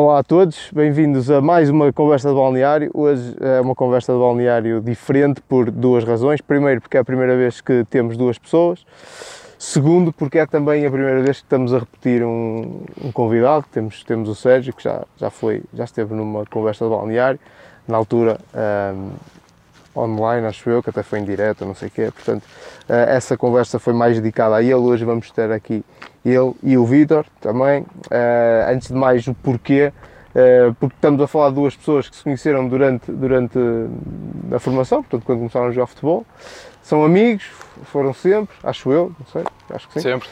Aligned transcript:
Olá 0.00 0.20
a 0.20 0.22
todos, 0.22 0.70
bem-vindos 0.72 1.28
a 1.28 1.40
mais 1.40 1.68
uma 1.68 1.92
conversa 1.92 2.28
de 2.28 2.34
balneário. 2.36 2.88
Hoje 2.94 3.34
é 3.40 3.60
uma 3.60 3.74
conversa 3.74 4.12
de 4.12 4.18
balneário 4.20 4.80
diferente 4.80 5.40
por 5.40 5.72
duas 5.72 6.04
razões. 6.04 6.40
Primeiro, 6.40 6.80
porque 6.80 6.96
é 6.96 7.00
a 7.00 7.04
primeira 7.04 7.36
vez 7.36 7.60
que 7.60 7.84
temos 7.90 8.16
duas 8.16 8.38
pessoas. 8.38 8.86
Segundo, 9.58 10.12
porque 10.12 10.38
é 10.38 10.46
também 10.46 10.86
a 10.86 10.90
primeira 10.92 11.20
vez 11.20 11.38
que 11.38 11.46
estamos 11.46 11.74
a 11.74 11.80
repetir 11.80 12.22
um, 12.22 12.84
um 13.02 13.10
convidado. 13.10 13.66
Temos, 13.72 14.04
temos 14.04 14.28
o 14.28 14.36
Sérgio, 14.36 14.72
que 14.72 14.84
já, 14.84 15.04
já, 15.16 15.30
foi, 15.30 15.64
já 15.74 15.82
esteve 15.82 16.14
numa 16.14 16.46
conversa 16.46 16.84
de 16.84 16.92
balneário, 16.92 17.40
na 17.88 17.96
altura 17.96 18.38
um, 18.94 19.10
online, 19.98 20.46
acho 20.46 20.68
eu, 20.70 20.82
que 20.82 20.90
até 20.90 21.02
foi 21.02 21.18
em 21.18 21.24
direto, 21.24 21.64
não 21.64 21.74
sei 21.74 21.88
o 21.88 21.90
quê. 21.90 22.10
Portanto, 22.12 22.42
uh, 22.42 22.92
essa 22.92 23.36
conversa 23.36 23.78
foi 23.78 23.92
mais 23.92 24.16
dedicada 24.16 24.56
a 24.56 24.62
ele. 24.62 24.74
Hoje 24.74 25.04
vamos 25.04 25.30
ter 25.30 25.50
aqui 25.50 25.84
ele 26.24 26.54
e 26.62 26.78
o 26.78 26.84
Vitor 26.84 27.26
também. 27.40 27.82
Uh, 27.82 28.70
antes 28.72 28.88
de 28.88 28.94
mais, 28.94 29.26
o 29.26 29.34
porquê. 29.34 29.92
Uh, 30.28 30.74
porque 30.74 30.94
estamos 30.94 31.20
a 31.20 31.26
falar 31.26 31.48
de 31.48 31.56
duas 31.56 31.74
pessoas 31.74 32.08
que 32.08 32.14
se 32.14 32.22
conheceram 32.22 32.68
durante, 32.68 33.10
durante 33.10 33.58
a 34.54 34.58
formação, 34.58 35.02
portanto, 35.02 35.24
quando 35.24 35.38
começaram 35.38 35.66
a 35.66 35.70
jogar 35.70 35.86
futebol. 35.86 36.24
São 36.82 37.04
amigos, 37.04 37.44
foram 37.84 38.14
sempre, 38.14 38.54
acho 38.62 38.90
eu, 38.90 39.12
não 39.18 39.26
sei, 39.26 39.44
acho 39.74 39.88
que 39.88 39.94
sim. 39.94 40.00
Sempre. 40.00 40.28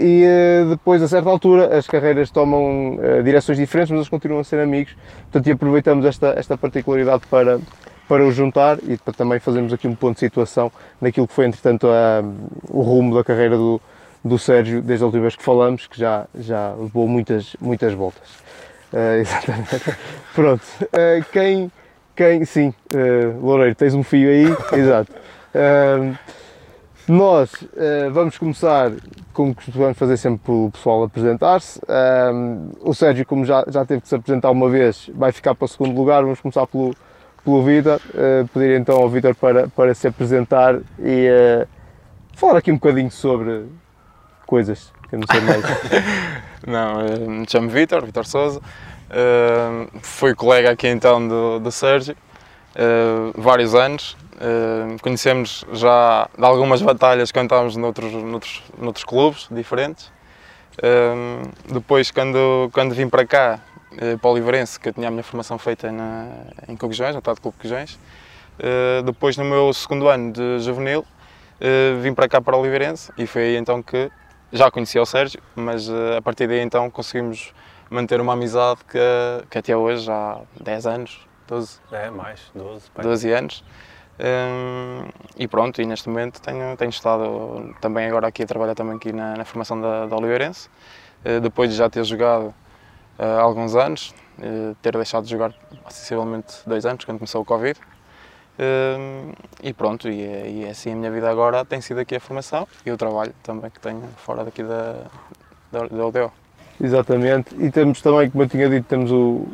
E 0.00 0.24
depois, 0.70 1.02
a 1.02 1.08
certa 1.08 1.28
altura, 1.28 1.76
as 1.76 1.86
carreiras 1.86 2.30
tomam 2.30 2.98
direções 3.22 3.58
diferentes, 3.58 3.90
mas 3.90 3.98
eles 3.98 4.08
continuam 4.08 4.40
a 4.40 4.44
ser 4.44 4.60
amigos. 4.60 4.96
Portanto, 5.24 5.46
e 5.48 5.52
aproveitamos 5.52 6.06
esta, 6.06 6.28
esta 6.38 6.56
particularidade 6.56 7.26
para, 7.28 7.60
para 8.08 8.24
o 8.24 8.30
juntar 8.30 8.78
e 8.86 8.96
para 8.96 9.12
também 9.12 9.38
fazermos 9.38 9.72
aqui 9.72 9.88
um 9.88 9.94
ponto 9.94 10.14
de 10.14 10.20
situação 10.20 10.70
naquilo 11.00 11.26
que 11.26 11.34
foi, 11.34 11.46
entretanto, 11.46 11.88
a, 11.88 12.22
o 12.68 12.82
rumo 12.82 13.14
da 13.14 13.24
carreira 13.24 13.56
do, 13.56 13.80
do 14.24 14.38
Sérgio 14.38 14.82
desde 14.82 15.02
a 15.02 15.06
última 15.06 15.22
vez 15.22 15.36
que 15.36 15.42
falamos, 15.42 15.86
que 15.86 15.98
já, 15.98 16.26
já 16.34 16.72
levou 16.74 17.08
muitas, 17.08 17.56
muitas 17.60 17.92
voltas. 17.92 18.28
Uh, 18.92 19.20
exatamente. 19.20 19.96
Pronto. 20.34 20.62
Uh, 20.82 21.24
quem, 21.32 21.72
quem, 22.14 22.44
sim, 22.44 22.74
uh, 22.94 23.40
Loureiro, 23.44 23.74
tens 23.74 23.94
um 23.94 24.02
fio 24.02 24.28
aí, 24.28 24.44
exato. 24.78 25.12
Uh, 25.54 26.16
nós 27.08 27.52
vamos 28.12 28.36
começar, 28.36 28.90
como 29.32 29.54
costumamos 29.54 29.96
fazer 29.96 30.16
sempre 30.16 30.40
pelo 30.44 30.72
pessoal 30.72 31.04
apresentar-se. 31.04 31.80
o 32.80 32.92
Sérgio, 32.92 33.24
como 33.24 33.44
já, 33.44 33.64
já 33.68 33.84
teve 33.84 34.00
que 34.00 34.08
se 34.08 34.16
apresentar 34.16 34.50
uma 34.50 34.68
vez, 34.68 35.08
vai 35.14 35.30
ficar 35.30 35.54
para 35.54 35.66
o 35.66 35.68
segundo 35.68 35.96
lugar. 35.96 36.24
Vamos 36.24 36.40
começar 36.40 36.66
pelo, 36.66 36.96
pelo 37.46 37.62
Vitor. 37.62 38.00
pedir 38.52 38.78
então 38.78 38.96
ao 38.96 39.08
Vitor 39.08 39.34
para, 39.34 39.68
para 39.68 39.94
se 39.94 40.06
apresentar 40.06 40.78
e 40.98 41.28
falar 42.34 42.58
aqui 42.58 42.70
um 42.70 42.74
bocadinho 42.74 43.10
sobre, 43.10 43.64
coisas 44.46 44.92
que 45.08 45.16
não 45.16 45.24
sei 45.30 45.40
mais. 45.40 45.62
não, 46.66 47.00
eh, 47.00 47.18
me 47.40 47.46
chamo 47.48 47.68
Vitor, 47.68 48.04
Vitor 48.04 48.26
Souza. 48.26 48.60
Uh, 49.08 49.88
fui 50.02 50.34
colega 50.34 50.70
aqui 50.70 50.88
então 50.88 51.26
do, 51.26 51.60
do 51.60 51.70
Sérgio, 51.70 52.16
uh, 52.74 53.40
vários 53.40 53.74
anos. 53.74 54.16
Uh, 54.34 55.00
conhecemos 55.00 55.64
já 55.72 56.28
de 56.36 56.44
algumas 56.44 56.82
batalhas 56.82 57.30
que 57.30 57.38
estávamos 57.38 57.76
noutros, 57.76 58.12
noutros, 58.12 58.62
noutros 58.78 59.04
clubes 59.04 59.48
diferentes. 59.50 60.10
depois, 61.72 62.10
quando, 62.10 62.68
quando 62.72 62.94
vim 62.94 63.08
para 63.08 63.24
cá, 63.24 63.60
para 64.20 64.28
o 64.28 64.32
Oliveirense, 64.32 64.78
que 64.78 64.88
eu 64.88 64.92
tinha 64.92 65.08
a 65.08 65.10
minha 65.10 65.22
formação 65.22 65.58
feita 65.58 65.90
na, 65.90 66.28
em 66.68 66.76
Cogejões, 66.76 67.12
no 67.14 67.20
Estado 67.20 67.40
Clube 67.40 67.56
Cogejões, 67.56 67.98
depois 69.04 69.36
no 69.36 69.44
meu 69.44 69.72
segundo 69.72 70.08
ano 70.08 70.32
de 70.32 70.58
juvenil, 70.60 71.04
vim 72.02 72.12
para 72.12 72.28
cá 72.28 72.40
para 72.40 72.56
o 72.56 72.60
Oliveirense 72.60 73.12
e 73.16 73.26
foi 73.26 73.42
aí 73.42 73.56
então 73.56 73.82
que 73.82 74.10
já 74.52 74.70
conhecia 74.70 75.02
o 75.02 75.06
Sérgio, 75.06 75.40
mas 75.54 75.88
uh, 75.88 76.16
a 76.18 76.22
partir 76.22 76.46
daí 76.46 76.60
então 76.60 76.90
conseguimos 76.90 77.52
manter 77.90 78.20
uma 78.20 78.32
amizade 78.32 78.80
que, 78.84 78.98
que 79.50 79.58
até 79.58 79.76
hoje 79.76 80.10
há 80.10 80.40
10 80.60 80.86
anos, 80.86 81.26
12. 81.46 81.80
É, 81.92 82.10
mais, 82.10 82.40
12. 82.54 82.90
Pai. 82.90 83.04
12 83.04 83.32
anos. 83.32 83.64
Um, 84.18 85.08
e 85.36 85.46
pronto, 85.46 85.80
e 85.82 85.86
neste 85.86 86.08
momento 86.08 86.40
tenho, 86.40 86.74
tenho 86.76 86.88
estado 86.88 87.74
também 87.80 88.06
agora 88.06 88.28
aqui 88.28 88.42
a 88.44 88.46
trabalhar 88.46 88.74
também 88.74 88.96
aqui 88.96 89.12
na, 89.12 89.36
na 89.36 89.44
formação 89.44 89.80
da, 89.80 90.06
da 90.06 90.16
Oliveirense, 90.16 90.68
uh, 91.24 91.40
depois 91.40 91.70
de 91.70 91.76
já 91.76 91.90
ter 91.90 92.02
jogado 92.04 92.46
uh, 92.46 92.54
há 93.18 93.40
alguns 93.40 93.74
anos, 93.74 94.14
ter 94.82 94.92
deixado 94.96 95.24
de 95.24 95.30
jogar 95.30 95.52
sensivelmente 95.88 96.56
dois 96.66 96.84
anos, 96.84 97.04
quando 97.04 97.18
começou 97.18 97.42
o 97.42 97.44
Covid. 97.44 97.78
Uh, 98.58 99.34
e 99.62 99.74
pronto, 99.74 100.08
e, 100.08 100.22
é, 100.22 100.48
e 100.48 100.64
é 100.64 100.70
assim 100.70 100.90
a 100.90 100.96
minha 100.96 101.10
vida 101.10 101.28
agora 101.28 101.62
tem 101.62 101.78
sido 101.82 102.00
aqui 102.00 102.16
a 102.16 102.20
formação 102.20 102.66
e 102.86 102.90
o 102.90 102.96
trabalho 102.96 103.34
também 103.42 103.70
que 103.70 103.78
tenho 103.78 104.02
fora 104.16 104.44
daqui 104.44 104.62
da, 104.62 104.94
da, 105.70 105.86
da 105.86 106.06
UDO. 106.06 106.32
Exatamente, 106.80 107.54
e 107.58 107.70
temos 107.70 108.00
também, 108.00 108.30
como 108.30 108.44
eu 108.44 108.48
tinha 108.48 108.68
dito, 108.68 108.86
temos 108.86 109.10
o, 109.10 109.46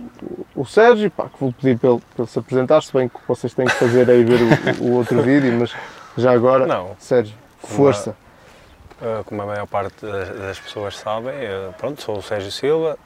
o 0.54 0.64
Sérgio, 0.64 1.10
pá, 1.10 1.28
que 1.28 1.40
vou 1.40 1.52
pedir 1.52 1.78
para 1.78 1.90
ele, 1.90 2.02
para 2.14 2.22
ele 2.22 2.30
se 2.30 2.38
apresentar, 2.38 2.80
se 2.82 2.92
bem 2.92 3.08
que 3.08 3.18
vocês 3.26 3.52
têm 3.54 3.66
que 3.66 3.74
fazer 3.74 4.08
aí 4.08 4.22
ver 4.22 4.40
o, 4.80 4.84
o 4.84 4.92
outro 4.92 5.20
vídeo, 5.22 5.52
mas 5.58 5.74
já 6.16 6.30
agora, 6.32 6.64
Não, 6.64 6.94
Sérgio, 6.98 7.34
força. 7.58 8.16
Como 9.00 9.18
a, 9.18 9.24
como 9.24 9.42
a 9.42 9.46
maior 9.46 9.66
parte 9.66 10.06
das 10.06 10.60
pessoas 10.60 10.96
sabem, 10.96 11.34
pronto, 11.76 12.00
sou 12.00 12.18
o 12.18 12.22
Sérgio 12.22 12.52
Silva, 12.52 12.96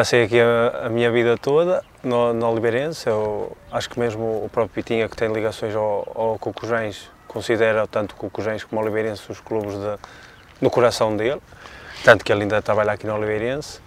Passei 0.00 0.24
aqui 0.24 0.40
a, 0.40 0.86
a 0.86 0.88
minha 0.88 1.10
vida 1.10 1.36
toda 1.36 1.84
no, 2.02 2.32
no 2.32 2.50
Oliveirense, 2.50 3.06
eu 3.06 3.54
acho 3.70 3.90
que 3.90 4.00
mesmo 4.00 4.24
o 4.42 4.48
próprio 4.50 4.82
Pitinha, 4.82 5.06
que 5.06 5.14
tem 5.14 5.30
ligações 5.30 5.76
ao, 5.76 6.10
ao 6.14 6.38
Cucujães, 6.38 7.10
considera 7.28 7.86
tanto 7.86 8.16
Cucujães 8.16 8.64
como 8.64 8.80
Oliveirense 8.80 9.30
os 9.30 9.40
clubes 9.40 9.74
de, 9.74 9.98
no 10.58 10.70
coração 10.70 11.14
dele, 11.14 11.38
tanto 12.02 12.24
que 12.24 12.32
ele 12.32 12.44
ainda 12.44 12.62
trabalha 12.62 12.92
aqui 12.92 13.06
no 13.06 13.14
Oliveirense, 13.14 13.78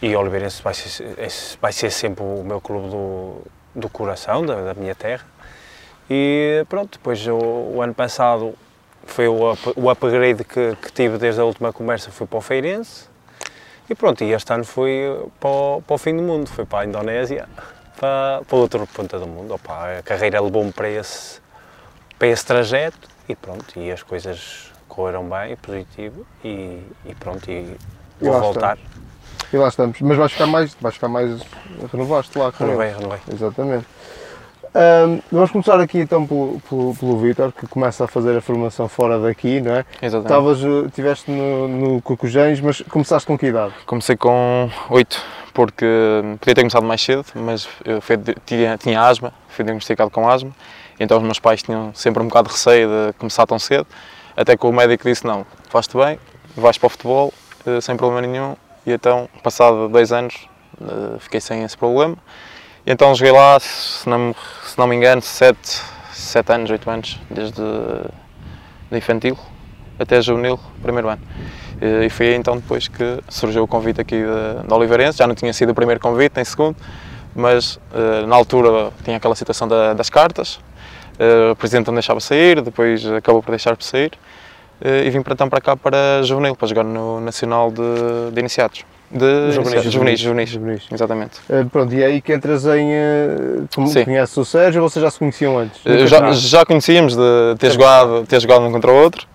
e 0.00 0.16
o 0.16 0.18
Oliveirense 0.18 0.62
vai 0.62 0.72
ser, 0.72 1.14
vai 1.60 1.70
ser 1.70 1.90
sempre 1.90 2.24
o 2.24 2.42
meu 2.42 2.62
clube 2.62 2.88
do, 2.88 3.42
do 3.74 3.90
coração, 3.90 4.46
da, 4.46 4.72
da 4.72 4.72
minha 4.72 4.94
terra. 4.94 5.26
E 6.08 6.64
pronto, 6.70 6.96
depois 6.96 7.26
o, 7.26 7.36
o 7.36 7.82
ano 7.82 7.92
passado 7.92 8.54
foi 9.04 9.28
o, 9.28 9.54
o 9.76 9.90
upgrade 9.90 10.44
que, 10.44 10.76
que 10.76 10.90
tive 10.92 11.18
desde 11.18 11.42
a 11.42 11.44
última 11.44 11.74
conversa, 11.74 12.10
foi 12.10 12.26
para 12.26 12.38
o 12.38 12.40
Feirense, 12.40 13.07
e 13.88 13.94
pronto, 13.94 14.22
e 14.22 14.32
este 14.32 14.52
ano 14.52 14.64
fui 14.64 15.02
para 15.40 15.48
o, 15.48 15.82
para 15.82 15.94
o 15.94 15.98
fim 15.98 16.16
do 16.16 16.22
mundo, 16.22 16.48
fui 16.48 16.64
para 16.64 16.80
a 16.80 16.84
Indonésia, 16.84 17.48
para, 17.98 18.42
para 18.46 18.56
outra 18.56 18.86
ponta 18.86 19.18
do 19.18 19.26
mundo. 19.26 19.54
Opa, 19.54 19.98
a 19.98 20.02
carreira 20.02 20.40
levou-me 20.40 20.72
para 20.72 20.88
esse, 20.88 21.40
para 22.18 22.28
esse 22.28 22.44
trajeto 22.44 23.08
e 23.28 23.34
pronto, 23.34 23.78
e 23.78 23.90
as 23.90 24.02
coisas 24.02 24.70
correram 24.88 25.28
bem, 25.28 25.56
positivo, 25.56 26.26
e, 26.44 26.82
e 27.04 27.14
pronto, 27.18 27.50
e 27.50 27.76
vou 28.20 28.36
e 28.36 28.40
voltar. 28.40 28.76
Estamos. 28.76 29.08
E 29.52 29.56
lá 29.56 29.68
estamos. 29.68 30.00
Mas 30.00 30.16
vais 30.18 30.32
ficar 30.32 30.46
mais, 30.46 30.74
vais 30.74 30.94
ficar 30.94 31.08
mais, 31.08 31.40
renovaste 31.90 32.38
lá. 32.38 32.52
Renovei, 32.58 32.92
renovei. 32.92 33.20
Exatamente. 33.32 33.86
Um, 34.74 35.20
vamos 35.32 35.50
começar 35.50 35.80
aqui 35.80 35.98
então 35.98 36.26
pelo, 36.26 36.60
pelo, 36.68 36.94
pelo 36.94 37.18
Vitor, 37.18 37.52
que 37.52 37.66
começa 37.66 38.04
a 38.04 38.08
fazer 38.08 38.36
a 38.36 38.40
formação 38.40 38.88
fora 38.88 39.18
daqui, 39.18 39.60
não 39.60 39.72
é? 39.72 39.84
Exatamente. 40.02 40.58
Estavas, 40.58 40.86
estiveste 40.86 41.30
no, 41.30 41.68
no 41.68 42.02
Cucujães, 42.02 42.60
mas 42.60 42.82
começaste 42.82 43.26
com 43.26 43.38
que 43.38 43.46
idade? 43.46 43.72
Comecei 43.86 44.16
com 44.16 44.70
8, 44.90 45.22
porque 45.54 45.86
podia 46.38 46.54
ter 46.54 46.60
começado 46.60 46.84
mais 46.84 47.02
cedo, 47.02 47.24
mas 47.34 47.68
eu 47.84 48.00
fui, 48.00 48.18
tinha, 48.44 48.76
tinha 48.76 49.00
asma, 49.00 49.32
fui 49.48 49.64
diagnosticado 49.64 50.10
com 50.10 50.28
asma, 50.28 50.50
então 51.00 51.16
os 51.16 51.22
meus 51.22 51.38
pais 51.38 51.62
tinham 51.62 51.92
sempre 51.94 52.22
um 52.22 52.28
bocado 52.28 52.48
de 52.48 52.54
receio 52.54 52.88
de 52.88 53.12
começar 53.14 53.46
tão 53.46 53.58
cedo, 53.58 53.86
até 54.36 54.56
que 54.56 54.66
o 54.66 54.72
médico 54.72 55.08
disse, 55.08 55.26
não, 55.26 55.46
faz-te 55.68 55.96
bem, 55.96 56.18
vais 56.56 56.76
para 56.76 56.86
o 56.86 56.90
futebol, 56.90 57.32
eh, 57.66 57.80
sem 57.80 57.96
problema 57.96 58.26
nenhum, 58.26 58.54
e 58.86 58.92
então, 58.92 59.28
passado 59.42 59.88
dois 59.88 60.12
anos, 60.12 60.48
eh, 60.80 61.18
fiquei 61.18 61.40
sem 61.40 61.62
esse 61.64 61.76
problema, 61.76 62.16
então 62.90 63.14
joguei 63.14 63.32
lá, 63.32 63.60
se 63.60 64.08
não, 64.08 64.34
se 64.64 64.78
não 64.78 64.86
me 64.86 64.96
engano, 64.96 65.20
7, 65.20 65.58
7 66.10 66.52
anos, 66.52 66.70
8 66.70 66.90
anos, 66.90 67.20
desde 67.30 67.62
de 68.90 68.96
infantil 68.96 69.38
até 69.98 70.22
juvenil, 70.22 70.58
primeiro 70.82 71.08
ano. 71.08 71.20
E 71.80 72.08
foi 72.08 72.34
então 72.34 72.56
depois 72.56 72.88
que 72.88 73.20
surgiu 73.28 73.64
o 73.64 73.68
convite 73.68 74.00
aqui 74.00 74.22
da 74.66 74.74
Oliveirense, 74.74 75.18
já 75.18 75.26
não 75.26 75.34
tinha 75.34 75.52
sido 75.52 75.70
o 75.70 75.74
primeiro 75.74 76.00
convite, 76.00 76.32
nem 76.36 76.44
segundo, 76.44 76.76
mas 77.34 77.78
eh, 77.92 78.26
na 78.26 78.34
altura 78.34 78.90
tinha 79.04 79.16
aquela 79.16 79.34
situação 79.34 79.68
da, 79.68 79.92
das 79.92 80.08
cartas, 80.08 80.58
eh, 81.18 81.50
o 81.52 81.56
presidente 81.56 81.88
não 81.88 81.94
deixava 81.94 82.20
sair, 82.20 82.62
depois 82.62 83.06
acabou 83.06 83.42
por 83.42 83.50
deixar 83.50 83.76
por 83.76 83.84
sair, 83.84 84.12
eh, 84.80 85.04
e 85.06 85.10
vim 85.10 85.22
para 85.22 85.34
então 85.34 85.48
para 85.48 85.60
cá 85.60 85.76
para 85.76 86.22
juvenil, 86.22 86.56
para 86.56 86.66
jogar 86.66 86.84
no 86.84 87.20
Nacional 87.20 87.70
de, 87.70 88.32
de 88.32 88.40
Iniciados. 88.40 88.84
De 89.10 89.52
juvenis, 89.52 89.84
juvenis, 89.84 90.20
juvenis, 90.20 90.50
juvenis. 90.50 90.82
exatamente. 90.92 91.38
Uh, 91.48 91.68
pronto, 91.70 91.94
e 91.94 92.02
é 92.02 92.06
aí 92.06 92.20
que 92.20 92.32
entras 92.32 92.66
em. 92.66 92.88
Uh, 92.90 93.68
como 93.74 93.88
Sim. 93.88 94.04
conheces 94.04 94.36
o 94.36 94.44
Sérgio 94.44 94.82
ou 94.82 94.88
vocês 94.90 95.02
já 95.02 95.10
se 95.10 95.18
conheciam 95.18 95.58
antes? 95.58 95.80
Uh, 95.84 96.06
já, 96.06 96.32
já 96.32 96.66
conhecíamos 96.66 97.16
de 97.16 97.56
ter 97.58 97.70
jogado, 97.70 98.26
ter 98.26 98.40
jogado 98.40 98.66
um 98.66 98.72
contra 98.72 98.90
o 98.90 98.94
outro, 98.94 99.26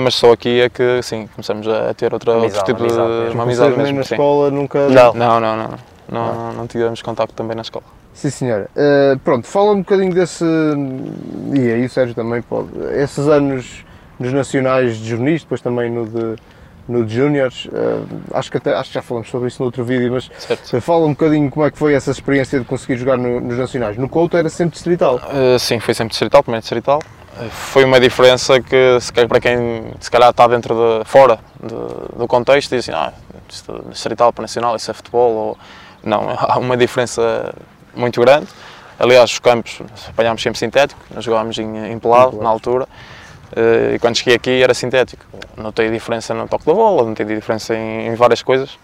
mas 0.00 0.14
só 0.14 0.32
aqui 0.32 0.60
é 0.60 0.68
que 0.68 1.02
sim, 1.02 1.28
começamos 1.34 1.66
a 1.66 1.92
ter 1.92 2.12
outra, 2.12 2.34
amizade, 2.34 2.58
outro 2.58 2.74
tipo 2.74 2.86
de. 2.86 3.00
Amizade 3.00 3.34
uma 3.34 3.42
amizade 3.42 3.76
mesmo. 3.76 3.98
na 3.98 4.04
sim. 4.04 4.14
escola 4.14 4.50
nunca. 4.50 4.88
Não, 4.88 5.12
não, 5.12 5.40
não. 5.40 5.56
não. 5.56 5.94
Não, 6.06 6.34
não, 6.34 6.52
não 6.52 6.66
tivemos 6.66 7.00
contato 7.00 7.32
também 7.32 7.56
na 7.56 7.62
escola. 7.62 7.84
Sim, 8.12 8.30
senhora. 8.30 8.68
Uh, 8.76 9.18
pronto, 9.20 9.46
fala 9.46 9.72
um 9.72 9.78
bocadinho 9.78 10.14
desse. 10.14 10.44
E 11.54 11.72
aí 11.72 11.84
o 11.84 11.90
Sérgio 11.90 12.14
também 12.14 12.42
pode. 12.42 12.68
Esses 12.92 13.26
anos 13.26 13.84
nos 14.18 14.32
nacionais 14.32 14.98
de 14.98 15.08
jornalistas, 15.08 15.42
depois 15.42 15.60
também 15.60 15.90
no 15.90 16.06
de 16.06 16.36
no 16.88 17.04
de 17.04 17.14
Júniores. 17.14 17.66
Uh, 17.66 18.06
acho, 18.34 18.50
que 18.50 18.56
até, 18.58 18.74
acho 18.74 18.90
que 18.90 18.94
já 18.94 19.02
falamos 19.02 19.28
sobre 19.30 19.48
isso 19.48 19.60
no 19.60 19.66
outro 19.66 19.84
vídeo, 19.84 20.12
mas 20.12 20.30
Certo. 20.38 20.80
fala 20.80 21.04
um 21.06 21.10
bocadinho 21.10 21.50
como 21.50 21.64
é 21.66 21.70
que 21.70 21.78
foi 21.78 21.94
essa 21.94 22.10
experiência 22.10 22.58
de 22.58 22.64
conseguir 22.64 22.96
jogar 22.96 23.16
no- 23.16 23.40
nos 23.40 23.56
Nacionais. 23.58 23.96
No 23.96 24.08
Couto 24.08 24.36
era 24.36 24.48
sempre 24.48 24.74
distrital. 24.74 25.16
Uh, 25.16 25.58
sim, 25.58 25.80
foi 25.80 25.94
sempre 25.94 26.10
distrital, 26.10 26.42
primeiro 26.42 26.62
distrital. 26.62 27.00
Foi 27.50 27.84
uma 27.84 27.98
diferença 27.98 28.60
que, 28.60 28.98
se 29.00 29.12
calhar, 29.12 29.28
para 29.28 29.40
quem 29.40 29.84
se 29.98 30.08
calhar 30.08 30.30
está 30.30 30.46
dentro 30.46 30.74
de, 30.74 31.04
fora 31.04 31.38
de- 31.60 32.18
do 32.18 32.28
contexto, 32.28 32.70
diz 32.70 32.88
assim, 32.88 32.96
ah, 32.96 33.12
é 33.34 33.90
distrital 33.90 34.32
para 34.32 34.42
nacional, 34.42 34.76
isso 34.76 34.90
é 34.90 34.94
futebol, 34.94 35.32
ou... 35.32 35.58
Não, 36.04 36.28
há 36.38 36.58
uma 36.58 36.76
diferença 36.76 37.52
muito 37.96 38.20
grande. 38.20 38.46
Aliás, 39.00 39.32
os 39.32 39.38
campos 39.40 39.80
apanhámos 40.08 40.40
sempre 40.42 40.58
sintético, 40.60 41.00
nós 41.12 41.24
jogámos 41.24 41.58
em, 41.58 41.90
em 41.92 41.98
pelado 41.98 42.40
na 42.40 42.48
altura, 42.48 42.86
e 43.94 43.98
quando 43.98 44.16
cheguei 44.16 44.34
aqui 44.34 44.62
era 44.62 44.74
sintético. 44.74 45.24
Notei 45.56 45.90
diferença 45.90 46.34
no 46.34 46.48
toque 46.48 46.66
da 46.66 46.72
bola, 46.74 47.04
notei 47.04 47.24
diferença 47.26 47.74
em, 47.74 48.08
em 48.08 48.14
várias 48.14 48.42
coisas. 48.42 48.76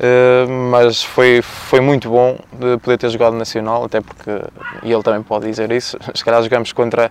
Uh, 0.00 0.48
mas 0.70 1.02
foi, 1.02 1.42
foi 1.42 1.80
muito 1.80 2.08
bom 2.08 2.38
de 2.54 2.78
poder 2.78 2.96
ter 2.96 3.10
jogado 3.10 3.36
Nacional, 3.36 3.84
até 3.84 4.00
porque, 4.00 4.30
e 4.82 4.90
ele 4.90 5.02
também 5.02 5.22
pode 5.22 5.46
dizer 5.46 5.70
isso, 5.72 5.98
se 6.14 6.24
calhar 6.24 6.42
jogamos 6.42 6.72
contra, 6.72 7.10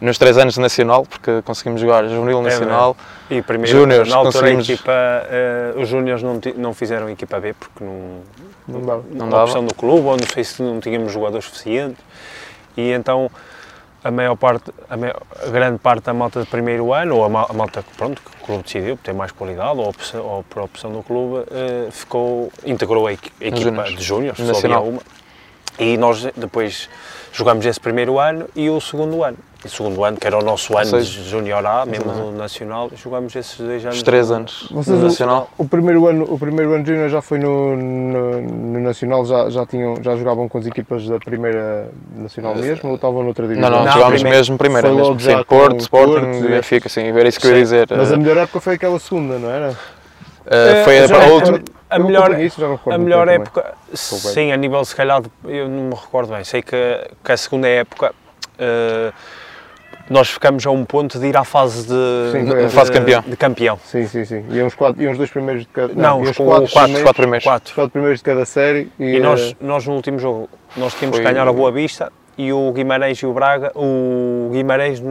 nos 0.00 0.18
três 0.18 0.38
anos 0.38 0.54
de 0.54 0.60
Nacional, 0.60 1.04
porque 1.04 1.42
conseguimos 1.42 1.80
jogar 1.80 2.06
Juvenil 2.06 2.40
Nacional, 2.40 2.96
E 3.28 3.42
primeiro, 3.42 3.84
na 3.86 4.14
altura 4.14 4.32
conseguimos- 4.32 4.70
a 4.70 4.72
equipa, 4.72 4.92
eh, 4.92 5.72
os 5.78 5.88
Júniores 5.88 6.22
não, 6.22 6.40
não 6.56 6.72
fizeram 6.72 7.10
equipa 7.10 7.40
B 7.40 7.54
porque 7.54 7.82
não, 7.82 8.20
Não 8.68 8.82
dava. 8.82 9.04
Não 9.10 9.28
dava. 9.28 9.42
opção 9.42 9.64
do 9.64 9.74
clube, 9.74 10.06
ou 10.06 10.16
não 10.16 10.26
sei 10.32 10.44
se 10.44 10.62
não 10.62 10.78
tínhamos 10.78 11.12
jogadores 11.12 11.44
suficientes. 11.44 11.98
E 12.76 12.92
então 12.92 13.28
a 14.04 14.10
maior 14.10 14.36
parte, 14.36 14.70
a, 14.88 14.96
maior- 14.96 15.20
a 15.44 15.50
grande 15.50 15.78
parte 15.78 16.04
da 16.04 16.14
malta 16.14 16.40
de 16.40 16.46
primeiro 16.46 16.92
ano, 16.92 17.16
ou 17.16 17.24
a, 17.24 17.28
ma- 17.28 17.46
a 17.48 17.52
malta 17.52 17.82
que, 17.82 17.96
pronto, 17.96 18.20
que 18.22 18.42
o 18.42 18.46
clube 18.46 18.62
decidiu, 18.62 18.96
por 18.96 19.02
ter 19.02 19.12
mais 19.12 19.32
qualidade, 19.32 19.78
ou, 19.78 19.88
opção, 19.88 20.24
ou 20.24 20.42
por 20.44 20.62
opção 20.62 20.92
do 20.92 21.02
clube, 21.02 21.44
eh, 21.50 21.88
ficou, 21.90 22.52
integrou 22.64 23.06
a, 23.06 23.12
equi- 23.12 23.32
equipa 23.40 23.70
de 23.96 24.02
Júniores, 24.02 24.38
só 24.54 24.60
havia 24.76 24.78
uma. 24.88 25.00
E 25.78 25.96
nós 25.96 26.22
depois 26.36 26.88
jogamos 27.32 27.64
esse 27.64 27.78
primeiro 27.78 28.18
ano 28.18 28.48
e 28.56 28.68
o 28.70 28.80
segundo 28.80 29.22
ano. 29.22 29.36
O 29.64 29.68
segundo 29.68 30.04
ano, 30.04 30.16
que 30.16 30.24
era 30.24 30.38
o 30.38 30.42
nosso 30.42 30.72
ano 30.78 30.84
de 30.84 30.90
seja, 31.04 31.22
Júnior 31.24 31.66
A, 31.66 31.84
mesmo 31.84 32.12
no 32.12 32.30
Nacional, 32.30 32.88
jogamos 32.94 33.34
esses 33.34 33.58
dois 33.58 33.84
anos. 33.84 33.96
os 33.96 34.02
três 34.04 34.30
no- 34.30 34.36
anos 34.36 34.68
Vocês, 34.70 34.96
no 34.96 35.04
Nacional. 35.06 35.50
O, 35.58 35.64
o 35.64 35.68
primeiro 35.68 36.06
ano, 36.06 36.32
o 36.32 36.38
primeiro 36.38 36.74
ano 36.74 36.84
de 36.84 36.90
Júnior 36.92 37.08
já 37.08 37.20
foi 37.20 37.40
no, 37.40 37.76
no, 37.76 38.40
no 38.40 38.80
Nacional, 38.80 39.24
já, 39.26 39.50
já, 39.50 39.66
tinham, 39.66 39.96
já 40.00 40.14
jogavam 40.14 40.48
com 40.48 40.58
as 40.58 40.66
equipas 40.66 41.04
da 41.08 41.18
primeira 41.18 41.90
Nacional 42.14 42.54
mesmo 42.54 42.88
ou 42.90 42.94
estavam 42.94 43.24
noutra 43.24 43.48
divisão? 43.48 43.68
Não, 43.68 43.78
não, 43.78 43.84
Não, 43.84 43.92
jogámos 43.92 44.14
primeiro- 44.14 44.38
mesmo 44.38 44.58
primeiro, 44.58 44.86
foi 44.88 44.96
mesmo, 44.96 45.18
já 45.18 45.38
sim, 45.38 45.44
Porto, 45.44 45.80
Sporting, 45.80 46.12
Porto, 46.14 46.44
e- 46.44 46.48
Benfica, 46.48 46.88
sim, 46.88 47.02
era 47.08 47.28
isso 47.28 47.40
que 47.40 47.46
eu 47.48 47.50
ia 47.50 47.62
dizer. 47.62 47.88
Mas 47.90 48.12
eh, 48.12 48.14
a 48.14 48.16
melhor 48.16 48.36
época 48.36 48.60
foi 48.60 48.74
aquela 48.74 48.98
segunda, 49.00 49.38
não 49.40 49.50
era? 49.50 49.76
eh, 50.46 50.82
foi 50.84 50.98
a, 51.00 51.06
já- 51.08 51.20
a 51.20 51.26
última, 51.26 51.60
a 51.90 51.98
melhor, 51.98 52.30
não 52.30 52.36
recordo 52.38 52.92
a 52.92 52.98
melhor 52.98 53.26
bem 53.26 53.38
também. 53.40 53.40
época, 53.48 53.74
sim, 53.92 54.52
a 54.52 54.56
nível 54.56 54.84
se 54.84 54.94
calhar, 54.94 55.20
eu 55.44 55.68
não 55.68 55.82
me 55.88 55.94
recordo 55.96 56.32
bem, 56.32 56.44
sei 56.44 56.62
que, 56.62 56.76
que 57.24 57.32
a 57.32 57.36
segunda 57.36 57.66
época 57.66 58.14
eh, 58.56 59.12
nós 60.10 60.28
ficamos 60.28 60.66
a 60.66 60.70
um 60.70 60.84
ponto 60.84 61.18
de 61.18 61.26
ir 61.26 61.36
à 61.36 61.44
fase 61.44 61.82
de, 61.86 62.32
Sim, 62.32 62.46
foi 62.46 62.64
a 62.64 62.70
fase 62.70 62.90
de 62.90 62.98
campeão. 62.98 63.24
de 63.26 63.36
campeão. 63.36 63.78
Sim, 63.84 64.06
sim, 64.06 64.24
sim. 64.24 64.44
Iam 64.50 64.66
os, 64.66 64.74
quatro, 64.74 65.02
iam 65.02 65.12
os 65.12 65.18
dois 65.18 65.30
primeiros 65.30 65.62
de 65.64 65.68
cada. 65.68 65.92
Não, 65.94 66.16
iam 66.18 66.22
os 66.22 66.30
os 66.30 66.36
quatro- 66.36 66.68
quatro, 66.72 66.72
primeiros, 66.72 67.02
quatro 67.02 67.22
primeiros. 67.22 67.44
Quatro. 67.44 67.68
os 67.68 67.74
quatro 67.74 67.90
primeiros 67.90 68.18
de 68.20 68.24
cada 68.24 68.44
série. 68.44 68.90
E, 68.98 69.16
E 69.16 69.20
nós, 69.20 69.52
eh, 69.52 69.56
nós 69.60 69.86
no 69.86 69.94
último 69.94 70.18
jogo, 70.18 70.48
nós 70.76 70.94
tínhamos 70.94 71.18
que 71.18 71.24
ganhar 71.24 71.46
a 71.46 71.52
Boa 71.52 71.70
Vista 71.72 72.12
e 72.36 72.52
o 72.52 72.72
Guimarães 72.72 73.18
e 73.18 73.26
o 73.26 73.32
Braga, 73.32 73.72
o 73.74 74.48
Guimarães 74.52 75.02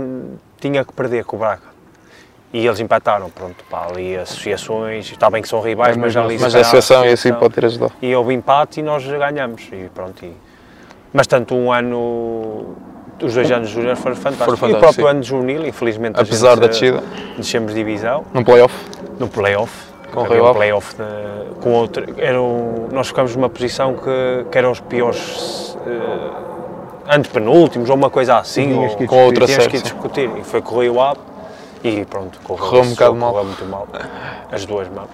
tinha 0.60 0.84
que 0.86 0.94
perder 0.94 1.26
com 1.26 1.36
o 1.36 1.40
Braga. 1.40 1.62
E 2.54 2.66
eles 2.66 2.80
empataram, 2.80 3.30
pronto, 3.30 3.62
pá, 3.70 3.88
ali 3.90 4.16
associações, 4.16 5.12
está 5.12 5.30
bem 5.30 5.42
que 5.42 5.50
são 5.50 5.60
rivais, 5.62 5.98
É, 5.98 6.00
mas, 6.00 6.16
mas 6.16 6.26
ali 6.26 6.38
mas 6.40 6.56
a 6.56 6.62
associação 6.62 7.06
e 7.06 7.10
assim 7.10 7.34
pode 7.34 7.54
ter 7.54 7.66
ajudado. 7.66 7.92
e 8.02 8.16
houve 8.16 8.34
empate 8.34 8.80
e 8.80 8.84
nós 8.84 9.06
ganhamos 9.06 9.68
e 9.72 9.90
pronto. 9.94 10.24
E... 10.26 10.32
Mas 11.12 11.28
tanto 11.28 11.54
um 11.56 11.72
ano, 11.74 12.76
os 13.22 13.34
dois 13.34 13.52
anos 13.52 13.70
de 13.70 13.76
júnior 13.76 13.96
foram 13.96 14.16
fantásticos. 14.16 14.60
Foram 14.60 14.74
e 14.74 14.76
o 14.76 14.80
próprio 14.80 15.04
sim. 15.06 15.10
ano 15.12 15.22
de 15.22 15.28
juvenil, 15.28 15.66
infelizmente, 15.68 16.20
Apesar 16.20 16.52
gente, 16.52 16.60
da 16.62 16.68
descida, 16.68 17.04
descemos 17.38 17.74
de 17.74 17.80
divisão, 17.84 18.24
num 18.34 18.44
playoff, 18.44 18.74
no 19.20 19.28
playoff. 19.28 19.88
Com 20.12 20.22
o 20.22 20.24
um 20.24 20.54
playoff. 20.54 20.96
de- 20.96 21.60
com 21.62 21.74
outro, 21.74 22.06
era 22.18 22.42
um- 22.42 22.88
nós 22.92 23.08
ficamos 23.08 23.36
numa 23.36 23.50
posição 23.50 23.94
que, 23.96 24.46
que 24.50 24.58
eram 24.58 24.72
os 24.72 24.80
piores 24.80 25.78
eh, 25.86 27.16
antepenúltimos 27.16 27.90
ou 27.90 27.96
uma 27.96 28.10
coisa 28.10 28.38
assim, 28.38 28.74
ou, 28.74 28.90
com 29.08 29.26
outra 29.26 29.46
tínhamos 29.46 29.66
série. 29.66 29.70
que 29.70 29.78
ir 29.78 29.82
discutir. 29.82 30.30
E 30.38 30.44
foi 30.44 30.62
correr 30.62 30.90
o 30.90 31.02
AB 31.02 31.20
e 31.84 32.06
pronto, 32.06 32.40
correu, 32.44 32.66
Correu 32.66 32.84
um 32.84 32.90
bocado 32.92 33.16
mal. 33.16 33.32
correu 33.32 33.46
muito 33.46 33.66
mal. 33.66 33.88
As 34.52 34.66
duas 34.66 34.88
mãos. 34.90 35.10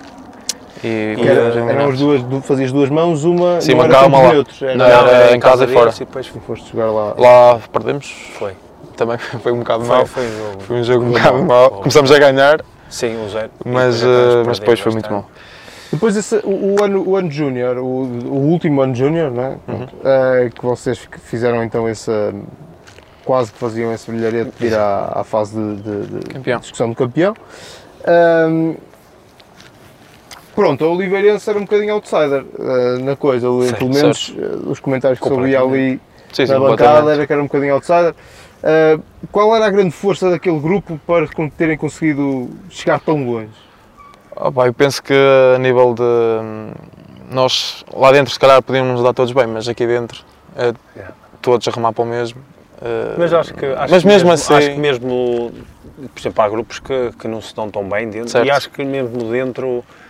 E, 0.84 1.16
que 1.16 1.28
era- 1.28 1.54
e- 1.56 1.70
eram 1.70 1.90
as 1.90 1.98
duas, 2.00 2.22
du- 2.24 2.42
fazias 2.42 2.72
duas 2.72 2.90
mãos, 2.90 3.24
uma. 3.24 3.62
Sim, 3.62 3.72
não 3.72 3.80
uma 3.80 3.86
era 3.86 3.94
cá, 3.94 4.06
uma 4.08 4.20
lá. 4.22 4.34
neutros, 4.34 4.62
era- 4.62 4.76
Não, 4.76 4.86
era 4.86 5.36
em 5.36 5.40
casa 5.40 5.64
e 5.64 5.68
deles 5.68 5.80
fora. 5.82 5.92
E 5.96 6.00
depois 6.00 6.26
E 6.36 6.40
foste 6.40 6.72
jogar 6.72 6.92
lá. 6.92 7.14
Lá 7.18 7.60
perdemos, 7.72 8.12
foi. 8.38 8.52
também 8.98 9.18
foi 9.42 9.52
um 9.52 9.60
bocado 9.60 9.86
Foi, 9.86 9.96
mal. 9.96 10.06
foi 10.06 10.24
um 10.26 10.32
jogo. 10.38 10.60
Foi 10.64 10.76
um 10.78 10.84
jogo 10.84 11.06
um 11.06 11.12
bocado 11.12 11.38
mal. 11.44 11.46
mau. 11.46 11.70
Começamos 11.80 12.12
a 12.12 12.20
ganhar, 12.20 12.62
Sim, 12.90 13.18
um 13.18 13.30
zero. 13.30 13.50
E 13.66 13.70
mas, 13.70 14.02
depois 14.02 14.36
por 14.36 14.46
mas 14.46 14.60
depois 14.60 14.80
foi 14.80 14.92
muito 14.92 15.10
bastante. 15.10 15.22
mal. 15.24 15.32
Depois 15.92 16.16
esse, 16.18 16.36
o, 16.44 16.76
o 16.80 16.84
ano, 16.84 17.04
o 17.08 17.16
ano 17.16 17.30
júnior, 17.32 17.78
o, 17.78 17.84
o 17.84 18.36
último 18.52 18.82
ano 18.82 18.96
júnior, 18.96 19.30
não 19.32 19.44
é? 19.44 19.58
Uhum. 19.68 19.88
Eh, 20.04 20.50
que 20.54 20.66
vocês 20.66 20.98
fi- 20.98 21.08
fizeram 21.20 21.64
então 21.64 21.88
essa. 21.88 22.34
quase 23.24 23.52
que 23.52 23.58
faziam 23.60 23.94
esse 23.94 24.10
brilharete 24.12 24.52
de 24.60 24.66
ir 24.68 24.76
à, 24.76 25.12
à 25.20 25.24
fase 25.24 25.56
de, 25.56 25.76
de- 25.78 26.20
de 26.20 26.34
Campeão. 26.34 26.60
discussão 26.60 26.90
de 26.90 26.96
campeão. 26.96 27.36
Ahm, 28.06 28.74
pronto, 30.56 30.84
a 30.86 30.90
Oliveirense 30.90 31.50
era 31.50 31.58
um 31.60 31.64
bocadinho 31.64 31.94
outsider 31.94 32.46
eh, 32.60 32.98
na 33.00 33.16
coisa, 33.16 33.48
Sim, 33.48 33.74
pelo 33.76 33.94
menos 33.94 34.34
eh, 34.38 34.70
os 34.70 34.80
comentários 34.80 35.20
que 35.20 35.28
eu 35.28 35.34
ouvia 35.34 35.60
ali 35.62 36.00
Sim, 36.32 36.46
sim, 36.48 36.54
na 36.54 36.60
bancada 36.60 37.14
era 37.14 37.28
que 37.28 37.34
era 37.34 37.42
um 37.42 37.46
bocadinho 37.46 37.74
outsider. 37.76 38.16
Ah, 38.64 38.98
qual 39.32 39.56
era 39.56 39.66
a 39.66 39.70
grande 39.70 39.92
força 39.92 40.30
daquele 40.30 40.60
grupo 40.60 41.00
para 41.06 41.28
terem 41.58 41.78
conseguido 41.78 42.50
chegar 42.70 43.00
tão 43.00 43.24
longe? 43.26 43.50
Ah, 44.36 44.52
pá, 44.52 44.66
eu 44.66 44.74
penso 44.74 45.04
que 45.04 45.14
a 45.14 45.60
nível 45.60 45.94
de. 45.94 46.02
hum, 46.02 46.72
Nós 47.30 47.84
lá 47.94 48.12
dentro, 48.12 48.34
se 48.34 48.40
calhar, 48.40 48.62
podíamos 48.64 48.94
nos 48.94 49.04
dar 49.04 49.14
todos 49.14 49.32
bem, 49.32 49.46
mas 49.48 49.68
aqui 49.68 49.86
dentro, 49.86 50.24
é, 50.56 50.74
Yeah. 50.96 51.14
todos 51.42 51.68
a 51.68 51.72
remar 51.72 51.92
para 51.94 52.04
o 52.04 52.08
mesmo. 52.08 52.42
Mas 53.18 53.34
acho 53.34 53.54
que, 53.54 53.66
acho 53.66 53.94
mas 53.94 54.02
que 54.02 54.08
mesmo, 54.08 54.32
acho 54.32 54.54
assim, 54.54 54.74
que 54.74 54.80
mesmo, 54.80 55.52
por 56.14 56.20
exemplo, 56.20 56.44
há 56.44 56.50
grupos 56.50 56.80
que, 56.80 57.12
que 57.18 57.28
não 57.28 57.42
se 57.42 57.56
dão 57.56 57.70
tão 57.70 57.88
bem 57.88 58.10
dentro 58.10 58.30
Certo. 58.30 58.46
e 58.46 58.52
acho 58.52 58.70
que 58.70 58.84
mesmo 58.84 59.32
dentro 59.32 59.78
acho 59.78 60.03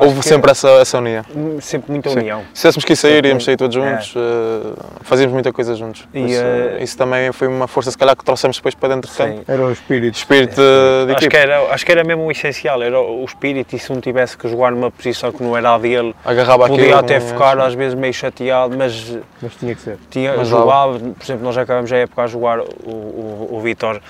houve 0.00 0.20
que 0.20 0.26
sempre 0.26 0.50
essa, 0.50 0.68
essa 0.70 0.98
união. 0.98 1.24
é 1.58 1.60
sempre 1.60 1.92
muita 1.92 2.10
Sim. 2.10 2.18
união. 2.18 2.40
Se 2.54 2.62
tivéssemos 2.62 2.84
que 2.84 2.92
ir 2.92 2.96
sair, 2.96 3.14
Sempre. 3.16 3.28
íamos 3.28 3.44
sair 3.44 3.56
todos 3.56 3.76
É. 3.76 3.80
juntos, 3.80 4.14
eh, 4.16 4.72
fazíamos 5.02 5.32
muita 5.34 5.52
coisa 5.52 5.74
juntos. 5.74 6.08
E, 6.12 6.20
isso, 6.32 6.42
eh, 6.42 6.78
isso 6.82 6.96
também 6.98 7.30
foi 7.32 7.46
uma 7.48 7.66
força, 7.68 7.90
se 7.90 7.98
calhar, 7.98 8.16
que 8.16 8.24
trouxemos 8.24 8.56
depois 8.56 8.74
para 8.74 8.94
dentro 8.94 9.10
de 9.10 9.16
Sim. 9.16 9.22
campo. 9.24 9.44
Era 9.46 9.62
o 9.62 9.70
espírito. 9.72 10.14
Espírito 10.16 10.56
de 10.56 11.12
Acho 11.12 11.24
equipe. 11.24 11.28
que, 11.28 11.36
era, 11.36 11.62
acho 11.72 11.86
que 11.86 11.92
era 11.92 12.04
mesmo 12.04 12.24
o 12.24 12.30
essencial, 12.30 12.82
era 12.82 13.00
o 13.00 13.24
espírito 13.24 13.74
e 13.76 13.78
se 13.78 13.92
não 13.92 14.00
tivesse 14.00 14.36
que 14.36 14.48
jogar 14.48 14.72
numa 14.72 14.90
posição 14.90 15.30
que 15.32 15.42
não 15.42 15.56
era 15.56 15.74
a 15.74 15.78
dele, 15.78 16.14
Agarrava 16.24 16.64
aquilo. 16.66 16.78
podia 16.80 16.98
até 16.98 17.20
ficar 17.20 17.58
às 17.60 17.74
vezes 17.74 17.94
meio 17.94 18.14
chateado, 18.14 18.76
mas 18.76 19.18
Mas 19.42 19.54
tinha 19.56 19.74
que 19.74 19.80
ser. 19.82 19.98
tinha, 20.10 20.36
Mas 20.36 20.48
jogava, 20.48 20.98
por 20.98 21.22
exemplo, 21.22 21.44
nós 21.44 21.56
acabamos 21.58 21.92
a 21.92 21.96
época 21.96 22.22
a 22.22 22.26
jogar, 22.26 22.60
o, 22.60 22.64
o, 22.86 23.48
o 23.52 23.60
Vitor, 23.60 24.00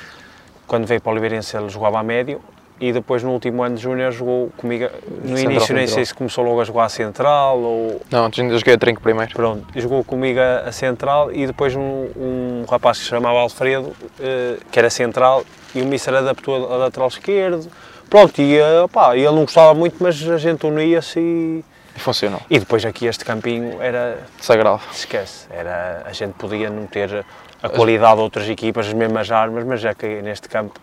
quando 0.66 0.86
veio 0.86 1.00
para 1.00 1.10
o 1.10 1.12
Oliveirense, 1.12 1.56
ele 1.56 1.68
jogava 1.68 1.98
a 1.98 2.02
médio, 2.02 2.40
e 2.80 2.92
depois 2.92 3.22
no 3.22 3.30
último 3.30 3.62
ano 3.62 3.76
de 3.76 3.82
Júnior 3.82 4.10
jogou 4.10 4.50
comigo, 4.56 4.88
no 5.22 5.36
Central, 5.36 5.52
início 5.52 5.74
nem 5.74 5.86
sei 5.86 6.04
se 6.04 6.14
começou 6.14 6.42
logo 6.42 6.62
a 6.62 6.64
jogar 6.64 6.84
a 6.84 6.88
central, 6.88 7.58
ou 7.58 8.00
Não, 8.10 8.30
eu 8.34 8.58
joguei 8.58 8.74
a 8.74 8.78
trinco 8.78 9.02
primeiro. 9.02 9.32
pronto, 9.34 9.66
jogou 9.76 10.02
comigo 10.02 10.40
a, 10.40 10.68
a 10.68 10.72
central, 10.72 11.30
e 11.30 11.46
depois 11.46 11.76
um, 11.76 12.08
um 12.16 12.64
rapaz 12.68 12.96
que 12.98 13.04
se 13.04 13.10
chamava 13.10 13.38
Alfredo, 13.38 13.92
eh, 14.18 14.56
que 14.72 14.78
era 14.78 14.88
central, 14.88 15.44
e 15.74 15.82
o 15.82 15.84
Mister 15.84 16.14
adaptou 16.14 16.72
a 16.72 16.76
lateral 16.78 17.08
esquerdo, 17.08 17.70
pronto, 18.08 18.40
e 18.40 18.56
eh, 18.56 18.80
opá, 18.80 19.14
ele 19.14 19.26
não 19.26 19.42
gostava 19.42 19.74
muito, 19.74 19.96
mas 20.00 20.26
a 20.28 20.38
gente 20.38 20.66
unia-se 20.66 21.20
e... 21.20 21.64
E 21.94 22.00
funcionou. 22.00 22.40
E 22.48 22.58
depois 22.58 22.82
aqui 22.86 23.04
este 23.04 23.26
campinho 23.26 23.76
era 23.82 24.20
Sagrado. 24.40 24.80
esquece. 24.90 25.46
Era, 25.50 26.02
a 26.06 26.12
gente 26.12 26.32
podia 26.34 26.70
não 26.70 26.86
ter 26.86 27.26
a 27.62 27.68
qualidade 27.68 28.14
de 28.16 28.22
outras 28.22 28.48
equipas, 28.48 28.86
as 28.86 28.94
mesmas 28.94 29.30
armas, 29.30 29.64
mas 29.64 29.80
já 29.80 29.92
que 29.92 30.22
neste 30.22 30.48
campo 30.48 30.80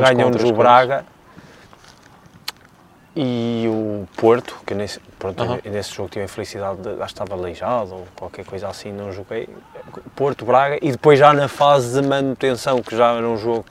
ganham-nos 0.00 0.42
o. 0.42 0.52
Braga 0.52 1.13
e 3.16 3.66
o 3.68 4.06
Porto, 4.16 4.56
que 4.66 4.74
nesse, 4.74 4.98
pronto, 5.18 5.42
nesse 5.64 5.94
jogo 5.94 6.08
tive 6.08 6.22
a 6.22 6.24
infelicidade 6.24 6.80
de 6.80 6.88
acho 6.90 6.98
que 6.98 7.04
estava 7.22 7.34
aleijado 7.34 7.94
ou 7.94 8.08
qualquer 8.16 8.44
coisa 8.44 8.68
assim, 8.68 8.90
não 8.92 9.12
joguei. 9.12 9.48
Porto, 10.16 10.44
Braga 10.44 10.78
e 10.82 10.90
depois 10.90 11.18
já 11.18 11.32
na 11.32 11.46
fase 11.48 12.00
de 12.00 12.06
manutenção, 12.06 12.82
que 12.82 12.96
já 12.96 13.12
era 13.12 13.26
um 13.28 13.36
jogo, 13.38 13.64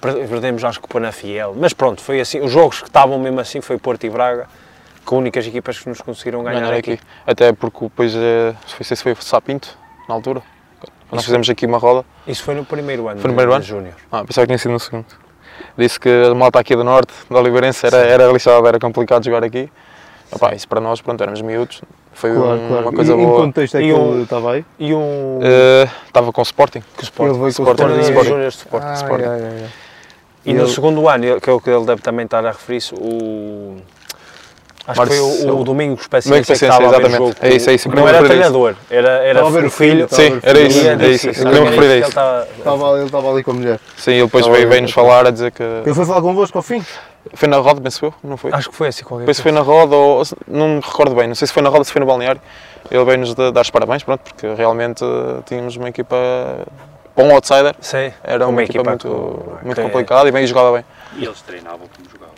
per- 0.00 0.26
perdemos 0.28 0.64
acho 0.64 0.80
que 0.80 0.88
para 0.88 1.00
na 1.00 1.12
Fiel, 1.12 1.54
mas 1.56 1.72
pronto, 1.72 2.02
foi 2.02 2.20
assim, 2.20 2.40
os 2.40 2.50
jogos 2.50 2.80
que 2.80 2.88
estavam 2.88 3.18
mesmo 3.18 3.38
assim 3.40 3.60
foi 3.60 3.78
Porto 3.78 4.04
e 4.04 4.10
Braga, 4.10 4.48
com 5.04 5.18
únicas 5.18 5.46
equipas 5.46 5.78
que 5.78 5.88
nos 5.88 6.00
conseguiram 6.00 6.42
ganhar, 6.42 6.72
aqui. 6.72 6.92
aqui. 6.94 7.02
Até 7.26 7.52
porque 7.52 7.80
depois, 7.84 8.12
eh, 8.14 8.52
não 8.78 8.84
sei 8.84 8.96
se 8.96 9.02
foi 9.02 9.12
o 9.12 9.22
Sapinto, 9.22 9.76
na 10.08 10.14
altura. 10.14 10.42
Nós 11.10 11.20
Isso 11.20 11.26
fizemos 11.26 11.48
aqui 11.50 11.66
uma 11.66 11.78
roda. 11.78 12.04
Isso 12.26 12.42
foi 12.44 12.54
no 12.54 12.64
primeiro 12.64 13.08
ano 13.08 13.20
Foi 13.20 13.28
no 13.28 13.34
primeiro 13.34 13.52
ano? 13.52 13.62
de 13.62 13.68
Júnior. 13.68 13.94
Ah, 14.12 14.24
pensava 14.24 14.46
que 14.46 14.50
tinha 14.50 14.58
sido 14.58 14.70
no 14.72 14.78
segundo. 14.78 15.06
Disse 15.76 15.98
que 15.98 16.08
a 16.08 16.34
malta 16.34 16.58
aqui 16.58 16.74
do 16.76 16.84
Norte, 16.84 17.12
da 17.30 17.38
Oliveirense, 17.38 17.86
era, 17.86 17.98
era 17.98 18.26
lixado, 18.32 18.66
era 18.66 18.78
complicado 18.78 19.24
jogar 19.24 19.44
aqui. 19.44 19.70
Epá, 20.34 20.54
isso 20.54 20.68
para 20.68 20.80
nós, 20.80 21.00
pronto, 21.00 21.20
éramos 21.20 21.42
miúdos, 21.42 21.82
foi 22.12 22.32
Claro, 22.32 22.60
um- 22.60 22.68
claro. 22.68 22.82
uma 22.82 22.92
coisa 22.92 23.12
e, 23.12 23.16
Em 23.16 23.24
boa. 23.26 23.40
contexto 23.42 23.76
é 23.76 23.82
E 23.82 23.86
que 23.86 23.92
um- 23.92 24.12
ele 24.14 24.22
estava 24.22 24.52
aí? 24.52 24.64
E 24.78 24.94
um. 24.94 25.40
Eh, 25.42 25.88
Estava 26.06 26.32
com 26.32 26.40
o 26.40 26.44
Sporting. 26.44 26.82
que 26.96 27.02
Sporting. 27.02 27.32
Ele 27.34 27.40
veio 27.42 27.54
com 27.54 27.62
o 27.62 27.72
Sporting, 27.72 27.82
Sporting. 27.82 28.00
Sporting. 28.10 28.28
Sporting. 28.30 28.48
Sporting. 28.58 28.86
Ah, 28.86 28.94
Sporting. 28.94 29.22
yeah, 29.24 29.36
yeah, 29.38 29.54
yeah. 29.56 29.74
E 30.46 30.50
E 30.50 30.54
no 30.54 30.62
ele- 30.62 30.70
segundo 30.70 31.08
ano, 31.08 31.40
que 31.40 31.50
é 31.50 31.52
o 31.52 31.60
que 31.60 31.68
ele 31.68 31.84
deve 31.84 32.00
também 32.00 32.24
estar 32.24 32.46
a 32.46 32.50
referir-se, 32.50 32.94
o. 32.94 33.76
Acho 34.90 35.00
que 35.02 35.06
foi 35.08 35.18
o, 35.20 35.58
o 35.60 35.64
Domingos 35.64 36.06
Paciência 36.06 36.30
Domingos 36.30 36.46
que 36.46 36.52
Paciência, 36.52 36.66
estava 36.66 36.76
a 36.76 36.78
ver 36.78 36.86
o 36.86 37.08
exatamente. 37.08 37.18
jogo. 37.18 37.34
É 37.40 37.54
isso, 37.56 37.70
é 37.70 37.74
isso, 37.74 37.88
Não 37.88 38.08
era 38.08 38.22
treinador, 38.24 38.74
era, 38.90 39.08
era 39.08 39.40
Estava 39.40 39.48
o 39.48 39.52
filho, 39.52 39.70
filho. 39.70 40.04
estava 40.04 40.22
Sim, 40.22 40.40
era 40.42 40.60
isso, 40.60 40.78
é 40.88 40.92
isso. 41.08 41.26
Eu 41.28 41.32
queria 41.34 41.50
exatamente 41.50 41.70
referir 41.70 41.76
a 41.76 41.78
que 41.78 41.84
isso. 41.84 41.92
ele 41.94 42.08
estava- 42.08 42.48
Estava, 42.58 42.96
ele 42.96 43.04
estava 43.06 43.30
ali 43.32 43.42
com 43.44 43.50
a 43.50 43.54
mulher. 43.54 43.80
Sim, 43.96 44.10
ele 44.12 44.24
depois 44.24 44.42
Estava 44.44 44.56
veio, 44.56 44.66
a 44.66 44.70
veio 44.70 44.82
nos 44.82 44.90
ver. 44.90 44.94
falar 44.94 45.26
a 45.26 45.30
dizer 45.30 45.50
que. 45.52 45.62
Ele 45.62 45.94
foi 45.94 46.04
falar 46.04 46.20
convosco 46.22 46.58
ao 46.58 46.62
fim? 46.62 46.84
Foi 47.34 47.48
na 47.48 47.58
roda, 47.58 47.80
penso 47.82 48.04
eu, 48.06 48.14
não 48.24 48.36
foi? 48.36 48.50
Acho 48.52 48.70
que 48.70 48.76
foi 48.76 48.88
assim 48.88 49.04
qualquer 49.04 49.24
Depois 49.24 49.36
coisa. 49.40 49.42
foi 49.42 49.52
na 49.52 49.60
roda 49.60 49.94
ou. 49.94 50.22
Não 50.48 50.68
me 50.68 50.80
recordo 50.80 51.14
bem, 51.14 51.28
não 51.28 51.34
sei 51.34 51.46
se 51.46 51.52
foi 51.52 51.62
na 51.62 51.68
roda 51.68 51.80
ou 51.80 51.84
se 51.84 51.92
foi 51.92 52.00
no 52.00 52.06
balneário. 52.06 52.40
Ele 52.90 53.04
veio-nos 53.04 53.34
da- 53.34 53.50
dar 53.50 53.60
os 53.60 53.70
parabéns, 53.70 54.02
pronto, 54.02 54.20
porque 54.22 54.46
realmente 54.54 55.04
eh, 55.04 55.42
tínhamos 55.46 55.76
uma 55.76 55.88
equipa. 55.90 56.16
Para 57.14 57.24
um 57.24 57.34
outsider, 57.34 57.74
Sim, 57.80 58.12
era 58.24 58.44
uma, 58.46 58.52
uma 58.52 58.62
equipa, 58.62 58.78
equipa 58.78 58.90
muito, 58.90 59.08
que- 59.58 59.64
muito 59.66 59.76
que- 59.76 59.82
complicada 59.82 60.28
e 60.28 60.32
bem 60.32 60.46
jogava 60.46 60.72
bem. 60.72 60.84
E 61.16 61.24
eles 61.24 61.42
treinavam 61.42 61.80
como 61.94 62.08
jogavam. 62.10 62.34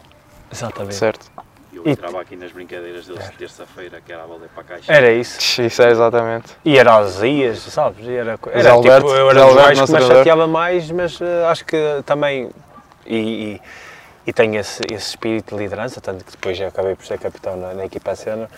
Exatamente. 0.50 0.94
Certo. 0.94 1.26
E 1.84 1.88
eu 1.88 1.92
entrava 1.92 2.20
aqui 2.20 2.36
nas 2.36 2.52
brincadeiras 2.52 3.06
deles 3.06 3.30
de 3.30 3.36
terça-feira, 3.36 4.00
que 4.04 4.12
era 4.12 4.24
a 4.24 4.26
bola 4.26 4.40
para 4.54 4.62
a 4.62 4.64
caixa. 4.64 4.92
Era 4.92 5.12
isso. 5.12 5.62
Isso 5.62 5.82
é 5.82 5.90
exatamente. 5.90 6.56
E 6.64 6.78
era 6.78 6.96
as 6.96 7.20
Ias, 7.22 7.58
sabes? 7.58 8.06
E 8.06 8.14
Era, 8.14 8.36
Zé 8.36 8.58
era 8.58 8.70
Alberto, 8.72 9.06
tipo, 9.06 9.18
eu 9.18 9.30
era 9.30 9.42
Alberto, 9.42 9.76
mais 9.76 9.90
que 9.90 9.92
me 9.92 10.02
chateava 10.02 10.46
mais, 10.46 10.90
mas 10.90 11.20
eh, 11.20 11.46
acho 11.46 11.64
que 11.64 11.76
também. 12.06 12.50
E, 13.06 13.16
e, 13.16 13.60
e 14.26 14.32
tenho 14.32 14.58
esse, 14.58 14.82
esse 14.92 15.10
espírito 15.10 15.56
de 15.56 15.62
liderança, 15.62 16.00
tanto 16.00 16.24
que 16.24 16.30
depois 16.30 16.56
já 16.56 16.68
acabei 16.68 16.94
por 16.94 17.04
ser 17.04 17.18
capitão 17.18 17.56
na, 17.56 17.74
na 17.74 17.84
equipa 17.84 18.14
cena. 18.14 18.48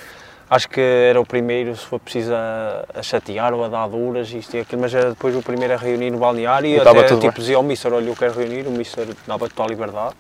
Acho 0.51 0.69
que 0.69 0.81
era 0.81 1.19
o 1.19 1.25
primeiro, 1.25 1.75
se 1.75 1.87
for 1.87 1.99
preciso, 1.99 2.35
a, 2.35 2.85
a 2.95 3.03
chatear 3.03 3.55
ou 3.55 3.65
a 3.65 3.69
dar 3.69 3.89
duras, 3.89 4.31
isto 4.31 4.55
e 4.57 4.61
aquilo, 4.61 4.83
mas 4.83 4.95
era 4.95 5.09
depois 5.09 5.35
o 5.35 5.41
primeiro 5.41 5.73
a 5.73 5.77
reunir 5.79 6.11
no 6.11 6.19
balneário 6.19 6.69
e, 6.69 6.75
E 6.75 6.77
estava 6.77 7.01
até 7.01 7.09
tudo 7.09 7.21
tipo, 7.23 7.33
bem. 7.33 7.41
dizia 7.41 7.57
ao 7.57 7.63
Mister: 7.63 7.93
Olha, 7.93 8.07
eu 8.09 8.15
quero 8.15 8.35
reunir, 8.39 8.67
o 8.67 8.71
Mister 8.71 9.07
dava 9.27 9.49
total 9.49 9.69
liberdade. 9.69 10.15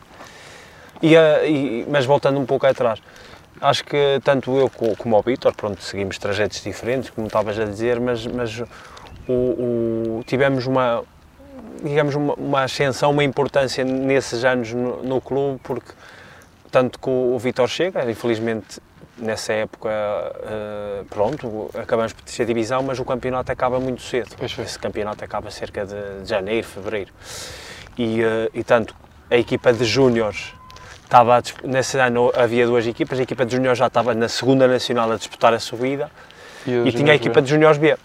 E, 1.02 1.16
a- 1.16 1.44
e- 1.44 1.86
mas 1.88 2.04
voltando 2.06 2.38
um 2.40 2.46
pouco 2.46 2.66
atrás, 2.66 3.00
acho 3.60 3.84
que 3.84 4.20
tanto 4.24 4.56
eu 4.56 4.68
co- 4.70 4.96
como 4.96 5.16
o 5.18 5.22
Vítor, 5.22 5.54
pronto, 5.54 5.82
seguimos 5.82 6.18
trajetos 6.18 6.62
diferentes, 6.62 7.10
como 7.10 7.26
estavas 7.26 7.58
a 7.58 7.64
dizer, 7.64 8.00
mas, 8.00 8.26
mas 8.26 8.60
o, 9.28 9.32
o- 10.18 10.24
tivemos 10.26 10.66
uma, 10.66 11.02
digamos, 11.82 12.14
uma, 12.14 12.34
uma 12.34 12.62
ascensão, 12.62 13.10
uma 13.10 13.24
importância 13.24 13.84
nesses 13.84 14.44
anos 14.44 14.72
no, 14.72 15.02
no 15.02 15.20
clube, 15.20 15.60
porque 15.62 15.92
tanto 16.70 16.98
que 16.98 17.08
o, 17.08 17.34
o 17.34 17.38
Vítor 17.38 17.68
chega, 17.68 18.10
infelizmente 18.10 18.80
nessa 19.16 19.52
época, 19.52 19.88
eh, 20.42 21.04
pronto, 21.08 21.70
acabamos 21.80 22.12
por 22.12 22.24
ter 22.24 22.44
divisão, 22.44 22.82
mas 22.82 22.98
o 22.98 23.04
campeonato 23.04 23.52
acaba 23.52 23.78
muito 23.78 24.02
cedo. 24.02 24.30
Esse 24.42 24.76
campeonato 24.76 25.24
acaba 25.24 25.52
cerca 25.52 25.86
de, 25.86 26.28
janeiro, 26.28 26.66
fevereiro. 26.66 27.12
E, 27.96 28.20
eh, 28.20 28.50
e 28.52 28.64
tanto 28.64 28.92
a 29.30 29.36
equipa 29.36 29.72
de 29.72 29.84
júniores 29.84 30.52
estava 31.14 31.38
a 31.38 31.42
nesse 31.62 31.96
ano 31.98 32.32
havia 32.34 32.66
duas 32.66 32.84
equipas, 32.88 33.20
a 33.20 33.22
equipa 33.22 33.46
de 33.46 33.54
júniores 33.54 33.78
já 33.78 33.86
estava 33.86 34.14
na 34.14 34.28
segunda 34.28 34.66
nacional 34.66 35.12
a 35.12 35.16
disputar 35.16 35.54
a 35.54 35.60
subida 35.60 36.10
e 36.66 36.90
tinha 36.90 37.12
a 37.12 37.14
equipa 37.14 37.40
de 37.40 37.50
júniores 37.50 37.78
B. 37.78 37.96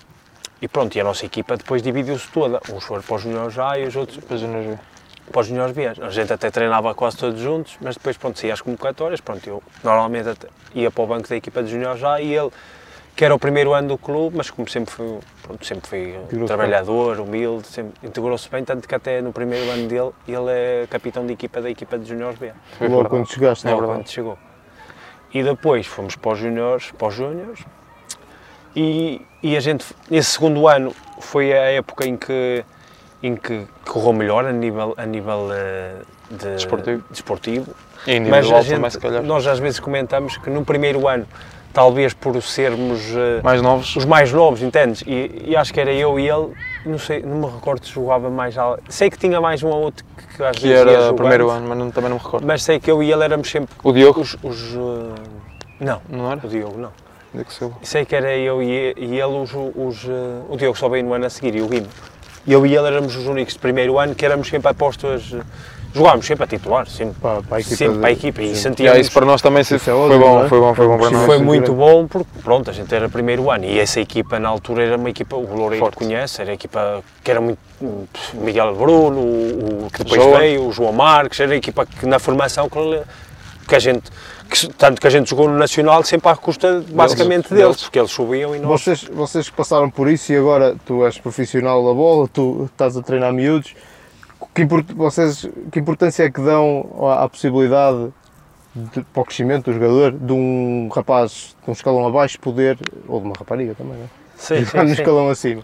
E 0.61 0.67
pronto, 0.67 0.95
e 0.95 1.01
a 1.01 1.03
nossa 1.03 1.25
equipa 1.25 1.57
depois 1.57 1.81
dividiu-se 1.81 2.27
toda. 2.27 2.59
Uns 2.71 2.83
foram 2.83 3.01
para 3.01 3.15
os 3.15 3.23
júniores 3.23 3.57
A 3.57 3.79
e 3.79 3.87
os 3.87 3.95
outros 3.95 4.17
Depois 4.17 4.39
juniors 4.39 4.67
B. 4.67 4.77
para 5.31 5.41
os 5.41 5.47
juniores 5.47 5.75
B. 5.75 5.87
A 5.87 6.09
gente 6.11 6.31
até 6.31 6.51
treinava 6.51 6.93
quase 6.93 7.17
todos 7.17 7.41
juntos, 7.41 7.77
mas 7.81 7.95
depois, 7.95 8.15
pronto, 8.15 8.37
saía 8.37 8.53
às 8.53 8.61
convocatórias, 8.61 9.21
pronto, 9.21 9.47
eu 9.47 9.63
normalmente 9.83 10.29
ia 10.75 10.91
para 10.91 11.03
o 11.03 11.07
banco 11.07 11.27
da 11.27 11.35
equipa 11.35 11.63
de 11.63 11.71
juniores 11.71 11.99
já 11.99 12.21
e 12.21 12.35
ele, 12.35 12.51
que 13.19 13.25
era 13.25 13.35
o 13.35 13.39
primeiro 13.39 13.73
ano 13.73 13.89
do 13.89 13.97
clube, 13.97 14.37
mas 14.37 14.49
como 14.49 14.65
sempre 14.69 14.93
foi, 14.93 15.19
pronto, 15.43 15.65
sempre 15.65 16.15
Integrou-se 16.23 16.45
trabalhador, 16.45 17.19
humilde, 17.19 17.67
sempre 17.67 17.91
integrou-se 18.01 18.49
bem, 18.49 18.63
tanto 18.63 18.87
que 18.87 18.95
até 18.95 19.21
no 19.21 19.33
primeiro 19.33 19.69
ano 19.71 19.89
dele, 19.89 20.11
ele 20.25 20.49
é 20.49 20.87
capitão 20.89 21.27
de 21.27 21.33
equipa 21.33 21.59
da 21.59 21.69
equipa 21.69 21.99
de 21.99 22.07
juniores 22.07 22.39
B, 22.39 22.53
Foi 22.77 22.87
Logo 22.87 23.09
quando 23.09 23.29
chegaste. 23.29 23.67
É 23.67 23.71
logo 23.71 23.81
verdade. 23.81 23.99
quando 24.03 24.09
chegou. 24.09 24.37
E 25.33 25.43
depois 25.43 25.85
fomos 25.85 26.15
para 26.15 26.31
os 26.31 26.39
juniores, 26.39 26.91
para 26.91 27.09
os 27.09 27.15
e, 28.73 29.21
e 29.43 29.57
a 29.57 29.59
gente, 29.59 29.85
nesse 30.09 30.31
segundo 30.31 30.65
ano, 30.65 30.95
foi 31.19 31.51
a 31.51 31.71
época 31.71 32.07
em 32.07 32.15
que, 32.15 32.63
em 33.21 33.35
que 33.35 33.67
correu 33.85 34.13
melhor 34.13 34.45
a 34.45 34.53
nível, 34.53 34.93
a 34.95 35.05
nível 35.05 35.49
eh, 35.51 35.95
de, 36.31 36.53
Desportivo. 36.53 37.03
desportivo. 37.09 37.75
E 38.07 38.17
Mas 38.17 38.29
individual 38.45 38.59
a 38.59 38.61
gente, 38.61 38.75
também, 38.75 38.89
se 38.91 38.97
calhar. 38.97 39.23
nós 39.23 39.45
às 39.45 39.59
vezes 39.59 39.77
comentamos 39.77 40.37
que 40.37 40.49
no 40.49 40.63
primeiro 40.63 41.05
ano, 41.05 41.27
talvez 41.73 42.13
por 42.13 42.41
sermos 42.41 42.99
eh, 43.15 43.41
Mais 43.43 43.61
novos. 43.61 43.95
os 43.95 44.05
mais 44.05 44.31
novos, 44.31 44.61
entendes? 44.61 45.01
E, 45.05 45.45
e 45.47 45.55
acho 45.55 45.73
que 45.73 45.79
era 45.79 45.91
eu 45.93 46.19
e 46.19 46.27
ele, 46.29 46.49
não 46.85 46.97
sei, 46.97 47.21
não 47.21 47.37
me 47.37 47.45
recordo 47.53 47.85
se 47.85 47.93
jogava 47.93 48.29
mais. 48.29 48.55
Sei 48.89 49.09
que 49.09 49.17
tinha 49.17 49.39
mais 49.39 49.61
um 49.63 49.67
ou 49.69 49.81
outro 49.83 50.03
que, 50.17 50.37
que 50.37 50.43
às 50.43 50.57
Que 50.57 50.67
vezes 50.67 50.85
ia 50.85 50.91
era 50.93 51.11
o 51.11 51.15
primeiro 51.15 51.49
ano, 51.49 51.67
mas 51.69 51.77
não- 51.77 51.91
também 51.91 52.09
não 52.09 52.17
me 52.17 52.23
recordo. 52.23 52.45
Mas 52.45 52.63
sei 52.63 52.79
que 52.79 52.89
eu 52.89 53.01
e 53.03 53.11
ele 53.11 53.23
éramos 53.23 53.49
sempre 53.49 53.73
O 53.83 53.91
Diogo? 53.91 54.21
os. 54.21 54.35
os 54.43 54.73
eh, 54.75 55.21
não, 55.79 56.01
Não 56.09 56.31
era? 56.31 56.41
o 56.45 56.49
Diogo 56.49 56.77
não. 56.77 56.91
Diogo 57.33 57.53
Silva. 57.53 57.75
Sei 57.83 58.05
que 58.05 58.15
era 58.15 58.35
eu 58.35 58.61
e, 58.63 58.95
e 58.97 59.19
ele 59.19 59.23
os, 59.23 59.51
os, 59.53 60.05
eh, 60.05 60.41
o 60.49 60.57
Diogo 60.57 60.77
só 60.77 60.89
veio 60.89 61.03
no 61.05 61.13
ano 61.13 61.25
a 61.25 61.29
seguir 61.29 61.55
e 61.55 61.61
o 61.61 61.67
Guimo. 61.67 61.87
E 62.47 62.53
eu 62.53 62.65
e 62.65 62.75
ele 62.75 62.87
éramos 62.87 63.15
os 63.15 63.27
únicos 63.27 63.53
de 63.53 63.59
primeiro 63.59 63.99
ano 63.99 64.15
que 64.15 64.25
éramos 64.25 64.47
sempre 64.47 64.69
apostos, 64.71 65.33
eh, 65.33 65.41
jogávamos 65.93 66.25
sempre 66.25 66.43
a 66.43 66.47
titular, 66.47 66.87
sempre, 66.87 67.15
Para, 67.21 67.41
para 67.41 67.57
a 67.57 67.59
equipa. 67.59 67.75
sempre 67.75 67.93
de- 67.95 67.99
para 67.99 68.09
a 68.09 68.11
equipa 68.11 68.41
e 68.41 68.45
sim. 68.47 68.51
E 68.51 68.55
sentíamos... 68.55 68.99
isso 68.99 69.11
para 69.11 69.25
nós 69.25 69.41
também 69.41 69.63
se- 69.63 69.75
é 69.75 69.79
foi 69.79 69.93
ótimo, 69.93 70.19
bom, 70.19 70.43
é? 70.45 70.47
foi 70.47 70.59
bom, 70.59 70.75
foi 70.75 70.87
bom 70.87 70.97
para 70.97 71.07
Sim, 71.07 71.13
nós. 71.15 71.25
Foi 71.25 71.37
muito 71.39 71.73
bom 71.73 72.07
porque, 72.07 72.29
pronto, 72.43 72.69
a 72.69 72.73
gente 72.73 72.93
era 72.93 73.09
primeiro 73.09 73.49
ano 73.49 73.65
e 73.65 73.79
essa 73.79 73.99
equipa 73.99 74.39
na 74.39 74.49
altura 74.49 74.83
era 74.83 74.97
uma 74.97 75.09
equipa, 75.09 75.35
o 75.35 75.55
Loureiro 75.55 75.83
Forte. 75.85 75.97
conhece, 75.97 76.41
era 76.41 76.51
a 76.51 76.53
equipa 76.53 77.03
que 77.23 77.31
era 77.31 77.41
muito, 77.41 77.57
o 77.81 78.07
Miguel 78.35 78.75
Bruno, 78.75 79.19
o, 79.19 79.85
o 79.85 79.89
que 79.91 80.03
depois 80.03 80.21
João. 80.21 80.37
veio, 80.37 80.67
o 80.67 80.71
João 80.71 80.91
Marques, 80.93 81.39
era 81.39 81.53
a 81.53 81.55
equipa 81.55 81.85
que 81.85 82.05
na 82.05 82.19
formação 82.19 82.69
que, 82.69 83.01
que 83.67 83.75
a 83.75 83.79
gente, 83.79 84.03
que, 84.49 84.57
se- 84.57 84.67
tanto 84.69 84.99
que 85.01 85.07
a 85.07 85.09
gente 85.09 85.29
jogou 85.29 85.47
no 85.49 85.57
Nacional 85.57 86.03
sempre 86.03 86.29
à 86.29 86.35
custa 86.35 86.83
basicamente 86.89 87.49
deles, 87.49 87.63
deles. 87.65 87.83
porque 87.83 87.99
eles 87.99 88.11
subiam 88.11 88.55
e 88.55 88.59
nós... 88.59 88.81
Vocês, 88.81 89.03
vocês 89.11 89.49
que 89.49 89.55
passaram 89.55 89.89
por 89.89 90.09
isso 90.09 90.31
e 90.33 90.37
agora 90.37 90.75
tu 90.85 91.05
és 91.05 91.17
profissional 91.17 91.83
da 91.85 91.93
bola, 91.93 92.27
tu 92.31 92.69
estás 92.71 92.95
a 92.97 93.01
treinar 93.01 93.31
miúdos, 93.33 93.73
que, 94.67 94.93
vocês, 94.93 95.47
que 95.71 95.79
importância 95.79 96.23
é 96.23 96.29
que 96.31 96.41
dão 96.41 96.89
à, 97.01 97.23
à 97.23 97.29
possibilidade 97.29 98.09
de, 98.75 99.01
para 99.01 99.21
o 99.21 99.25
crescimento 99.25 99.65
do 99.65 99.73
jogador 99.73 100.11
de 100.11 100.31
um 100.33 100.89
rapaz 100.93 101.55
de 101.63 101.69
um 101.69 101.73
escalão 101.73 102.07
abaixo 102.07 102.39
poder, 102.39 102.77
ou 103.07 103.19
de 103.19 103.25
uma 103.27 103.35
rapariga 103.37 103.75
também, 103.75 103.97
né? 103.97 104.07
Sim, 104.37 104.63
jogar 104.63 104.83
no 104.83 104.89
sim, 104.89 104.95
sim. 104.95 105.01
escalão 105.01 105.29
acima? 105.29 105.63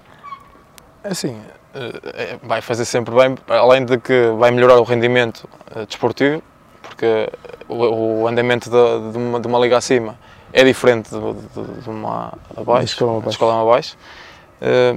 É 1.04 1.10
Assim, 1.10 1.40
eh, 1.74 2.02
é- 2.34 2.40
vai 2.44 2.62
fazer 2.62 2.86
sempre 2.86 3.14
bem, 3.16 3.36
além 3.48 3.86
de 3.86 3.98
que 3.98 4.32
vai 4.38 4.52
melhorar 4.52 4.78
o 4.80 4.84
rendimento 4.84 5.48
eh, 5.76 5.86
desportivo, 5.86 6.42
porque 6.82 7.30
o, 7.70 8.22
o 8.22 8.28
andamento 8.28 8.70
de, 8.70 9.12
de 9.12 9.18
uma, 9.18 9.40
de 9.40 9.48
uma 9.48 9.60
liga 9.60 9.78
acima 9.78 10.18
é 10.52 10.64
diferente 10.64 11.10
de, 11.10 11.20
de- 11.20 11.82
de 11.82 11.90
uma 11.90 12.34
abaixo, 12.56 12.86
escalão 12.94 13.20
de 13.20 13.20
abaixo. 13.20 13.30
escalão 13.30 13.62
abaixo, 13.70 13.98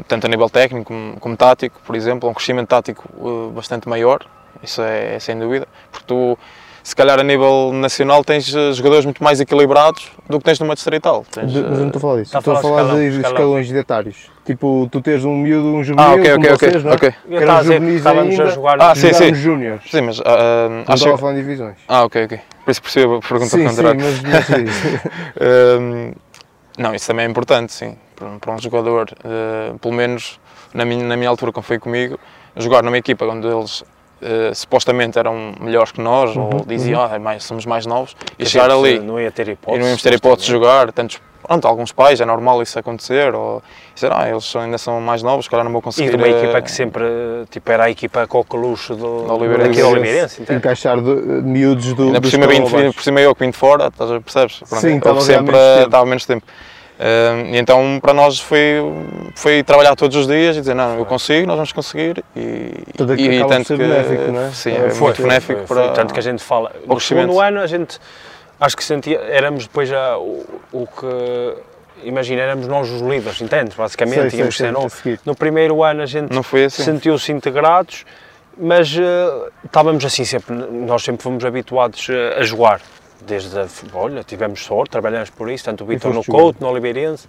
tanto 0.06 0.26
a 0.26 0.28
nível 0.28 0.48
técnico 0.48 0.86
como, 0.92 1.20
como 1.20 1.36
tático, 1.36 1.80
por 1.86 1.94
exemplo, 1.96 2.28
um 2.28 2.34
crescimento 2.34 2.68
tático 2.68 3.04
eh, 3.18 3.52
bastante 3.54 3.88
maior, 3.88 4.20
isso 4.62 4.80
é, 4.82 5.16
é 5.16 5.18
sem 5.18 5.38
dúvida, 5.38 5.66
porque 5.90 6.06
tu, 6.06 6.38
se 6.82 6.96
calhar 6.96 7.18
a 7.18 7.22
nível 7.22 7.70
nacional 7.74 8.24
tens 8.24 8.54
eh, 8.54 8.72
jogadores 8.72 9.04
muito 9.04 9.22
mais 9.22 9.40
equilibrados 9.40 10.10
do 10.28 10.38
que 10.38 10.44
tens 10.44 10.58
numa 10.58 10.74
distrital. 10.74 11.24
Tens, 11.30 11.52
De- 11.52 11.60
mas 11.60 11.72
eu 11.72 11.76
não 11.78 11.84
eh, 11.84 11.86
estou 11.88 11.98
a 11.98 12.00
falar 12.00 12.16
disso, 12.22 12.38
estou 12.38 12.54
a 12.54 12.60
falar 12.62 12.80
escalão, 12.82 12.96
de 13.10 13.20
escalões 13.20 13.72
etários. 13.72 14.30
Tipo, 14.46 14.88
tu 14.90 15.02
teres 15.02 15.24
um 15.26 15.36
miúdo, 15.36 15.68
um 15.74 15.84
juvenil, 15.84 16.08
ah, 16.10 16.14
ok, 16.14 16.24
como 16.32 16.44
ok, 16.46 16.52
ok, 16.54 16.68
vocês, 16.70 16.84
não 16.84 16.92
é? 16.92 16.94
ok. 16.94 17.14
Eu 17.28 17.40
estava 17.40 17.58
a 17.58 17.62
dizer 17.62 17.74
que 17.74 17.78
juvenis 17.80 17.96
estávamos 17.98 18.40
a 18.40 18.46
jogar... 18.46 18.80
Ah, 18.80 18.94
sim, 18.94 19.00
Jogar 19.08 19.14
sim. 19.18 19.30
nos 19.30 19.38
júniores. 19.38 19.82
Sim, 19.90 20.00
mas 20.00 20.20
ah, 20.20 20.24
ah, 20.26 20.68
Não 20.70 20.80
acho 20.82 20.94
estava 20.94 21.14
a 21.14 21.18
falar 21.18 21.32
em 21.32 21.36
divisões. 21.36 21.76
Ah, 21.86 22.04
ok, 22.04 22.24
ok. 22.24 22.40
Por 22.64 22.70
isso 22.70 22.82
percebo 22.82 23.16
a 23.16 23.20
pergunta 23.20 23.50
Sim, 23.50 23.68
sim, 23.68 23.76
contrária. 23.76 24.00
mas, 24.00 24.22
mas 24.22 24.46
sim. 24.46 24.64
Hum, 25.80 26.12
não, 26.78 26.94
isso 26.94 27.06
também 27.06 27.26
é 27.26 27.28
importante, 27.28 27.72
sim. 27.72 27.96
Para 28.40 28.52
um, 28.52 28.58
jogador, 28.58 29.10
eh, 29.24 29.72
pelo 29.80 29.94
menos 29.94 30.40
na 30.74 30.84
minha, 30.84 31.04
na 31.04 31.16
minha 31.16 31.28
altura, 31.28 31.52
como 31.52 31.64
foi 31.64 31.78
comigo, 31.78 32.18
jogar 32.56 32.82
numa 32.82 32.98
equipa 32.98 33.24
onde 33.24 33.46
eles 33.46 33.84
eh, 34.20 34.52
supostamente 34.52 35.18
eram 35.18 35.54
melhores 35.60 35.92
que 35.92 36.00
nós, 36.00 36.36
ou 36.36 36.64
diziam, 36.66 37.00
ah, 37.00 37.10
é 37.14 37.18
mais, 37.18 37.44
somos 37.44 37.64
mais 37.64 37.86
novos, 37.86 38.16
e 38.38 38.42
A 38.42 38.46
chegar 38.46 38.70
ali 38.70 38.98
Não 38.98 39.20
ia 39.20 39.30
ter 39.30 39.48
hipótese. 39.48 39.76
e 39.76 39.80
não 39.80 39.86
íamos 39.86 40.02
ter 40.02 40.12
hipótese 40.12 40.46
de 40.46 40.52
jogar, 40.52 40.90
tantos, 40.92 41.20
pronto, 41.46 41.68
alguns 41.68 41.92
pais, 41.92 42.20
é 42.20 42.24
normal 42.24 42.60
isso 42.60 42.76
acontecer, 42.78 43.32
ou 43.32 43.62
dizer, 43.94 44.10
ah, 44.12 44.28
eles 44.28 44.54
ainda 44.56 44.76
são 44.76 45.00
mais 45.00 45.22
novos, 45.22 45.44
se 45.44 45.50
calhar 45.50 45.64
não 45.64 45.70
vou 45.70 45.80
conseguir. 45.80 46.08
E 46.08 46.10
de 46.10 46.16
uma 46.16 46.26
eh, 46.26 46.42
equipa 46.42 46.60
que 46.60 46.70
sempre, 46.72 47.04
tipo, 47.48 47.70
era 47.70 47.84
a 47.84 47.90
equipa 47.90 48.26
coqueluche 48.26 48.92
do, 48.94 49.26
Da 49.28 49.34
Oliveirense. 49.34 49.80
do 49.80 49.88
Oliveirense, 49.88 50.42
entende? 50.42 50.58
encaixar 50.58 51.00
de, 51.00 51.10
miúdos 51.12 51.94
do, 51.94 52.02
Ainda 52.06 52.18
do 52.18 52.22
por 52.22 52.30
cima, 52.30 52.46
vim, 52.48 52.62
por 52.92 53.02
cima 53.02 53.20
eu 53.20 53.32
que 53.36 53.44
vim 53.44 53.50
de 53.50 53.56
fora, 53.56 53.88
percebes? 53.92 54.58
Pronto, 54.68 54.80
Sim, 54.80 54.96
estava 54.96 55.20
sempre, 55.20 55.52
menos 55.52 55.74
tempo. 55.76 55.86
estava 55.86 56.06
menos 56.06 56.26
tempo. 56.26 56.46
Uh, 56.98 57.54
e 57.54 57.58
então 57.58 58.00
para 58.02 58.12
nós 58.12 58.40
foi, 58.40 58.82
foi 59.36 59.62
trabalhar 59.62 59.94
todos 59.94 60.16
os 60.16 60.26
dias 60.26 60.56
e 60.56 60.60
dizer 60.60 60.74
não, 60.74 60.98
eu 60.98 61.06
consigo, 61.06 61.46
nós 61.46 61.54
vamos 61.54 61.70
conseguir 61.70 62.24
e, 62.34 62.72
Tudo 62.96 63.14
e, 63.14 63.14
aquilo 63.14 63.44
acaba 63.44 63.56
por 63.56 63.66
ser 63.66 63.76
que 63.76 63.82
benéfico, 63.84 64.32
não 64.32 64.40
é? 64.40 64.50
sim, 64.50 64.72
É, 64.72 64.86
é 64.86 64.90
foi, 64.90 65.06
muito 65.06 65.22
benéfico 65.22 65.60
foi, 65.64 65.76
para 65.76 65.86
foi. 65.86 65.94
Tanto 65.94 66.12
que 66.12 66.18
a 66.18 66.22
gente 66.22 66.42
fala. 66.42 66.72
No 66.84 66.98
segundo 66.98 67.40
ano 67.40 67.60
a 67.60 67.68
gente 67.68 68.00
acho 68.60 68.76
que 68.76 68.82
sentia, 68.82 69.18
éramos 69.18 69.66
depois 69.66 69.88
já 69.88 70.18
o, 70.18 70.44
o 70.72 70.86
que. 70.86 71.54
Imagina, 72.04 72.42
éramos 72.42 72.66
nós 72.66 72.88
os 72.90 73.00
líderes, 73.00 73.40
entendes? 73.40 73.76
Basicamente, 73.76 74.20
Sei, 74.20 74.30
tínhamos 74.30 74.56
sei, 74.56 74.72
ser. 75.02 75.20
No 75.24 75.34
primeiro 75.34 75.82
ano 75.82 76.02
a 76.02 76.06
gente 76.06 76.32
assim. 76.36 76.82
sentiu-se 76.82 77.32
integrados, 77.32 78.04
mas 78.56 78.96
eh, 78.96 79.50
estávamos 79.64 80.04
assim 80.04 80.24
sempre, 80.24 80.54
nós 80.54 81.02
sempre 81.02 81.22
fomos 81.22 81.44
habituados 81.44 82.08
eh, 82.08 82.36
a 82.38 82.42
jogar. 82.42 82.80
Desde 83.20 83.58
a, 83.58 83.66
olha, 83.94 84.22
tivemos 84.22 84.64
sorte, 84.64 84.90
trabalhamos 84.90 85.30
por 85.30 85.50
isso, 85.50 85.64
tanto 85.64 85.84
o 85.84 85.86
Vitor 85.86 86.12
no 86.14 86.24
Couto, 86.24 86.60
no 86.60 86.70
Oliveirense, 86.70 87.28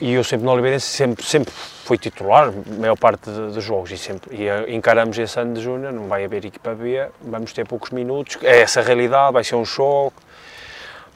e 0.00 0.14
eu 0.14 0.24
sempre 0.24 0.46
no 0.46 0.52
Oliveirense 0.52 0.86
sempre, 0.86 1.24
sempre 1.24 1.52
fui 1.52 1.98
titular, 1.98 2.48
a 2.48 2.80
maior 2.80 2.96
parte 2.96 3.28
dos 3.30 3.62
jogos, 3.62 3.90
e, 3.90 3.98
sempre, 3.98 4.34
e 4.36 4.48
eh, 4.48 4.66
encaramos 4.68 5.18
esse 5.18 5.38
ano 5.38 5.54
de 5.54 5.60
Júnior, 5.60 5.92
não 5.92 6.06
vai 6.06 6.24
haver 6.24 6.44
equipa 6.44 6.74
B, 6.74 7.06
vamos 7.20 7.52
ter 7.52 7.66
poucos 7.66 7.90
minutos, 7.90 8.38
é 8.42 8.60
essa 8.60 8.80
a 8.80 8.82
realidade, 8.82 9.32
vai 9.32 9.44
ser 9.44 9.56
um 9.56 9.64
choque, 9.64 10.16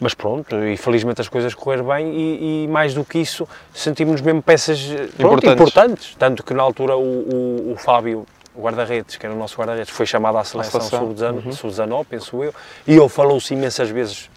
mas 0.00 0.12
pronto, 0.12 0.56
e 0.64 0.76
felizmente 0.76 1.21
as 1.21 1.28
coisas 1.28 1.54
correram 1.54 1.87
bem 1.87 2.12
e, 2.12 2.64
e 2.64 2.68
mais 2.68 2.92
do 2.94 3.04
que 3.04 3.18
isso, 3.18 3.49
sentimos 3.73 4.21
mesmo 4.21 4.42
peças 4.42 4.78
eh, 4.90 5.09
pronto, 5.16 5.47
Importantes. 5.47 5.52
importantes. 5.52 6.16
Tanto 6.18 6.42
que 6.42 6.52
na 6.52 6.62
altura 6.62 6.97
o, 6.97 7.00
o, 7.00 7.73
o 7.73 7.76
Fábio, 7.76 8.26
o 8.54 8.62
guarda-redes, 8.62 9.16
que 9.16 9.26
era 9.26 9.34
o 9.34 9.38
nosso 9.38 9.56
guarda-redes, 9.56 9.90
foi 9.92 10.06
chamado 10.06 10.38
à 10.38 10.44
seleção 10.44 10.80
seleção. 10.80 11.00
sub-19, 11.08 11.52
sub-19, 11.52 12.06
penso 12.08 12.44
eu, 12.44 12.54
e 12.87 12.94
ele 12.96 13.08
falou-se 13.08 13.52
imensas 13.52 13.90
vezes, 13.90 14.30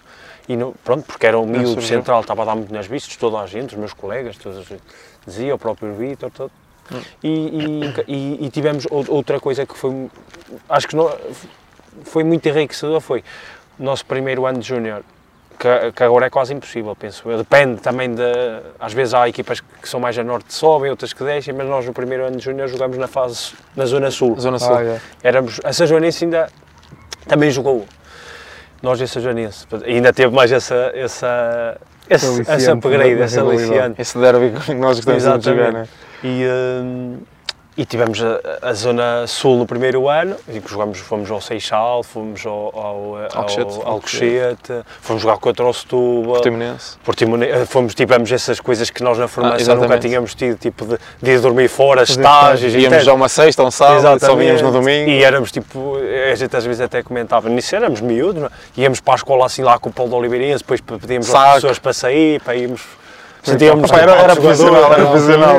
e 0.50 0.56
não, 0.56 0.74
pronto, 0.84 1.04
porque 1.06 1.26
era 1.28 1.38
um 1.38 1.46
miúdo 1.46 1.82
central, 1.82 2.22
estava 2.22 2.42
a 2.42 2.46
dar 2.46 2.56
muito 2.56 2.74
nas 2.74 2.88
vistas, 2.88 3.16
toda 3.16 3.38
a 3.40 3.46
gente, 3.46 3.74
os 3.74 3.80
meus 3.80 3.94
colegas, 3.94 4.38
todos, 4.38 4.66
dizia, 5.26 5.54
o 5.54 5.60
próprio 5.60 5.94
Vítor, 5.94 6.32
todo. 6.32 6.52
E, 7.22 7.28
e, 7.28 8.04
e- 8.08 8.46
e 8.46 8.50
tivemos 8.50 8.88
ou- 8.90 9.04
outra 9.10 9.40
coisa 9.42 9.66
que 9.66 9.78
foi, 9.78 10.10
acho 10.70 10.88
que 10.88 10.96
não, 10.96 11.14
foi 12.06 12.24
muito 12.24 12.48
enriquecedor, 12.48 13.02
foi 13.02 13.24
o 13.78 13.84
nosso 13.84 14.06
primeiro 14.06 14.46
ano 14.46 14.60
de 14.60 14.68
júnior, 14.70 15.04
que, 15.58 15.92
que 15.92 16.04
agora 16.04 16.28
é 16.28 16.30
quase 16.30 16.54
impossível, 16.54 16.96
penso 16.96 17.30
eu. 17.30 17.38
Depende 17.38 17.82
também 17.82 18.14
de. 18.14 18.22
Às 18.80 18.94
vezes 18.94 19.14
há 19.14 19.28
equipas 19.28 19.60
que 19.60 19.90
são 19.90 20.00
mais 20.00 20.18
a 20.18 20.24
norte 20.24 20.54
sobem, 20.54 20.90
outras 20.92 21.14
que 21.14 21.24
descem, 21.24 21.54
mas 21.54 21.68
nós 21.68 21.86
no 21.86 21.94
primeiro 21.94 22.26
ano 22.26 22.38
de 22.38 22.44
júnior 22.44 22.68
jogamos 22.68 22.98
na 22.98 23.08
fase 23.08 23.54
na 23.76 23.86
Zona 23.86 24.12
Sul. 24.12 24.40
Zona 24.40 24.60
Sul. 24.60 24.76
Ah, 24.76 24.84
é. 24.84 25.02
Éramos, 25.24 25.60
a 25.64 25.74
Sajoanense 25.74 26.26
ainda 26.26 26.50
também 27.28 27.50
jogou. 27.50 27.86
Nós 28.82 29.00
e 29.00 29.04
a 29.04 29.08
Sajoanense. 29.08 29.66
Ainda 29.86 30.14
teve 30.14 30.34
mais 30.34 30.52
essa, 30.52 30.92
essa, 30.94 31.78
esse, 32.08 32.26
Aliciante 32.28 32.52
essa 32.52 32.74
upgrade, 32.74 33.22
essa 33.22 33.42
aliciante. 33.42 34.02
Esse 34.02 34.18
derby 34.20 34.60
que 34.60 34.74
nós 34.76 35.00
gostamos 35.00 35.24
de 35.42 35.50
jogar, 35.50 35.70
Exatamente. 35.70 35.74
não 35.74 35.82
é? 35.82 35.88
E, 36.24 36.48
hum, 36.84 37.18
e 37.78 37.86
tivemos 37.86 38.20
a, 38.24 38.70
a 38.70 38.74
Zona 38.74 39.28
Sul 39.28 39.58
no 39.58 39.68
primeiro 39.68 40.10
ano, 40.10 40.36
e 40.48 40.60
que 40.60 40.70
jogamos, 40.70 40.98
fomos 40.98 41.30
ao 41.30 41.40
Seixal, 41.40 42.02
fomos 42.02 42.44
ao, 42.44 42.72
ao, 42.76 43.16
Alcochete. 43.32 43.76
ao 43.76 43.88
Alcochete, 43.88 44.74
fomos 45.00 45.22
jogar 45.22 45.38
contra 45.38 45.64
o 45.64 45.72
Setúbal. 45.72 46.34
Portimonense. 46.34 46.98
Portimonense, 47.04 47.66
fomos, 47.68 47.94
tivemos 47.94 48.32
essas 48.32 48.60
coisas 48.60 48.90
que 48.90 49.04
nós 49.04 49.20
na 49.20 49.28
formação 49.28 49.60
nunca 49.60 49.72
exatamente. 49.74 50.08
tínhamos 50.08 50.34
tido, 50.34 50.58
tipo 50.58 50.88
de, 50.88 50.98
de 51.22 51.32
ir 51.32 51.40
dormir 51.40 51.68
fora, 51.68 52.02
estágios, 52.02 52.74
Íamos 52.74 53.04
já 53.04 53.14
uma 53.14 53.30
sexta, 53.30 53.64
um 53.64 53.70
sábado, 53.70 54.20
só 54.20 54.36
vínhamos 54.36 54.64
no 54.64 54.72
domingo. 54.72 55.12
E 55.12 55.24
éramos 55.24 55.52
tipo, 55.52 55.98
a 56.32 56.36
gente 56.36 56.56
às 56.56 56.66
vezes 56.66 56.82
até 56.82 57.04
comentava, 57.04 57.48
nisso 57.48 57.76
éramos 57.76 58.02
miúdos, 58.02 58.42
não 58.42 58.48
é? 58.48 58.52
íamos 58.76 59.00
para 59.00 59.14
a 59.14 59.18
escola 59.18 59.46
assim 59.46 59.62
lá 59.62 59.78
com 59.78 59.90
o 59.90 59.94
Paulo 59.94 60.12
de 60.12 60.18
Oliveirense, 60.18 60.64
depois 60.64 60.82
pedíamos 60.82 61.30
pessoas 61.30 61.78
para 61.78 61.94
sair, 61.94 62.42
para 62.42 62.56
irmos. 62.56 62.82
Sentíamos 63.44 63.92
era- 63.92 64.12
era 64.16 64.36
profissional, 64.36 64.94
era 64.94 65.06
profissional. 65.06 65.58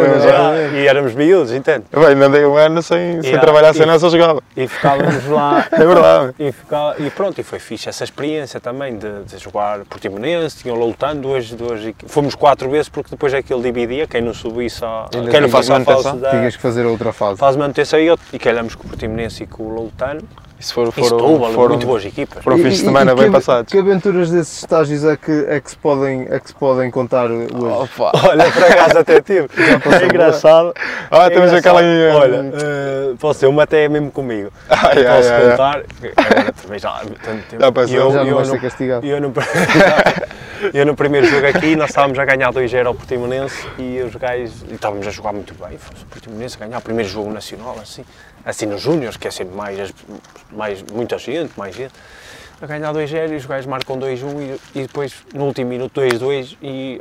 E 0.75 0.87
éramos 0.87 1.15
miúdos, 1.15 1.53
entende? 1.53 1.85
Bem, 1.93 2.23
andei 2.23 2.45
um 2.45 2.57
ano 2.57 2.83
sem, 2.83 3.23
sem 3.23 3.39
trabalhar 3.39 3.75
sem 3.75 3.87
nada, 3.87 3.99
só 3.99 4.09
jogava. 4.11 4.43
E 4.57 4.67
ficávamos 4.69 5.27
lá. 5.27 5.67
É 5.73 5.85
verdade. 5.87 6.35
E, 6.39 6.53
fica- 6.53 6.95
e 6.99 7.11
pronto, 7.11 7.41
e 7.41 7.45
foi 7.45 7.59
fixe 7.59 7.89
essa 7.89 8.05
experiência 8.05 8.59
também 8.61 8.97
de, 8.99 9.25
de 9.25 9.39
jogar 9.39 9.81
Portimonense, 9.89 10.59
tinham 10.59 10.77
lutando 10.77 11.23
duas, 11.23 11.51
duas 11.51 11.81
Fomos 12.07 12.35
quatro 12.35 12.69
vezes 12.69 12.89
porque 12.89 13.11
depois 13.11 13.33
aquilo 13.33 13.63
dividia, 13.63 14.07
quem 14.07 14.21
não 14.21 14.35
subisse 14.35 14.85
a, 14.85 15.07
quem 15.11 15.41
não 15.41 15.49
à 15.49 15.51
manutenção. 15.51 16.03
fase 16.03 16.19
da 16.19 16.31
Tinhas 16.31 16.57
que 16.57 16.63
fazer 16.63 16.85
a 16.85 16.89
outra 16.89 17.13
fase. 17.13 17.39
fase 17.39 17.57
de 17.57 17.61
manutenção 17.61 17.99
e, 17.99 18.15
e 18.33 18.39
calhamos 18.39 18.75
com 18.75 18.85
o 18.85 18.89
Portimonense 18.89 19.45
e 19.45 19.47
com 19.47 19.63
o 19.63 19.69
Loutano. 19.75 20.21
E 20.61 20.65
se 20.65 20.73
for, 20.75 20.89
E 20.89 20.93
Setúbal, 21.05 21.39
foram, 21.39 21.53
foram, 21.53 21.69
muito 21.77 21.87
boas 21.87 22.05
equipas. 22.05 22.43
foram 22.43 22.59
fins 22.59 22.79
de 22.79 22.85
semana 22.85 23.15
bem 23.15 23.27
que, 23.27 23.31
passados. 23.31 23.71
Que 23.73 23.79
aventuras 23.79 24.29
desses 24.29 24.59
estágios 24.59 25.05
é 25.05 25.17
que, 25.17 25.47
é 25.49 25.61
que, 25.61 25.71
se, 25.71 25.77
podem, 25.77 26.27
é 26.29 26.41
que 26.41 26.49
se 26.49 26.55
podem 26.55 26.91
contar 26.91 27.31
hoje? 27.31 27.47
Opa. 27.55 28.11
Olha, 28.29 28.51
por 28.51 28.65
acaso 28.65 28.99
até 28.99 29.21
tive. 29.21 29.49
É 29.57 30.05
engraçado. 30.05 30.73
Ah, 31.11 31.27
É 31.27 31.31
temos 31.31 31.51
engraçado. 31.53 31.59
aquela 31.59 31.81
aí. 31.81 31.87
eh, 31.87 32.13
Olha, 32.13 32.37
eh, 32.55 33.15
posso 33.21 33.39
ser 33.39 33.47
uma 33.47 33.63
até 33.63 33.85
é 33.85 33.89
mesmo 33.89 34.11
comigo. 34.11 34.51
Ai, 34.69 35.07
ai, 35.07 35.17
posso 35.17 35.33
ai, 35.33 35.43
ai. 35.45 35.51
contar. 35.51 35.83
Agora 36.17 36.53
também 36.53 36.79
já 36.81 36.91
há 36.91 36.99
tanto 37.01 37.43
tempo. 37.49 37.63
Já 37.63 37.73
passou, 37.73 37.95
E 37.95 37.97
eu, 37.97 38.11
Já 38.13 38.19
não 38.25 38.27
eu 38.31 38.39
no- 38.39 38.45
ser 38.47 38.61
castigado. 38.61 39.07
eu 39.07 39.21
no, 39.21 39.33
eu 40.75 40.87
no 40.87 40.97
primeiro 40.97 41.27
jogo 41.29 41.47
aqui, 41.47 41.77
nós 41.77 41.91
estávamos 41.91 42.19
a 42.19 42.25
ganhar 42.25 42.53
2-0 42.53 42.85
ao 42.87 42.95
Portimonense 42.95 43.65
e 43.79 44.01
os 44.01 44.15
gajos, 44.17 44.65
e 44.69 44.75
estávamos 44.75 45.07
a 45.07 45.11
jogar 45.11 45.33
muito 45.33 45.55
bem, 45.55 45.79
foi 45.79 45.95
o 46.03 46.07
Portimonense 46.07 46.57
a 46.61 46.67
ganhar 46.67 46.79
o 46.79 46.83
primeiro 46.83 47.09
jogo 47.09 47.31
nacional, 47.33 47.77
assim, 47.81 48.05
assim 48.45 48.67
nos 48.67 48.81
Júniors, 48.81 49.17
que 49.17 49.29
é 49.29 49.31
sempre 49.31 49.55
mais, 49.55 49.93
mais, 50.51 50.83
muita 50.83 51.19
gente, 51.19 51.53
mais 51.57 51.75
gente, 51.75 51.93
a 52.61 52.67
ganhar 52.67 52.93
2-0 52.93 53.33
e 53.33 53.37
os 53.37 53.47
gajos 53.47 53.67
marcam 53.67 53.99
2-1 53.99 54.59
e, 54.75 54.79
e 54.81 54.83
depois 54.83 55.15
no 55.35 55.45
último 55.45 55.71
minuto 55.71 56.01
2-2 56.01 56.57
e 56.63 57.01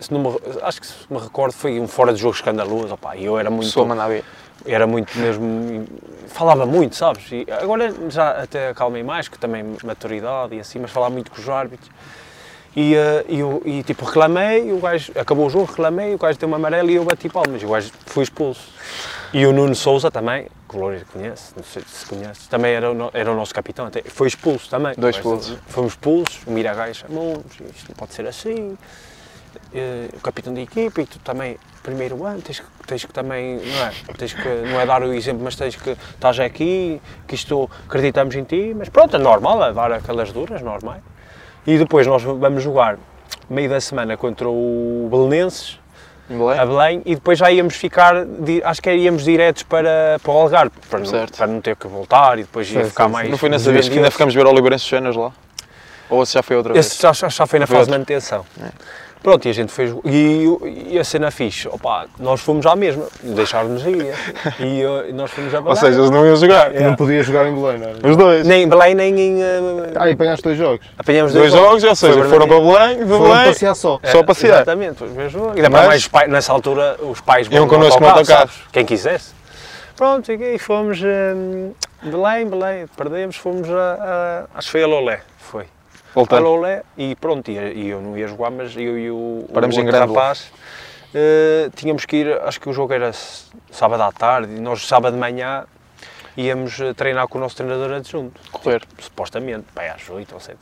se 0.00 0.12
não 0.12 0.20
me- 0.20 0.38
acho 0.62 0.80
que 0.80 0.86
se 0.86 0.94
me 1.10 1.18
recordo 1.18 1.52
foi 1.52 1.78
um 1.80 1.86
fora 1.88 2.12
de 2.12 2.20
jogo 2.20 2.34
escandaloso, 2.34 2.94
opá, 2.94 3.16
e 3.16 3.24
eu 3.24 3.38
era 3.38 3.50
muito 3.50 3.66
Pessoa 3.66 3.86
mandar 3.86 4.08
ver. 4.08 4.24
era 4.64 4.86
muito 4.86 5.16
mesmo. 5.18 5.86
falava 6.28 6.64
muito, 6.66 6.96
sabes? 6.96 7.30
E 7.30 7.46
agora 7.50 7.92
já 8.08 8.30
até 8.42 8.68
acalmei 8.68 9.02
mais, 9.02 9.28
que 9.28 9.38
também 9.38 9.76
maturidade 9.84 10.54
e 10.54 10.60
assim, 10.60 10.78
mas 10.78 10.90
falava 10.90 11.12
muito 11.12 11.30
com 11.30 11.40
os 11.40 11.48
árbitros. 11.48 11.90
E, 12.74 12.94
eh, 12.94 13.24
e, 13.28 13.78
e, 13.78 13.82
tipo, 13.82 14.04
reclamei, 14.04 14.68
e 14.68 14.72
o 14.72 14.78
gajo 14.78 15.12
acabou 15.14 15.46
o 15.46 15.50
jogo, 15.50 15.66
reclamei, 15.66 16.14
o 16.14 16.18
gajo 16.18 16.38
deu 16.38 16.48
uma 16.48 16.56
amarela 16.56 16.90
e 16.90 16.94
eu 16.94 17.04
bati 17.04 17.28
palmas, 17.28 17.60
e 17.60 17.66
o 17.66 17.68
gajo 17.70 17.90
foi 18.06 18.22
expulso. 18.22 18.62
E 19.34 19.46
o 19.46 19.52
Nuno 19.52 19.74
Souza 19.74 20.10
também, 20.10 20.46
que 20.68 20.76
o 20.76 20.78
Loureiro 20.78 21.06
conhece, 21.06 21.54
não 21.56 21.64
sei 21.64 21.82
se 21.86 22.04
conhece, 22.04 22.48
também 22.50 22.74
era 22.74 22.92
o, 22.92 23.10
era 23.14 23.32
o 23.32 23.34
nosso 23.34 23.54
capitão, 23.54 23.86
até, 23.86 24.02
foi 24.02 24.28
expulso 24.28 24.68
também. 24.68 24.94
Dois 24.96 25.16
expulsos. 25.16 25.58
Fomos 25.68 25.92
expulsos, 25.92 26.42
o 26.46 26.50
Miragai 26.50 26.92
chamou-nos, 26.92 27.52
isto 27.74 27.88
não 27.88 27.96
pode 27.96 28.12
ser 28.12 28.26
assim. 28.26 28.76
Eh, 29.74 30.08
o 30.14 30.20
capitão 30.20 30.52
da 30.52 30.60
equipa 30.60 31.00
e 31.00 31.06
tu 31.06 31.18
também, 31.20 31.56
primeiro 31.82 32.26
ano, 32.26 32.42
tens 32.42 32.60
que, 32.60 32.66
tens 32.86 33.04
que 33.06 33.12
também, 33.12 33.56
não 33.56 33.86
é? 33.86 33.92
Tens 34.18 34.34
que, 34.34 34.48
não 34.70 34.78
é 34.78 34.84
dar 34.84 35.02
o 35.02 35.14
exemplo, 35.14 35.42
mas 35.42 35.56
tens 35.56 35.76
que, 35.76 35.90
estás 35.90 36.38
aqui, 36.38 37.00
que 37.26 37.34
isto, 37.34 37.70
acreditamos 37.86 38.34
em 38.34 38.44
ti, 38.44 38.74
mas 38.76 38.90
pronto, 38.90 39.16
é 39.16 39.18
normal, 39.18 39.64
é 39.64 39.72
dar 39.72 39.92
aquelas 39.92 40.30
duras, 40.30 40.60
normais. 40.60 41.02
E 41.66 41.78
depois 41.78 42.06
nós 42.06 42.22
vamos 42.22 42.62
jogar 42.62 42.98
meio 43.48 43.70
da 43.70 43.80
semana 43.80 44.14
contra 44.16 44.48
o 44.48 45.08
Belenenses, 45.10 45.78
Belém? 46.38 46.58
a 46.58 46.66
Belém, 46.66 47.02
e 47.04 47.14
depois 47.14 47.38
já 47.38 47.50
íamos 47.50 47.74
ficar, 47.74 48.14
acho 48.64 48.82
que 48.82 48.92
íamos 48.94 49.24
diretos 49.24 49.62
para, 49.62 50.18
para 50.22 50.32
o 50.32 50.36
Algarve, 50.36 50.72
para 50.90 50.98
não, 51.00 51.26
para 51.26 51.46
não 51.46 51.60
ter 51.60 51.76
que 51.76 51.86
voltar 51.86 52.38
e 52.38 52.42
depois 52.42 52.70
ia 52.70 52.84
ficar 52.84 53.06
sim, 53.06 53.12
mais... 53.12 53.30
Não 53.30 53.38
foi 53.38 53.48
nessa 53.48 53.70
vez 53.72 53.88
que 53.88 53.96
ainda 53.96 54.10
ficamos 54.10 54.34
a 54.34 54.38
ver 54.38 54.46
o 54.46 54.50
Oliveirense 54.50 54.84
Cenas 54.88 55.16
lá? 55.16 55.32
Ou 56.10 56.26
se 56.26 56.34
já 56.34 56.42
foi 56.42 56.56
outra 56.56 56.72
vez? 56.74 56.86
Esse 56.86 57.00
já, 57.02 57.12
já- 57.12 57.28
já 57.28 57.46
foi 57.46 57.58
na 57.58 57.66
Foi 57.66 57.76
fase 57.76 57.88
de 57.90 57.96
outro. 57.96 58.12
manutenção. 58.14 58.44
Pronto, 59.22 59.46
e 59.46 59.50
a 59.50 59.52
gente 59.54 59.70
fez. 59.72 59.94
E, 60.04 60.44
e 60.90 60.98
a 60.98 61.04
cena 61.04 61.30
fixe, 61.30 61.68
opa, 61.68 62.06
nós 62.18 62.40
fomos 62.40 62.66
à 62.66 62.74
mesma, 62.74 63.04
deixaram-nos 63.22 63.84
ir. 63.86 64.12
E, 64.58 64.84
uh, 64.84 65.08
e 65.08 65.12
nós 65.12 65.30
fomos 65.30 65.54
a 65.54 65.58
Ou 65.58 65.62
Belém. 65.64 65.78
seja, 65.78 65.98
eles 66.00 66.10
não 66.10 66.26
iam 66.26 66.34
jogar. 66.34 66.74
É. 66.74 66.80
Não 66.80 66.96
podias 66.96 67.24
jogar 67.24 67.46
em 67.46 67.54
Belém, 67.54 67.78
não 67.78 67.88
era? 67.88 68.08
Os 68.10 68.16
dois. 68.16 68.44
nem 68.46 68.64
em 68.64 68.68
Belém, 68.68 68.94
nem 68.96 69.20
em. 69.20 69.42
uh, 69.42 69.92
Ah, 69.94 70.08
e 70.10 70.14
apanhaste 70.14 70.42
dois 70.42 70.58
jogos. 70.58 70.84
apanhamos 70.98 71.32
Dois 71.32 71.52
jogos, 71.52 71.84
ou 71.84 71.94
seja, 71.94 72.14
Foi 72.18 72.28
foram 72.28 72.48
para 72.48 72.58
Belém. 72.60 72.98
De 72.98 73.04
Foram 73.06 73.22
Belém. 73.30 73.46
passear 73.46 73.74
só. 73.76 74.00
só 74.02 74.18
É, 74.18 74.22
passear. 74.24 74.54
Exatamente, 74.56 74.94
foi 74.96 75.08
o 75.08 75.12
mesmo 75.12 75.30
jogo. 75.30 75.48
Ainda 75.54 75.70
para 75.70 75.78
Mas- 75.78 75.86
mais, 75.86 76.00
os 76.02 76.08
pais- 76.08 76.28
nessa 76.30 76.52
altura, 76.52 76.96
os 77.00 77.20
pais 77.20 77.46
Iam 77.48 77.68
connosco 77.68 78.00
no 78.00 78.08
autocarro. 78.08 78.50
Quem 78.72 78.84
quisesse. 78.84 79.32
Pronto, 79.96 80.32
e 80.32 80.42
aí 80.44 80.58
fomos. 80.58 81.00
Um, 81.00 81.72
Belém, 82.02 82.48
Belém, 82.48 82.86
perdemos, 82.96 83.36
fomos 83.36 83.70
a. 83.70 84.46
a 84.52 84.58
acho 84.58 84.66
que 84.66 84.72
foi 84.72 84.82
a 84.82 84.86
Lolé, 84.88 85.20
foi. 85.38 85.64
A 86.12 86.14
Voltando. 86.14 86.42
Lolé 86.42 86.82
e 86.96 87.14
pronto, 87.16 87.50
e, 87.50 87.54
e 87.54 87.88
eu 87.88 88.00
não 88.00 88.16
ia 88.16 88.28
jogar, 88.28 88.50
mas 88.50 88.76
eu 88.76 88.98
e 88.98 89.10
o, 89.10 89.46
Paramos 89.52 89.76
o 89.76 89.80
em 89.80 89.90
rapaz 89.90 90.50
eh, 91.14 91.70
tínhamos 91.74 92.04
que 92.04 92.16
ir, 92.16 92.40
acho 92.42 92.60
que 92.60 92.68
o 92.68 92.72
jogo 92.72 92.92
era 92.92 93.12
sábado 93.70 94.02
à 94.02 94.12
tarde, 94.12 94.54
e 94.54 94.60
nós 94.60 94.86
sábado 94.86 95.14
de 95.14 95.18
manhã 95.18 95.64
íamos 96.36 96.80
eh, 96.80 96.94
treinar 96.94 97.28
com 97.28 97.38
o 97.38 97.40
nosso 97.40 97.56
treinador 97.56 97.92
adjunto, 97.92 98.40
Correr. 98.50 98.82
supostamente, 98.98 99.64
pai, 99.74 99.88
às 99.90 100.08
8 100.08 100.32
ou 100.34 100.40
7. 100.40 100.56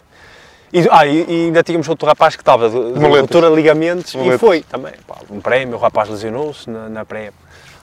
E, 0.72 0.86
ah, 0.90 1.04
e, 1.06 1.24
e 1.28 1.44
ainda 1.46 1.62
tínhamos 1.62 1.88
outro 1.88 2.06
rapaz 2.06 2.36
que 2.36 2.42
estava 2.42 2.68
de, 2.68 2.76
Muletas. 2.76 3.28
doutora 3.28 3.48
ligamentos 3.48 4.14
e 4.14 4.18
Muletas. 4.18 4.40
foi 4.40 4.62
também, 4.62 4.92
pá, 5.06 5.16
um 5.28 5.40
prémio, 5.40 5.76
o 5.76 5.80
rapaz 5.80 6.08
lesionou-se 6.08 6.68
na, 6.70 6.88
na 6.88 7.04
pré 7.04 7.32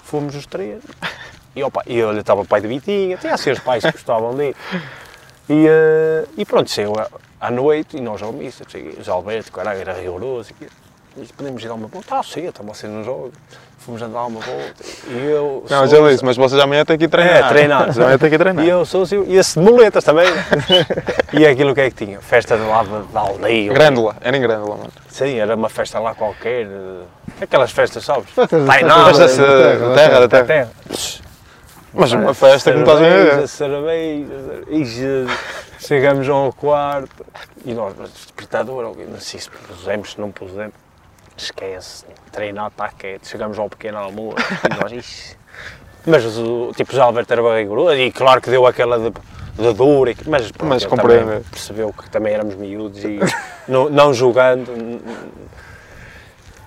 Fomos 0.03 0.35
os 0.35 0.45
três. 0.45 0.81
E, 1.53 1.61
opa, 1.61 1.83
e 1.85 2.01
olha, 2.01 2.21
estava 2.21 2.39
o 2.41 2.45
pai 2.45 2.61
de 2.61 2.67
Vitinha, 2.69 3.17
tinha 3.17 3.33
assim 3.33 3.51
os 3.51 3.59
pais 3.59 3.83
que 3.83 3.91
gostavam 3.91 4.33
dele. 4.35 4.55
E, 5.49 5.65
eh, 5.67 6.25
e 6.37 6.45
pronto, 6.45 6.69
saiu 6.71 6.93
à- 6.97 7.09
à 7.39 7.51
noite 7.51 7.97
e 7.97 8.01
nós 8.01 8.21
ao 8.21 8.31
missa, 8.33 8.63
os 8.99 9.07
Alberto, 9.09 9.51
caralho, 9.51 9.79
era 9.81 9.93
rigoroso. 9.93 10.51
e 11.17 11.25
podemos 11.33 11.63
ir 11.63 11.67
dar 11.67 11.73
uma 11.75 11.87
volta? 11.87 12.15
Ah, 12.15 12.23
sim, 12.23 12.45
então 12.47 12.65
vocês 12.65 12.91
não 12.91 13.03
jogam. 13.03 13.31
Fomos 13.79 14.03
a 14.03 14.07
dar 14.07 14.25
uma 14.25 14.41
volta. 14.41 14.83
E 15.07 15.15
eu. 15.29 15.63
Não, 15.69 15.79
mas 15.81 15.93
ele 15.93 16.09
disse, 16.11 16.25
mas 16.25 16.35
vocês 16.35 16.59
amanhã 16.61 16.83
têm 16.83 16.97
que 16.97 17.05
ir 17.05 17.07
treinar. 17.07 17.35
É, 17.37 17.47
treinar. 17.47 17.89
Amanhã 17.89 18.17
têm 18.17 18.29
que 18.29 18.35
ir 18.35 18.39
treinar. 18.39 18.65
E 18.65 18.69
eu 18.69 18.85
sou 18.85 19.03
assim, 19.03 19.23
e 19.25 19.37
esse 19.37 19.57
de 19.57 19.63
muletas 19.65 20.03
também. 20.03 20.25
e 21.31 21.45
aquilo 21.47 21.73
que 21.73 21.81
é 21.81 21.89
que 21.89 22.05
tinha? 22.05 22.19
Festa 22.19 22.57
de 22.57 22.63
lá 22.63 22.83
da 23.13 23.19
aldeia. 23.21 23.71
Grândola, 23.71 24.17
era 24.19 24.35
em 24.35 24.41
Grândola, 24.41 24.75
mano. 24.75 24.91
Sim, 25.07 25.39
era 25.39 25.55
uma 25.55 25.69
festa 25.69 25.99
lá 25.99 26.13
qualquer. 26.13 26.65
eh, 26.65 27.03
Aquelas 27.41 27.71
festas, 27.71 28.03
sabes? 28.03 28.29
Festas- 28.31 28.65
Tá, 28.65 28.73
festas 28.73 28.89
não, 28.89 29.05
da- 29.05 29.13
Festa 29.13 29.41
da 29.45 29.47
terra, 29.57 29.87
da 29.89 29.95
terra, 29.95 30.27
da 30.27 30.43
terra. 30.43 30.71
Mas 31.93 32.11
uma 32.11 32.33
festa 32.33 32.71
que 32.71 32.77
não 32.77 32.83
estás 32.83 32.99
a 32.99 33.01
ver. 33.03 33.47
Cerveja, 33.47 33.47
cerveja, 33.47 34.63
e 34.69 35.27
chegamos 35.79 36.27
ao 36.29 36.51
quarto 36.53 37.25
e 37.65 37.73
nós, 37.73 37.95
despertador, 37.95 38.95
não 39.07 39.19
sei 39.19 39.39
se 39.39 39.49
pusemos, 39.49 40.11
se 40.11 40.21
não 40.21 40.31
pusemos, 40.31 40.73
esquece, 41.37 42.05
treinar 42.31 42.67
está 42.67 42.89
quieto, 42.89 43.27
chegamos 43.27 43.57
ao 43.59 43.69
pequeno 43.69 43.97
almoço 43.97 44.37
e 44.65 44.81
nós, 44.81 44.91
ixi. 44.91 45.37
Mas 46.05 46.25
o 46.37 46.71
tipo, 46.75 46.95
já 46.95 47.03
Alberto 47.03 47.33
era 47.33 47.57
rigoroso 47.57 47.95
e 47.95 48.11
claro 48.11 48.41
que 48.41 48.49
deu 48.49 48.65
aquela 48.65 48.97
de, 48.97 49.09
de 49.09 49.73
dura, 49.73 50.13
mas, 50.25 50.51
pronto, 50.51 50.69
Mas 50.69 50.85
compreende. 50.85 51.43
percebeu 51.51 51.91
que 51.91 52.09
também 52.09 52.33
éramos 52.33 52.55
miúdos 52.55 53.03
e 53.03 53.19
não, 53.67 53.89
não 53.89 54.13
julgando. 54.13 54.71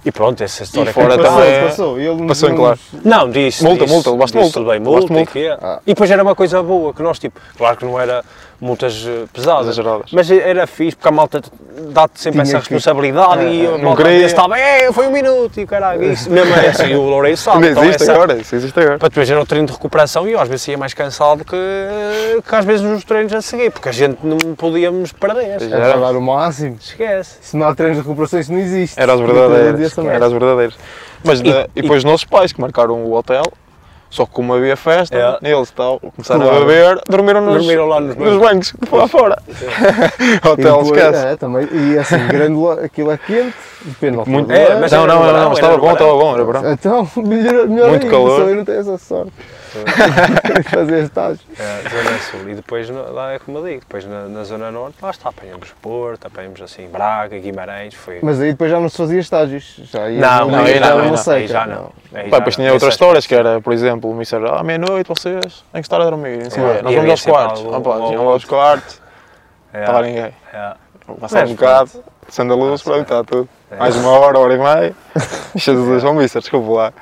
E 0.04 0.10
pronto, 0.10 0.42
essa 0.42 0.62
história 0.62 0.92
fora 0.92 1.16
que- 1.16 1.22
Passou, 1.22 1.38
também- 1.40 1.62
passou. 1.68 2.00
E 2.00 2.06
ele 2.06 2.26
Passou 2.26 2.48
em 2.50 2.56
claro. 2.56 2.78
não, 3.04 3.30
disse. 3.30 3.62
Multa, 3.62 3.80
disse, 3.84 3.94
multa, 3.94 4.10
levaste 4.10 4.38
disse 4.38 4.58
multa. 4.58 4.70
Bem, 4.72 4.80
Levaste 4.80 4.90
multa, 5.00 5.12
e 5.12 5.16
multa. 5.16 5.32
quê? 5.32 5.56
Ah. 5.62 5.78
E 5.86 5.90
depois 5.94 6.10
era 6.10 6.22
uma 6.22 6.34
coisa 6.34 6.62
boa, 6.62 6.94
que 6.94 7.02
nós, 7.02 7.18
tipo, 7.18 7.38
claro 7.58 7.76
que 7.76 7.84
não 7.84 8.00
era 8.00 8.24
multas 8.62 9.06
eh, 9.08 9.24
pesadas, 9.32 9.68
Exageradas. 9.68 10.10
mas 10.12 10.30
era 10.30 10.66
fixe, 10.66 10.94
porque 10.94 11.08
a 11.08 11.10
malta 11.10 11.40
dá-te 11.92 12.20
sempre 12.20 12.42
Tinha 12.42 12.56
essa 12.58 12.66
que- 12.68 12.74
responsabilidade 12.74 13.42
É, 13.46 13.48
e 13.54 13.66
a 13.66 13.70
não 13.70 13.78
malta 13.78 14.02
queria. 14.02 14.26
estava, 14.26 14.58
é, 14.58 14.92
foi 14.92 15.06
um 15.06 15.10
minuto 15.12 15.58
e 15.58 15.66
caralho, 15.66 16.04
isso 16.12 16.28
mesmo 16.30 16.54
é 16.54 16.68
assim, 16.68 16.94
o 16.94 17.00
Lourenço 17.08 17.42
sabe. 17.44 17.56
Ainda 17.56 17.70
então 17.70 17.84
existe 17.84 18.02
essa- 18.02 18.12
agora, 18.12 18.34
isso 18.36 18.54
existe 18.54 18.78
agora. 18.78 18.98
Para 18.98 19.08
depois 19.08 19.30
era 19.30 19.40
o 19.40 19.46
treino 19.46 19.66
de 19.66 19.72
recuperação 19.72 20.28
e 20.28 20.32
eu 20.32 20.40
às 20.40 20.46
vezes 20.48 20.68
ia 20.68 20.76
mais 20.76 20.92
cansado 20.92 21.42
que, 21.42 21.56
que 22.46 22.54
às 22.54 22.64
vezes 22.66 22.82
nos 22.82 23.02
treinos 23.02 23.32
a 23.32 23.40
seguir, 23.40 23.70
porque 23.70 23.88
a 23.88 23.92
gente 23.92 24.18
não 24.22 24.36
podíamos 24.54 25.10
perder. 25.12 25.60
Já. 25.60 25.76
Era 25.78 25.96
dar 25.98 26.14
o 26.16 26.20
máximo. 26.20 26.76
Esquece. 26.78 27.38
Se 27.40 27.56
não 27.56 27.66
há 27.66 27.74
treinos 27.74 27.96
de 27.96 28.02
recuperação, 28.02 28.40
isso 28.40 28.52
não 28.52 28.58
existe. 28.58 29.00
Era 29.00 29.14
os 29.14 29.20
Muita 29.22 29.34
gente 29.90 30.00
verdadeiros. 30.00 30.02
dizia 30.02 30.02
essa 30.02 30.02
merda. 30.02 30.16
Era 30.16 30.26
os 30.26 30.32
verdadeiros. 30.32 30.78
Mas 31.24 31.40
da- 31.40 31.68
e, 31.76 31.82
depois 31.82 31.98
os 31.98 32.04
nossos 32.04 32.24
pais 32.24 32.52
que 32.52 32.60
marcaram 32.60 32.94
o 33.04 33.12
hotel, 33.14 33.42
só 34.08 34.24
que 34.26 34.32
como 34.32 34.54
havia 34.54 34.76
festa, 34.76 35.38
É. 35.42 35.50
eles 35.52 35.70
tal, 35.70 36.00
começaram 36.00 36.40
Claro. 36.42 36.56
a 36.56 36.60
beber, 36.60 37.00
dormiram 37.08 37.40
nos, 37.42 37.54
Dormiram 37.58 37.86
lá 37.86 38.00
nos 38.00 38.16
nos 38.16 38.38
bancos, 38.38 38.74
lá 38.90 39.06
fora. 39.06 39.38
E 40.18 40.48
hotel, 40.48 40.82
depois- 40.82 40.86
esquece. 40.90 41.26
É, 41.26 41.36
também. 41.36 41.68
E 41.72 41.98
assim, 41.98 42.26
grande, 42.26 42.84
aquilo 42.84 43.12
é 43.12 43.18
quente, 43.18 43.54
depende 43.84 44.16
do 44.16 44.28
Muito, 44.28 44.50
É, 44.50 44.80
mas 44.80 44.90
não, 44.90 45.06
não, 45.06 45.14
não, 45.16 45.32
mas 45.32 45.36
era 45.36 45.52
estava 45.54 45.76
bom, 45.78 45.92
estava 45.92 46.12
bom, 46.12 46.34
era 46.34 46.44
verão. 46.44 46.72
Então, 46.72 47.08
melhor, 47.22 47.68
melhor 47.68 47.88
Muito 47.90 48.02
ainda, 48.04 48.10
calor. 48.10 48.46
não 48.54 48.64
tenho 48.64 48.80
essa 48.80 48.98
sorte. 48.98 49.32
Fazer 50.70 51.04
estágio. 51.04 51.40
É, 51.58 51.88
Zona 51.88 52.18
Sul. 52.18 52.48
E 52.48 52.54
depois 52.54 52.88
lá 52.90 53.32
é 53.32 53.38
como 53.38 53.58
eu 53.58 53.64
digo, 53.64 53.80
depois 53.80 54.04
na, 54.04 54.22
na 54.28 54.44
Zona 54.44 54.70
Norte, 54.70 54.96
lá 55.02 55.10
está, 55.10 55.28
apanhamos 55.28 55.70
Porto, 55.80 56.26
apanhamos 56.26 56.60
assim 56.60 56.88
Braga, 56.88 57.38
Guimarães, 57.38 57.94
foi. 57.94 58.18
Mas 58.22 58.40
aí 58.40 58.50
depois 58.52 58.70
já 58.70 58.80
não 58.80 58.88
se 58.88 58.96
fazia 58.96 59.20
estágios. 59.20 59.80
Já 59.84 60.10
ia 60.10 60.20
Não, 60.20 60.48
não, 60.50 60.64
aí 60.64 60.80
não, 60.80 60.96
uma 60.96 61.04
não, 61.06 61.16
seca. 61.16 61.36
aí 61.36 61.46
já 61.46 61.66
não. 61.66 61.92
Aí 62.14 62.24
Pá, 62.24 62.36
já 62.36 62.38
depois 62.38 62.56
não. 62.56 62.64
tinha 62.64 62.72
outras 62.72 62.92
histórias 62.94 63.26
que 63.26 63.34
era, 63.34 63.60
por 63.60 63.72
exemplo, 63.72 64.10
o 64.10 64.14
Mister, 64.14 64.42
ah, 64.44 64.62
meia-noite 64.62 65.08
vocês 65.08 65.64
têm 65.72 65.80
que 65.82 65.86
estar 65.86 66.00
a 66.00 66.04
dormir, 66.04 66.44
não 66.44 66.50
sei 66.50 66.62
quê. 66.62 66.70
É, 66.78 66.82
nós 66.82 66.94
vamos 66.94 67.10
aos 67.10 67.22
quartos. 67.22 67.64
Ah, 67.72 67.80
pá, 67.80 67.94
aos 67.94 68.44
quartos, 68.44 69.02
É, 69.72 69.80
estava 69.80 70.02
ninguém. 70.02 70.32
é. 70.52 70.72
Passava 71.20 71.46
um 71.50 71.54
bocado, 71.54 72.04
acende 72.28 72.52
a 72.52 72.54
luz, 72.54 72.82
pronto, 72.84 73.02
está 73.02 73.24
tudo. 73.24 73.48
É. 73.68 73.76
Mais 73.76 73.96
uma 73.96 74.10
hora, 74.10 74.38
hora 74.38 74.54
e 74.54 74.58
meia. 74.58 74.94
Jesus, 75.56 76.02
João 76.02 76.14
Mister, 76.14 76.40
desculpa 76.40 76.70
lá. 76.72 76.92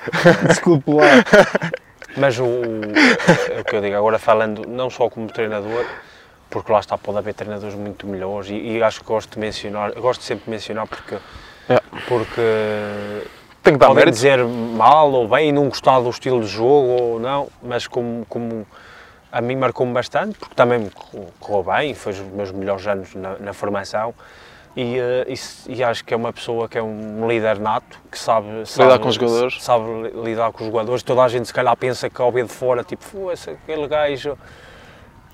Desculpe 0.47 0.91
lá. 0.95 1.05
Mas 2.19 2.39
o, 2.39 2.45
o 2.45 3.65
que 3.65 3.77
eu 3.77 3.81
digo, 3.81 3.97
agora 3.97 4.19
falando 4.19 4.67
não 4.69 4.91
só 4.91 5.09
como 5.09 5.29
treinador, 5.29 5.85
porque 6.51 6.73
lá 6.73 6.81
está, 6.81 6.97
pode 6.97 7.19
haver 7.19 7.35
treinadores 7.35 7.75
muito 7.75 8.07
melhores 8.07 8.51
e, 8.51 8.55
e 8.55 8.83
acho 8.83 9.01
que 9.01 9.07
gosto 9.07 9.35
de 9.35 9.39
mencionar, 9.39 9.93
gosto 9.93 10.23
sempre 10.23 10.45
de 10.47 10.51
mencionar 10.51 10.87
porque, 10.87 11.17
É. 11.69 11.79
porque 12.09 12.43
Tem 13.63 13.75
que 13.75 13.79
dar 13.79 13.89
podem 13.89 14.11
dizer 14.11 14.43
mal 14.45 15.11
ou 15.13 15.29
bem 15.29 15.51
e 15.51 15.53
não 15.53 15.69
gostar 15.69 16.01
do 16.01 16.09
estilo 16.11 16.41
de 16.41 16.49
jogo 16.49 16.89
ou 17.03 17.21
não, 17.21 17.49
mas 17.63 17.87
como, 17.87 18.25
como 18.29 18.67
a 19.31 19.41
mim 19.41 19.57
marcou-me 19.57 19.93
bastante, 19.93 20.39
porque 20.39 20.55
também 20.55 20.91
correu 21.39 21.63
bem, 21.63 21.95
foi 21.95 22.13
os 22.13 22.21
meus 22.21 22.51
melhores 22.51 22.87
anos 22.87 23.15
na, 23.15 23.37
na 23.39 23.53
formação. 23.53 24.15
E, 24.81 24.97
eh, 24.97 25.25
e 25.27 25.37
se- 25.37 25.73
e 25.73 25.83
acho 25.83 26.05
que 26.05 26.15
é 26.15 26.17
uma 26.17 26.33
pessoa 26.33 26.69
que 26.69 26.79
é 26.79 26.83
um 26.83 27.27
líder 27.27 27.59
nato, 27.59 27.99
que 28.09 28.17
sabe, 28.17 28.47
sabe 28.65 28.97
com 29.01 29.09
os 29.09 29.17
jogadores. 29.17 29.61
Sabe 29.61 29.85
li- 30.03 30.23
lidar 30.31 30.53
com 30.53 30.61
os 30.63 30.67
jogadores. 30.71 31.03
Toda 31.03 31.23
a 31.25 31.29
gente 31.29 31.49
se 31.49 31.53
calhar 31.53 31.77
pensa 31.77 32.09
que 32.09 32.23
ao 32.23 32.31
ver 32.31 32.45
de 32.45 32.53
fora, 32.53 32.85
tipo, 32.85 33.03
"Fosse, 33.03 33.51
aquele 33.51 33.89
gajo 33.89 34.39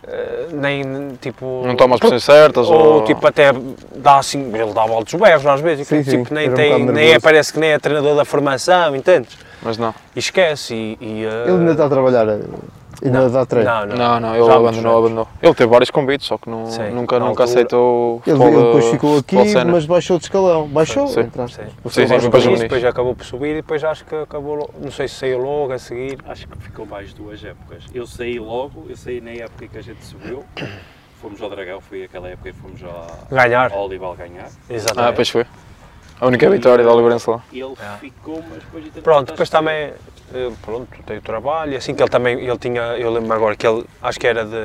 eh, 0.06 0.46
nem 0.50 1.14
tipo. 1.20 1.62
Não 1.66 1.76
toma 1.76 1.96
as 1.96 2.00
posições 2.00 2.24
certas 2.24 2.70
ou, 2.70 2.94
ou... 2.96 3.04
tipo 3.04 3.26
até 3.26 3.52
dá 3.94 4.16
assim, 4.16 4.50
ele 4.54 4.72
dá 4.72 4.80
altos 4.80 5.12
berros 5.20 5.46
às 5.46 5.60
vezes, 5.60 5.88
Sim, 5.88 5.96
e, 5.98 6.04
tipo, 6.04 6.28
sim, 6.28 6.34
nem, 6.34 6.48
um 6.50 6.54
tem, 6.54 6.72
bocado 6.72 6.92
nem 6.92 7.12
é, 7.12 7.20
parece 7.20 7.52
que 7.52 7.58
nem 7.58 7.70
é 7.70 7.78
treinador 7.78 8.16
da 8.16 8.24
formação, 8.24 8.96
entendes? 8.96 9.36
Mas 9.62 9.76
não. 9.76 9.94
E 10.16 10.18
esquece. 10.20 10.74
E, 10.74 10.98
e, 11.00 11.24
eh, 11.24 11.44
Ele 11.48 11.58
ainda 11.58 11.72
está 11.72 11.84
a 11.84 11.88
trabalhar, 11.90 12.26
ainda 13.02 13.20
não, 13.22 13.30
dá 13.30 13.46
treino. 13.46 13.70
Não, 13.70 13.86
não, 13.86 13.96
Não, 13.96 14.20
não, 14.20 14.34
ele 14.36 14.44
Já 14.46 14.54
abandonou, 14.56 14.98
abandonou. 14.98 15.28
Ele 15.42 15.54
teve 15.54 15.70
vários 15.70 15.90
convites, 15.90 16.26
só 16.26 16.36
que 16.38 16.48
não, 16.50 16.66
Sim, 16.66 16.90
nunca, 16.90 17.18
nunca 17.18 17.28
altura. 17.42 17.44
aceitou 17.44 18.22
Ele, 18.26 18.36
futebol 18.36 18.48
ele 18.48 18.66
depois 18.66 18.84
de- 18.84 18.90
ficou 18.90 19.18
aqui, 19.18 19.36
mas 19.66 19.86
baixou 19.86 20.18
de 20.18 20.24
escalão. 20.24 20.68
Baixou, 20.68 21.06
Sim. 21.08 21.22
Sim. 21.24 21.28
Sim, 21.48 22.06
sim, 22.06 22.18
depois 22.18 22.42
juvenis. 22.42 22.60
depois 22.60 22.84
acabou 22.84 23.14
por 23.14 23.24
subir 23.24 23.50
e 23.50 23.54
depois 23.56 23.82
acho 23.84 24.04
que 24.04 24.14
acabou, 24.14 24.70
não 24.80 24.90
sei 24.90 25.08
se 25.08 25.14
saiu 25.16 25.38
logo 25.38 25.72
a 25.72 25.78
seguir. 25.78 26.18
Acho 26.28 26.46
que 26.48 26.58
ficou 26.58 26.84
mais 26.86 27.12
duas 27.14 27.42
épocas. 27.44 27.84
Eu 27.94 28.06
saí 28.06 28.38
logo, 28.38 28.86
eu 28.88 28.96
saí 28.96 29.20
na 29.20 29.30
época 29.30 29.66
que 29.68 29.78
a 29.78 29.82
gente 29.82 30.04
subiu. 30.04 30.44
Fomos 31.20 31.40
ao 31.40 31.48
Dragão, 31.48 31.80
foi 31.80 32.04
aquela 32.04 32.28
época 32.28 32.52
que 32.52 32.58
fomos 32.58 32.82
ao, 32.84 33.06
Ganhar. 33.30 33.72
ao 33.72 33.86
Olival 33.86 34.14
ganhar. 34.14 34.46
Exatamente. 34.68 35.08
Ah, 35.10 35.12
pois 35.14 35.30
foi. 35.30 35.46
A 36.20 36.26
única 36.26 36.48
vitória 36.48 36.84
da 36.84 36.92
Oliveirense 36.92 37.28
lá. 37.28 37.40
Ele 37.52 37.74
É. 37.80 37.98
ficou, 37.98 38.42
mas 38.48 38.58
depois... 38.62 38.84
entretanto, 38.84 39.02
Pronto, 39.04 39.26
depois 39.32 39.50
também, 39.50 39.92
eh, 40.32 40.50
pronto, 40.62 40.88
tem 41.04 41.18
o 41.18 41.22
trabalho, 41.22 41.76
assim 41.76 41.94
que 41.94 42.02
ele 42.02 42.10
também, 42.10 42.38
ele 42.38 42.58
tinha, 42.58 42.80
eu 42.98 43.12
lembro 43.12 43.32
agora 43.32 43.56
que 43.56 43.66
ele, 43.66 43.84
acho 44.02 44.18
que 44.20 44.26
era 44.26 44.44
de, 44.44 44.56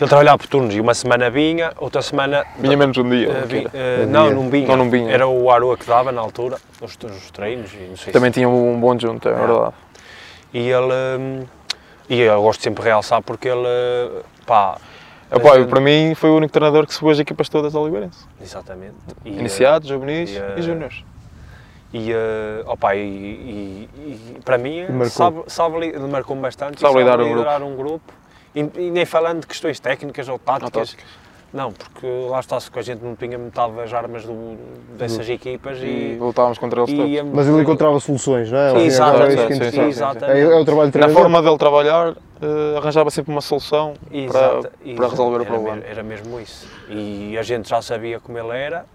ele 0.00 0.08
trabalhava 0.08 0.38
por 0.38 0.46
turnos 0.46 0.74
e 0.74 0.80
uma 0.80 0.94
semana 0.94 1.28
vinha, 1.30 1.72
outra 1.76 2.00
semana... 2.00 2.44
Vinha 2.58 2.76
menos 2.76 2.96
um 2.96 3.08
dia. 3.10 3.26
eh, 3.28 3.30
ou 3.30 3.36
o 3.44 3.48
que 3.48 3.54
vi- 3.54 3.58
era. 3.58 3.70
eh, 3.74 4.06
não, 4.06 4.30
não 4.30 4.48
vinha. 4.50 4.68
Não, 4.68 4.76
não 4.76 4.90
vinha. 4.90 5.10
Era 5.12 5.26
o 5.26 5.50
Aroa 5.50 5.76
que 5.76 5.86
dava 5.86 6.10
na 6.12 6.20
altura, 6.20 6.58
os, 6.80 6.96
os 7.04 7.30
treinos, 7.32 7.72
e 7.74 7.88
não 7.88 7.96
sei 7.96 8.12
Também 8.12 8.30
se... 8.30 8.34
tinha 8.34 8.48
um 8.48 8.80
bom 8.80 8.98
junto, 8.98 9.28
é 9.28 9.34
verdade. 9.34 9.74
E 10.54 10.60
ele, 10.68 11.46
e 12.08 12.20
eu 12.20 12.40
gosto 12.42 12.62
sempre 12.62 12.82
de 12.82 12.88
realçar 12.88 13.20
porque 13.22 13.48
ele, 13.48 13.66
eh, 13.66 14.22
pá... 14.46 14.78
Epá, 15.30 15.56
eh, 15.56 15.60
eu, 15.60 15.66
para 15.68 15.80
mim 15.80 16.14
foi 16.14 16.30
o 16.30 16.36
único 16.36 16.52
treinador 16.52 16.86
que 16.86 16.94
subiu 16.94 17.10
as 17.12 17.18
equipas 17.18 17.48
todas 17.48 17.72
da 17.72 17.78
Oliveirense. 17.80 18.26
Exatamente. 18.40 18.94
E, 19.24 19.30
eh, 19.30 19.38
Iniciados, 19.40 19.88
juvenis 19.88 20.30
e, 20.30 20.36
eh, 20.38 20.54
e 20.58 20.62
júniores. 20.62 21.04
E, 21.92 22.12
eh, 22.12 22.62
opa, 22.66 22.94
e, 22.94 23.00
e- 23.00 23.88
e 24.36 24.40
para 24.44 24.58
mim, 24.58 24.82
marcou. 24.88 25.08
sabe, 25.10 25.42
sabe, 25.46 25.98
marcou-me 26.08 26.42
bastante. 26.42 26.78
e 26.78 26.80
Sabe 26.80 26.98
lidar 26.98 27.20
um 27.20 27.24
liderar 27.28 27.62
um 27.62 27.76
grupo. 27.76 28.12
E, 28.54 28.60
e 28.60 28.90
nem 28.90 29.04
falando 29.04 29.40
de 29.40 29.46
questões 29.46 29.78
técnicas 29.78 30.28
ou 30.28 30.38
táticas. 30.38 30.90
táticas. 30.90 31.19
Não, 31.52 31.72
porque 31.72 32.06
lá 32.28 32.38
está-se 32.38 32.70
que 32.70 32.78
a 32.78 32.82
gente 32.82 33.02
não 33.02 33.16
tinha 33.16 33.36
metade 33.36 33.72
das 33.74 33.92
armas 33.92 34.24
do- 34.24 34.56
dessas 34.96 35.28
equipas 35.28 35.78
E 35.78 36.14
e. 36.14 36.16
lutávamos 36.20 36.58
contra 36.58 36.80
eles 36.82 36.94
todos. 36.94 37.32
Mas 37.34 37.48
ele 37.48 37.62
encontrava 37.62 37.98
soluções, 37.98 38.50
não 38.52 38.58
é? 38.58 38.86
E 38.86 38.96
cabo, 38.96 39.22
é 39.24 39.30
sim, 39.48 39.70
sim, 39.70 39.80
exatamente. 39.88 40.38
É, 40.38 40.42
é 40.44 40.56
o 40.56 40.64
trabalho 40.64 40.90
de 40.92 40.98
Na 40.98 41.08
forma 41.08 41.42
dele 41.42 41.58
trabalhar, 41.58 42.14
eh, 42.40 42.76
arranjava 42.78 43.10
sempre 43.10 43.32
uma 43.32 43.40
solução 43.40 43.94
Exato, 44.12 44.60
para, 44.62 44.70
para 44.70 44.90
exato. 44.92 45.10
resolver 45.10 45.36
o 45.38 45.40
Era 45.40 45.44
problema. 45.50 45.76
mesmo- 45.78 45.90
Era 45.90 46.02
mesmo 46.04 46.40
isso. 46.40 46.68
E 46.88 47.36
a 47.36 47.42
gente 47.42 47.68
já 47.68 47.82
sabia 47.82 48.20
como 48.20 48.38
ele 48.38 48.56
era. 48.56 48.86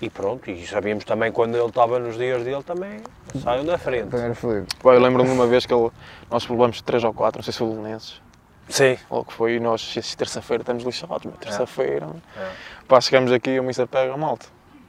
E 0.00 0.08
pronto, 0.08 0.48
e 0.48 0.64
sabíamos 0.66 1.04
também 1.04 1.30
quando 1.32 1.56
ele 1.56 1.66
estava 1.66 1.98
nos 1.98 2.16
dias 2.16 2.42
dele 2.44 2.62
também, 2.62 3.00
saiu 3.42 3.64
na 3.64 3.76
frente. 3.76 4.06
Também 4.08 4.26
era 4.26 4.34
fluido. 4.34 4.66
Pá, 4.80 4.94
eu 4.94 5.00
lembro-me 5.00 5.28
de 5.28 5.34
uma 5.34 5.46
vez 5.48 5.66
que 5.66 5.74
ele, 5.74 5.90
nós 6.30 6.46
problemas 6.46 6.80
3 6.80 7.02
ou 7.02 7.12
4, 7.12 7.40
não 7.40 7.42
sei 7.42 7.52
se 7.52 7.58
foi 7.58 7.66
o 7.66 7.70
Belenenses, 7.72 8.22
Sim. 8.68 8.96
ou 9.08 9.20
o 9.20 9.24
que 9.24 9.32
foi, 9.32 9.54
e 9.54 9.60
nós, 9.60 9.94
"Isso, 9.96 10.16
terça-feira, 10.16 10.62
estamos 10.62 10.84
lixados, 10.84 11.22
mas 11.24 11.34
terça-feira. 11.40 12.06
É. 12.36 12.48
Pá, 12.86 13.00
chegamos 13.00 13.32
aqui 13.32 13.50
e 13.50 13.60
o 13.60 13.62
Mister 13.64 13.86
pega 13.86 14.12
a 14.12 14.16
malta, 14.16 14.46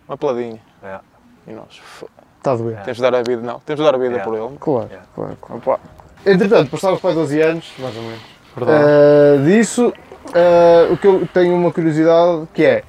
uma 0.07 0.17
peladinha. 0.17 0.59
É. 0.83 0.99
E 1.47 1.53
nós, 1.53 1.77
"Fo- 1.77 2.09
Está 2.37 2.51
a 2.53 2.55
doer. 2.55 2.77
É. 2.77 2.81
temos 2.81 2.97
de 2.97 3.01
dar 3.03 3.15
a 3.15 3.21
vida, 3.21 3.41
não, 3.41 3.59
temos 3.59 3.79
de 3.79 3.85
dar 3.91 3.95
a 3.95 3.97
vida 3.97 4.15
É. 4.17 4.19
por 4.23 4.33
ele. 4.37 4.57
Claro, 4.59 4.89
É. 4.91 4.99
claro, 5.13 5.37
claro. 5.41 5.61
Pá, 5.61 5.79
Entretanto, 6.25 6.69
passámos 6.71 6.99
para 6.99 7.13
12 7.13 7.41
anos, 7.41 7.71
mais 7.79 7.95
ou 7.95 8.01
menos. 8.03 8.19
verdade. 8.55 8.83
Ah, 8.85 9.43
disso, 9.45 9.93
ah, 10.33 10.91
o 10.91 10.97
que 10.97 11.07
eu 11.07 11.27
tenho 11.33 11.55
uma 11.55 11.71
curiosidade 11.71 12.47
que 12.53 12.63
é 12.65 12.83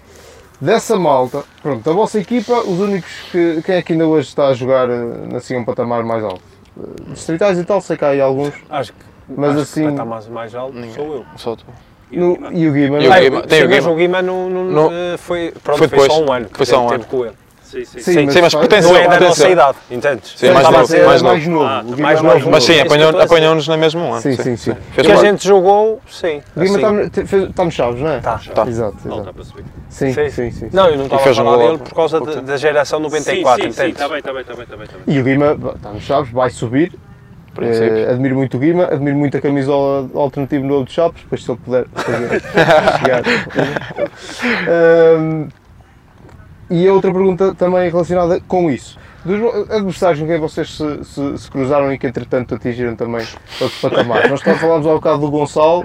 dessa 0.60 0.96
malta, 0.98 1.44
pronto, 1.62 1.88
a 1.88 1.92
vossa 1.92 2.18
equipa, 2.18 2.52
os 2.60 2.78
únicos 2.80 3.10
que. 3.30 3.62
Quem 3.62 3.76
é 3.76 3.82
que 3.82 3.92
ainda 3.92 4.06
hoje 4.06 4.28
está 4.28 4.48
a 4.48 4.52
jogar 4.54 4.88
ah, 4.90 5.36
assim 5.36 5.56
um 5.56 5.64
patamar 5.64 6.02
mais 6.04 6.22
alto? 6.24 6.42
Distritais 7.08 7.58
e 7.58 7.64
tal, 7.64 7.80
sei 7.80 7.96
que 7.96 8.04
há 8.04 8.08
aí 8.08 8.20
alguns. 8.20 8.52
Acho 8.68 8.92
que, 8.92 8.98
Mas 9.36 9.50
acho 9.52 9.60
assim- 9.60 9.84
que 9.84 9.90
está 9.90 10.04
mais, 10.04 10.26
mais 10.28 10.54
alto 10.54 10.74
Ninguém. 10.74 10.94
sou 10.94 11.14
eu. 11.14 11.24
Só 11.36 11.56
tu. 11.56 11.64
No- 12.12 12.36
e 12.52 12.68
o 12.68 12.72
Guima, 12.72 12.98
o 12.98 13.02
não 13.02 13.14
é? 13.14 13.20
Guima. 13.20 13.42
tem 13.42 13.60
o 13.60 13.62
Sim, 13.62 13.68
mas 13.68 13.78
Guima. 13.78 13.90
o 13.92 13.96
Guima 13.96 14.22
não, 14.22 14.50
não, 14.50 14.64
Não. 14.64 14.92
eh, 14.92 15.16
foi, 15.16 15.52
pronto, 15.62 15.78
Foi 15.78 15.88
foi, 15.88 15.98
depois. 15.98 16.12
só 16.12 16.24
um 16.24 16.32
ano 16.32 16.46
Foi 16.52 16.66
só 16.66 16.84
um 16.84 16.90
ano. 16.90 17.04
com 17.04 17.24
ele. 17.24 17.34
Sim, 17.62 17.84
sim. 17.84 18.00
Sim, 18.00 18.12
Sim, 18.12 18.26
mas 18.26 18.34
mas 18.34 18.52
faz- 18.52 18.54
potencial, 18.66 18.92
Não 18.94 18.98
é 18.98 19.02
da 19.04 19.08
potencial. 19.10 19.28
nossa 19.28 19.48
idade, 19.48 19.78
entendes? 19.92 20.32
Sim, 20.36 20.50
mais 20.50 20.64
novo, 20.64 20.76
mais 20.76 20.90
é 20.92 20.98
novo. 21.04 21.24
mais 21.24 21.46
novo. 21.46 21.64
Ah, 21.64 21.84
mais 21.98 22.20
novo. 22.20 22.50
Mas 22.50 22.64
sim, 22.64 22.82
dizer. 22.82 23.20
apanhou-nos 23.22 23.68
na 23.68 23.76
mesma 23.76 24.00
ano. 24.06 24.20
Sim, 24.20 24.32
sim, 24.36 24.56
sim. 24.56 24.74
Fez 24.90 25.06
Que 25.06 25.12
a 25.12 25.16
gente 25.16 25.46
jogou, 25.46 26.00
sim. 26.10 26.42
O 26.56 26.60
Guima 26.60 26.78
assim. 26.96 27.02
está, 27.22 27.36
está 27.36 27.64
nos 27.64 27.74
chaves, 27.74 28.00
não 28.00 28.10
é? 28.10 28.18
Tá. 28.18 28.40
Tá. 28.52 28.66
Exato, 28.66 28.96
Não, 29.04 29.12
exato. 29.12 29.18
está 29.20 29.32
para 29.32 29.44
subir. 29.44 29.64
Sim, 29.88 30.12
Sim. 30.12 30.30
sim, 30.30 30.50
sim. 30.50 30.68
Não, 30.72 30.88
eu 30.88 30.96
não 30.96 31.04
estava 31.04 31.20
a 31.22 31.24
fez 31.24 31.38
um 31.38 31.44
falar 31.44 31.56
gol 31.58 31.66
dele 31.68 31.78
por 31.78 31.94
causa 31.94 32.20
da 32.42 32.56
geração 32.56 32.98
94, 32.98 33.62
sim, 33.62 33.70
sim, 33.70 33.72
sim, 33.76 33.82
entendes? 33.82 33.92
está 34.02 34.08
bem, 34.08 34.18
está 34.18 34.32
bem, 34.32 34.40
está 34.42 34.54
bem, 34.54 34.62
está 34.64 34.76
bem. 34.76 34.84
Está 34.86 34.96
bem. 35.06 35.14
E 35.16 35.20
o 35.20 35.22
Guima 35.22 35.56
está 35.76 35.90
nos 35.90 36.02
chaves, 36.02 36.32
vai 36.32 36.50
subir. 36.50 36.92
Eh, 37.58 38.10
admiro 38.10 38.36
muito 38.36 38.56
o 38.56 38.60
Guima, 38.60 38.84
admiro 38.84 39.16
muito 39.16 39.36
a 39.36 39.40
camisola 39.40 40.08
alternativa 40.14 40.64
no 40.64 40.84
de 40.84 40.92
Chaves, 40.92 41.22
depois 41.22 41.44
se 41.44 41.50
ele 41.50 41.60
puder 41.64 41.86
fazer 41.88 42.40
chegar. 42.98 43.22
Ahm, 44.68 45.48
e 46.70 46.86
a 46.86 46.92
outra 46.92 47.12
pergunta 47.12 47.54
também 47.54 47.90
relacionada 47.90 48.40
com 48.46 48.70
isso. 48.70 48.98
Dos 49.24 49.70
adversários 49.70 50.18
com 50.20 50.26
quem 50.26 50.38
vocês 50.38 50.74
se, 50.76 51.04
se- 51.04 51.38
se 51.38 51.50
cruzaram 51.50 51.92
e 51.92 51.98
que 51.98 52.06
entretanto 52.06 52.54
atingiram 52.54 52.96
também 52.96 53.26
outros 53.60 53.78
patamares. 53.80 54.30
Nós 54.30 54.40
falámos 54.58 54.86
ao 54.86 54.94
bocado 54.94 55.18
do 55.18 55.30
Gonçalo, 55.30 55.84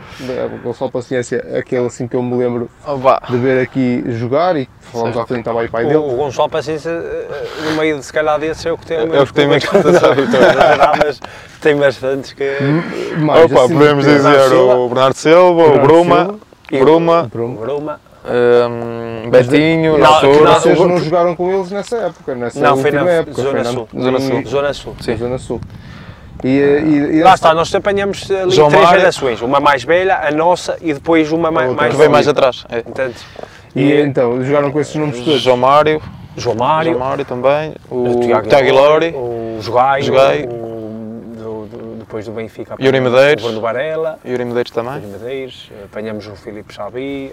o 0.54 0.58
Gonçalo 0.64 0.90
Paciência, 0.90 1.46
aquele 1.60 1.86
assim 1.86 2.08
que 2.08 2.16
eu 2.16 2.24
me 2.24 2.34
lembro 2.38 2.70
vá. 2.98 3.22
de 3.30 3.38
ver 3.38 3.62
aqui 3.62 4.04
jogar 4.08 4.56
e 4.56 4.70
falámos 4.80 5.18
à 5.18 5.26
frente 5.26 5.40
estava 5.40 5.62
aí 5.62 5.68
pai 5.68 5.84
O, 5.84 5.88
dele. 5.88 6.00
o 6.00 6.16
Gonçalo 6.16 6.50
Paciência, 6.50 6.90
eh, 6.90 7.46
no 7.66 7.76
meio 7.76 7.98
de 8.00 8.06
se 8.06 8.14
calhar 8.14 8.40
desses, 8.40 8.66
é 8.66 8.72
o 8.72 8.78
que 8.78 8.86
tem 8.86 8.98
É 9.00 9.22
o 9.22 9.26
que 9.26 9.34
tem 9.34 9.48
mais 9.48 9.66
contestação. 9.66 10.12
mas 11.04 11.20
tem 11.62 11.76
bastantes 11.76 12.32
que. 12.32 12.58
Mais, 13.18 13.52
Opa, 13.52 13.66
assim, 13.66 13.74
podemos 13.74 14.06
dizer 14.06 14.54
o 14.54 14.88
Bernardo 14.88 15.16
Silva, 15.18 15.64
o 15.64 15.80
Bruma, 15.80 16.40
Silva. 16.70 16.84
Bruma, 16.86 17.24
Bruma. 17.30 18.00
Bruma. 18.26 19.26
hum, 19.26 19.30
Betinho, 19.30 19.98
na 19.98 20.08
altura. 20.08 20.44
não, 20.52 20.54
Vocês 20.60 20.80
não 20.80 20.98
jogaram 21.00 21.36
com 21.36 21.52
eles 21.54 21.72
nessa 21.72 21.98
época, 21.98 22.36
nessa 22.36 22.60
Não, 22.60 22.78
foi 22.78 22.92
na 22.92 23.10
época. 23.10 23.42
Zona 23.42 23.52
foi 23.52 23.64
na- 23.64 23.72
Sul. 23.72 23.88
Zona 24.00 24.20
Sul. 24.20 24.44
Zona 24.46 24.74
Sul. 24.74 24.96
Sim. 25.02 25.18
Zona 25.18 25.38
Sul. 25.38 25.62
E, 26.44 26.48
e, 26.50 27.16
e 27.18 27.24
Lá 27.24 27.34
está, 27.34 27.54
nós 27.54 27.74
apanhamos 27.74 28.30
ali 28.30 28.52
João 28.52 28.70
três 28.70 28.84
Mário. 28.84 29.00
gerações. 29.00 29.42
Uma 29.42 29.60
mais 29.60 29.84
velha, 29.84 30.20
a 30.28 30.32
nossa 30.32 30.78
e 30.82 30.94
depois 30.94 31.32
uma 31.32 31.50
mais, 31.50 31.74
mais 31.74 31.92
Que 31.92 31.98
veio 31.98 32.12
mais 32.12 32.28
atrás. 32.28 32.66
É. 32.70 32.80
Entendes? 32.80 33.26
E 33.76 33.94
então, 34.02 34.44
jogaram 34.44 34.72
com 34.72 34.80
esses 34.80 34.96
nomes 34.96 35.20
todos. 35.24 35.42
João 35.42 35.58
Mário, 35.58 36.02
João 36.38 36.56
Mário, 36.56 36.94
João 36.94 37.06
Mário 37.06 37.26
também, 37.26 37.74
o 37.90 38.20
Tiago 38.22 38.48
Tiago 38.48 38.68
Ilori, 38.68 39.14
o 39.16 39.58
Jogai, 39.62 40.02
Jogai. 40.02 40.44
o, 40.46 41.68
depois 42.00 42.26
do 42.26 42.32
Benfica, 42.32 42.76
Yuri 42.80 42.88
apanhamos 42.98 43.12
Medeiros. 43.20 43.44
o 43.44 43.48
Bruno 43.48 43.62
Varela, 43.62 44.20
Yuri 44.26 44.46
Medeiros 44.46 44.72
também, 44.72 44.96
Yuri 44.96 45.08
Medeiros, 45.08 45.72
apanhamos 45.84 46.28
o 46.28 46.36
Filipe 46.36 46.74
Xavi, 46.74 47.32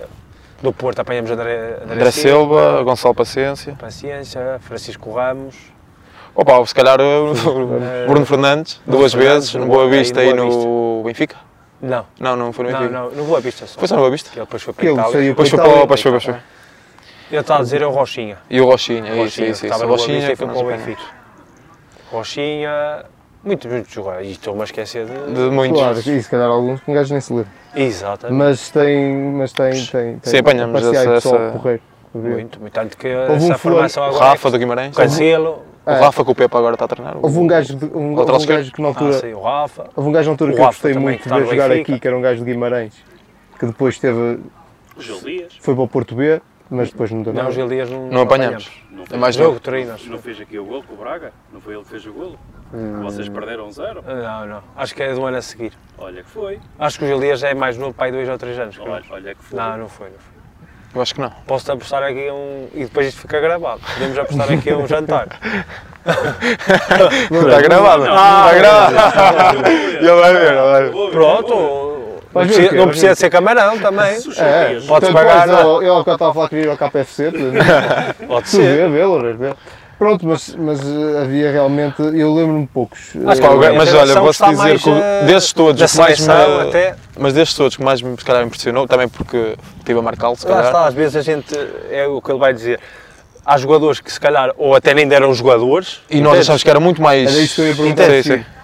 do 0.62 0.72
Porto 0.72 1.00
apanhamos 1.00 1.30
o 1.30 1.34
André, 1.34 1.78
André 1.82 2.10
Silva, 2.10 2.82
Gonçalo 2.82 3.14
Paciência. 3.14 3.74
Paciência, 3.78 4.58
Francisco 4.60 5.12
Ramos, 5.12 5.56
Opa, 6.34 6.64
se 6.64 6.74
calhar 6.74 6.98
o 7.00 7.34
Bruno 8.08 8.24
Fernandes, 8.24 8.80
duas 8.86 9.12
Fernandes, 9.12 9.50
vezes, 9.50 9.54
no 9.54 9.66
Boa 9.66 9.86
Vista 9.88 10.20
aí 10.20 10.30
e 10.30 10.32
no 10.32 11.02
Benfica. 11.04 11.36
não, 11.80 12.06
Não, 12.18 12.36
não 12.36 12.52
foi 12.54 12.64
no 12.66 12.70
não, 12.70 12.78
Benfica. 12.80 12.98
não, 13.00 13.10
no 13.10 13.24
Boa 13.24 13.40
Vista 13.40 13.66
só. 13.66 13.78
Foi 13.78 13.86
só 13.86 13.96
no 13.96 14.00
Boa 14.00 14.10
Vista? 14.10 14.30
Que 14.30 14.38
ele 14.38 14.46
depois 14.46 14.62
foi 14.62 14.72
para 14.72 14.84
ele 14.86 14.94
Itália. 14.94 15.20
Depois 15.20 15.50
foi 15.50 15.58
para, 15.58 15.68
depois 15.80 16.00
foi, 16.00 16.10
depois 16.12 16.24
foi. 16.24 16.34
Ele 17.30 17.40
está 17.40 17.56
a 17.56 17.60
dizer 17.60 17.82
é 17.82 17.86
o 17.86 17.90
Rochinha. 17.90 18.38
E 18.48 18.60
o 18.60 18.64
Rochinha, 18.66 19.00
isso, 19.10 19.16
Rochinha, 19.16 19.48
isso. 19.48 19.66
estava 19.66 19.82
no 19.82 19.88
Boa 19.88 19.98
Vista 19.98 20.12
Rochinha 20.12 20.32
e 20.32 20.36
foi 20.36 20.46
para 20.46 20.58
o 20.58 20.64
Benfica. 20.64 21.02
Rochinha, 22.10 23.04
muito, 23.44 23.68
muito 23.68 23.90
jogar. 23.90 24.22
E 24.24 24.32
estou-me 24.32 24.60
a 24.60 24.64
esquecer 24.64 25.06
de... 25.06 25.34
De 25.34 25.40
muitos. 25.50 25.78
Claro, 25.80 25.98
e 25.98 26.22
se 26.22 26.28
calhar 26.30 26.48
alguns 26.48 26.80
que 26.80 26.90
um 26.90 26.94
gajo 26.94 27.12
nem 27.12 27.20
se 27.20 27.32
lembra. 27.32 27.50
Exatamente. 27.74 28.38
Mas 28.38 28.70
tem, 28.70 29.14
mas 29.32 29.52
tem, 29.52 29.70
tem, 29.72 30.18
tem 30.18 30.20
Sim, 30.22 30.38
apanhamos 30.38 30.82
essa- 30.82 31.10
pessoal 31.10 31.34
essa- 31.42 31.52
porreiro. 31.58 31.82
Muito, 32.14 32.60
muito. 32.60 32.72
Tanto 32.74 32.96
que 32.96 33.08
um 33.08 33.20
essa 33.22 33.36
fulano- 33.38 33.58
formação 33.58 34.02
O 34.02 34.06
agora... 34.06 34.24
Rafa 34.26 34.50
do 34.50 34.58
Guimarães. 34.58 34.94
Cancelo. 34.96 35.62
O. 35.84 35.90
Rafa 35.90 36.24
que 36.24 36.30
o 36.30 36.34
Pepe 36.34 36.56
agora 36.56 36.74
está 36.74 36.84
a 36.84 36.88
treinar. 36.88 37.16
Houve 37.20 37.38
um 37.38 37.46
gajo, 37.46 37.74
de- 37.74 37.84
um, 37.86 38.16
houve 38.16 38.32
um 38.32 38.46
gajo 38.46 38.70
que 38.72 38.80
na 38.80 38.88
Ah, 38.88 38.90
altura, 38.90 39.12
sim, 39.14 39.32
o 39.32 39.40
Rafa. 39.40 39.86
houve 39.96 40.08
um 40.08 40.12
gajo 40.12 40.26
na 40.28 40.32
altura 40.34 40.52
que 40.52 40.60
eu 40.60 40.64
gostei 40.66 40.94
muito 40.94 41.22
que 41.22 41.28
de 41.28 41.40
ver 41.40 41.46
jogar 41.48 41.72
aqui, 41.72 41.98
que 41.98 42.06
era 42.06 42.16
um 42.16 42.20
gajo 42.20 42.44
de 42.44 42.52
Guimarães, 42.52 42.92
que 43.58 43.66
depois 43.66 43.98
teve, 43.98 44.38
foi 45.60 45.74
para 45.74 45.82
o 45.82 45.88
Porto 45.88 46.14
B, 46.14 46.40
mas 46.72 46.90
depois 46.90 47.10
não 47.10 47.22
deu 47.22 47.32
Não, 47.32 47.42
nada. 47.44 47.50
os 47.52 47.58
Elias 47.58 47.90
não, 47.90 48.08
Não 48.08 48.22
apanhamos. 48.22 48.70
não 48.90 49.04
É 49.04 49.06
fez, 49.06 49.20
mais 49.20 49.34
Jogo, 49.34 49.48
novo. 49.50 49.60
treinos. 49.60 50.06
não 50.06 50.18
fez 50.18 50.40
aqui 50.40 50.58
o 50.58 50.64
golo 50.64 50.82
com 50.82 50.94
o 50.94 50.96
Braga? 50.96 51.32
Não 51.52 51.60
foi 51.60 51.74
ele 51.74 51.82
que 51.84 51.90
fez 51.90 52.06
o 52.06 52.12
golo? 52.12 52.38
Hum. 52.74 53.02
Vocês 53.02 53.28
perderam 53.28 53.70
zero? 53.70 54.02
Não, 54.06 54.46
não. 54.46 54.62
Acho 54.76 54.94
que 54.94 55.02
é 55.02 55.12
do 55.14 55.24
ano 55.24 55.36
a 55.36 55.42
seguir. 55.42 55.72
Olha 55.98 56.22
que 56.22 56.30
foi. 56.30 56.58
Acho 56.78 56.98
que 56.98 57.04
o 57.04 57.08
Elias 57.16 57.42
é 57.44 57.52
mais 57.54 57.76
novo, 57.76 57.92
pai, 57.92 58.10
dois 58.10 58.28
ou 58.28 58.38
três 58.38 58.58
anos. 58.58 58.78
Olha, 58.80 59.02
olha 59.10 59.34
que 59.34 59.44
foi. 59.44 59.58
Não, 59.58 59.76
não 59.76 59.88
foi, 59.88 60.08
não 60.08 60.18
foi. 60.18 60.32
Eu 60.94 61.00
acho 61.02 61.14
que 61.14 61.20
não. 61.22 61.30
Posso-te 61.46 61.70
apostar 61.72 62.02
aqui 62.02 62.28
a 62.28 62.34
um. 62.34 62.68
E 62.74 62.84
depois 62.84 63.06
isto 63.08 63.20
fica 63.22 63.40
gravado. 63.40 63.80
Podemos 63.94 64.18
apostar 64.18 64.52
aqui 64.52 64.70
a 64.70 64.76
um 64.78 64.86
jantar. 64.86 65.26
Está 66.04 67.60
gravado. 67.62 68.04
Está 68.04 68.54
gravado. 68.54 69.68
Ele 69.68 70.12
vai 70.20 70.32
ver, 70.34 70.52
ele 70.52 70.60
vai 70.60 70.82
ver. 70.90 71.10
Pronto. 71.12 72.01
Não 72.34 72.42
precisa, 72.46 72.68
quê? 72.68 72.76
não 72.76 72.88
precisa 72.88 73.14
ser 73.14 73.30
camarão 73.30 73.78
também. 73.78 74.12
É, 74.36 74.64
Podes 74.64 74.86
Portanto, 74.86 75.12
pagar. 75.12 75.48
eu, 75.48 75.82
eu 75.82 75.94
há 75.94 75.98
bocado 75.98 76.14
estava 76.16 76.30
a 76.30 76.34
falar 76.34 76.48
que 76.48 76.54
queria 76.56 76.70
ir 76.70 76.70
ao 76.70 76.90
KFC, 76.90 77.32
Pode 78.26 78.48
ser. 78.48 78.88
vê, 78.90 79.04
vê, 79.06 79.32
vê. 79.34 79.54
Pronto, 79.98 80.26
mas, 80.26 80.56
mas 80.58 80.80
eh, 80.80 81.20
havia 81.22 81.52
realmente, 81.52 82.00
eu 82.02 82.34
lembro-me 82.34 82.66
poucos. 82.66 83.10
Acho 83.24 83.30
Eh, 83.30 83.34
que 83.34 83.40
Pá, 83.40 83.68
a 83.68 83.72
mas 83.74 83.94
olha, 83.94 84.14
vou-te 84.20 84.30
está 84.32 84.48
dizer 84.50 84.56
mais, 84.62 84.82
que 84.82 84.90
eh, 84.90 85.22
desses 85.26 85.52
todos, 85.52 85.94
mais 85.96 86.26
me- 86.26 86.68
até. 86.68 86.94
Mas 87.16 87.34
destes 87.34 87.56
todos 87.56 87.76
que 87.76 87.84
mais 87.84 88.02
me 88.02 88.16
se 88.18 88.24
calhar 88.24 88.42
impressionou, 88.42 88.88
também 88.88 89.06
porque 89.08 89.54
estive 89.78 90.00
a 90.00 90.02
marcá-lo, 90.02 90.34
se 90.34 90.44
Lá 90.46 90.56
calhar. 90.56 90.66
está, 90.72 90.86
às 90.86 90.94
vezes 90.94 91.14
a 91.14 91.20
gente. 91.22 91.54
É 91.90 92.06
o 92.08 92.20
que 92.20 92.32
ele 92.32 92.38
vai 92.40 92.52
dizer. 92.52 92.80
Há 93.46 93.56
jogadores 93.58 94.00
que 94.00 94.12
se 94.12 94.18
calhar, 94.18 94.50
ou 94.56 94.74
até 94.74 94.92
nem 94.92 95.06
deram 95.06 95.32
jogadores. 95.34 96.00
E 96.10 96.20
nós 96.20 96.36
achávamos 96.40 96.64
que 96.64 96.70
era 96.70 96.80
muito 96.80 97.00
mais. 97.00 97.30
Era 97.30 97.40
isso 97.40 97.54
que 97.56 97.60
eu 97.60 97.66
ia 97.68 97.74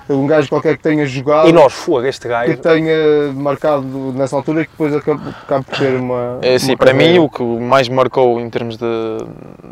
Sim, 0.09 0.15
sim. 0.15 0.21
Um 0.23 0.27
gajo 0.27 0.49
qualquer 0.49 0.77
que 0.77 0.83
tenha 0.83 1.07
jogado, 1.07 1.49
E 1.49 1.53
nós, 1.53 1.73
fogo, 1.73 2.05
este 2.05 2.23
que 2.23 2.29
gajo. 2.29 2.57
tenha 2.59 3.33
marcado 3.35 3.83
nessa 4.15 4.35
altura 4.37 4.63
e 4.63 4.65
que 4.65 4.71
depois 4.73 4.95
acabe, 4.95 5.21
acabe 5.43 5.65
por 5.67 5.79
ter 5.79 5.95
uma. 6.01 6.39
É 6.43 6.55
assim, 6.55 6.73
uma 6.73 6.77
para 6.79 6.93
mim 6.93 6.99
carreira. 7.01 7.23
o 7.23 7.29
que 7.31 7.43
mais 7.43 7.89
me 7.89 7.95
marcou 7.95 8.41
em 8.41 8.49
termos 8.51 8.77
de, 8.77 8.87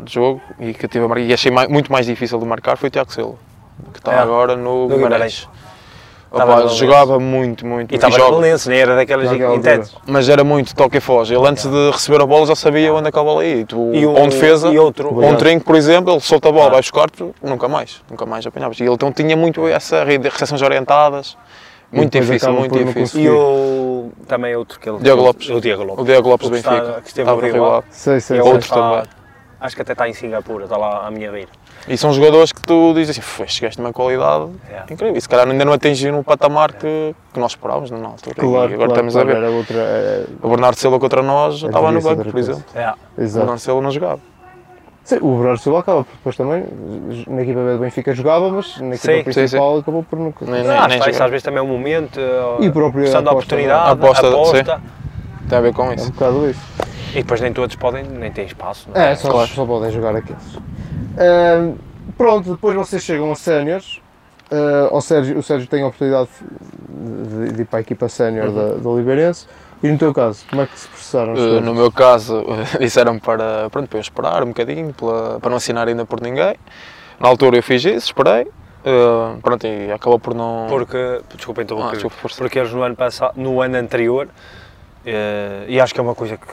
de 0.03 0.13
jogo 0.13 0.41
e 0.59 0.73
que 0.73 0.85
eu 0.85 0.89
tive 0.89 1.03
a 1.05 1.07
marcar, 1.07 1.23
e 1.23 1.33
achei 1.33 1.51
mai- 1.51 1.67
muito 1.67 1.91
mais 1.91 2.05
difícil 2.05 2.39
de 2.39 2.45
marcar 2.45 2.77
foi 2.77 2.87
o 2.87 2.91
Tiago 2.91 3.11
Silva, 3.11 3.35
que 3.93 3.99
está 3.99 4.13
É. 4.13 4.19
agora 4.19 4.55
no 4.55 4.87
No 4.87 4.95
Guimarães. 4.95 5.33
Estava 5.33 5.56
Opa, 6.31 6.45
Belenenses. 6.45 6.77
jogava 6.77 7.19
muito, 7.19 7.65
muito, 7.65 7.91
E 7.91 7.95
estava 7.95 8.17
no 8.17 8.31
Valença, 8.31 8.69
nem 8.69 8.79
era 8.79 8.95
daquelas 8.95 9.31
intentas. 9.31 9.95
mas 10.05 10.27
era 10.27 10.43
muito 10.43 10.75
toque 10.75 10.97
e 10.97 10.99
foge. 10.99 11.33
Ele 11.33 11.47
antes 11.47 11.65
de 11.65 11.91
receber 11.91 12.21
a 12.21 12.25
bola 12.25 12.45
já 12.45 12.55
sabia 12.55 12.93
onde 12.93 13.07
é 13.07 13.11
que 13.11 13.17
a 13.19 13.23
bola 13.23 13.45
ia. 13.45 13.55
E 13.61 13.65
tu, 13.65 13.91
E 13.93 14.05
um- 14.05 14.23
um 14.23 14.27
defesa, 14.27 14.67
e 14.69 14.77
outro- 14.77 15.13
ou 15.13 15.23
um 15.25 15.35
trinco, 15.35 15.63
por 15.65 15.75
exemplo, 15.75 16.11
ele 16.13 16.19
solta 16.19 16.49
a 16.49 16.51
bola, 16.51 16.67
Ah. 16.67 16.69
vai 16.71 16.81
buscar, 16.81 17.07
nunca 17.41 17.67
mais, 17.67 18.01
nunca 18.09 18.25
mais 18.25 18.45
apanhavas. 18.45 18.77
E 18.79 18.83
ele 18.83 18.91
então 18.93 19.11
tinha 19.11 19.37
muito 19.37 19.65
essa 19.67 20.03
rede 20.03 20.23
de 20.23 20.29
recepções 20.29 20.61
orientadas, 20.61 21.37
muito 21.91 22.19
difícil, 22.19 22.51
muito 22.51 22.77
difícil. 22.83 23.21
E 23.21 23.29
o. 23.29 24.11
Também 24.27 24.53
outro 24.55 24.79
que 24.79 24.89
ele. 24.89 24.97
Diego 24.99 25.21
Lopes. 25.21 25.49
O 25.49 25.61
Diego 25.61 25.83
Lopes. 25.83 26.01
O 26.01 26.05
Diego 26.05 26.29
Lopes 26.29 26.49
Benfica, 26.49 26.99
que 27.01 27.07
esteve 27.07 27.29
estava 27.29 27.41
no 27.41 27.47
rival. 27.53 27.83
Sei, 27.89 28.19
sei, 28.19 28.41
sei. 28.41 28.51
outro 28.51 28.67
também. 28.69 29.03
Acho 29.59 29.75
que 29.75 29.81
até 29.81 29.93
está 29.93 30.07
em 30.07 30.13
Singapura, 30.13 30.65
está 30.65 30.77
lá 30.77 31.07
à 31.07 31.11
minha 31.11 31.31
beira. 31.31 31.49
E 31.87 31.97
são 31.97 32.13
jogadores 32.13 32.51
que 32.51 32.61
tu 32.61 32.93
dizes 32.93 33.11
assim, 33.11 33.21
"Foi, 33.21 33.45
este 33.47 33.61
gajo 33.61 33.75
tem 33.77 33.85
uma 33.85 33.91
qualidade 33.93 34.51
É. 34.69 34.93
incrível. 34.93 35.15
E 35.17 35.21
se 35.21 35.27
calhar 35.27 35.47
ainda 35.47 35.65
não 35.65 35.73
atingiram 35.73 36.19
o 36.19 36.23
patamar 36.23 36.73
que, 36.73 37.15
que 37.33 37.39
nós 37.39 37.53
esperávamos 37.53 37.89
na 37.89 38.07
altura. 38.07 38.35
Claro, 38.35 38.71
e 38.71 38.73
agora 38.75 38.75
claro, 38.75 38.91
estamos 38.91 39.13
claro, 39.13 39.29
a 39.29 39.33
ver. 39.33 39.37
Era 39.43 39.51
outra. 39.51 39.77
era- 39.77 40.25
O 40.43 40.49
Bernardo 40.49 40.75
Silva 40.77 40.99
contra 40.99 41.23
nós 41.23 41.57
já 41.57 41.67
É, 41.67 41.69
estava 41.69 41.91
no 41.91 42.01
banco, 42.01 42.23
por 42.29 42.39
exemplo. 42.39 42.63
É. 42.75 42.93
O 43.17 43.21
Exato. 43.21 43.37
Bernardo 43.39 43.59
Silva 43.59 43.81
não 43.81 43.91
jogava. 43.91 44.19
Sim, 45.03 45.17
o 45.21 45.35
Bernardo 45.37 45.59
Silva 45.59 45.79
acaba 45.79 46.01
depois 46.17 46.35
também, 46.35 46.65
na 47.27 47.41
equipa 47.41 47.59
B 47.61 47.73
do 47.73 47.79
Benfica 47.79 48.13
jogava, 48.13 48.49
mas 48.51 48.77
na 48.79 48.93
equipa 48.95 49.13
Sim, 49.13 49.23
sim, 49.23 49.33
principal 49.33 49.77
acabou 49.79 50.03
por 50.03 50.19
nunca. 50.19 50.45
Nem- 50.45 50.67
Ah, 50.69 50.87
nem 50.87 50.99
isso 50.99 51.11
jogar. 51.13 51.25
às 51.25 51.31
vezes 51.31 51.43
também 51.43 51.59
é 51.59 51.61
um 51.63 51.67
momento. 51.67 52.19
E 52.59 52.67
o 52.67 52.71
da 52.71 52.87
aposta, 52.89 53.31
oportunidade, 53.31 53.89
A 53.89 53.91
aposta, 53.93 54.27
aposta. 54.27 54.81
Tem 55.49 55.57
a 55.57 55.61
ver 55.61 55.73
com 55.73 55.83
É 55.85 55.89
um 55.89 55.93
isso. 55.93 56.11
bocado 56.11 56.49
isso. 56.49 56.59
E 57.13 57.21
depois 57.21 57.41
nem 57.41 57.51
todos 57.53 57.75
podem, 57.75 58.03
nem 58.03 58.31
têm 58.31 58.45
espaço. 58.45 58.87
não 58.93 59.01
é? 59.01 59.11
É, 59.11 59.15
só, 59.15 59.29
Claro. 59.31 59.47
só 59.49 59.65
podem 59.65 59.91
jogar 59.91 60.15
aqueles. 60.15 60.57
Ahm, 61.17 61.75
pronto, 62.17 62.51
depois 62.51 62.75
vocês 62.75 63.01
chegam 63.03 63.31
a 63.31 63.35
séniores. 63.35 63.99
Ah, 64.51 64.89
ao 64.91 65.01
Sérgio, 65.01 65.37
o 65.37 65.43
Sérgio 65.43 65.67
tem 65.67 65.83
a 65.83 65.87
oportunidade 65.87 66.29
de, 66.89 67.51
de 67.53 67.61
ir 67.61 67.65
para 67.65 67.79
a 67.79 67.81
equipa 67.81 68.07
sénior 68.07 68.51
da, 68.51 68.75
da 68.75 68.89
Oliveirense. 68.89 69.47
E 69.83 69.89
no 69.91 69.97
teu 69.97 70.11
caso, 70.13 70.43
como 70.49 70.61
é 70.63 70.65
que 70.65 70.79
se 70.79 70.87
processaram 70.87 71.33
as 71.33 71.39
Uh, 71.39 71.41
coisas? 71.43 71.63
no 71.63 71.73
meu 71.75 71.91
caso, 71.91 72.45
disseram 72.79 73.19
para, 73.19 73.69
pronto, 73.69 73.87
para 73.87 73.97
eu 73.97 74.01
esperar 74.01 74.43
um 74.43 74.47
bocadinho, 74.47 74.91
pela- 74.93 75.39
para 75.39 75.49
não 75.51 75.57
assinar 75.57 75.87
ainda 75.87 76.03
por 76.05 76.19
ninguém. 76.21 76.55
Na 77.19 77.27
altura 77.27 77.57
eu 77.57 77.63
fiz 77.63 77.83
isso, 77.85 78.07
esperei. 78.07 78.43
Uh, 78.85 79.39
pronto, 79.41 79.67
e 79.67 79.91
acabou 79.91 80.17
por 80.19 80.33
não. 80.33 80.65
Porque, 80.69 81.21
desculpa 81.35 81.61
Ah, 81.61 81.63
interromper, 81.63 81.91
desculpa, 81.93 82.15
porque 82.37 82.57
eles 82.59 82.71
no 82.71 82.81
ano, 82.83 82.95
passado, 82.95 83.33
no 83.35 83.61
ano 83.61 83.75
anterior, 83.77 84.29
eh, 85.05 85.65
e 85.67 85.79
acho 85.81 85.93
que 85.93 85.99
é 85.99 86.03
uma 86.03 86.15
coisa 86.15 86.37
que, 86.37 86.47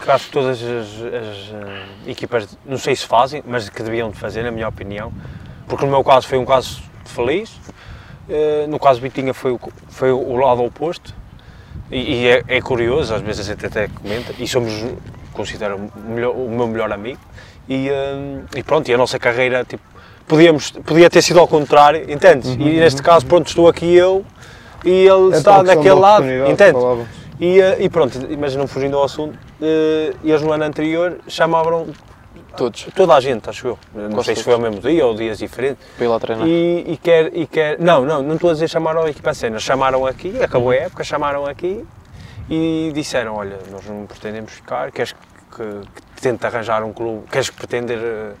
que 0.00 0.10
acho 0.10 0.26
que 0.26 0.32
todas 0.32 0.58
as, 0.62 0.68
as, 0.68 1.52
eh, 1.52 2.10
equipas, 2.10 2.56
não 2.64 2.78
sei 2.78 2.94
se 2.94 3.06
fazem, 3.06 3.42
mas 3.46 3.68
que 3.68 3.82
deviam 3.82 4.10
de 4.10 4.16
fazer, 4.18 4.42
na 4.42 4.50
minha 4.50 4.68
opinião, 4.68 5.12
porque 5.68 5.84
no 5.84 5.90
meu 5.90 6.04
caso 6.04 6.26
foi 6.28 6.38
um 6.38 6.44
caso 6.44 6.82
feliz, 7.04 7.58
eh, 8.28 8.66
no 8.68 8.78
caso 8.78 9.00
Vitinha 9.00 9.32
foi, 9.34 9.52
o- 9.52 9.60
foi 9.88 10.10
o 10.12 10.36
lado 10.36 10.62
oposto, 10.64 11.14
e, 11.90 11.98
e 12.22 12.28
é, 12.28 12.42
é 12.48 12.60
curioso, 12.60 13.14
às 13.14 13.22
vezes 13.22 13.48
a 13.48 13.52
gente 13.52 13.64
até 13.66 13.88
comenta, 13.88 14.32
e 14.38 14.46
somos, 14.46 14.72
considero 15.32 15.76
o, 15.76 16.00
melhor- 16.10 16.34
o 16.34 16.48
meu 16.50 16.66
melhor 16.66 16.92
amigo, 16.92 17.20
E, 17.68 17.90
hum, 17.90 18.44
e 18.54 18.62
pronto, 18.62 18.88
e 18.88 18.94
a 18.94 18.96
nossa 18.96 19.18
carreira, 19.18 19.64
tipo, 19.64 19.82
podíamos, 20.28 20.70
podia 20.70 21.10
ter 21.10 21.20
sido 21.20 21.40
ao 21.40 21.48
contrário, 21.48 22.08
entendes? 22.08 22.50
Uhum, 22.50 22.60
e 22.60 22.78
neste 22.78 23.02
caso, 23.02 23.26
pronto, 23.26 23.48
estou 23.48 23.66
aqui 23.66 23.92
eu 23.92 24.24
e 24.84 24.90
ele 25.04 25.34
É 25.34 25.36
está 25.38 25.62
da 25.64 25.74
lado, 26.00 26.24
falávamos. 26.72 27.08
E, 27.40 27.60
eh, 27.60 27.76
e 27.80 27.88
pronto, 27.88 28.18
mas 28.38 28.56
não 28.56 28.66
fugindo 28.66 28.96
ao 28.96 29.04
assunto, 29.04 29.38
eh, 29.60 30.14
eles 30.24 30.42
no 30.42 30.52
ano 30.52 30.64
anterior 30.64 31.18
chamavam 31.28 31.88
Todos, 32.56 32.86
toda 32.94 33.14
a 33.14 33.20
gente, 33.20 33.50
acho 33.50 33.66
eu. 33.68 33.78
Não 33.94 34.10
Quase 34.12 34.26
sei 34.26 34.36
se 34.36 34.42
todos. 34.42 34.44
foi 34.44 34.54
ao 34.54 34.60
mesmo 34.60 34.80
dia 34.80 35.04
ou 35.06 35.14
dias 35.14 35.36
diferentes. 35.38 35.86
ir 36.00 36.06
lá 36.06 36.18
treinar. 36.18 36.48
E, 36.48 36.84
e 36.92 36.96
quer, 36.96 37.30
e 37.36 37.46
quer. 37.46 37.78
Não, 37.78 38.02
não, 38.06 38.22
não 38.22 38.34
estou 38.36 38.48
a 38.48 38.52
dizer 38.54 38.68
chamaram 38.68 39.02
a 39.02 39.10
equipa 39.10 39.34
cena. 39.34 39.58
Chamaram 39.58 40.06
aqui, 40.06 40.42
acabou 40.42 40.70
a 40.70 40.76
época, 40.76 41.04
chamaram 41.04 41.44
aqui 41.44 41.84
e 42.48 42.90
disseram: 42.94 43.34
Olha, 43.34 43.58
nós 43.70 43.84
não 43.84 44.06
pretendemos 44.06 44.52
ficar, 44.52 44.90
queres 44.90 45.12
que, 45.12 45.62
que 46.14 46.22
tente 46.22 46.46
arranjar 46.46 46.82
um 46.82 46.94
clube, 46.94 47.26
queres 47.30 47.50
pretender. 47.50 47.98
eh, 47.98 48.32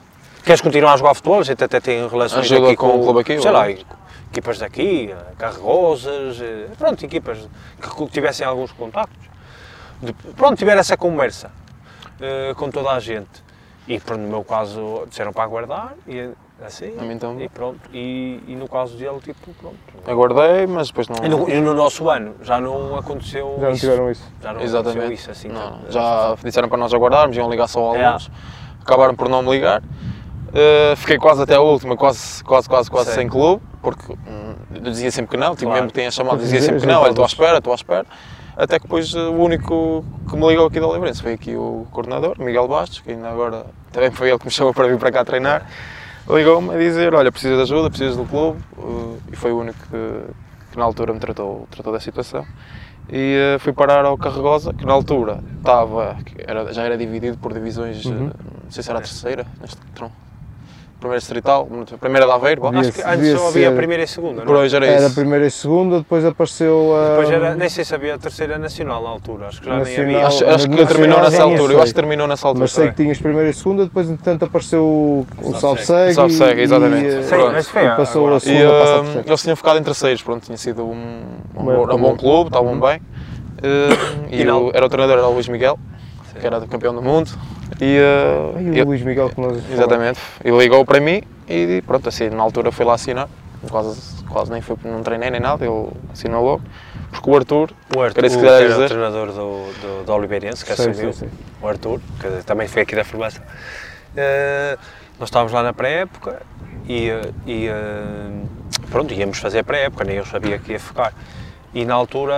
Queres 0.42 0.60
continuar 0.62 0.94
a 0.94 0.96
jogar 0.96 1.12
futebol? 1.12 1.40
A 1.40 1.42
gente 1.42 1.62
até 1.62 1.78
tem 1.80 2.08
relações 2.08 2.50
Ajuda 2.50 2.68
aqui 2.68 2.76
com 2.76 2.98
o 3.00 3.02
clube 3.02 3.20
aqui, 3.20 3.38
Sei 3.42 3.50
lá? 3.50 3.66
Equipas 4.36 4.58
daqui, 4.58 5.14
carregosas, 5.38 6.38
eh, 6.42 6.66
pronto, 6.78 7.02
equipas 7.04 7.38
que 7.80 8.06
tivessem 8.08 8.46
alguns 8.46 8.70
contactos. 8.70 9.26
De- 10.02 10.12
pronto, 10.12 10.58
tiver 10.58 10.76
essa 10.76 10.94
conversa 10.96 11.50
eh, 12.20 12.52
com 12.54 12.70
toda 12.70 12.90
a 12.90 13.00
gente. 13.00 13.42
E 13.88 13.98
pronto, 13.98 14.20
no 14.20 14.28
meu 14.28 14.44
caso 14.44 15.06
disseram 15.08 15.32
para 15.32 15.44
aguardar 15.44 15.94
e 16.06 16.30
assim. 16.62 16.92
A 16.98 17.02
mim 17.02 17.16
também. 17.18 17.46
E 17.46 17.48
pronto. 17.48 17.80
E, 17.94 18.42
e 18.46 18.54
no 18.56 18.68
caso 18.68 18.96
dele, 18.98 19.18
tipo, 19.22 19.52
pronto. 19.54 19.76
Aguardei, 20.06 20.66
mas 20.66 20.88
depois 20.88 21.08
não. 21.08 21.24
E 21.24 21.28
no, 21.28 21.48
e 21.48 21.60
no 21.60 21.72
nosso 21.72 22.10
ano 22.10 22.34
já 22.42 22.60
não 22.60 22.96
aconteceu 22.98 23.56
Já 23.58 23.68
não 23.70 23.76
tiveram 23.76 24.10
isso. 24.10 24.24
Já 24.42 24.52
não 24.52 24.60
Exatamente. 24.60 24.98
aconteceu 24.98 25.14
isso 25.14 25.30
assim. 25.30 25.48
Não, 25.48 25.78
tanto, 25.78 25.92
já 25.92 26.00
forma. 26.02 26.38
disseram 26.44 26.68
para 26.68 26.78
nós 26.78 26.92
aguardarmos, 26.92 27.36
iam 27.36 27.48
ligar 27.48 27.68
só 27.68 27.94
a 27.94 27.98
É. 27.98 28.04
alguns. 28.04 28.30
Acabaram 28.82 29.14
por 29.16 29.28
não 29.30 29.42
me 29.42 29.50
ligar. 29.50 29.82
Uh, 30.48 30.96
fiquei 30.96 31.18
quase 31.18 31.42
até 31.42 31.54
a 31.54 31.60
última, 31.60 31.96
quase, 31.96 32.42
quase, 32.44 32.68
quase, 32.68 32.90
quase 32.90 33.12
sem 33.12 33.28
clube, 33.28 33.62
porque 33.82 34.12
hum, 34.12 34.54
eu 34.74 34.80
dizia 34.80 35.10
sempre 35.10 35.32
que 35.32 35.36
não, 35.36 35.50
tipo, 35.54 35.64
Claro. 35.66 35.74
mesmo 35.74 35.88
que 35.88 35.94
tenha 35.94 36.10
chamado, 36.10 36.38
dizia 36.38 36.62
sempre 36.62 36.80
que 36.80 36.86
não, 36.86 37.02
olha, 37.02 37.10
estou 37.10 37.24
à 37.24 37.26
espera, 37.26 37.58
estou 37.58 37.72
à 37.72 37.76
espera. 37.76 38.06
Até 38.56 38.78
que 38.78 38.84
depois 38.84 39.12
uh, 39.12 39.32
o 39.32 39.42
único 39.44 40.02
que 40.30 40.34
me 40.36 40.48
ligou 40.48 40.66
aqui 40.66 40.80
da 40.80 40.86
Oliveirense 40.86 41.20
foi 41.22 41.34
aqui 41.34 41.54
o 41.54 41.86
coordenador, 41.90 42.36
Miguel 42.38 42.66
Bastos, 42.68 43.00
que 43.00 43.10
ainda 43.10 43.28
agora 43.28 43.66
também 43.92 44.10
foi 44.10 44.30
ele 44.30 44.38
que 44.38 44.46
me 44.46 44.50
chamou 44.50 44.72
para 44.72 44.88
vir 44.88 44.96
para 44.98 45.12
cá 45.12 45.24
treinar. 45.24 45.66
Ligou-me 46.28 46.74
a 46.74 46.78
dizer: 46.78 47.14
Olha, 47.14 47.30
precisas 47.30 47.56
de 47.56 47.62
ajuda, 47.64 47.90
precisas 47.90 48.16
do 48.16 48.24
clube, 48.24 48.58
uh, 48.78 49.18
e 49.30 49.36
foi 49.36 49.52
o 49.52 49.58
único 49.60 49.78
que, 49.90 50.22
que 50.72 50.78
na 50.78 50.84
altura 50.84 51.12
me 51.12 51.20
tratou, 51.20 51.68
tratou 51.70 51.92
da 51.92 52.00
situação. 52.00 52.46
E 53.10 53.36
uh, 53.56 53.60
fui 53.60 53.72
parar 53.74 54.04
ao 54.06 54.16
Carregosa, 54.16 54.72
que 54.72 54.86
na 54.86 54.92
altura 54.94 55.40
estava, 55.58 56.16
que 56.24 56.34
era, 56.46 56.72
já 56.72 56.82
era 56.84 56.96
dividido 56.96 57.36
por 57.36 57.52
divisões, 57.52 58.04
uh, 58.06 58.08
Uhum. 58.10 58.30
não 58.64 58.70
sei 58.70 58.82
se 58.82 58.88
era 58.90 58.98
a 59.00 59.02
terceira, 59.02 59.46
neste 59.60 59.76
tron. 59.94 60.10
Primeira 60.98 61.18
distrital, 61.18 61.68
primeira 62.00 62.26
de 62.26 62.32
Aveiro, 62.32 62.62
bom. 62.62 62.78
Acho 62.78 62.90
que 62.90 63.02
antes 63.02 63.38
só 63.38 63.48
havia 63.48 63.68
a 63.68 63.72
primeira 63.72 64.02
e 64.02 64.08
segunda, 64.08 64.44
não 64.44 64.54
é? 64.54 64.58
hoje 64.58 64.76
era 64.76 64.86
Era 64.86 65.06
a 65.08 65.10
primeira 65.10 65.46
e 65.46 65.50
segunda, 65.50 65.98
depois 65.98 66.24
apareceu 66.24 66.96
a. 66.96 67.10
Depois 67.10 67.30
era, 67.30 67.54
nem 67.54 67.68
sei 67.68 67.84
se 67.84 67.94
havia 67.94 68.14
a 68.14 68.18
terceira 68.18 68.58
nacional 68.58 69.02
na 69.02 69.10
altura, 69.10 69.48
acho 69.48 69.60
que 69.60 69.66
já 69.66 69.72
nem 69.74 69.80
Nacional. 69.80 70.04
havia. 70.04 70.26
Acho, 70.26 70.46
acho 70.46 70.68
que 70.70 70.86
terminou 70.86 71.20
nessa 71.20 71.42
altura, 71.42 71.72
eu 71.74 71.82
acho 71.82 71.92
que 71.92 71.94
terminou 71.94 72.26
nessa 72.26 72.48
altura. 72.48 72.62
Mas 72.64 72.72
sei 72.72 72.88
que 72.88 72.94
tinhas 72.94 73.18
primeira 73.18 73.50
e 73.50 73.52
segunda, 73.52 73.84
depois 73.84 74.08
entretanto 74.08 74.46
apareceu 74.46 74.82
o, 74.82 75.26
o 75.42 75.54
Salve 75.54 75.60
Salve 75.60 75.84
Segue. 75.84 76.14
Salve 76.14 76.32
Segue, 76.32 76.62
exatamente. 76.62 77.04
E, 77.04 77.18
eh, 77.18 77.22
Sim, 77.22 77.36
mas 77.52 77.68
foi 77.68 77.84
e 77.84 77.96
passou 77.96 78.32
a 78.32 78.36
E 78.36 78.40
segunda 78.40 78.66
a 78.66 79.00
uh, 79.02 79.22
eles 79.26 79.42
tinham 79.42 79.56
ficado 79.56 79.78
em 79.78 79.82
terceiros, 79.82 80.22
pronto, 80.22 80.44
tinha 80.44 80.56
sido 80.56 80.82
um, 80.82 81.22
um, 81.56 81.98
bom, 81.98 82.16
clube, 82.16 82.48
estavam 82.48 82.80
bem. 82.80 82.96
Uh, 83.58 84.26
e 84.30 84.36
E 84.36 84.42
era 84.42 84.86
o 84.86 84.88
treinador, 84.88 85.18
era 85.18 85.28
o 85.28 85.34
Luís 85.34 85.46
Miguel, 85.46 85.78
que 86.40 86.46
era 86.46 86.58
campeão 86.62 86.94
do 86.94 87.02
mundo. 87.02 87.30
E, 87.80 87.98
uh, 87.98 88.56
Ai, 88.56 88.64
ele- 88.68 88.82
o 88.82 88.86
Luís 88.86 89.02
Miguel 89.02 89.30
que 89.30 89.40
nós 89.40 89.58
Exatamente. 89.70 90.20
Ele 90.44 90.56
ligou 90.58 90.84
para 90.84 91.00
mim 91.00 91.22
e 91.48 91.82
pronto, 91.86 92.08
assim, 92.08 92.28
na 92.30 92.42
altura 92.42 92.72
fui 92.72 92.84
lá 92.84 92.94
assinar. 92.94 93.28
Quase, 93.70 94.24
quase 94.28 94.50
nem 94.52 94.60
foi, 94.60 94.76
não 94.84 95.02
treinei 95.02 95.30
nem 95.30 95.40
nada, 95.40 95.64
ele 95.64 95.88
assinou 96.12 96.44
logo. 96.44 96.62
Porque 97.10 97.30
o 97.30 97.36
Arthur, 97.36 97.70
O 97.96 98.00
Arthur, 98.00 98.24
o 98.24 98.28
que 98.28 98.36
que 98.38 98.46
era 98.46 98.64
o 98.64 98.68
dizer. 98.68 98.88
treinador 98.88 99.26
do, 99.28 99.32
do, 99.80 100.04
do 100.04 100.12
Oliveirense, 100.12 100.64
que 100.64 100.74
Sei, 100.74 100.90
assumiu, 100.90 101.12
sei, 101.12 101.28
sei. 101.28 101.38
o 101.62 101.66
Arthur, 101.68 102.00
que 102.20 102.44
também 102.44 102.68
foi 102.68 102.82
aqui 102.82 102.94
da 102.94 103.04
formação. 103.04 103.42
Eh, 104.16 104.76
nós 105.18 105.28
estávamos 105.28 105.52
lá 105.52 105.62
na 105.62 105.72
pré-época 105.72 106.42
e, 106.86 107.08
eh, 107.08 107.30
e, 107.46 107.66
eh, 107.68 108.44
pronto, 108.90 109.12
íamos 109.14 109.38
fazer 109.38 109.60
a 109.60 109.64
pré-época, 109.64 110.04
nem 110.04 110.16
eu 110.16 110.26
sabia 110.26 110.58
que 110.58 110.72
ia 110.72 110.80
ficar. 110.80 111.12
E 111.76 111.84
na 111.84 111.92
altura, 111.92 112.34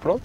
pronto, 0.00 0.22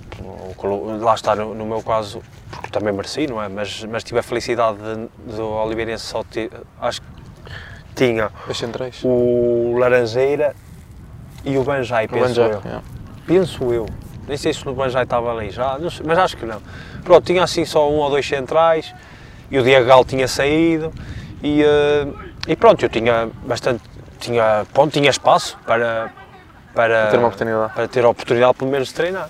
lá 1.02 1.13
está 1.13 1.36
no, 1.36 1.65
meu 1.65 1.84
caso, 1.84 2.22
porque 2.50 2.70
também 2.70 2.94
mereci, 2.94 3.28
não 3.28 3.44
é? 3.44 3.50
Mas, 3.50 3.84
mas 3.84 4.02
tive 4.02 4.20
a 4.20 4.24
felicidade 4.24 4.78
de, 4.78 5.36
do 5.36 5.46
Oliveirense 5.46 6.06
só 6.06 6.24
ter, 6.24 6.50
acho 6.80 7.02
que 7.02 7.08
tinha 7.94 8.32
o 9.04 9.78
Laranjeira 9.78 10.56
e 11.44 11.58
o 11.58 11.65
Banjai, 11.65 12.08
penso 12.08 12.28
Banjai, 12.28 12.46
eu. 12.46 12.62
yeah. 12.63 12.84
Penso 13.28 13.74
eu. 13.74 13.88
Nem 14.26 14.38
sei 14.38 14.54
se 14.54 14.65
o 14.65 14.74
Banjai 14.74 15.04
estava 15.04 15.34
ali 15.34 15.50
já, 15.50 15.78
mas 16.06 16.18
acho 16.18 16.38
que 16.38 16.46
não. 16.46 16.62
Pronto, 17.04 17.26
tinha 17.26 17.44
assim 17.44 17.65
só 17.65 17.91
um 17.91 17.98
ou 17.98 18.10
dois 18.10 18.26
centrais 18.26 18.96
e 19.52 19.60
o 19.60 19.63
Diego 19.63 19.86
Gal 19.86 20.06
tinha 20.06 20.30
saído 20.30 20.94
e, 21.44 21.62
eh, 21.62 22.08
e 22.48 22.56
pronto, 22.56 22.86
eu 22.86 22.89
tinha 22.89 23.30
bastante, 23.46 23.84
tinha, 24.18 24.65
pronto, 24.74 24.94
tinha 24.94 25.10
espaço 25.10 25.58
para, 25.65 26.10
para, 26.76 27.08
ter 27.08 27.18
uma 27.18 27.28
oportunidade. 27.28 27.74
para 27.74 27.88
ter 27.88 28.06
a 28.06 28.10
oportunidade 28.10 28.54
pelo 28.54 28.70
menos 28.70 28.90
de 28.90 28.94
treinar. 28.94 29.30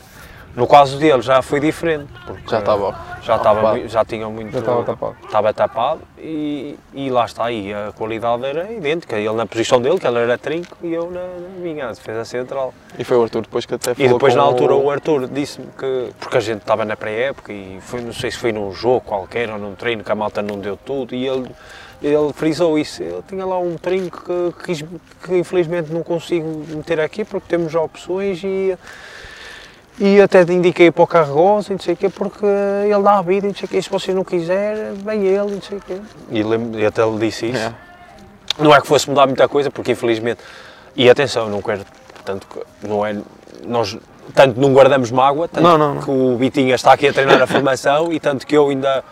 No 0.55 0.67
caso 0.67 0.97
dele 0.97 1.21
já 1.21 1.41
foi 1.41 1.59
diferente, 1.59 2.07
porque 2.25 2.49
Já 2.49 2.59
estava 2.59 2.95
já, 3.25 3.37
estava, 3.37 3.87
já 3.87 4.05
tinha 4.05 4.29
muito. 4.29 4.53
Já 4.53 4.59
estava 4.59 4.83
tapado. 4.83 5.15
Estava 5.23 5.53
tapado 5.53 6.01
e, 6.19 6.77
e 6.93 7.09
lá 7.09 7.25
está, 7.25 7.45
aí 7.45 7.73
a 7.73 7.91
qualidade 7.91 8.45
era 8.45 8.71
idêntica. 8.71 9.17
Ele 9.17 9.33
na 9.33 9.47
posição 9.47 9.81
dele, 9.81 9.99
que 9.99 10.05
ele 10.05 10.19
era 10.19 10.37
trinco, 10.37 10.77
e 10.83 10.93
eu 10.93 11.09
na, 11.09 11.21
na 11.21 11.49
minha, 11.57 11.87
defesa 11.87 12.23
central. 12.23 12.71
E 12.99 13.03
foi 13.03 13.17
o 13.17 13.23
Arthur 13.23 13.41
depois 13.41 13.65
que 13.65 13.73
até 13.73 13.91
E 13.91 13.95
falou 13.95 14.13
depois 14.13 14.33
com 14.33 14.39
na 14.39 14.45
altura 14.45 14.75
o... 14.75 14.85
o 14.85 14.91
Arthur 14.91 15.27
disse-me 15.27 15.67
que, 15.77 16.11
porque 16.19 16.37
a 16.37 16.39
gente 16.39 16.59
estava 16.59 16.85
na 16.85 16.95
pré-época 16.95 17.51
e 17.51 17.79
foi, 17.81 18.01
não 18.01 18.13
sei 18.13 18.29
se 18.29 18.37
foi 18.37 18.51
num 18.51 18.71
jogo 18.71 19.01
qualquer 19.01 19.49
ou 19.49 19.57
num 19.57 19.73
treino 19.73 20.03
que 20.03 20.11
a 20.11 20.15
malta 20.15 20.43
não 20.43 20.59
deu 20.59 20.77
tudo 20.77 21.15
e 21.15 21.27
ele, 21.27 21.49
ele 22.05 22.33
frisou 22.33 22.77
isso. 22.77 23.01
Ele 23.01 23.23
tinha 23.27 23.45
lá 23.45 23.57
um 23.59 23.75
trinco 23.77 24.21
que, 24.53 24.63
quis- 24.63 24.85
que 25.23 25.37
infelizmente 25.37 25.91
não 25.91 26.03
consigo 26.03 26.63
meter 26.69 26.99
aqui 26.99 27.23
porque 27.25 27.47
temos 27.47 27.71
já 27.71 27.81
opções 27.81 28.41
e, 28.43 28.77
e 29.99 30.21
até 30.21 30.41
indiquei 30.43 30.91
para 30.91 31.03
o 31.03 31.07
Carregosa 31.07 31.69
e 31.71 31.75
não 31.75 31.79
sei 31.79 31.93
o 31.93 31.97
quê, 31.97 32.09
porque 32.09 32.45
ele 32.45 33.01
dá 33.03 33.17
a 33.17 33.21
vida 33.21 33.47
e 33.47 33.49
não 33.49 33.55
sei 33.55 33.65
o 33.65 33.69
quê, 33.69 33.81
se 33.81 33.89
vocês 33.89 34.15
não 34.15 34.23
quiserem, 34.23 34.93
vem 34.95 35.23
ele 35.25 35.51
e 35.51 35.55
não 35.55 35.61
sei 35.61 35.77
o 35.77 35.81
quê. 35.81 35.97
E, 36.29 36.43
lembro- 36.43 36.79
e 36.79 36.85
até 36.85 37.01
ele 37.01 37.17
disse 37.17 37.47
isso. 37.47 37.57
É. 37.57 37.73
Não 38.59 38.73
é 38.73 38.79
que 38.79 38.87
fosse 38.87 39.09
mudar 39.09 39.25
muita 39.25 39.47
coisa, 39.47 39.69
porque 39.71 39.91
infelizmente, 39.93 40.39
e 40.95 41.09
atenção, 41.09 41.49
não 41.49 41.61
quero, 41.61 41.81
tanto 42.23 42.47
que 42.47 42.87
não 42.87 43.05
é, 43.05 43.17
nós 43.65 43.97
tanto 44.33 44.59
não 44.59 44.73
guardamos 44.73 45.11
mágoa, 45.11 45.47
tanto 45.47 45.63
Não, 45.63 45.77
não, 45.77 45.95
não. 45.95 46.01
que 46.01 46.09
o 46.09 46.35
Bitinha 46.37 46.73
está 46.75 46.93
aqui 46.93 47.07
a 47.07 47.13
treinar 47.13 47.41
a 47.41 47.45
formação 47.47 48.11
e 48.11 48.19
tanto 48.19 48.45
que 48.47 48.55
eu 48.57 48.69
ainda, 48.69 49.03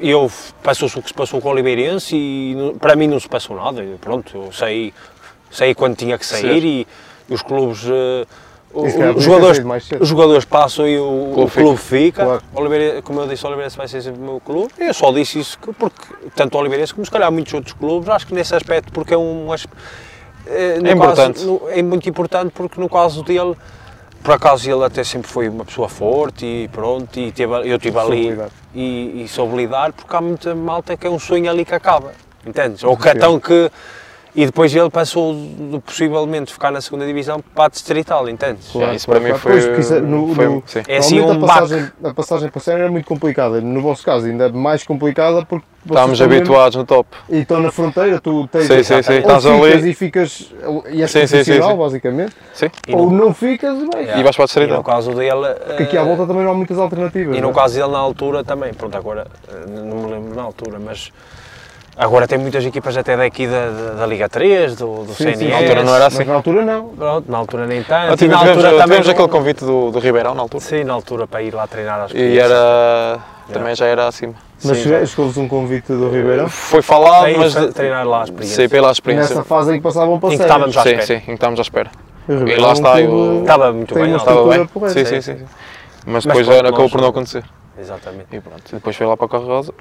eu 0.00 0.30
passou-se 0.62 0.98
o 0.98 1.02
que 1.02 1.08
se 1.08 1.14
passou 1.14 1.40
com 1.40 1.48
o 1.48 1.52
Oliveirense 1.52 2.14
e 2.16 2.74
para 2.80 2.94
mim 2.96 3.06
não 3.06 3.18
se 3.20 3.28
passou 3.28 3.56
nada, 3.56 3.82
pronto, 4.00 4.36
eu 4.36 4.52
saí, 4.52 4.92
saí 5.50 5.74
quando 5.74 5.96
tinha 5.96 6.16
que 6.18 6.24
sair 6.26 6.64
e, 6.64 6.86
os 7.28 7.42
clubes, 7.42 7.84
eh, 7.86 8.26
os, 8.72 9.22
jogadores, 9.22 9.60
os 10.00 10.08
jogadores 10.08 10.44
passam 10.44 10.86
e 10.88 10.98
o, 10.98 11.30
Clube 11.34 11.50
o 11.50 11.50
clube 11.50 11.78
fica, 11.78 12.24
Claro. 12.24 12.42
Oliveira, 12.54 13.02
como 13.02 13.20
eu 13.20 13.26
disse, 13.26 13.44
o 13.44 13.48
Oliveirense 13.48 13.76
vai 13.76 13.88
ser 13.88 14.00
sempre 14.02 14.20
o 14.20 14.24
meu 14.24 14.40
clube. 14.40 14.72
Eu 14.78 14.92
só 14.94 15.10
disse 15.12 15.38
isso 15.38 15.58
que- 15.58 15.72
porque 15.72 16.02
tanto 16.34 16.54
o 16.54 16.60
Oliveirense 16.60 16.94
como 16.94 17.04
se 17.04 17.10
calhar 17.10 17.30
muitos 17.32 17.52
outros 17.54 17.72
clubes, 17.74 18.08
acho 18.08 18.26
que 18.26 18.34
nesse 18.34 18.54
aspecto, 18.54 18.92
porque 18.92 19.12
é 19.14 19.18
um. 19.18 19.48
eh, 20.46 20.78
no 20.80 20.88
É 20.88 20.92
importante. 20.92 21.34
caso- 21.40 21.46
no- 21.46 21.68
é 21.70 21.82
muito 21.82 22.08
importante 22.08 22.52
porque 22.54 22.80
no 22.80 22.88
caso 22.88 23.22
dele, 23.22 23.54
por 24.22 24.34
acaso 24.34 24.70
ele 24.70 24.84
até 24.84 25.02
sempre 25.04 25.30
foi 25.30 25.48
uma 25.48 25.64
pessoa 25.64 25.88
forte 25.88 26.44
e 26.44 26.68
pronto, 26.68 27.18
e 27.18 27.32
teve, 27.32 27.52
eu 27.52 27.76
estive 27.76 27.98
ali 27.98 28.30
lidar. 28.30 28.50
e, 28.74 29.22
e 29.22 29.28
soube 29.28 29.56
lidar 29.56 29.92
porque 29.92 30.14
há 30.14 30.20
muita 30.20 30.54
malta 30.54 30.96
que 30.96 31.06
é 31.06 31.10
um 31.10 31.18
sonho 31.18 31.50
ali 31.50 31.64
que 31.64 31.74
acaba, 31.74 32.12
entendes? 32.46 32.82
Ou 32.84 32.96
que 32.96 33.10
Sim. 33.10 33.16
então 33.16 33.40
que. 33.40 33.70
E 34.40 34.46
depois 34.46 34.72
ele 34.72 34.88
passou 34.88 35.34
de 35.34 35.80
possivelmente 35.80 36.52
ficar 36.52 36.70
na 36.70 36.80
segunda 36.80 37.04
divisão 37.04 37.42
para 37.52 37.64
a 37.64 37.68
distrital, 37.68 38.28
entendes? 38.28 38.72
Yeah, 38.72 38.94
isso 38.94 39.06
para 39.08 39.18
mim 39.18 39.30
claro. 39.30 39.40
foi- 39.40 39.72
Pois, 39.74 39.90
é- 39.90 40.00
no- 40.00 40.32
foi- 40.32 40.46
no- 40.46 40.62
sim. 40.64 40.82
É 40.86 40.98
assim 40.98 41.20
um 41.20 41.32
a 41.32 41.38
passagem, 41.44 41.90
a 42.04 42.14
passagem 42.14 42.48
para 42.48 42.58
a 42.60 42.62
série 42.62 42.82
era 42.82 42.90
muito 42.92 43.04
complicada. 43.06 43.60
No 43.60 43.82
vosso 43.82 44.04
caso, 44.04 44.26
ainda 44.26 44.46
é 44.46 44.52
mais 44.52 44.84
complicada 44.84 45.44
porque 45.44 45.66
mesmo- 45.84 46.24
habituados 46.24 46.76
no 46.76 46.84
top. 46.84 47.08
E 47.28 47.38
estão 47.38 47.58
na 47.60 47.72
fronteira, 47.72 48.20
tu 48.20 48.46
tens 48.46 48.66
Sim, 48.68 48.84
sim, 48.84 49.02
sim, 49.02 49.12
ou 49.14 49.18
estás 49.18 49.42
ficas 49.42 49.60
ali. 49.74 49.90
e 49.90 49.94
ficas 49.94 50.52
e 50.92 51.02
és 51.02 51.10
Sim, 51.10 51.26
sim, 51.26 51.42
sim, 51.42 51.58
basicamente, 51.76 52.32
Sim. 52.54 52.70
Ou 52.92 53.10
no- 53.10 53.24
não 53.24 53.34
ficas 53.34 53.76
e. 53.76 53.88
Yeah. 53.96 54.20
E 54.20 54.22
vais 54.22 54.36
para 54.36 54.44
a 54.44 54.46
E 54.46 54.46
distrital. 54.46 54.76
no 54.78 54.84
caso 54.84 55.14
dele. 55.16 55.54
Porque 55.66 55.82
aqui 55.82 55.98
à 55.98 56.02
eh, 56.02 56.04
volta 56.04 56.24
também 56.28 56.44
não 56.44 56.52
há 56.52 56.54
muitas 56.54 56.78
alternativas. 56.78 57.36
E 57.36 57.40
não 57.40 57.48
no 57.50 57.58
é? 57.58 57.60
caso 57.60 57.74
dele 57.74 57.90
na 57.90 57.98
altura 57.98 58.44
também, 58.44 58.72
pronto, 58.72 58.96
agora 58.96 59.26
eh, 59.48 59.64
não 59.68 59.96
me 60.04 60.12
lembro 60.12 60.36
na 60.36 60.42
altura, 60.42 60.78
mas 60.78 61.10
agora 61.98 62.26
tem 62.28 62.38
muitas 62.38 62.64
equipas 62.64 62.96
até 62.96 63.16
daqui 63.16 63.46
da, 63.46 63.70
da, 63.70 63.90
da 64.00 64.06
Liga 64.06 64.28
3, 64.28 64.76
do, 64.76 65.04
do 65.04 65.12
Sim, 65.12 65.24
sim, 65.32 65.36
CNS. 65.36 65.50
Na 65.50 65.56
altura 65.58 65.82
não 65.82 65.94
era 65.96 66.06
assim. 66.06 66.18
Mas 66.18 66.26
na 66.28 66.34
altura 66.34 66.64
não. 66.64 66.88
Pronto, 66.90 67.30
na 67.32 67.38
altura 67.38 67.66
nem 67.66 67.80
Ah, 67.80 67.84
tanto. 67.86 68.14
E 68.14 68.16
tivemos, 68.16 68.42
na 68.44 68.48
altura 68.50 68.68
tivemos 68.68 68.78
também. 68.82 69.00
não- 69.04 69.10
aquele 69.10 69.28
convite 69.28 69.64
do, 69.64 69.90
do 69.90 69.98
Ribeirão 69.98 70.34
na 70.34 70.42
altura. 70.42 70.64
Sim, 70.64 70.84
na 70.84 70.94
altura 70.94 71.26
para 71.26 71.42
ir 71.42 71.52
lá 71.54 71.66
treinar 71.66 72.00
às 72.00 72.12
E 72.14 72.38
era. 72.38 73.18
Também 73.52 73.74
já 73.74 73.86
era 73.86 74.06
acima. 74.06 74.34
Mas 74.62 74.76
Sim, 74.78 75.06
chegou-vos 75.06 75.36
um 75.38 75.48
convite 75.48 75.90
do 75.92 76.10
Ribeirão? 76.10 76.48
Foi 76.48 76.82
falado, 76.82 77.28
mas 77.38 77.54
tre- 77.54 77.72
treinar 77.72 78.06
lá 78.06 78.20
a 78.20 78.24
experiência. 78.24 78.56
sei 78.56 78.68
pela 78.68 78.90
experiência. 78.92 79.34
Nessa 79.36 79.44
fase 79.48 79.72
em 79.72 79.76
que 79.76 79.82
passavam 79.82 80.18
para 80.20 80.34
Em 80.34 80.36
que 80.36 80.42
estávamos 80.42 80.76
à 80.76 80.82
Sim, 80.82 80.88
espera. 80.90 81.06
sim, 81.06 81.14
em 81.14 81.20
que 81.20 81.32
estávamos 81.32 81.58
à 81.60 81.62
espera. 81.62 81.90
O 82.28 82.32
Ribeirão 82.32 82.58
E 82.62 82.66
lá 82.66 82.72
está, 82.74 83.00
eu- 83.00 83.40
Estava 83.40 83.72
muito 83.72 83.94
bem, 83.94 84.14
Estava 84.14 84.44
bem. 84.48 84.68
Sim, 84.68 84.88
sim, 84.88 85.04
sim, 85.06 85.20
sim. 85.22 85.38
sim. 85.38 85.44
Mas 86.04 86.26
Mas 86.26 86.26
depois 86.26 86.46
pronto, 86.46 86.66
acabou 86.66 86.90
por 86.90 87.00
não 87.00 87.08
acontecer. 87.08 87.44
Exatamente. 87.80 88.26
E 88.32 88.40
pronto, 88.40 88.62
depois 88.70 88.96
fui 88.96 89.06
lá 89.06 89.16
para 89.16 89.26
a 89.26 89.28
Carregosa. 89.30 89.72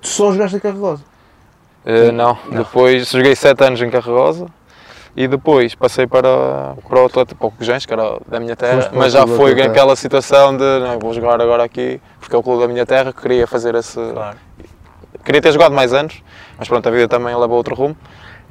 Tu 0.00 0.08
só 0.08 0.32
jogaste 0.32 0.56
a 0.56 0.60
Carregosa? 0.60 1.02
Uh, 1.84 2.12
não, 2.12 2.36
depois 2.50 3.10
joguei 3.10 3.34
7 3.34 3.64
anos 3.64 3.80
em 3.80 3.88
Carregosa 3.90 4.46
e 5.16 5.26
depois 5.26 5.74
passei 5.74 6.06
para, 6.06 6.74
para 6.88 7.02
o 7.02 7.06
Atlético, 7.06 7.38
para 7.40 7.48
o 7.48 7.50
Cojães, 7.50 7.86
que 7.86 7.92
era 7.92 8.18
da 8.28 8.38
minha 8.38 8.54
terra, 8.54 8.90
mas 8.92 9.12
já 9.12 9.26
foi 9.26 9.60
aquela 9.60 9.96
situação 9.96 10.56
de 10.56 10.62
não, 10.62 10.98
vou 10.98 11.12
jogar 11.14 11.40
agora 11.40 11.64
aqui 11.64 12.00
porque 12.20 12.34
é 12.34 12.38
o 12.38 12.42
clube 12.42 12.62
da 12.62 12.68
minha 12.68 12.84
terra, 12.86 13.12
que 13.12 13.20
queria 13.20 13.46
fazer 13.46 13.74
esse. 13.74 13.98
Claro. 14.12 14.36
Queria 15.24 15.40
ter 15.42 15.52
jogado 15.52 15.74
mais 15.74 15.92
anos, 15.92 16.22
mas 16.58 16.68
pronto, 16.68 16.86
a 16.86 16.92
vida 16.92 17.08
também 17.08 17.34
levou 17.34 17.56
outro 17.56 17.74
rumo. 17.74 17.96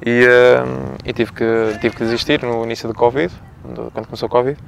E, 0.04 0.24
uh, 0.24 0.96
e 1.04 1.12
tive, 1.12 1.32
que, 1.32 1.44
tive 1.80 1.94
que 1.94 2.04
desistir 2.04 2.42
no 2.42 2.64
início 2.64 2.88
do 2.88 2.94
Covid, 2.94 3.32
do- 3.64 3.90
quando 3.92 4.06
começou 4.06 4.28
o 4.28 4.30
Covid, 4.30 4.58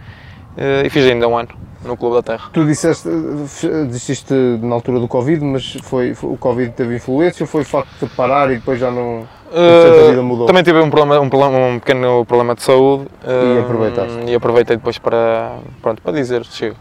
e 0.85 0.91
fiz 0.91 1.05
ainda 1.07 1.27
um 1.29 1.37
ano 1.39 1.49
no 1.85 1.97
clube 1.97 2.17
da 2.17 2.23
terra. 2.23 2.49
Tu 2.53 2.65
disseste, 2.65 3.09
eh, 3.09 3.85
desististe 3.87 4.33
na 4.63 4.75
altura 4.75 5.01
do 5.01 5.09
Covid, 5.09 5.45
mas 5.45 5.77
foi, 5.83 6.15
foi- 6.15 6.31
o 6.31 6.37
Covid 6.37 6.71
teve 6.73 6.95
influência 6.97 7.43
ou 7.45 7.49
foi 7.49 7.63
o 7.63 7.65
facto 7.65 7.89
de 8.01 8.07
parar 8.15 8.51
e 8.53 8.57
depois 8.57 8.79
já 8.79 8.91
não. 8.91 9.27
Portanto, 9.51 10.07
a 10.07 10.09
vida 10.11 10.23
mudou. 10.23 10.45
Uh, 10.45 10.47
também 10.47 10.63
tive 10.63 10.79
um, 10.81 10.89
problema, 10.89 11.21
um, 11.21 11.75
um 11.75 11.79
pequeno 11.79 12.25
problema 12.25 12.55
de 12.55 12.63
saúde 12.63 13.07
E 13.27 13.59
uh, 13.59 13.61
aproveitaste. 13.63 14.19
e 14.27 14.35
aproveitei 14.35 14.77
depois 14.77 14.97
para, 14.99 15.57
pronto, 15.83 16.01
para 16.01 16.13
dizer 16.13 16.45
chego. 16.47 16.77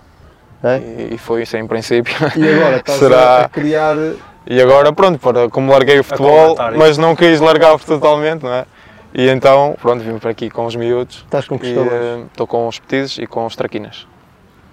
É? 0.63 0.77
E, 0.77 1.15
e 1.15 1.17
foi 1.17 1.41
isso 1.41 1.57
em 1.57 1.65
princípio. 1.67 2.13
E 2.37 2.47
agora 2.47 2.77
estás 2.85 2.99
Será- 2.99 3.45
a 3.45 3.49
criar. 3.49 3.95
E 4.47 4.61
agora, 4.61 4.91
pronto, 4.93 5.19
para, 5.19 5.49
como 5.49 5.71
larguei 5.71 5.99
o 5.99 6.03
futebol, 6.03 6.55
mas 6.77 6.97
não 6.97 7.15
quis 7.15 7.39
largar 7.41 7.77
totalmente, 7.79 8.43
não 8.43 8.53
é? 8.53 8.65
E 9.13 9.27
então, 9.29 9.75
pronto, 9.81 10.03
vim 10.03 10.17
para 10.17 10.31
aqui 10.31 10.49
com 10.49 10.65
os 10.65 10.75
miúdos 10.75 11.17
Estás 11.17 11.47
com 11.47 11.55
e 11.55 11.59
costela. 11.59 11.85
uh, 11.87 12.25
estou 12.27 12.47
com 12.47 12.67
os 12.67 12.79
petizes 12.79 13.17
e 13.17 13.27
com 13.27 13.45
os 13.45 13.55
traquinas. 13.55 14.07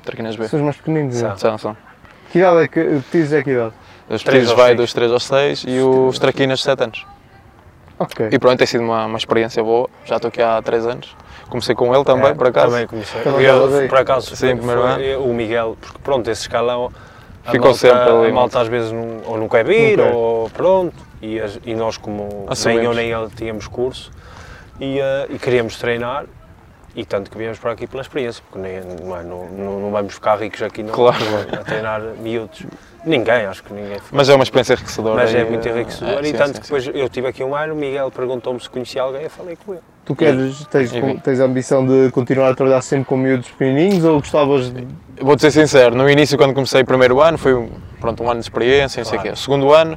Traquinas 0.05 0.37
B. 0.37 0.47
São 0.49 0.61
os 0.61 0.65
mais 0.65 0.77
pequeninos. 0.77 1.17
São. 1.17 1.33
é? 1.33 1.37
São, 1.37 1.59
são. 1.59 1.77
Que 2.31 2.39
idade 2.39 2.63
é 2.63 2.69
que. 2.69 2.81
Petizes 3.11 3.33
é 3.33 3.43
que 3.43 3.51
idade? 3.51 3.73
Os 4.09 4.23
petizes 4.23 4.51
vai 4.53 4.75
dos 4.75 4.93
3 4.93 5.13
aos 5.13 5.25
6 5.25 5.65
e 5.67 5.81
os 5.81 6.19
traquinas 6.19 6.63
7 6.63 6.85
anos. 6.85 7.07
Ok. 7.99 8.29
E 8.31 8.39
pronto, 8.39 8.57
tem 8.59 8.67
sido 8.67 8.85
uma, 8.85 9.07
uma 9.07 9.19
experiência 9.19 9.63
boa. 9.63 9.91
Já 10.05 10.17
estou 10.17 10.29
aqui 10.29 10.41
há 10.41 10.63
3 10.63 10.87
anos. 10.87 11.17
Comecei 11.51 11.75
com 11.75 11.93
ele 11.95 12.05
também, 12.05 12.31
É, 12.31 12.35
por 12.35 12.47
acaso. 12.47 12.71
Também 12.71 12.87
comecei. 12.87 13.21
Também 13.23 13.45
Eu, 13.45 13.89
por 13.89 13.99
acaso, 13.99 14.37
Sim, 14.37 14.37
foi- 14.37 14.57
primeiro 14.57 14.83
foi 14.83 15.17
o 15.17 15.35
Miguel, 15.35 15.77
porque 15.81 15.99
pronto, 16.03 16.31
esse 16.31 16.43
escalão. 16.43 16.91
Ficou 17.51 17.71
malta- 17.71 17.79
sempre 17.79 18.11
ali, 18.11 18.31
A 18.31 18.33
malta 18.35 18.61
às 18.61 18.69
vezes 18.69 18.93
não, 18.93 19.21
ou 19.27 19.39
não 19.39 19.49
quer 19.49 19.65
vir, 19.65 19.97
Não 19.97 20.05
quer. 20.05 20.15
ou 20.15 20.51
pronto. 20.51 20.95
E, 21.21 21.41
as- 21.41 21.59
e 21.65 21.75
nós, 21.75 21.97
como 21.97 22.29
nem 22.29 22.47
Assumimos. 22.49 22.85
eu 22.85 22.95
nem 22.95 23.11
ele 23.11 23.29
tínhamos 23.35 23.67
curso, 23.67 24.11
e, 24.81 24.99
eh, 24.99 25.27
e 25.31 25.39
queríamos 25.39 25.77
treinar. 25.77 26.25
E 26.97 27.05
tanto 27.05 27.31
que 27.31 27.39
viemos 27.39 27.59
para 27.59 27.73
aqui 27.73 27.87
pela 27.87 28.03
experiência, 28.03 28.43
porque 28.51 28.59
nem, 28.67 28.81
não, 28.81 29.17
é, 29.17 29.23
não, 29.23 29.47
não- 29.47 29.81
não 29.81 29.91
vamos 29.93 30.15
ficar 30.15 30.37
ricos 30.37 30.61
aqui 30.63 30.83
não, 30.83 30.93
Claro. 30.93 31.17
a 31.53 31.63
treinar 31.63 32.01
miúdos. 32.21 32.65
Ninguém, 33.05 33.47
acho 33.47 33.63
que 33.63 33.73
ninguém. 33.73 33.95
fica. 34.01 34.09
Mas 34.11 34.29
é 34.29 34.35
uma 34.35 34.43
experiência 34.43 34.73
enriquecedora. 34.73 35.15
Mas 35.15 35.33
é 35.33 35.45
muito 35.45 35.69
eh, 35.69 35.71
enriquecedor. 35.71 36.19
é, 36.19 36.21
e 36.23 36.25
sim, 36.27 36.33
tanto 36.33 36.55
sim, 36.57 36.61
que 36.61 36.67
sim. 36.67 36.75
depois 36.75 36.97
eu 36.97 37.09
tive 37.09 37.29
aqui 37.29 37.45
um 37.45 37.55
ano, 37.55 37.75
o 37.75 37.77
Miguel 37.77 38.11
perguntou-me 38.11 38.59
se 38.59 38.69
conhecia 38.69 39.03
alguém, 39.03 39.23
eu 39.23 39.31
falei 39.31 39.57
com 39.65 39.75
ele. 39.75 39.83
Tu 40.05 40.17
queres, 40.17 40.67
tens, 40.67 40.91
tens 41.23 41.41
a 41.41 41.45
ambição 41.45 41.87
de 41.87 42.11
continuar 42.11 42.49
a 42.51 42.55
trabalhar 42.55 42.81
sempre 42.83 43.05
com 43.05 43.17
miúdos 43.17 43.49
pequenininhos 43.51 44.05
ou 44.05 44.19
gostavas 44.19 44.73
de. 44.73 44.89
Vou-te 45.21 45.43
ser 45.43 45.51
sincero, 45.53 45.95
no 45.95 46.09
início, 46.11 46.37
quando 46.37 46.55
comecei 46.55 46.81
o 46.83 46.85
primeiro 46.87 47.21
ano, 47.21 47.39
foi 47.39 47.55
um, 47.55 47.71
pronto, 48.01 48.23
um 48.25 48.31
ano 48.31 48.41
de 48.41 48.47
experiência, 48.47 49.01
não 49.01 49.05
sei 49.09 49.19
o 49.19 49.21
Claro. 49.21 49.29
quê. 49.29 49.35
O 49.35 49.37
segundo 49.37 49.73
ano, 49.73 49.97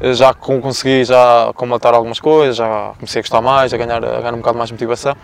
já 0.00 0.32
consegui 0.34 1.04
já 1.04 1.50
completar 1.54 1.94
algumas 1.94 2.20
coisas, 2.20 2.56
já 2.56 2.92
comecei 2.98 3.20
a 3.20 3.22
gostar 3.22 3.40
mais, 3.42 3.72
a 3.72 3.76
ganhar, 3.76 4.04
a 4.04 4.20
ganhar 4.20 4.34
um 4.34 4.38
bocado 4.38 4.56
mais 4.58 4.68
de 4.68 4.74
motivação. 4.74 5.16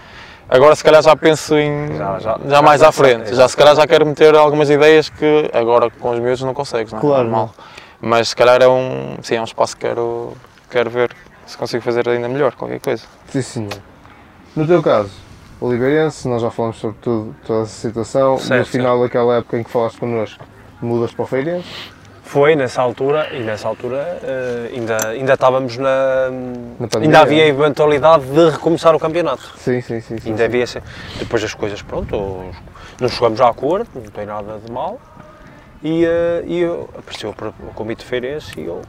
Agora, 0.49 0.75
se 0.77 0.85
calhar, 0.85 1.03
já 1.03 1.17
penso 1.17 1.57
em. 1.57 1.97
Já- 1.97 2.19
Já, 2.19 2.39
já- 2.47 2.63
mais 2.63 2.83
à 2.83 2.93
frente. 2.93 3.21
pensa- 3.25 3.35
Já, 3.35 3.49
se 3.49 3.57
calhar, 3.57 3.75
já 3.75 3.87
quero 3.87 4.05
meter 4.05 4.35
algumas 4.35 4.69
ideias 4.69 5.09
que 5.09 5.51
agora 5.55 5.91
com 5.91 6.11
os 6.11 6.19
miúdos 6.19 6.43
não 6.43 6.53
consegues, 6.53 6.93
não 6.93 6.99
é? 6.99 7.03
Claro, 7.03 7.23
Normal. 7.25 7.55
Mas 8.01 8.29
se 8.29 8.37
calhar 8.37 8.61
é 8.63 8.69
um, 8.69 9.17
sim, 9.23 9.37
é 9.37 9.41
um 9.41 9.45
espaço 9.45 9.75
que 9.77 9.87
quero, 9.87 10.35
quero 10.71 10.91
ver 10.91 11.11
se 11.47 11.57
consigo 11.57 11.83
fazer 11.83 12.07
ainda 12.09 12.29
melhor, 12.29 12.55
qualquer 12.55 12.79
coisa. 12.81 13.05
Sim, 13.29 13.41
senhor. 13.43 13.73
No 14.55 14.67
teu 14.67 14.83
caso, 14.83 15.11
o 15.61 15.67
Oliveirense, 15.67 16.29
nós 16.29 16.43
já 16.43 16.51
falamos 16.51 16.77
sobre 16.77 16.97
tudo, 17.01 17.35
toda 17.47 17.63
essa 17.63 17.73
situação. 17.89 18.37
Certo, 18.39 18.61
no 18.61 18.67
final 18.67 19.01
daquela 19.01 19.37
época 19.37 19.59
em 19.59 19.63
que 19.63 19.71
falaste 19.71 19.99
connosco, 19.99 20.45
mudas 20.83 21.13
para 21.13 21.23
o 21.23 21.27
Feirense. 21.27 21.67
Foi 22.25 22.57
nessa 22.57 22.81
altura, 22.81 23.29
e 23.33 23.41
nessa 23.41 23.69
altura 23.69 24.19
eh, 24.23 24.71
ainda, 24.75 25.09
ainda 25.09 25.35
estávamos 25.35 25.77
na. 25.77 26.31
Na 26.81 26.89
pandemia, 26.89 27.19
ainda 27.19 27.21
havia 27.21 27.45
a 27.45 27.47
eventualidade 27.47 28.25
de 28.25 28.49
recomeçar 28.51 28.95
o 28.97 28.99
campeonato. 28.99 29.53
Sim, 29.59 29.81
sim, 29.83 30.01
sim. 30.01 30.19
sim, 30.19 30.31
Ainda 30.31 30.39
sim. 30.39 30.45
havia. 30.45 30.65
Depois 31.19 31.45
as 31.45 31.53
coisas, 31.55 31.83
pronto, 31.83 32.45
não 32.99 33.09
chegamos 33.09 33.41
a 33.41 33.49
acordo, 33.49 33.89
não 33.95 34.11
tem 34.11 34.25
nada 34.27 34.59
de 34.59 34.73
mal. 34.73 34.99
E, 35.83 36.05
eh, 36.05 36.43
e 36.47 36.61
eu, 36.61 36.89
apareceu 36.99 37.31
o 37.31 37.75
convite 37.75 37.99
de 38.01 38.07
Feirense 38.07 38.59
e 38.59 38.65
eu. 38.65 38.81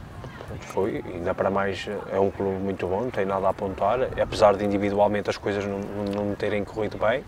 pronto, 0.48 0.64
Foi, 0.68 1.04
ainda 1.14 1.36
para 1.36 1.50
mais 1.50 1.88
é 2.12 2.20
um 2.20 2.32
clube 2.32 2.56
muito 2.58 2.88
bom, 2.88 3.02
não 3.02 3.12
tem 3.12 3.26
nada 3.26 3.48
a 3.48 3.50
apontar, 3.50 4.00
apesar 4.20 4.56
de 4.56 4.64
individualmente 4.64 5.30
as 5.30 5.38
coisas 5.38 5.66
não, 5.66 5.80
não, 5.80 6.26
não 6.26 6.36
terem 6.36 6.64
corrido 6.64 6.98
bem, 6.98 7.22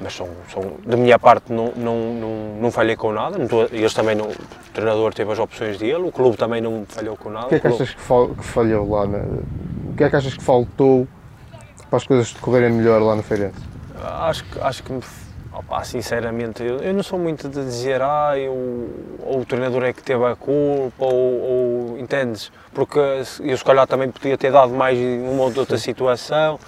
mas 0.00 0.14
são, 0.14 0.28
são, 0.52 0.62
da 0.84 0.96
minha 0.96 1.18
parte 1.18 1.52
não, 1.52 1.72
não, 1.76 2.14
não, 2.14 2.56
não 2.60 2.70
falhei 2.70 2.96
com 2.96 3.12
nada, 3.12 3.38
não 3.38 3.46
eles 3.70 3.94
também 3.94 4.14
não, 4.14 4.26
o 4.26 4.36
treinador 4.72 5.14
teve 5.14 5.30
as 5.32 5.38
opções 5.38 5.78
dele, 5.78 6.02
o 6.02 6.12
clube 6.12 6.36
também 6.36 6.60
não 6.60 6.84
falhou 6.88 7.16
com 7.16 7.30
nada. 7.30 7.46
O 7.46 7.48
que 7.50 7.54
é 7.56 7.60
que 7.60 7.66
achas 7.68 7.94
que, 7.94 8.00
fal- 8.00 8.28
que 8.28 8.44
falhou 8.44 8.90
lá? 8.90 9.06
Na... 9.06 9.18
O 9.18 9.94
que 9.96 10.04
é 10.04 10.10
que 10.10 10.16
achas 10.16 10.34
que 10.34 10.42
faltou 10.42 11.06
para 11.88 11.98
as 11.98 12.06
coisas 12.06 12.32
decorrerem 12.32 12.72
melhor 12.72 13.00
lá 13.02 13.14
no 13.14 13.22
Feirense? 13.22 13.56
Acho 14.02 14.44
que, 14.44 14.60
acho 14.60 14.82
que 14.82 14.98
opá, 15.54 15.84
sinceramente, 15.84 16.62
eu, 16.62 16.78
eu 16.78 16.94
não 16.94 17.02
sou 17.02 17.18
muito 17.18 17.48
de 17.48 17.62
dizer, 17.62 18.00
ah, 18.00 18.32
eu, 18.36 18.52
ou 19.22 19.40
o 19.40 19.44
treinador 19.44 19.84
é 19.84 19.92
que 19.92 20.02
teve 20.02 20.24
a 20.24 20.34
culpa, 20.34 21.04
ou, 21.04 21.92
ou 21.92 21.98
entendes? 21.98 22.50
Porque 22.72 22.98
eu 22.98 23.56
se 23.56 23.64
calhar 23.64 23.86
também 23.86 24.10
podia 24.10 24.36
ter 24.38 24.50
dado 24.50 24.72
mais 24.72 24.98
uma 24.98 25.42
ou 25.44 25.52
outra 25.56 25.76
situação, 25.76 26.58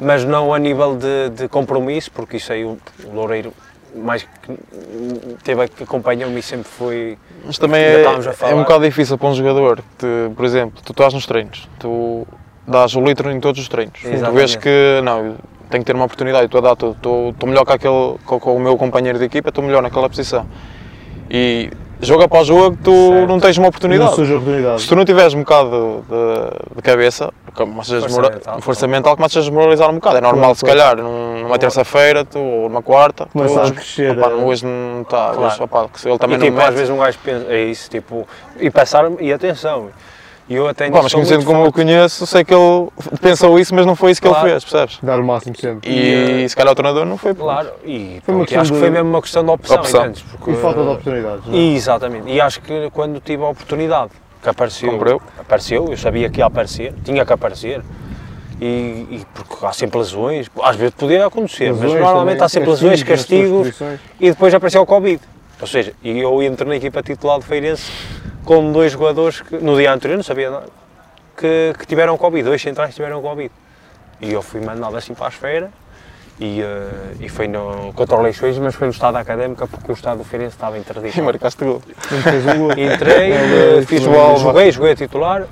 mas 0.00 0.24
não 0.24 0.52
a 0.52 0.58
nível 0.58 0.96
de, 0.96 1.30
de 1.30 1.48
compromisso, 1.48 2.10
porque 2.10 2.38
isso 2.38 2.52
aí 2.52 2.64
o, 2.64 2.78
o 3.04 3.14
Loureiro 3.14 3.52
mais 3.94 4.22
que 4.22 4.56
teve 5.42 5.68
que 5.68 5.82
acompanhou-me 5.82 6.40
sempre 6.42 6.68
foi. 6.68 7.18
Mas 7.44 7.58
também 7.58 7.82
é, 7.82 8.04
é 8.42 8.54
um 8.54 8.60
bocado 8.60 8.84
difícil 8.84 9.18
para 9.18 9.28
um 9.28 9.34
jogador, 9.34 9.82
que, 9.98 10.30
por 10.34 10.44
exemplo, 10.44 10.80
tu 10.84 10.92
estás 10.92 11.12
nos 11.12 11.26
treinos, 11.26 11.68
tu 11.78 12.26
dás 12.66 12.94
o 12.94 13.00
litro 13.00 13.30
em 13.30 13.40
todos 13.40 13.60
os 13.60 13.68
treinos. 13.68 14.00
Tu 14.00 14.08
Exatamente. 14.08 14.38
vês 14.38 14.56
que, 14.56 15.00
não, 15.02 15.36
tenho 15.68 15.82
que 15.82 15.86
ter 15.86 15.94
uma 15.94 16.04
oportunidade, 16.04 16.46
estou 16.46 16.58
a 16.58 16.62
dar, 16.62 16.72
estou 16.72 17.34
melhor 17.46 17.64
que 17.64 17.72
aquele, 17.72 18.16
com, 18.24 18.38
com 18.38 18.56
o 18.56 18.60
meu 18.60 18.76
companheiro 18.76 19.18
de 19.18 19.24
equipa, 19.24 19.48
estou 19.48 19.64
melhor 19.64 19.82
naquela 19.82 20.08
posição. 20.08 20.46
E 21.28 21.70
jogo 22.02 22.22
após 22.24 22.46
jogo, 22.46 22.76
tu 22.82 22.90
Certo. 23.12 23.28
não 23.28 23.40
tens 23.40 23.56
uma 23.58 23.62
Não 23.64 23.68
oportunidade. 23.68 24.14
surge 24.14 24.32
a 24.32 24.36
oportunidade. 24.36 24.82
Se 24.82 24.88
tu 24.88 24.96
não 24.96 25.04
tiveres 25.04 25.34
um 25.34 25.40
bocado 25.40 26.04
de, 26.08 26.76
de 26.76 26.82
cabeça, 26.82 27.32
começas 27.54 27.92
a 27.92 28.00
Força 28.00 28.06
desmora- 28.08 28.30
mental. 28.30 28.60
força 28.62 28.86
mental, 28.86 29.16
começas 29.16 29.36
a 29.36 29.40
desmoralizar 29.40 29.90
um 29.90 29.94
bocado. 29.94 30.16
É 30.16 30.20
normal, 30.20 30.40
Claro, 30.42 30.54
se 30.58 30.64
calhar, 30.64 30.96
num- 30.96 31.42
numa 31.42 31.58
terça-feira 31.58 32.24
tu, 32.24 32.38
ou 32.38 32.68
numa 32.68 32.82
quarta, 32.82 33.26
tu, 33.26 33.32
Começa 33.32 33.62
a 33.62 33.70
crescer, 33.70 34.16
opá, 34.18 34.28
é. 34.28 34.30
não, 34.30 34.46
hoje 34.46 34.64
não 34.66 35.02
está, 35.02 35.30
Claro. 35.34 35.42
hoje, 35.42 35.90
se 35.94 36.08
ele 36.08 36.18
também 36.18 36.36
e 36.36 36.40
não 36.40 36.46
tipo, 36.46 36.60
às 36.60 36.74
vezes 36.74 36.90
um 36.90 36.98
gajo 36.98 37.18
pensa, 37.22 37.46
é 37.48 37.64
isso, 37.64 37.90
tipo, 37.90 38.26
e 38.58 38.70
passar, 38.70 39.04
e 39.20 39.32
atenção, 39.32 39.88
e 40.50 40.54
eu 40.56 40.66
até 40.66 40.90
Pá, 40.90 41.00
mas 41.02 41.14
conhecendo 41.14 41.44
como 41.44 41.64
eu 41.64 41.72
conheço, 41.72 42.26
sei 42.26 42.42
que 42.44 42.52
ele 42.52 42.88
pensou 43.20 43.56
isso, 43.58 43.72
mas 43.72 43.86
não 43.86 43.94
foi 43.94 44.10
isso 44.10 44.20
que 44.20 44.28
Claro. 44.28 44.44
ele 44.48 44.50
fez, 44.52 44.64
percebes? 44.64 44.98
Dar 45.00 45.20
o 45.20 45.24
máximo 45.24 45.54
sempre. 45.56 45.88
E, 45.88 46.48
se 46.48 46.56
calhar 46.56 46.72
o 46.72 46.74
treinador 46.74 47.06
não 47.06 47.16
foi. 47.16 47.32
Claro, 47.34 47.70
e 47.84 48.20
Foi 48.24 48.34
pronto, 48.34 48.52
e 48.52 48.56
acho 48.56 48.70
que 48.72 48.74
de- 48.74 48.80
foi 48.80 48.90
mesmo 48.90 49.08
uma 49.08 49.22
questão 49.22 49.44
de 49.44 49.50
opção, 49.50 49.76
Opção. 49.76 50.00
entendes? 50.02 50.22
Porque, 50.22 50.50
E 50.50 50.54
falta 50.56 50.82
de 50.82 50.88
oportunidades. 50.88 51.46
não 51.46 51.54
é? 51.54 51.56
E, 51.56 51.76
exatamente, 51.76 52.28
e 52.28 52.40
acho 52.40 52.60
que 52.60 52.90
quando 52.92 53.20
tive 53.20 53.44
a 53.44 53.48
oportunidade, 53.48 54.10
que 54.42 54.48
apareceu, 54.48 54.90
Comprou. 54.90 55.22
apareceu, 55.38 55.86
eu 55.88 55.96
sabia 55.96 56.28
que 56.28 56.40
ia 56.40 56.46
aparecer, 56.46 56.92
tinha 57.04 57.24
que 57.24 57.32
aparecer, 57.32 57.80
e, 58.60 58.64
e 58.66 59.26
porque 59.32 59.64
há 59.64 59.72
sempre 59.72 59.98
lesões, 59.98 60.48
às 60.62 60.74
vezes 60.76 60.94
podia 60.94 61.26
acontecer, 61.26 61.70
mas 61.72 61.80
Lesões 61.82 62.00
normalmente 62.00 62.32
também, 62.38 62.44
há 62.44 62.48
sempre 62.48 62.70
lesões, 62.70 63.02
castigos, 63.04 63.58
posições. 63.68 64.00
e 64.18 64.30
depois 64.30 64.52
apareceu 64.52 64.82
o 64.82 64.86
Covid. 64.86 65.20
Ou 65.60 65.66
seja, 65.66 65.92
e 66.02 66.18
eu 66.18 66.42
entro 66.42 66.66
na 66.68 66.74
equipa 66.76 67.02
titular 67.02 67.38
de 67.38 67.44
Feirense 67.46 67.84
com 68.44 68.72
dois 68.72 68.92
jogadores 68.92 69.40
que 69.40 69.56
no 69.56 69.76
dia 69.76 69.92
anterior 69.92 70.16
não 70.16 70.24
sabia 70.24 70.50
nada, 70.50 70.66
que, 71.36 71.74
que 71.78 71.86
tiveram 71.86 72.16
Covid, 72.16 72.44
dois 72.44 72.60
centrais 72.60 72.94
tiveram 72.94 73.20
Covid. 73.22 73.50
E 74.20 74.32
eu 74.32 74.42
fui 74.42 74.60
mandado 74.60 74.96
assim 74.96 75.14
para 75.14 75.26
a 75.26 75.28
esfera 75.28 75.70
e, 76.38 76.60
eh, 76.60 76.88
e 77.20 77.28
foi 77.28 77.48
no, 77.48 77.92
contra 77.94 78.16
o 78.16 78.22
Leixões, 78.22 78.56
mas 78.58 78.74
foi 78.74 78.86
no 78.86 78.92
estado 78.92 79.16
académica 79.16 79.66
porque 79.66 79.92
o 79.92 79.94
estado 79.94 80.18
do 80.18 80.24
Feirense 80.24 80.56
estava 80.56 80.76
E 80.76 80.80
interditado. 80.80 81.22
marcaste 81.24 81.64
gol. 81.64 81.82
Não. 82.10 82.72
Entrei, 82.72 83.32
eh, 83.80 83.84
fiz 83.86 84.06
o 84.06 84.36
joguei, 84.36 84.70
joguei 84.72 84.92
a 84.92 84.96
titular, 84.96 85.46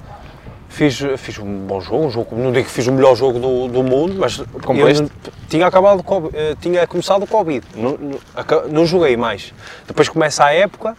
fiz, 0.69 0.99
fiz 1.17 1.39
um 1.39 1.67
bom 1.67 1.81
jogo, 1.81 2.07
um 2.07 2.11
jogo, 2.11 2.37
não 2.37 2.53
digo 2.53 2.67
que 2.67 2.71
fiz 2.73 2.87
o 2.87 2.93
melhor 2.93 3.15
jogo 3.15 3.39
do, 3.39 3.69
do 3.69 3.83
mundo, 3.83 4.15
mas 4.19 4.39
eu 4.39 5.11
tinha 5.49 5.67
acabado, 5.67 6.05
eh, 6.33 6.55
tinha 6.61 6.87
começado 6.87 7.23
o 7.23 7.27
Covid, 7.27 7.67
não, 7.75 7.99
não, 7.99 8.19
não 8.71 8.87
joguei 8.87 9.17
mais. 9.17 9.53
Depois 9.87 10.09
começa 10.09 10.45
a 10.45 10.53
época, 10.55 10.97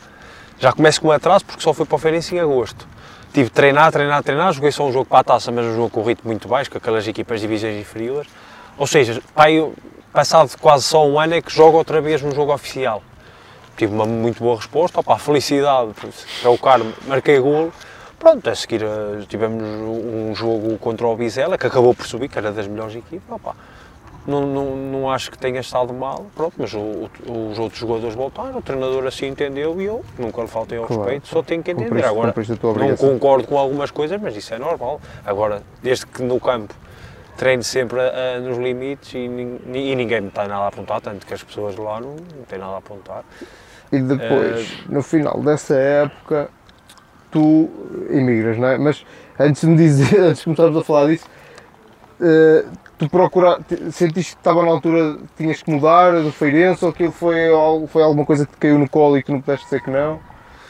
Já 0.59 0.73
começo 0.73 0.99
com 0.99 1.07
um 1.07 1.11
atraso 1.11 1.45
porque 1.45 1.63
só 1.63 1.73
fui 1.73 1.85
para 1.85 1.95
o 1.95 1.97
Feirense 1.97 2.35
em 2.35 2.39
agosto. 2.39 2.85
Tive 3.31 3.49
treinar, 3.49 3.93
treinar, 3.93 4.21
treinar, 4.21 4.51
joguei 4.51 4.73
só 4.73 4.85
um 4.85 4.91
jogo 4.91 5.05
para 5.05 5.19
a 5.19 5.23
taça, 5.23 5.53
mas 5.53 5.65
um 5.65 5.73
jogo 5.73 5.89
com 5.89 6.03
ritmo 6.03 6.29
muito 6.29 6.49
baixo, 6.49 6.69
com 6.69 6.77
aquelas 6.77 7.07
equipas 7.07 7.39
de 7.39 7.47
divisões 7.47 7.79
inferiores. 7.79 8.29
Ou 8.77 8.85
seja, 8.85 9.21
eu, 9.47 9.73
passado 10.11 10.51
quase 10.59 10.83
só 10.83 11.07
um 11.07 11.17
ano 11.17 11.35
é 11.35 11.41
que 11.41 11.49
jogo 11.49 11.77
outra 11.77 12.01
vez 12.01 12.21
um 12.21 12.31
jogo 12.31 12.53
oficial. 12.53 13.01
Tive 13.77 13.93
uma 13.93 14.05
muito 14.05 14.43
boa 14.43 14.57
resposta, 14.57 14.99
opá, 14.99 15.17
felicidade, 15.17 15.91
é 16.43 16.49
o 16.49 16.57
Carmo, 16.57 16.93
marquei 17.07 17.39
golo. 17.39 17.71
Pronto, 18.19 18.49
a 18.49 18.53
seguir 18.53 18.83
eh, 18.83 19.23
tivemos 19.29 19.63
um 19.63 20.35
jogo 20.35 20.77
contra 20.79 21.07
o 21.07 21.15
Vizela, 21.15 21.57
que 21.57 21.67
acabou 21.67 21.95
por 21.95 22.05
subir, 22.05 22.27
que 22.27 22.37
era 22.37 22.51
das 22.51 22.67
melhores 22.67 22.93
equipas. 22.97 23.33
Opá, 23.33 23.55
não, 24.29 24.45
não, 24.45 24.75
não 24.75 25.11
acho 25.11 25.31
que 25.31 25.37
tenha 25.37 25.59
estado 25.59 25.93
mal, 25.93 26.25
pronto, 26.35 26.53
mas 26.57 26.73
o, 26.73 26.79
o, 27.27 27.49
os 27.51 27.57
outros 27.59 27.79
jogadores 27.79 28.15
voltaram, 28.15 28.57
o 28.59 28.61
treinador 28.61 29.05
assim 29.07 29.27
entendeu 29.27 29.81
e 29.81 29.85
eu 29.85 30.03
nunca 30.17 30.41
lhe 30.41 30.47
faltei 30.47 30.77
ao 30.77 30.85
Claro. 30.85 31.01
respeito, 31.03 31.27
só 31.27 31.41
tenho 31.43 31.63
que 31.63 31.71
entender. 31.71 31.89
Cumpriste- 31.89 32.09
Agora, 32.11 32.27
cumpriste 32.27 32.53
a 32.53 32.73
não 32.73 32.95
concordo 32.95 33.47
com 33.47 33.57
algumas 33.57 33.91
coisas, 33.91 34.21
mas 34.21 34.35
isso 34.35 34.53
é 34.53 34.59
normal. 34.59 35.01
Agora, 35.25 35.61
desde 35.81 36.05
que 36.05 36.21
no 36.21 36.39
campo 36.39 36.73
treino 37.37 37.63
sempre 37.63 37.99
a- 37.99 38.39
nos 38.41 38.57
limites 38.57 39.13
e, 39.13 39.17
e 39.17 39.95
ninguém 39.95 40.21
me 40.21 40.29
tem 40.29 40.47
nada 40.47 40.65
a 40.65 40.67
apontar, 40.67 40.99
tanto 41.01 41.25
que 41.25 41.33
as 41.33 41.41
pessoas 41.41 41.75
lá 41.77 41.99
não, 41.99 42.11
não 42.11 42.43
têm 42.47 42.59
nada 42.59 42.73
a 42.73 42.77
apontar. 42.77 43.23
E 43.91 43.99
depois, 43.99 44.69
Eh, 44.87 44.91
no 44.93 45.01
final 45.01 45.41
dessa 45.41 45.73
época, 45.75 46.49
tu 47.31 47.69
emigras, 48.09 48.57
não 48.57 48.67
é? 48.67 48.77
Mas 48.77 49.05
antes 49.39 49.61
de 49.61 49.67
me 49.67 49.77
dizer, 49.77 50.19
antes 50.21 50.39
de 50.39 50.43
começarmos 50.45 50.77
a 50.77 50.83
falar 50.83 51.07
disso, 51.07 51.25
eh, 52.21 52.65
tu 52.99 53.09
procura, 53.09 53.59
te- 53.67 53.91
sentiste 53.91 54.33
que 54.35 54.39
estava 54.41 54.61
na 54.63 54.69
altura, 54.69 55.17
tinhas 55.37 55.61
que 55.63 55.71
mudar 55.71 56.11
do 56.21 56.31
Feirense 56.31 56.83
ou 56.85 56.91
aquilo 56.91 57.11
foi, 57.11 57.51
algo- 57.51 57.87
foi 57.87 58.03
alguma 58.03 58.25
coisa 58.25 58.45
que 58.45 58.51
te 58.51 58.57
caiu 58.57 58.77
no 58.77 58.87
colo 58.89 59.17
e 59.17 59.23
que 59.23 59.31
não 59.31 59.41
pudeste 59.41 59.65
dizer 59.65 59.81
que 59.81 59.89
não? 59.89 60.19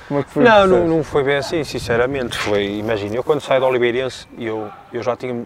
Como 0.08 0.20
é 0.22 0.24
que 0.24 0.30
foi? 0.30 0.44
Não, 0.44 0.66
não, 0.68 0.88
não 0.88 1.04
foi 1.04 1.24
bem 1.24 1.36
assim, 1.38 1.64
sinceramente. 1.64 2.38
Foi, 2.38 2.66
imagina, 2.78 3.16
eu 3.16 3.24
quando 3.24 3.42
saí 3.42 3.60
do 3.60 3.66
Oliveirense, 3.66 4.28
eu, 4.38 4.70
eu 4.94 5.04
já 5.04 5.16
tinha, 5.16 5.46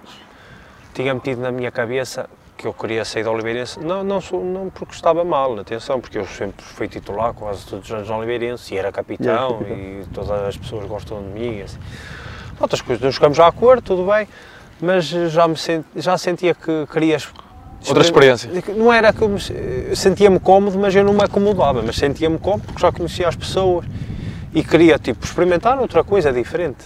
tinha 0.94 1.14
metido 1.14 1.42
na 1.42 1.52
minha 1.52 1.72
cabeça 1.72 2.30
que 2.56 2.68
eu 2.68 2.74
queria 2.74 3.04
sair 3.04 3.24
do 3.24 3.32
Oliveirense, 3.32 3.80
não, 3.80 4.04
não, 4.04 4.20
não 4.32 4.70
porque 4.70 4.94
estava 4.94 5.24
mal, 5.26 5.60
atenção, 5.60 6.00
porque 6.00 6.18
eu 6.18 6.26
sempre 6.26 6.64
fui 6.64 6.88
titular 6.88 7.34
quase 7.34 7.66
todos 7.66 7.86
os 7.90 7.92
anos 7.94 8.08
no 8.10 8.18
Oliveirense 8.18 8.74
e 8.74 8.78
era 8.78 8.92
capitão 8.92 9.58
capitão. 9.58 9.76
e 9.78 10.06
todas 10.14 10.30
as 10.32 10.56
pessoas 10.58 10.86
gostam 10.86 11.22
de 11.22 11.28
mim. 11.30 11.62
Assim. 11.62 11.78
Outras 12.60 12.80
coisas, 12.82 13.16
ficamos 13.16 13.36
já 13.38 13.46
a 13.46 13.50
acordo, 13.50 13.82
tudo 13.82 14.06
bem, 14.10 14.28
mas 14.84 15.06
já, 15.06 15.48
me 15.48 15.56
sent, 15.56 15.86
já 15.96 16.18
sentia 16.18 16.54
que 16.54 16.86
querias. 16.92 17.28
Outra 17.88 18.04
experiência. 18.04 18.50
Não 18.76 18.94
era 18.94 19.12
que 19.12 19.22
eu 19.22 19.30
me, 19.30 19.40
sentia-me 19.96 20.40
cómodo, 20.40 20.78
mas 20.78 20.96
eu 20.96 21.04
não 21.04 21.14
me 21.14 21.24
acomodava, 21.24 21.82
mas 21.82 21.98
sentia-me 21.98 22.38
cómodo 22.38 22.64
porque 22.68 22.82
já 22.82 22.92
conhecia 22.92 23.28
as 23.28 23.36
pessoas 23.36 23.86
e 24.54 24.64
queria 24.64 24.98
tipo 24.98 25.26
experimentar 25.26 25.80
outra 25.80 26.04
coisa 26.04 26.32
diferente. 26.32 26.86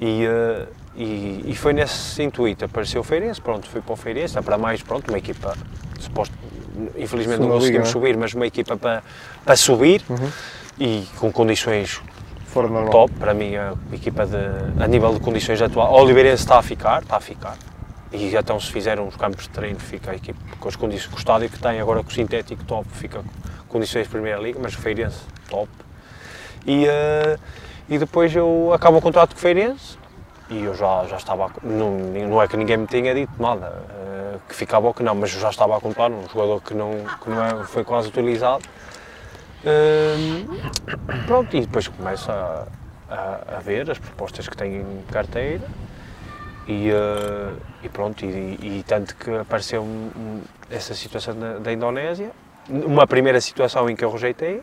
E, 0.00 0.24
eh, 0.24 0.66
e, 0.96 1.44
e 1.46 1.54
foi 1.54 1.72
nesse 1.72 2.22
intuito, 2.22 2.64
apareceu 2.64 3.02
o 3.02 3.04
Feirense, 3.04 3.40
pronto, 3.40 3.68
fui 3.68 3.80
para 3.80 3.92
o 3.92 3.96
Feirense, 3.96 4.40
para 4.42 4.58
mais, 4.58 4.82
pronto, 4.82 5.08
uma 5.08 5.18
equipa, 5.18 5.54
suposto, 6.00 6.34
infelizmente 6.96 7.40
não 7.40 7.46
Segunda 7.46 7.66
liga, 7.66 7.78
conseguimos 7.78 7.84
não 7.84 7.90
é? 7.90 7.92
subir, 7.92 8.16
mas 8.16 8.34
uma 8.34 8.46
equipa 8.46 8.76
para, 8.76 9.02
para 9.44 9.56
subir 9.56 10.02
e 10.78 11.06
com 11.18 11.30
condições 11.30 12.00
Top, 12.90 13.12
para 13.14 13.34
mim 13.34 13.54
a 13.56 13.74
equipa 13.92 14.26
de, 14.26 14.82
a 14.82 14.86
nível 14.86 15.12
de 15.12 15.20
condições 15.20 15.60
atuais, 15.60 15.90
o 15.90 15.94
Oliveirense 15.94 16.42
está 16.42 16.58
a 16.58 16.62
ficar, 16.62 17.02
está 17.02 17.16
a 17.16 17.20
ficar, 17.20 17.56
e 18.12 18.34
então 18.34 18.58
se 18.58 18.72
fizeram 18.72 19.06
os 19.06 19.16
campos 19.16 19.44
de 19.44 19.50
treino, 19.50 19.78
fica 19.78 20.12
a 20.12 20.14
equipa 20.14 20.38
com 20.58 20.68
as 20.68 20.76
condições, 20.76 21.08
com 21.08 21.16
o 21.16 21.18
estádio 21.18 21.50
que 21.50 21.58
tem 21.58 21.80
agora 21.80 22.02
com 22.02 22.08
o 22.08 22.12
sintético 22.12 22.64
top, 22.64 22.88
fica 22.92 23.22
condições 23.68 24.04
de 24.04 24.08
Primeira 24.08 24.40
Liga, 24.40 24.58
mas 24.62 24.74
o 24.74 24.78
Feirense 24.78 25.20
top. 25.50 25.68
E, 26.66 26.86
eh, 26.86 27.38
e 27.88 27.98
depois 27.98 28.34
eu 28.34 28.72
acabo 28.72 28.98
o 28.98 29.02
contrato 29.02 29.34
com 29.34 29.38
o 29.38 29.40
Feirense, 29.40 29.98
e 30.48 30.62
eu 30.62 30.74
já, 30.74 31.04
já 31.06 31.16
estava, 31.16 31.50
não, 31.62 31.90
não 31.90 32.42
é 32.42 32.48
que 32.48 32.56
ninguém 32.56 32.76
me 32.76 32.86
tenha 32.86 33.14
dito 33.14 33.32
nada, 33.38 33.82
eh, 33.90 34.36
que 34.48 34.54
ficava 34.54 34.86
ou 34.86 34.94
que 34.94 35.02
não, 35.02 35.14
mas 35.14 35.34
eu 35.34 35.40
já 35.40 35.50
estava 35.50 35.76
a 35.76 35.80
contar, 35.80 36.10
um 36.10 36.26
jogador 36.28 36.62
que 36.62 36.72
não, 36.72 36.90
que 37.22 37.28
não 37.28 37.44
é, 37.44 37.64
foi 37.64 37.84
quase 37.84 38.08
utilizado. 38.08 38.62
Hum, 39.64 40.58
pronto, 41.26 41.56
e 41.56 41.60
depois 41.60 41.88
começo 41.88 42.30
a, 42.30 42.66
a, 43.10 43.56
a 43.56 43.60
ver 43.60 43.90
as 43.90 43.98
propostas 43.98 44.48
que 44.48 44.56
tenho 44.56 44.82
em 44.82 45.02
carteira 45.12 45.64
e, 46.68 46.90
eh, 46.90 47.52
e 47.82 47.88
pronto, 47.88 48.24
e, 48.24 48.28
e 48.28 48.84
tanto 48.86 49.14
que 49.16 49.30
apareceu 49.34 49.82
um- 49.82 50.10
um- 50.16 50.42
essa 50.70 50.94
situação 50.94 51.34
da, 51.38 51.58
da 51.58 51.72
Indonésia, 51.72 52.30
uma 52.68 53.06
primeira 53.06 53.40
situação 53.40 53.88
em 53.88 53.94
que 53.96 54.04
eu 54.04 54.10
rejeitei 54.10 54.62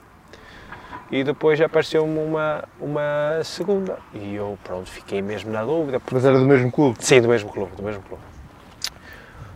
e 1.11 1.23
depois 1.23 1.59
apareceu-me 1.61 2.19
uma, 2.19 2.63
uma 2.79 3.41
segunda 3.43 3.97
e 4.13 4.35
eu 4.35 4.57
pronto, 4.63 4.89
fiquei 4.89 5.21
mesmo 5.21 5.51
na 5.51 5.63
dúvida, 5.63 6.01
Mas 6.11 6.25
era 6.25 6.37
do 6.37 6.45
mesmo 6.45 6.71
clube. 6.71 6.97
Sim, 6.99 7.21
do 7.21 7.29
mesmo 7.29 7.49
clube, 7.49 7.75
do 7.75 7.83
mesmo 7.83 8.01
clube. 8.03 8.23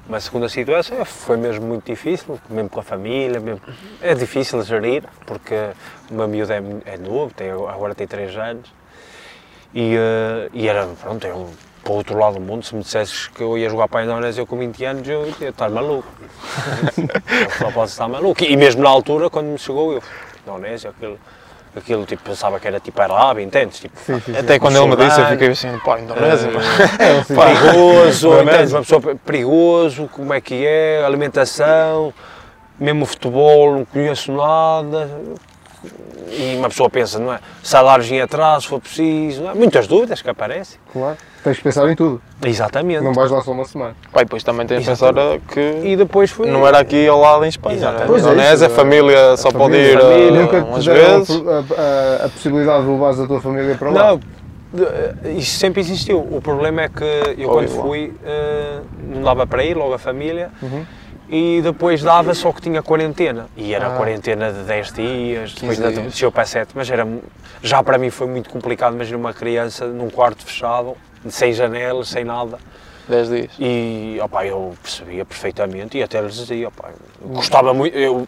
Uma 0.07 0.21
segunda 0.21 0.47
situação 0.47 1.03
foi 1.03 1.35
mesmo 1.35 1.65
muito 1.65 1.85
difícil, 1.85 2.39
mesmo 2.49 2.69
com 2.69 2.79
a 2.79 2.83
família, 2.83 3.41
mesmo, 3.41 3.61
é 4.01 4.13
difícil 4.13 4.63
gerir, 4.63 5.03
porque 5.25 5.71
o 6.09 6.13
meu 6.13 6.27
miúdo 6.29 6.53
é, 6.53 6.63
é 6.85 6.97
novo, 6.97 7.33
tem, 7.33 7.49
agora 7.49 7.93
tem 7.93 8.07
3 8.07 8.37
anos, 8.37 8.71
e, 9.73 9.95
eh, 9.95 10.49
e 10.53 10.67
era, 10.67 10.87
pronto, 10.87 11.27
eu, 11.27 11.49
para 11.83 11.91
o 11.91 11.95
outro 11.97 12.17
lado 12.17 12.35
do 12.35 12.39
mundo, 12.39 12.65
se 12.65 12.73
me 12.73 12.83
dissesses 12.83 13.27
que 13.27 13.41
eu 13.41 13.57
ia 13.57 13.69
jogar 13.69 13.89
para 13.89 13.99
a 13.99 14.03
Indonésia 14.05 14.45
com 14.45 14.57
20 14.57 14.85
anos, 14.85 15.07
eu 15.07 15.27
ia 15.41 15.49
estar 15.49 15.69
maluco. 15.69 16.07
eu 16.97 17.49
só 17.57 17.71
posso 17.71 17.91
estar 17.91 18.07
maluco. 18.07 18.43
E 18.43 18.55
mesmo 18.55 18.83
na 18.83 18.89
altura, 18.89 19.29
quando 19.29 19.47
me 19.47 19.57
chegou, 19.57 19.93
eu, 19.93 20.03
Indonésia, 20.45 20.89
aquilo, 20.89 21.19
aquilo 21.75 22.05
tipo, 22.05 22.23
pensava 22.23 22.59
que 22.59 22.67
era 22.67 22.79
tipo 22.79 23.01
Arábia, 23.01 23.43
entendes? 23.43 23.79
Tipo, 23.79 23.97
Sim, 23.99 24.19
sim, 24.19 24.33
sim. 24.33 24.37
Até 24.37 24.59
quando 24.59 24.77
ele 24.77 24.87
me 24.87 24.95
disse, 24.95 25.19
eu 25.19 25.25
fiquei 25.27 25.47
assim, 25.49 25.79
pá, 25.79 25.99
Indonésia. 25.99 26.49
É, 26.99 27.23
sim. 27.23 27.35
perigoso, 27.35 28.29
Pá, 28.29 28.43
entendes? 28.43 28.73
Uma 28.73 28.81
pessoa 28.81 29.15
perigoso, 29.25 30.09
como 30.11 30.33
é 30.33 30.41
que 30.41 30.65
é, 30.65 31.03
alimentação, 31.05 32.13
mesmo 32.79 33.03
o 33.03 33.05
futebol, 33.05 33.73
não 33.73 33.85
conheço 33.85 34.31
nada. 34.31 35.09
E 36.29 36.55
uma 36.57 36.69
pessoa 36.69 36.89
pensa, 36.89 37.19
não 37.19 37.33
é? 37.33 37.39
Salários 37.63 38.11
em 38.11 38.19
atraso, 38.19 38.63
se 38.63 38.67
for 38.67 38.81
preciso, 38.81 39.43
não 39.43 39.51
é? 39.51 39.53
muitas 39.53 39.87
dúvidas 39.87 40.21
que 40.21 40.29
aparecem. 40.29 40.79
Claro. 40.91 41.17
Tens 41.47 41.55
de 41.57 41.63
pensar 41.63 41.89
em 41.89 41.95
tudo. 41.95 42.21
Exatamente. 42.45 43.01
Não 43.01 43.13
vais 43.13 43.31
lá 43.31 43.41
só 43.41 43.51
uma 43.53 43.63
semana. 43.63 43.95
E 44.13 44.17
depois 44.19 44.43
também 44.43 44.67
tem 44.67 44.79
a 44.79 44.81
pensar 44.81 45.13
que 45.47 45.59
E 45.85 45.95
depois 45.95 46.29
foi. 46.29 46.51
não 46.51 46.67
era 46.67 46.79
aqui 46.79 47.07
ao 47.07 47.17
lado 47.21 47.45
em 47.45 47.47
Espanha, 47.47 47.77
Exatamente. 47.77 48.01
era 48.01 48.11
Pois 48.11 48.25
é, 48.25 48.25
Indonésia, 48.27 48.65
isso, 48.65 48.65
a 48.65 48.69
família 48.69 49.37
só 49.37 49.49
pode 49.49 49.75
ir 49.77 49.97
família. 49.97 50.29
uh, 50.29 50.41
Nunca 50.41 50.57
umas 50.65 50.85
vezes. 50.85 51.29
a, 51.47 52.21
a- 52.21 52.25
a 52.25 52.29
possibilidade 52.29 52.83
de 52.83 52.89
levares 52.91 53.19
a 53.21 53.27
tua 53.27 53.39
família 53.39 53.75
para 53.75 53.89
lá? 53.91 54.03
Não, 54.09 54.19
de- 54.73 55.39
isso 55.39 55.57
sempre 55.57 55.79
existiu. 55.79 56.19
O 56.19 56.41
problema 56.41 56.81
é 56.81 56.89
que 56.89 57.05
eu 57.41 57.47
quando 57.49 57.69
fui, 57.69 58.13
eh, 58.25 58.79
não 59.15 59.21
dava 59.23 59.47
para 59.47 59.63
ir, 59.63 59.77
logo 59.77 59.93
a 59.93 59.97
família, 59.99 60.49
Uhum. 60.61 60.85
e 61.29 61.61
depois 61.63 62.03
dava 62.03 62.33
só 62.33 62.51
que 62.51 62.61
tinha 62.61 62.83
quarentena. 62.83 63.45
E 63.55 63.73
era 63.73 63.87
Ah. 63.87 63.91
quarentena 63.91 64.51
de 64.51 64.63
10 64.63 64.91
dias, 64.91 65.53
depois 65.53 65.77
15 65.77 65.83
ainda 65.87 66.01
desceu 66.01 66.29
para 66.29 66.43
7, 66.45 66.71
mas 66.75 66.89
era, 66.89 67.07
já 67.63 67.81
para 67.81 67.97
mim 67.97 68.09
foi 68.09 68.27
muito 68.27 68.49
complicado, 68.49 68.95
imagina 68.95 69.17
uma 69.17 69.33
criança 69.33 69.85
num 69.87 70.09
quarto 70.09 70.45
fechado, 70.45 70.95
sem 71.33 71.53
janelas, 71.53 72.09
sem 72.09 72.23
nada. 72.23 72.57
10 73.07 73.29
dias. 73.29 73.51
E 73.57 74.19
opá, 74.21 74.45
eu 74.45 74.75
percebia 74.83 75.23
perfeitamente 75.23 75.97
e 75.97 76.03
até 76.03 76.21
lhes 76.21 76.35
dizia, 76.35 76.67
opá, 76.67 76.89
eu 77.21 77.27
gostava 77.29 77.73
muito, 77.73 77.97
eu 77.97 78.27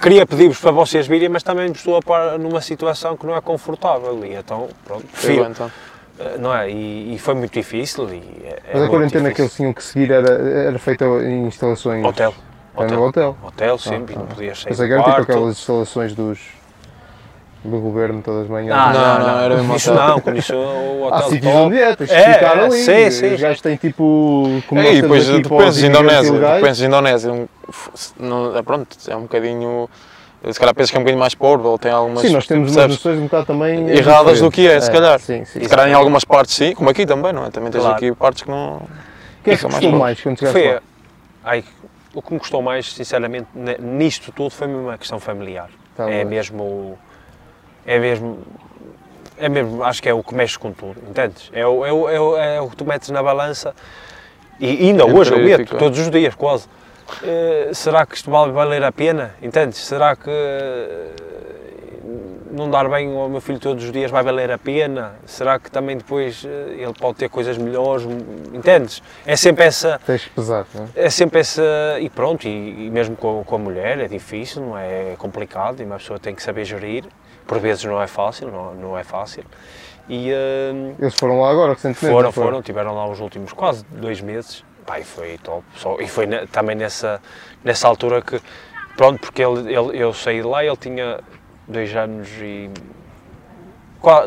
queria 0.00 0.24
pedir-vos 0.26 0.58
para 0.58 0.70
vocês 0.70 1.06
virem, 1.06 1.28
mas 1.28 1.42
também 1.42 1.70
estou 1.70 2.00
numa 2.38 2.60
situação 2.60 3.16
que 3.16 3.26
não 3.26 3.34
é 3.36 3.40
confortável 3.40 4.24
e 4.24 4.34
então, 4.34 4.68
pronto, 4.84 5.06
Foi 5.12 5.36
prefiro, 5.36 5.50
então. 5.50 5.72
eh, 6.20 6.36
não 6.38 6.54
é? 6.54 6.70
E, 6.70 7.14
e 7.14 7.18
foi 7.18 7.34
muito 7.34 7.52
difícil 7.52 8.08
e 8.14 8.22
é, 8.44 8.62
é 8.64 8.70
Mas 8.74 8.82
a 8.84 8.88
quarentena 8.88 9.32
que 9.32 9.40
eles 9.40 9.50
difícil. 9.50 9.56
tinham 9.56 9.72
que 9.72 9.82
seguir 9.82 10.10
era, 10.10 10.30
era 10.30 10.78
feita 10.78 11.04
em 11.04 11.46
instalações. 11.46 12.04
Hotel, 12.04 12.34
Era 12.76 12.90
no 12.96 13.02
hotel. 13.02 13.36
hotel 13.42 13.78
sempre, 13.78 14.14
Ah, 14.14 14.14
e 14.14 14.18
não 14.18 14.24
ah. 14.30 14.34
podias 14.34 14.60
sair 14.60 14.72
do 14.72 14.76
que 14.76 14.92
era 14.92 15.02
tipo 15.02 15.20
aquelas 15.22 15.58
instalações 15.58 16.14
dos, 16.14 16.38
do 17.64 17.80
governo 17.80 18.22
todas 18.22 18.42
as 18.44 18.48
manhãs. 18.48 18.78
Ah, 18.78 18.92
Não, 18.92 19.00
não, 19.00 19.18
não, 19.18 19.26
não, 19.34 19.40
era 19.40 19.54
mesmo 19.56 19.76
isso 19.76 19.92
não, 19.92 20.20
com 20.20 20.32
isso 20.34 20.54
o 20.54 21.02
hotel 21.04 21.18
Há 21.18 21.22
sítios 21.24 21.52
top. 21.52 21.56
onde 21.56 21.78
é, 21.78 21.96
tens 21.96 22.08
de 22.08 22.14
É, 22.14 22.34
ficar 22.34 22.56
é, 22.58 22.64
ali. 22.64 22.72
sim, 22.72 23.10
sim. 23.10 23.34
Os 23.34 23.40
gajos 23.40 23.60
têm 23.60 23.76
tipo. 23.76 24.62
Como 24.66 24.80
É, 24.80 24.94
e 24.94 25.02
depois 25.02 25.26
tu 25.26 25.32
pensas 25.32 25.78
imigrantes 25.82 25.82
Indonésia, 25.82 26.32
tu 26.32 26.60
pensas 26.64 26.80
em 26.80 26.86
Indonésia, 26.86 27.48
não, 28.18 28.56
é, 28.56 28.62
pronto, 28.62 28.96
é 29.08 29.16
um 29.16 29.22
bocadinho, 29.22 29.90
se 30.50 30.58
calhar 30.58 30.74
pensas 30.74 30.90
que 30.90 30.96
é 30.96 31.00
um 31.00 31.02
bocadinho 31.02 31.20
mais 31.20 31.34
pobre, 31.34 31.66
ou 31.66 31.76
tem 31.78 31.90
algumas, 31.90 32.22
Sim, 32.22 32.32
nós 32.32 32.46
temos 32.46 32.68
umas 32.68 32.74
percebes? 32.76 32.96
noções 33.04 33.18
um 33.18 33.24
bocado 33.24 33.46
também. 33.46 33.88
Erradas 33.90 34.40
do 34.40 34.50
que 34.50 34.66
é, 34.68 34.80
se 34.80 34.90
calhar. 34.90 35.18
Sim, 35.18 35.44
sim. 35.44 35.60
Se 35.62 35.68
calhar 35.68 35.88
em 35.88 35.94
algumas 35.94 36.24
partes 36.24 36.54
sim, 36.54 36.74
como 36.74 36.88
aqui 36.88 37.04
também, 37.04 37.32
não 37.32 37.44
é? 37.46 37.50
Também 37.50 37.70
tens 37.70 37.80
Claro. 37.80 37.96
aqui 37.96 38.12
partes 38.12 38.42
que 38.44 38.50
não... 38.50 38.76
O 38.76 39.44
que 39.44 39.50
é 39.50 39.56
que 39.56 39.64
custou 39.64 39.92
mais 39.92 40.20
quando 40.20 40.38
chegaste 40.38 40.68
lá? 40.68 40.80
ai, 41.44 41.64
o 42.14 42.22
que 42.22 42.32
me 42.34 42.38
custou 42.38 42.60
mais, 42.62 42.92
sinceramente, 42.92 43.46
nisto 43.80 44.30
tudo 44.32 44.50
foi 44.50 44.66
mesmo 44.66 44.82
uma 44.84 44.98
questão 44.98 45.18
familiar. 45.18 45.68
Tá 45.96 46.08
é 46.10 46.24
mesmo. 46.24 46.96
É 47.88 47.98
mesmo. 47.98 48.38
É 49.38 49.48
mesmo, 49.48 49.82
acho 49.82 50.02
que 50.02 50.08
é 50.08 50.12
o 50.12 50.22
que 50.22 50.34
mexe 50.34 50.58
com 50.58 50.72
tudo, 50.72 51.00
entendes? 51.08 51.48
É 51.54 51.64
o, 51.66 51.86
é 51.86 51.92
o, 51.92 52.08
é 52.08 52.20
o, 52.20 52.36
é 52.36 52.60
o 52.60 52.68
que 52.68 52.76
tu 52.76 52.84
metes 52.84 53.08
na 53.08 53.22
balança 53.22 53.72
e 54.60 54.88
ainda 54.88 55.04
Entre 55.04 55.16
hoje 55.16 55.32
eu 55.32 55.38
meto, 55.38 55.76
todos 55.76 55.98
os 55.98 56.10
dias 56.10 56.34
quase. 56.34 56.66
Eh, 57.22 57.70
será 57.72 58.04
que 58.04 58.16
isto 58.16 58.30
vai 58.30 58.50
valer 58.50 58.82
a 58.82 58.92
pena? 58.92 59.34
Entendes? 59.40 59.78
Será 59.78 60.16
que. 60.16 60.28
eh, 60.28 61.12
não 62.50 62.68
dar 62.68 62.88
bem 62.88 63.14
ao 63.16 63.28
meu 63.28 63.40
filho 63.40 63.60
todos 63.60 63.84
os 63.84 63.92
dias 63.92 64.10
vai 64.10 64.22
valer 64.22 64.50
a 64.50 64.58
pena? 64.58 65.14
Será 65.24 65.58
que 65.58 65.70
também 65.70 65.96
depois 65.96 66.44
eh, 66.44 66.82
ele 66.82 66.92
pode 66.92 67.16
ter 67.16 67.28
coisas 67.30 67.56
melhores? 67.56 68.04
Entendes? 68.52 69.00
É 69.24 69.36
sempre 69.36 69.64
essa. 69.64 70.00
Tens 70.04 70.24
que 70.24 70.30
pesar, 70.30 70.66
não 70.74 70.84
é? 70.84 71.06
É 71.06 71.10
sempre 71.10 71.38
essa. 71.40 71.62
E 72.00 72.10
pronto, 72.10 72.46
e, 72.46 72.86
e 72.86 72.90
mesmo 72.90 73.14
com, 73.16 73.44
com 73.44 73.54
a 73.54 73.58
mulher 73.58 74.00
é 74.00 74.08
difícil, 74.08 74.62
não 74.62 74.76
é? 74.76 75.12
É 75.12 75.16
complicado 75.16 75.80
e 75.80 75.84
uma 75.84 75.96
pessoa 75.96 76.18
tem 76.18 76.34
que 76.34 76.42
saber 76.42 76.64
gerir. 76.64 77.04
Por 77.48 77.58
vezes 77.58 77.82
não 77.84 78.00
é 78.00 78.06
fácil, 78.06 78.48
não, 78.52 78.74
não 78.74 78.96
é 78.98 79.02
fácil. 79.02 79.42
E. 80.08 80.30
eh, 80.30 80.94
Eles 81.00 81.14
foram 81.14 81.40
lá 81.40 81.50
agora, 81.50 81.72
recentemente. 81.72 82.14
foram, 82.14 82.30
foram? 82.30 82.46
foram, 82.48 82.62
tiveram 82.62 82.94
lá 82.94 83.08
os 83.08 83.18
últimos 83.20 83.52
quase 83.52 83.84
dois 83.90 84.20
meses. 84.20 84.62
Pai, 84.86 85.02
foi 85.02 85.36
top. 85.38 85.64
Só, 85.74 85.96
e 85.98 86.06
foi 86.06 86.26
ne- 86.26 86.46
também 86.46 86.76
nessa, 86.76 87.20
nessa 87.64 87.88
altura 87.88 88.22
que, 88.22 88.40
pronto, 88.96 89.18
porque 89.20 89.42
ele, 89.42 89.74
ele, 89.74 89.98
eu 89.98 90.12
saí 90.14 90.36
de 90.42 90.46
lá 90.46 90.62
e 90.62 90.68
ele 90.68 90.76
tinha 90.76 91.20
dois 91.66 91.94
anos 91.96 92.28
e. 92.40 92.70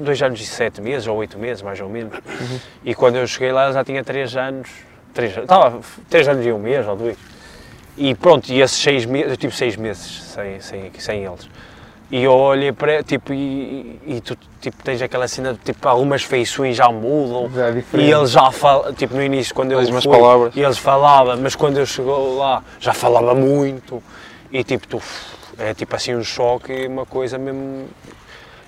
dois 0.02 0.22
anos 0.22 0.42
e 0.42 0.46
sete 0.46 0.82
meses, 0.82 1.08
ou 1.08 1.16
oito 1.18 1.38
meses, 1.40 1.62
mais 1.62 1.80
ou 1.80 1.90
menos. 1.90 2.14
Uhum. 2.16 2.60
E 2.84 2.94
quando 2.96 3.18
eu 3.18 3.28
cheguei 3.28 3.52
lá 3.52 3.66
ele 3.66 3.74
já 3.74 3.84
tinha 3.84 4.04
três 4.04 4.36
anos. 4.36 4.70
Três, 5.14 5.36
estava 5.38 5.80
três 6.10 6.28
anos 6.28 6.46
e 6.46 6.52
um 6.52 6.60
mês, 6.60 6.88
ou 6.88 6.96
dois. 6.96 7.18
E 7.98 8.16
pronto, 8.16 8.50
e 8.50 8.62
esses 8.62 8.78
seis 8.82 9.06
meses, 9.06 9.32
eu 9.32 9.38
tive 9.38 9.56
seis 9.56 9.76
meses 9.76 10.24
sem, 10.24 10.60
sem, 10.62 10.92
sem 10.98 11.24
eles. 11.26 11.50
E 12.12 12.24
eu 12.24 12.34
olhei 12.34 12.74
para, 12.74 13.02
tipo, 13.02 13.34
e, 13.34 13.98
e, 14.06 14.20
tu 14.20 14.38
tipo, 14.60 14.84
tens 14.84 15.02
aquela 15.02 15.30
cena, 15.30 15.54
de, 15.54 15.60
tipo, 15.60 15.88
algumas 15.88 16.22
feições 16.24 16.76
já 16.76 16.90
mudam. 16.90 17.50
Já 17.56 17.68
é 17.68 17.72
diferente. 17.72 18.06
E 18.06 18.12
ele 18.12 18.26
já 18.28 18.52
fala, 18.52 18.92
tipo, 18.92 19.16
no 19.16 19.24
início, 19.24 19.56
quando 19.56 19.72
eu 19.72 19.80
As 19.80 19.90
fui, 19.90 20.12
palavras. 20.12 20.54
e 20.54 20.60
eles 20.60 20.78
falava, 20.78 21.38
mas 21.38 21.56
quando 21.56 21.78
eu 21.78 21.86
chegou 21.86 22.38
lá, 22.38 22.62
já 22.82 22.92
falava 22.94 23.34
muito. 23.34 24.04
E 24.52 24.62
tipo, 24.62 24.86
tu, 24.88 25.02
é 25.58 25.74
tipo 25.74 25.96
assim 25.96 26.14
um 26.14 26.24
choque, 26.24 26.74
e 26.74 26.88
uma 26.88 27.06
coisa 27.06 27.38
mesmo... 27.38 27.88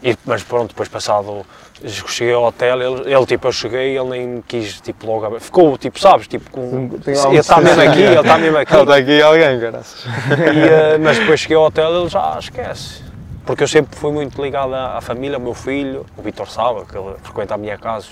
E, 0.01 0.15
mas 0.25 0.41
pronto, 0.43 0.69
depois 0.69 0.87
passado, 0.87 1.45
cheguei 1.85 2.33
ao 2.33 2.43
hotel, 2.45 2.81
ele, 2.81 3.13
ele 3.13 3.25
tipo, 3.25 3.47
eu 3.47 3.51
cheguei, 3.51 3.97
ele 3.97 4.09
nem 4.09 4.43
quis, 4.47 4.79
tipo, 4.79 5.05
logo, 5.05 5.25
abrir. 5.25 5.41
ficou, 5.41 5.77
tipo, 5.77 5.99
sabes, 5.99 6.27
tipo, 6.27 6.49
com, 6.49 6.91
ele 7.05 7.37
está 7.37 7.59
mesmo 7.59 7.81
aqui, 7.81 8.01
ele 8.01 8.19
está 8.19 8.37
mesmo 8.37 8.57
aqui. 8.59 8.73
Ele 8.73 8.81
está 8.83 8.95
aqui 8.95 9.21
alguém, 9.21 9.59
graças. 9.59 10.05
E, 10.05 10.59
eh, 10.69 10.97
mas 10.97 11.19
depois 11.19 11.41
cheguei 11.41 11.57
ao 11.57 11.63
hotel 11.63 12.01
ele 12.01 12.09
já 12.09 12.37
esquece. 12.39 13.12
Porque 13.45 13.63
eu 13.63 13.67
sempre 13.67 13.95
fui 13.97 14.11
muito 14.11 14.41
ligado 14.41 14.73
à, 14.73 14.97
à 14.97 15.01
família, 15.01 15.35
ao 15.35 15.41
meu 15.41 15.53
filho, 15.53 16.05
o 16.17 16.21
Vitor 16.21 16.49
Saba, 16.49 16.85
que 16.85 16.97
ele 16.97 17.13
frequenta 17.23 17.55
a 17.55 17.57
minha 17.57 17.77
casa, 17.77 18.07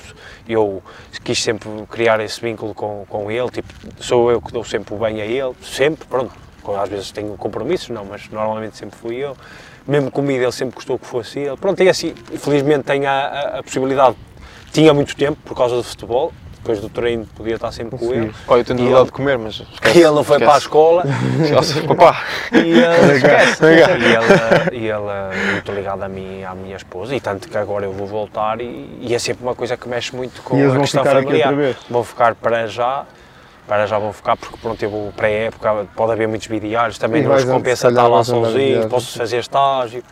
e 0.48 0.52
eu 0.54 0.84
quis 1.24 1.42
sempre 1.42 1.70
criar 1.90 2.20
esse 2.20 2.42
vínculo 2.42 2.74
com, 2.74 3.06
com 3.08 3.32
ele, 3.32 3.50
tipo, 3.50 3.74
sou 4.00 4.30
eu 4.30 4.42
que 4.42 4.52
dou 4.52 4.64
sempre 4.66 4.94
o 4.94 4.98
bem 4.98 5.22
a 5.22 5.26
ele, 5.26 5.54
sempre, 5.64 6.06
pronto, 6.06 6.34
às 6.82 6.90
vezes 6.90 7.12
tenho 7.12 7.36
compromissos, 7.38 7.90
não, 7.90 8.04
mas 8.04 8.28
normalmente 8.30 8.76
sempre 8.78 8.98
fui 9.00 9.16
eu. 9.16 9.36
Mesmo 9.88 10.12
comida 10.12 10.44
ele 10.44 10.52
sempre 10.52 10.76
gostou 10.76 11.00
que 11.00 11.08
fosse 11.08 11.40
ele. 11.40 11.58
Pronto, 11.58 11.82
e 11.82 11.90
assim, 11.90 12.14
felizmente 12.38 12.84
tenho 12.84 13.08
a, 13.08 13.12
a- 13.12 13.60
a 13.60 13.64
possibilidade, 13.64 14.16
tinha 14.72 14.94
muito 14.94 15.16
tempo 15.16 15.40
por 15.46 15.56
causa 15.58 15.76
do 15.78 15.84
futebol, 15.84 16.32
depois 16.62 16.80
do 16.80 16.90
treino 16.90 17.26
podia 17.36 17.56
estar 17.56 17.72
sempre 17.72 17.98
com 17.98 18.14
ele. 18.14 18.32
Olha, 18.48 18.60
eu 18.60 18.64
tenho 18.66 18.80
E 18.80 18.84
vontade 18.84 18.98
ele- 19.00 19.06
de 19.06 19.12
comer, 19.12 19.38
mas. 19.40 19.56
E 19.60 19.64
esquece, 19.74 19.98
ele 20.00 20.12
não 20.12 20.24
foi 20.24 20.38
para 20.38 20.46
a 20.48 20.58
esquece. 20.58 20.66
escola, 20.68 21.04
Esquece. 21.44 21.82
Papá! 21.82 22.24
e 22.54 22.58
ele, 22.58 23.16
esquece. 23.16 23.64
E 23.66 24.76
ele, 24.76 24.84
e 24.86 24.88
ele 24.88 25.52
muito 25.54 25.72
ligado 25.72 26.04
a 26.04 26.08
mim, 26.10 26.44
à 26.44 26.54
minha 26.54 26.76
esposa, 26.78 27.16
e 27.16 27.20
tanto 27.20 27.50
que 27.50 27.58
agora 27.58 27.86
eu 27.86 27.92
vou 27.92 28.06
voltar 28.08 28.62
e, 28.62 28.98
e 29.02 29.14
é 29.16 29.20
sempre 29.20 29.44
uma 29.44 29.56
coisa 29.56 29.76
que 29.76 29.90
mexe 29.90 30.16
muito 30.16 30.42
com 30.44 30.56
E 30.56 30.60
eles 30.60 30.72
a 30.72 30.74
vão 30.76 30.82
questão 30.84 31.04
ficar 31.04 31.18
aqui 31.18 31.26
familiar. 31.28 31.50
outra 31.50 31.64
vez? 31.66 31.78
Vão 31.90 32.04
ficar 32.04 32.36
para 32.36 32.68
já, 32.68 33.06
para 33.68 33.86
já 33.88 33.98
vão 33.98 34.14
ficar, 34.14 34.38
porque 34.38 34.58
pronto, 34.62 34.82
eu 34.84 34.90
vou 34.90 35.12
pré-época, 35.14 35.88
pode 35.96 36.12
haver 36.12 36.28
muitos 36.28 36.48
bidiários, 36.48 36.98
também 36.98 37.22
E 37.22 37.26
não 37.26 37.32
nos 37.34 37.44
compensa 37.46 37.90
estar 37.90 38.08
lá 38.08 38.22
de 38.22 38.28
sozinho, 38.28 38.88
posso 38.88 39.18
fazer 39.18 39.40
estágio. 39.40 40.04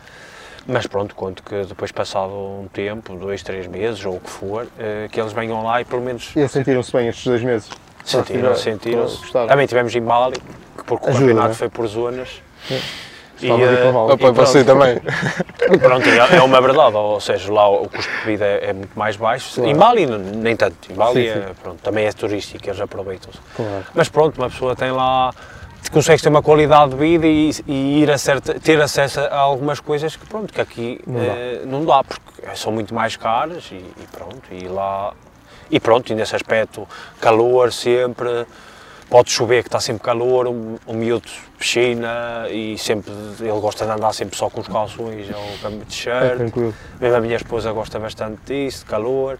Mas 0.70 0.86
pronto, 0.86 1.14
conto 1.16 1.42
que 1.42 1.64
depois 1.64 1.90
passado 1.90 2.32
um 2.32 2.68
tempo, 2.72 3.14
dois, 3.16 3.42
três 3.42 3.66
meses, 3.66 4.04
ou 4.04 4.16
o 4.16 4.20
que 4.20 4.30
for, 4.30 4.68
eh, 4.78 5.08
que 5.10 5.20
eles 5.20 5.32
venham 5.32 5.64
lá 5.64 5.80
e 5.80 5.84
pelo 5.84 6.00
menos 6.00 6.30
E 6.36 6.38
eles 6.38 6.52
sentiram-se 6.52 6.92
bem 6.92 7.08
estes 7.08 7.24
dois 7.24 7.42
meses? 7.42 7.68
Sentiram, 8.04 8.54
sentiram-se. 8.54 9.32
Também 9.32 9.66
tivemos 9.66 9.94
em 9.94 10.00
Mali, 10.00 10.36
que 10.76 10.84
porque 10.84 11.06
o 11.06 11.08
Ajuda, 11.10 11.20
campeonato 11.26 11.48
né? 11.48 11.54
foi 11.54 11.68
por 11.68 11.86
zonas. 11.88 12.40
E, 13.42 13.48
com 13.48 13.54
a 13.54 13.92
bola. 13.92 14.14
e 14.14 14.32
você 14.32 14.64
pronto. 14.64 14.80
também. 14.80 15.02
E 15.72 15.78
pronto, 15.78 16.08
é 16.08 16.36
é 16.36 16.42
uma 16.42 16.60
verdade, 16.60 16.94
ou 16.94 17.20
seja, 17.20 17.52
lá 17.52 17.68
o 17.68 17.88
custo 17.88 18.10
de 18.20 18.26
vida 18.26 18.44
é 18.44 18.70
é 18.70 18.72
muito 18.72 18.96
mais 18.98 19.16
baixo. 19.16 19.54
Claro. 19.54 19.70
Em 19.70 19.74
Mali 19.74 20.06
nem 20.06 20.54
tanto, 20.54 20.92
em 20.92 20.94
Mali 20.94 21.24
Sim, 21.24 21.28
é, 21.28 21.34
sim. 21.34 21.54
pronto, 21.62 21.82
também 21.82 22.06
é 22.06 22.12
turístico, 22.12 22.68
eles 22.68 22.80
aproveitam-se. 22.80 23.38
Claro. 23.56 23.84
Mas 23.94 24.08
pronto, 24.08 24.36
uma 24.38 24.50
pessoa 24.50 24.76
tem 24.76 24.92
lá, 24.92 25.32
consegue 25.88 26.22
ter 26.22 26.28
uma 26.28 26.42
qualidade 26.42 26.90
de 26.90 26.96
vida 26.96 27.26
e, 27.26 27.50
e 27.66 28.02
ir 28.02 28.10
a 28.10 28.18
certa, 28.18 28.58
ter 28.60 28.80
acesso 28.80 29.20
a 29.20 29.36
algumas 29.38 29.80
coisas 29.80 30.16
que 30.16 30.26
pronto, 30.26 30.52
que 30.52 30.60
aqui 30.60 31.00
Não 31.06 31.14
dá. 31.20 31.32
eh, 31.32 31.62
não 31.64 31.84
dá, 31.84 32.02
porque 32.04 32.56
são 32.56 32.72
muito 32.72 32.94
mais 32.94 33.16
caras 33.16 33.68
e, 33.72 33.76
e 33.76 34.06
pronto, 34.12 34.42
e 34.50 34.68
lá, 34.68 35.12
e 35.70 35.78
pronto, 35.80 36.10
e 36.12 36.14
nesse 36.14 36.34
aspecto, 36.36 36.86
calor 37.20 37.72
sempre, 37.72 38.46
pode 39.08 39.30
chover 39.30 39.62
que 39.62 39.68
está 39.68 39.80
sempre 39.80 40.02
calor, 40.02 40.46
um, 40.48 40.76
um 40.86 40.94
miúdo 40.94 41.28
piscina 41.58 42.46
e 42.50 42.76
sempre, 42.78 43.12
ele 43.40 43.60
gosta 43.60 43.84
de 43.84 43.90
andar 43.92 44.12
sempre 44.12 44.36
só 44.36 44.48
com 44.50 44.60
os 44.60 44.68
calções 44.68 45.28
ou 45.30 45.58
com 45.60 45.76
É 45.76 45.84
t-shirt, 45.84 46.36
tranquilo. 46.36 46.74
mesmo 47.00 47.16
a 47.16 47.20
minha 47.20 47.36
esposa 47.36 47.72
gosta 47.72 47.98
bastante 47.98 48.40
disso, 48.46 48.80
de 48.80 48.90
calor. 48.90 49.38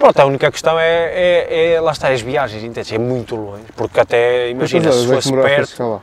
Pronto, 0.00 0.18
a 0.18 0.24
única 0.24 0.50
questão 0.50 0.78
é, 0.80 1.12
é, 1.12 1.72
é 1.74 1.80
lá 1.80 1.92
está, 1.92 2.08
as 2.08 2.22
viagens, 2.22 2.64
entendes? 2.64 2.90
É 2.90 2.96
muito 2.96 3.36
longe, 3.36 3.64
porque 3.76 4.00
até, 4.00 4.48
imagina, 4.48 4.90
se 4.90 5.04
é 5.04 5.06
que 5.08 5.14
fosse 5.14 5.30
perto, 5.30 6.02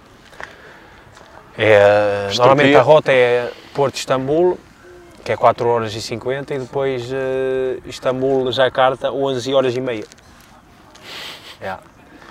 é, 1.58 2.28
normalmente 2.38 2.76
a 2.76 2.82
rota 2.84 3.12
é 3.12 3.50
Porto-Istambul, 3.74 4.60
que 5.24 5.32
é 5.32 5.36
4 5.36 5.68
horas 5.68 5.95
e 5.95 6.02
50, 6.02 6.54
e 6.54 6.60
depois 6.60 7.10
eh, 7.12 7.80
Istambul-Jakarta, 7.88 9.12
11 9.12 9.54
horas 9.56 9.76
e 9.76 9.82
meia. 9.82 10.06
É. 11.60 11.76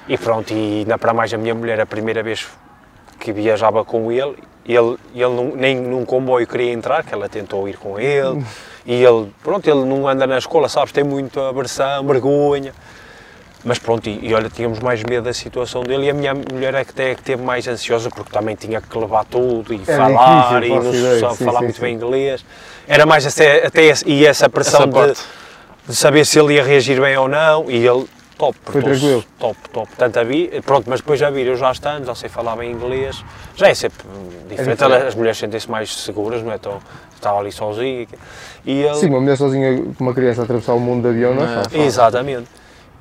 E 0.07 0.17
pronto, 0.17 0.53
e 0.53 0.79
ainda 0.79 0.97
para 0.97 1.13
mais 1.13 1.35
a 1.35 1.37
minha 1.37 1.53
mulher, 1.53 1.81
a 1.81 1.85
primeira 1.87 2.23
vez 2.23 2.47
que 3.19 3.33
viajava 3.33 3.85
com 3.85 4.13
ele, 4.13 4.37
ele, 4.65 4.97
ele 5.13 5.35
não- 5.35 5.57
nem 5.57 5.75
num 5.75 6.05
comboio 6.05 6.47
queria 6.47 6.73
entrar, 6.73 7.03
que 7.03 7.13
ela 7.13 7.29
tentou 7.29 7.69
ir 7.69 7.77
com 7.77 7.99
ele, 7.99 8.41
e 8.87 8.95
ele, 9.05 9.33
pronto, 9.43 9.69
ele 9.69 9.85
não 9.85 10.07
anda 10.09 10.27
na 10.27 10.39
escola, 10.39 10.69
sabes, 10.69 10.93
tem 10.93 11.03
muita 11.05 11.49
aversão, 11.49 12.07
vergonha, 12.07 12.73
mas 13.65 13.79
pronto, 13.81 14.09
e, 14.09 14.29
e 14.29 14.33
olha, 14.33 14.49
tínhamos 14.49 14.79
mais 14.79 15.03
medo 15.03 15.25
da 15.25 15.33
situação 15.35 15.83
dele 15.83 16.05
e 16.07 16.11
a 16.11 16.15
minha 16.15 16.33
mulher 16.35 16.73
é 16.75 16.85
que 16.85 16.91
até 16.93 17.15
que 17.17 17.23
teve 17.23 17.43
mais 17.43 17.67
ansiosa 17.67 18.09
porque 18.11 18.31
também 18.31 18.55
tinha 18.55 18.81
que 18.81 18.97
levar 18.97 19.25
tudo 19.25 19.75
e 19.75 19.81
É 19.87 19.97
falar 19.97 20.59
difícil, 20.59 20.63
e 20.65 20.69
não 20.85 20.95
ideia, 20.95 21.31
sim, 21.31 21.45
falar 21.45 21.59
sim, 21.59 21.65
muito 21.65 21.77
sim. 21.77 21.83
bem 21.83 21.95
inglês. 21.95 22.45
Era 22.87 23.05
mais 23.05 23.27
até, 23.27 23.67
até 23.67 23.83
esse- 23.87 24.09
e 24.09 24.25
essa 24.25 24.49
pressão 24.49 24.89
Essa 24.89 25.15
de, 25.15 25.19
de 25.89 25.97
saber 25.97 26.25
se 26.25 26.39
ele 26.39 26.55
ia 26.55 26.63
reagir 26.63 27.01
bem 27.01 27.17
ou 27.17 27.27
não 27.27 27.69
e 27.69 27.85
ele 27.85 28.07
top, 28.39 28.57
Foi 28.65 28.83
tranquilo. 28.83 29.25
top, 29.39 29.57
top. 29.73 29.89
Tanto 29.97 30.19
a 30.19 30.25
vir, 30.25 30.63
pronto, 30.63 30.89
mas 30.89 31.01
depois 31.01 31.19
já 31.19 31.31
vir, 31.31 31.47
eu 31.47 31.57
já 31.57 31.71
estando, 31.73 32.07
já 32.07 32.15
sei 32.15 32.29
falar 32.29 32.57
bem 32.57 32.71
inglês, 32.73 33.25
já 33.55 33.69
é 33.69 33.75
sempre 33.75 34.05
diferente. 34.49 34.79
diferente. 34.79 35.07
As 35.07 35.15
mulheres 35.15 35.39
sentem-se 35.39 35.71
mais 35.71 35.95
seguras, 35.95 36.43
não 36.43 36.53
é? 36.53 36.57
Estão, 36.57 36.79
estava 37.15 37.39
ali 37.41 37.51
sozinha. 37.53 38.07
E 38.65 38.83
ele, 38.83 38.95
Sim, 38.97 39.09
uma 39.11 39.21
mulher 39.21 39.37
sozinha 39.37 39.77
com 39.97 40.05
uma 40.05 40.15
criança 40.15 40.43
a 40.43 40.45
atravessar 40.45 40.75
o 40.75 40.81
mundo 40.81 41.03
de 41.03 41.09
avião 41.09 41.35
não 41.35 41.43
é 41.43 41.47
Não 41.47 41.53
é 41.53 41.65
fácil. 41.65 41.81
Exatamente. 41.83 42.47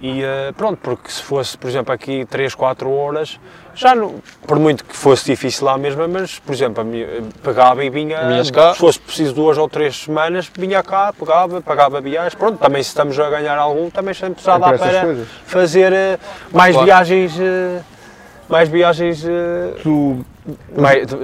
E 0.02 0.22
eh, 0.22 0.52
pronto, 0.58 0.78
porque 0.84 1.10
se 1.10 1.22
fosse, 1.24 1.58
por 1.58 1.70
exemplo, 1.70 1.94
aqui 1.94 2.26
3, 2.26 2.54
4 2.54 2.92
horas, 2.92 3.40
já 3.74 3.96
não, 3.96 4.16
por 4.46 4.60
muito 4.60 4.84
que 4.84 4.96
fosse 4.96 5.26
difícil 5.26 5.66
lá 5.66 5.78
mesmo, 5.78 6.06
mas, 6.08 6.38
por 6.38 6.54
exemplo, 6.54 6.82
a 6.82 6.84
minha, 6.84 7.08
pegava 7.42 7.84
e 7.84 7.90
vinha, 7.90 8.20
se 8.44 8.78
fosse 8.78 9.00
preciso 9.00 9.34
duas 9.34 9.58
ou 9.58 9.70
três 9.70 9.96
semanas, 10.04 10.52
vinha 10.54 10.84
cá, 10.84 11.14
pegava, 11.18 11.62
pagava 11.62 12.02
viagens, 12.02 12.36
pronto, 12.36 12.58
também 12.60 12.84
se 12.84 12.90
estamos 12.90 13.18
a 13.18 13.30
ganhar 13.30 13.58
algum, 13.58 13.90
também 13.90 14.14
sempre 14.14 14.44
já 14.44 14.58
dá 14.58 14.74
para 14.74 15.02
coisas. 15.02 15.28
fazer 15.46 15.94
eh, 15.94 16.20
mais 16.52 16.74
Claro. 16.74 16.86
viagens, 16.86 17.40
eh, 17.40 17.80
mais 18.50 18.68
viagens 18.70 19.26
Tu, 19.82 20.26
mais- 20.78 21.08
de- 21.08 21.18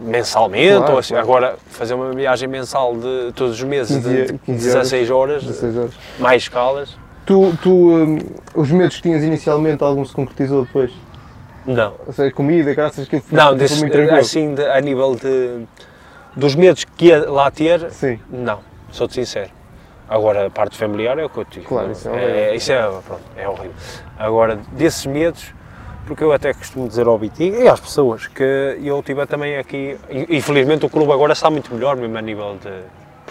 mensalmente, 0.00 0.78
Claro, 0.78 0.92
ou 0.94 0.98
assim, 0.98 1.14
claro. 1.14 1.28
agora 1.28 1.56
fazer 1.68 1.94
uma 1.94 2.10
viagem 2.12 2.48
mensal 2.48 2.96
de 2.96 3.32
todos 3.34 3.52
os 3.54 3.62
meses 3.62 3.96
15 3.96 4.10
de 4.32 4.38
15 4.38 4.64
16 4.66 5.10
horas, 5.10 5.44
16 5.44 5.76
horas. 5.76 5.92
mais 6.18 6.42
escalas, 6.42 6.96
Tu, 7.26 7.56
tu 7.62 7.70
hum, 7.70 8.18
os 8.54 8.70
medos 8.70 8.96
que 8.96 9.02
tinhas 9.02 9.22
inicialmente, 9.22 9.82
algum 9.82 10.04
se 10.04 10.12
concretizou 10.12 10.64
depois? 10.64 10.90
não. 11.66 11.94
Ou 12.06 12.12
seja, 12.12 12.30
comida, 12.34 12.74
graças 12.74 13.08
que 13.08 13.22
Não, 13.32 13.56
desse, 13.56 13.78
muito 13.80 13.92
tranquilo. 13.92 14.18
assim, 14.20 14.54
de- 14.54 14.66
a 14.66 14.78
nível 14.82 15.14
de, 15.16 15.64
dos 16.36 16.54
medos 16.54 16.84
que 16.84 17.06
ia 17.06 17.30
lá 17.30 17.50
ter, 17.50 17.90
Sim, 17.90 18.18
não, 18.28 18.58
sou-te 18.90 19.14
sincero. 19.14 19.50
Agora, 20.06 20.46
a 20.46 20.50
parte 20.50 20.76
familiar 20.76 21.18
é 21.18 21.24
o 21.24 21.30
que 21.30 21.38
eu 21.38 21.46
digo. 21.50 21.64
Claro, 21.66 21.90
isso 21.92 22.06
é 22.06 22.10
horrível. 22.12 22.28
é, 22.34 22.54
isso 22.56 22.72
é, 22.72 22.82
pronto, 23.06 23.22
é 23.34 23.48
horrível. 23.48 23.72
Agora, 24.18 24.58
desses 24.72 25.06
medos, 25.06 25.54
porque 26.06 26.22
eu 26.22 26.30
até 26.30 26.52
costumo 26.52 26.86
dizer 26.86 27.06
ao 27.06 27.18
Vitinho 27.18 27.62
e 27.62 27.66
às 27.66 27.80
pessoas 27.80 28.26
que 28.26 28.76
eu 28.82 29.02
tive 29.02 29.24
também 29.26 29.56
aqui, 29.56 29.96
e- 30.10 30.36
infelizmente 30.36 30.84
o 30.84 30.90
clube 30.90 31.10
agora 31.10 31.32
está 31.32 31.48
muito 31.48 31.72
melhor, 31.74 31.96
mesmo 31.96 32.18
a 32.18 32.20
nível 32.20 32.58
de 32.62 32.68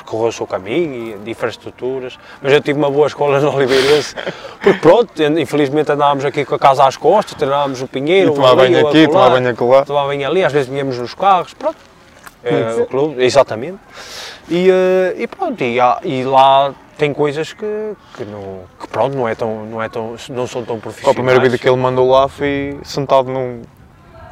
percorreu 0.03 0.27
o 0.27 0.31
seu 0.31 0.45
caminho 0.45 1.15
e 1.15 1.17
de 1.17 1.31
infraestruturas, 1.31 2.19
mas 2.41 2.51
eu 2.53 2.61
tive 2.61 2.77
uma 2.77 2.91
boa 2.91 3.07
escola 3.07 3.39
no 3.39 3.55
Oliveirense, 3.55 4.15
porque 4.61 4.79
pronto, 4.79 5.23
infelizmente 5.23 5.91
andávamos 5.91 6.25
aqui 6.25 6.45
com 6.45 6.55
a 6.55 6.59
casa 6.59 6.85
às 6.85 6.97
costas, 6.97 7.35
treinávamos 7.35 7.81
o 7.81 7.87
Pinheiro, 7.87 8.31
E 8.31 8.35
tomar 8.35 8.49
ali, 8.49 8.57
banho 8.57 8.87
aqui, 8.87 9.07
tomar 9.07 9.29
banho 9.29 9.49
acolá. 9.49 9.85
tomar 9.85 10.05
banho 10.05 10.27
ali, 10.27 10.43
às 10.43 10.53
vezes 10.53 10.69
vinhamos 10.69 10.97
nos 10.97 11.13
carros, 11.13 11.53
pronto. 11.53 11.77
É, 12.43 12.81
o 12.81 12.85
clube, 12.85 13.23
exatamente. 13.23 13.79
E, 14.49 14.69
eh, 14.69 15.15
e 15.17 15.27
pronto, 15.27 15.63
e, 15.63 15.77
e 16.03 16.23
lá 16.25 16.73
tem 16.97 17.13
coisas 17.13 17.53
que, 17.53 17.93
que, 18.15 18.25
não, 18.25 18.63
que 18.79 18.87
pronto, 18.89 19.15
não, 19.15 19.27
é 19.27 19.33
tão, 19.33 19.65
não, 19.65 19.81
é 19.81 19.87
tão, 19.87 20.15
não 20.29 20.45
são 20.45 20.63
tão 20.63 20.79
profissionais. 20.79 21.11
a 21.11 21.13
primeira 21.13 21.39
vídeo 21.39 21.57
que 21.57 21.67
ele 21.67 21.77
mandou 21.77 22.09
lá 22.09 22.27
foi 22.27 22.77
sentado 22.83 23.31
num. 23.31 23.61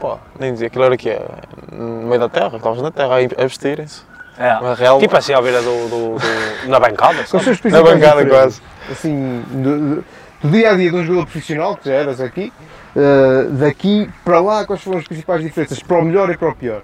Pá, 0.01 0.17
nem 0.37 0.51
dizia 0.51 0.67
aquilo 0.67 0.83
era 0.83 0.97
que 0.97 1.09
é. 1.09 1.25
No 1.71 2.07
meio 2.07 2.19
da 2.19 2.27
terra, 2.27 2.57
estavas 2.57 2.81
na 2.81 2.91
terra 2.91 3.15
a 3.15 3.43
vestirem-se. 3.43 4.10
É. 4.41 4.57
Uma 4.59 4.75
real. 4.75 4.99
Tipo 4.99 5.17
assim, 5.17 5.33
à 5.33 5.41
beira 5.41 5.61
do, 5.61 5.87
do- 5.89 6.15
do- 6.17 6.69
na 6.69 6.79
bancada, 6.79 7.25
são 7.25 7.39
os 7.39 7.61
na 7.63 7.81
bancada 7.83 8.25
quase. 8.25 8.61
Assim, 8.89 9.43
do, 9.49 9.95
do- 9.95 10.05
dia 10.49 10.71
a 10.71 10.75
dia 10.75 10.89
de 10.89 10.95
um 10.95 11.03
jogador 11.05 11.25
profissional, 11.27 11.77
que 11.77 11.87
já 11.87 11.93
eras 11.95 12.19
aqui, 12.19 12.51
eh, 12.95 13.47
daqui 13.51 14.09
para 14.25 14.39
lá, 14.41 14.65
quais 14.65 14.81
foram 14.81 14.97
as 14.99 15.05
principais 15.07 15.43
diferenças? 15.43 15.79
Para 15.83 15.99
o 15.99 16.03
melhor 16.03 16.29
e 16.31 16.37
para 16.37 16.49
o 16.49 16.55
pior? 16.55 16.81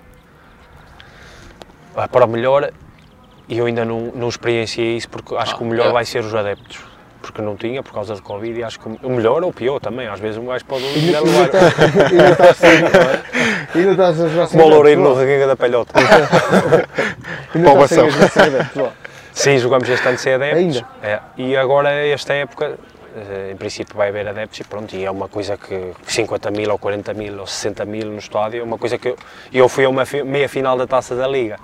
Ah, 1.95 2.07
Para 2.07 2.25
o 2.25 2.27
melhor, 2.29 2.69
e 3.49 3.57
eu 3.57 3.65
ainda 3.65 3.83
não, 3.83 4.11
não 4.13 4.29
experienciei 4.29 4.95
isso 4.97 5.09
porque 5.09 5.35
acho 5.35 5.57
que 5.57 5.63
o 5.63 5.65
melhor 5.65 5.87
é. 5.87 5.91
vai 5.91 6.05
ser 6.05 6.19
os 6.23 6.35
adeptos. 6.35 6.79
Porque 7.31 7.41
não 7.41 7.55
tinha, 7.55 7.83
por 7.83 7.93
causa 7.93 8.15
do 8.15 8.21
Covid, 8.21 8.59
e 8.59 8.63
acho 8.63 8.79
que 8.79 8.87
o 9.03 9.09
melhor 9.09 9.43
ou 9.43 9.49
o 9.49 9.53
pior 9.53 9.79
também. 9.79 10.07
Às 10.07 10.19
vezes 10.19 10.37
um 10.37 10.45
gajo 10.45 10.63
pode 10.65 10.83
Ainda, 10.85 11.19
levar. 11.21 11.45
está, 11.45 11.59
ainda, 12.09 12.29
está 12.31 12.49
a 12.49 12.53
ser, 12.53 12.67
ainda 13.75 13.91
estás 13.91 14.21
a 14.21 14.27
jogar 14.27 14.47
sem 14.47 14.59
Como 14.59 14.71
o 14.71 14.75
Loureiro 14.75 15.01
no 15.01 15.13
reguinga 15.13 15.47
da 15.47 15.55
palhota. 15.55 15.93
Ainda 17.53 17.71
estás 17.73 17.89
sem 17.89 18.11
sem 18.29 18.43
adeptos, 18.43 18.81
ó. 18.81 18.89
Sim, 19.33 19.57
jogamos 19.59 19.87
este 19.89 20.07
ano 20.07 20.17
sem 20.17 20.33
adeptos. 20.33 20.77
Ainda? 20.77 20.87
É. 21.03 21.19
E 21.37 21.55
agora, 21.55 21.89
esta 21.91 22.33
época, 22.33 22.77
eh, 23.15 23.49
em 23.51 23.55
princípio 23.55 23.95
vai 23.95 24.09
haver 24.09 24.27
adeptos 24.27 24.59
e 24.59 24.63
pronto, 24.63 24.95
e 24.95 25.05
é 25.05 25.11
uma 25.11 25.27
coisa 25.27 25.57
que 25.57 25.91
50 26.07 26.49
mil 26.51 26.71
ou 26.71 26.77
40 26.77 27.13
mil 27.13 27.39
ou 27.39 27.45
60 27.47 27.85
mil 27.85 28.07
no 28.07 28.17
estádio, 28.17 28.61
é 28.61 28.63
uma 28.63 28.77
coisa 28.77 28.97
que 28.97 29.09
eu, 29.09 29.17
eu 29.53 29.69
fui 29.69 29.85
a 29.85 29.89
uma 29.89 30.05
fi- 30.05 30.23
meia 30.23 30.49
final 30.49 30.77
da 30.77 30.87
Taça 30.87 31.15
da 31.15 31.27
Liga 31.27 31.59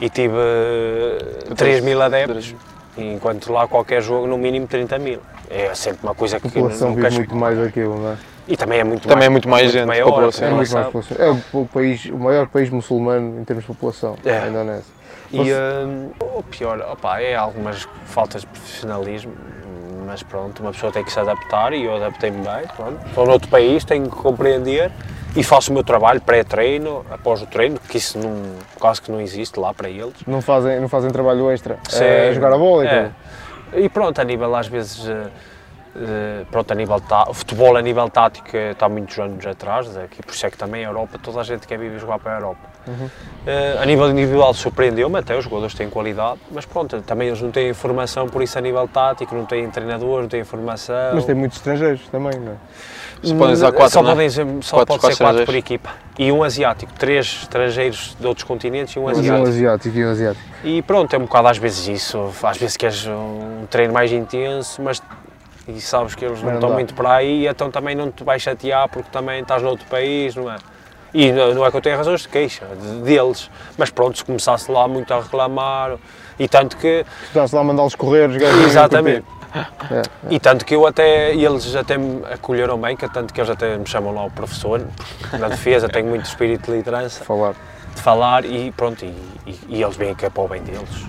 e 0.00 0.10
tive 0.10 0.34
eh, 0.36 1.54
3 1.56 1.80
mil 1.82 2.00
adeptos, 2.02 2.54
enquanto 2.96 3.52
lá 3.52 3.66
qualquer 3.68 4.00
jogo 4.02 4.26
no 4.26 4.38
mínimo 4.38 4.66
30 4.66 4.98
mil. 4.98 5.20
É 5.50 5.74
sempre 5.74 6.00
uma 6.02 6.14
coisa 6.14 6.36
A 6.36 6.40
que 6.40 6.48
população 6.48 6.90
nunca... 6.90 7.02
vive 7.02 7.16
muito 7.16 7.36
mais 7.36 7.58
daquilo, 7.58 7.98
não 8.00 8.12
é? 8.12 8.16
E 8.48 8.56
também 8.56 8.78
é 8.80 8.84
muito 8.84 9.02
Também 9.08 9.16
mais, 9.16 9.26
é 9.26 9.30
muito 9.30 9.48
mais 9.48 9.70
gente, 9.72 9.86
maior, 9.86 10.06
população. 10.06 10.44
É 10.46 10.50
a 10.50 10.54
muito 10.54 10.72
mais 10.72 10.86
população. 10.86 11.16
população. 11.16 11.42
É 11.56 11.58
o, 11.62 11.66
país, 11.66 12.04
o 12.06 12.16
maior 12.18 12.46
país 12.48 12.70
muçulmano 12.70 13.40
em 13.40 13.44
termos 13.44 13.64
de 13.64 13.68
população, 13.68 14.16
É. 14.24 14.38
a 14.38 14.48
Indonésia. 14.48 14.94
E 15.32 15.36
Você- 15.38 15.54
hum, 15.84 16.10
o 16.20 16.42
pior, 16.44 16.80
opá, 16.92 17.20
é 17.20 17.34
algumas 17.34 17.88
faltas 18.04 18.42
de 18.42 18.46
profissionalismo, 18.46 19.32
mas 20.06 20.22
pronto, 20.22 20.60
uma 20.62 20.70
pessoa 20.70 20.92
tem 20.92 21.02
que 21.02 21.10
se 21.12 21.18
adaptar 21.18 21.72
e 21.72 21.84
eu 21.84 21.96
adaptei-me 21.96 22.36
bem, 22.38 22.66
pronto. 22.76 23.04
Estou 23.06 23.26
noutro 23.26 23.48
país, 23.48 23.84
tenho 23.84 24.04
que 24.04 24.10
compreender 24.16 24.92
e 25.36 25.44
faço 25.44 25.70
o 25.70 25.74
meu 25.74 25.84
trabalho 25.84 26.20
pré-treino, 26.20 27.04
após 27.10 27.42
o 27.42 27.46
treino, 27.46 27.78
que 27.88 27.98
isso 27.98 28.18
não, 28.18 28.54
quase 28.78 29.02
que 29.02 29.12
não 29.12 29.20
existe 29.20 29.60
lá 29.60 29.72
para 29.74 29.88
eles. 29.88 30.14
Não 30.26 30.40
fazem, 30.40 30.80
não 30.80 30.88
fazem 30.88 31.10
trabalho 31.10 31.50
extra. 31.50 31.78
Sim. 31.88 32.04
É, 32.04 32.32
jogar 32.32 32.52
a 32.52 32.58
bola 32.58 32.84
e 32.84 32.88
É. 32.88 33.02
tudo. 33.02 33.14
E 33.84 33.88
pronto, 33.88 34.18
a 34.20 34.24
nível 34.24 34.54
às 34.54 34.66
vezes, 34.66 35.06
eh, 35.06 35.26
eh, 35.96 36.44
pronto, 36.50 36.70
a 36.70 36.74
nível 36.74 37.00
tá, 37.00 37.28
o 37.28 37.34
futebol 37.34 37.76
a 37.76 37.82
nível 37.82 38.08
tático 38.08 38.56
está 38.56 38.88
muitos 38.88 39.18
anos 39.18 39.44
atrás, 39.46 39.94
aqui, 39.96 40.22
por 40.22 40.32
isso 40.32 40.46
é 40.46 40.50
que 40.50 40.56
também 40.56 40.84
a 40.84 40.88
Europa, 40.88 41.18
toda 41.22 41.40
a 41.40 41.44
gente 41.44 41.66
quer 41.66 41.78
vir 41.78 41.98
jogar 41.98 42.18
para 42.18 42.32
a 42.32 42.36
Europa. 42.36 42.75
Uhum. 42.86 43.10
Eh, 43.46 43.78
a 43.80 43.84
nível 43.86 44.08
individual 44.10 44.52
surpreendeu-me, 44.54 45.18
até 45.18 45.36
os 45.36 45.44
jogadores 45.44 45.74
têm 45.74 45.88
qualidade, 45.90 46.38
mas 46.50 46.64
pronto, 46.66 47.00
também 47.02 47.28
eles 47.28 47.40
não 47.40 47.50
têm 47.50 47.68
informação, 47.70 48.28
por 48.28 48.42
isso 48.42 48.56
a 48.58 48.60
nível 48.60 48.86
tático, 48.88 49.34
não 49.34 49.44
têm 49.44 49.68
treinador, 49.70 50.22
não 50.22 50.28
têm 50.28 50.40
informação. 50.40 51.14
Mas 51.14 51.24
tem 51.24 51.34
muitos 51.34 51.58
estrangeiros 51.58 52.00
também, 52.08 52.38
não 52.40 52.52
é? 52.52 52.56
Se 53.22 53.34
podem 53.34 53.54
usar 53.54 53.72
quatro, 53.72 53.92
só 53.92 54.02
não 54.02 54.10
é? 54.10 54.12
podem 54.12 54.30
ser, 54.30 54.46
só 54.62 54.76
Quatro- 54.76 54.86
pode 54.86 55.00
quatro 55.00 55.16
ser 55.16 55.24
quatro 55.24 55.44
por 55.46 55.54
equipa. 55.54 55.90
E 56.18 56.30
um 56.30 56.42
asiático, 56.44 56.92
três 56.98 57.26
estrangeiros 57.42 58.16
de 58.18 58.26
outros 58.26 58.44
continentes 58.44 58.94
e 58.94 58.98
um 58.98 59.04
Mas 59.04 59.16
um 59.16 59.20
asiático. 59.20 59.48
asiático 59.48 59.96
e 59.98 60.04
um 60.06 60.10
asiático. 60.10 60.44
E 60.64 60.82
pronto, 60.82 61.14
é 61.14 61.18
um 61.18 61.22
bocado 61.22 61.48
às 61.48 61.58
vezes 61.58 61.86
isso. 61.88 62.30
Às 62.42 62.56
vezes 62.58 62.76
queres 62.76 63.06
um 63.06 63.64
treino 63.70 63.92
mais 63.92 64.12
intenso, 64.12 64.80
mas 64.82 65.02
e 65.68 65.80
sabes 65.80 66.14
que 66.14 66.24
eles 66.24 66.40
não 66.40 66.48
não 66.50 66.54
estão 66.56 66.68
dá. 66.70 66.74
muito 66.76 66.94
para 66.94 67.14
aí, 67.14 67.46
então 67.48 67.70
também 67.70 67.94
não 67.94 68.10
te 68.10 68.22
vais 68.22 68.40
chatear 68.40 68.88
porque 68.88 69.08
também 69.10 69.40
estás 69.42 69.62
noutro 69.62 69.84
país, 69.88 70.34
não 70.36 70.50
é? 70.52 70.56
E 71.18 71.32
não 71.32 71.64
é 71.64 71.70
que 71.70 71.76
eu 71.78 71.80
tenha 71.80 71.96
razões 71.96 72.20
de 72.22 72.28
queixa 72.28 72.66
de- 72.66 73.00
deles, 73.02 73.50
mas 73.78 73.88
pronto, 73.88 74.18
se 74.18 74.24
começasse 74.24 74.70
lá 74.70 74.86
muito 74.86 75.14
a 75.14 75.20
reclamar, 75.20 75.96
e 76.38 76.46
tanto 76.46 76.76
que, 76.76 77.06
estás 77.28 77.52
lá 77.52 77.62
a 77.62 77.64
mandá-los 77.64 77.94
correr, 77.94 78.28
os 78.28 78.36
gajos. 78.36 78.64
exatamente, 78.66 79.24
É. 79.90 80.02
e 80.28 80.38
tanto 80.38 80.66
que 80.66 80.74
eu 80.74 80.86
até, 80.86 81.34
eles 81.34 81.74
até 81.74 81.96
me 81.96 82.22
acolheram 82.30 82.78
bem, 82.78 82.94
que 82.94 83.08
tanto 83.08 83.32
que 83.32 83.40
eles 83.40 83.48
até 83.48 83.78
me 83.78 83.86
chamam 83.88 84.12
lá 84.14 84.24
o 84.26 84.30
professor, 84.30 84.82
na 85.38 85.48
defesa 85.48 85.88
tenho 85.88 86.06
muito 86.08 86.26
espírito 86.26 86.70
de 86.70 86.76
liderança, 86.76 87.24
Falar. 87.24 87.54
de 87.94 88.02
falar 88.02 88.44
e 88.44 88.70
pronto, 88.72 89.02
e, 89.02 89.14
e, 89.46 89.58
e 89.68 89.82
eles 89.82 89.96
veem 89.96 90.14
que 90.14 90.26
é 90.26 90.28
para 90.28 90.42
o 90.42 90.48
bem 90.48 90.60
deles, 90.62 91.06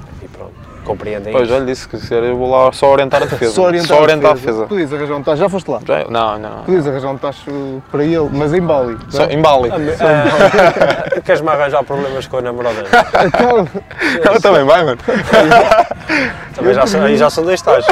compreendem 0.87 1.33
Pois, 1.33 1.47
já 1.49 1.59
lhe 1.59 1.65
disse 1.65 1.87
que 1.87 1.97
se 1.97 2.13
era, 2.15 2.25
eu 2.25 2.37
vou 2.37 2.49
lá 2.49 2.71
só 2.71 2.89
orientar 2.91 3.21
a 3.21 3.25
defesa. 3.27 3.51
Só 3.53 3.63
orientar, 3.65 4.01
orientar 4.01 4.31
a 4.31 4.33
defesa. 4.33 4.65
Podias 4.65 4.93
arranjar 4.93 5.15
um 5.15 5.23
tacho, 5.23 5.37
já 5.37 5.49
foste 5.49 5.69
lá. 5.69 5.79
Já- 5.85 6.05
Não, 6.09 6.39
não. 6.39 6.63
Podias 6.63 6.87
arranjar 6.87 7.09
um 7.11 7.17
tacho 7.17 7.81
para 7.91 8.03
ele, 8.03 8.29
mas 8.31 8.53
em 8.53 8.61
Bali. 8.61 8.97
Só 9.09 9.23
é? 9.25 9.33
em 9.33 9.41
Bali. 9.41 9.69
Ah, 9.99 11.19
Queres-me 11.21 11.49
arranjar 11.49 11.83
problemas 11.83 12.25
com 12.27 12.37
a 12.37 12.41
namorada? 12.41 12.83
Então, 13.25 13.67
Ela 14.23 14.39
também 14.39 14.63
vai, 14.63 14.83
mano. 14.85 14.97
Também 16.55 16.73
já, 16.73 16.83
aí 17.03 17.17
já 17.17 17.29
são 17.29 17.43
dois 17.43 17.61
tais. 17.61 17.85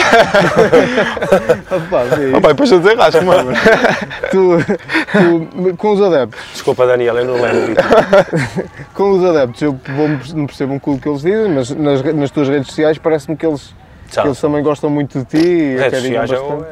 rapaz, 1.70 2.10
Oh, 2.36 2.42
pai, 2.42 2.54
depois 2.54 2.72
eu 2.72 2.80
desenrasco, 2.80 3.24
mano. 3.24 3.52
tu, 4.32 4.58
tu, 5.12 5.76
com 5.78 5.94
os 5.94 6.02
adeptos, 6.02 6.40
Desculpa, 6.54 6.86
Daniel, 6.88 7.18
eu 7.18 7.26
não 7.26 7.34
lembro 7.42 7.76
com 8.94 9.12
os 9.12 9.24
adeptos, 9.26 9.62
eu 9.62 9.78
vou- 9.96 10.10
não 10.34 10.46
percebo 10.48 10.74
um 10.74 10.80
culo 10.80 11.00
que 11.00 11.08
eles 11.10 11.22
dizem, 11.22 11.50
mas 11.50 11.70
nas, 11.72 12.02
nas 12.14 12.32
tuas 12.32 12.48
redes 12.48 12.68
sociais 12.68 12.85
parece-me 12.98 13.36
que 13.36 13.46
eles, 13.46 13.74
que 14.10 14.20
eles 14.20 14.40
também 14.40 14.64
gostam 14.64 14.90
muito 14.90 15.20
de 15.20 15.26
ti 15.26 15.38
e 15.38 15.78
redes 15.78 16.00
sociais 16.00 16.32
é, 16.32 16.36
bastante. 16.36 16.66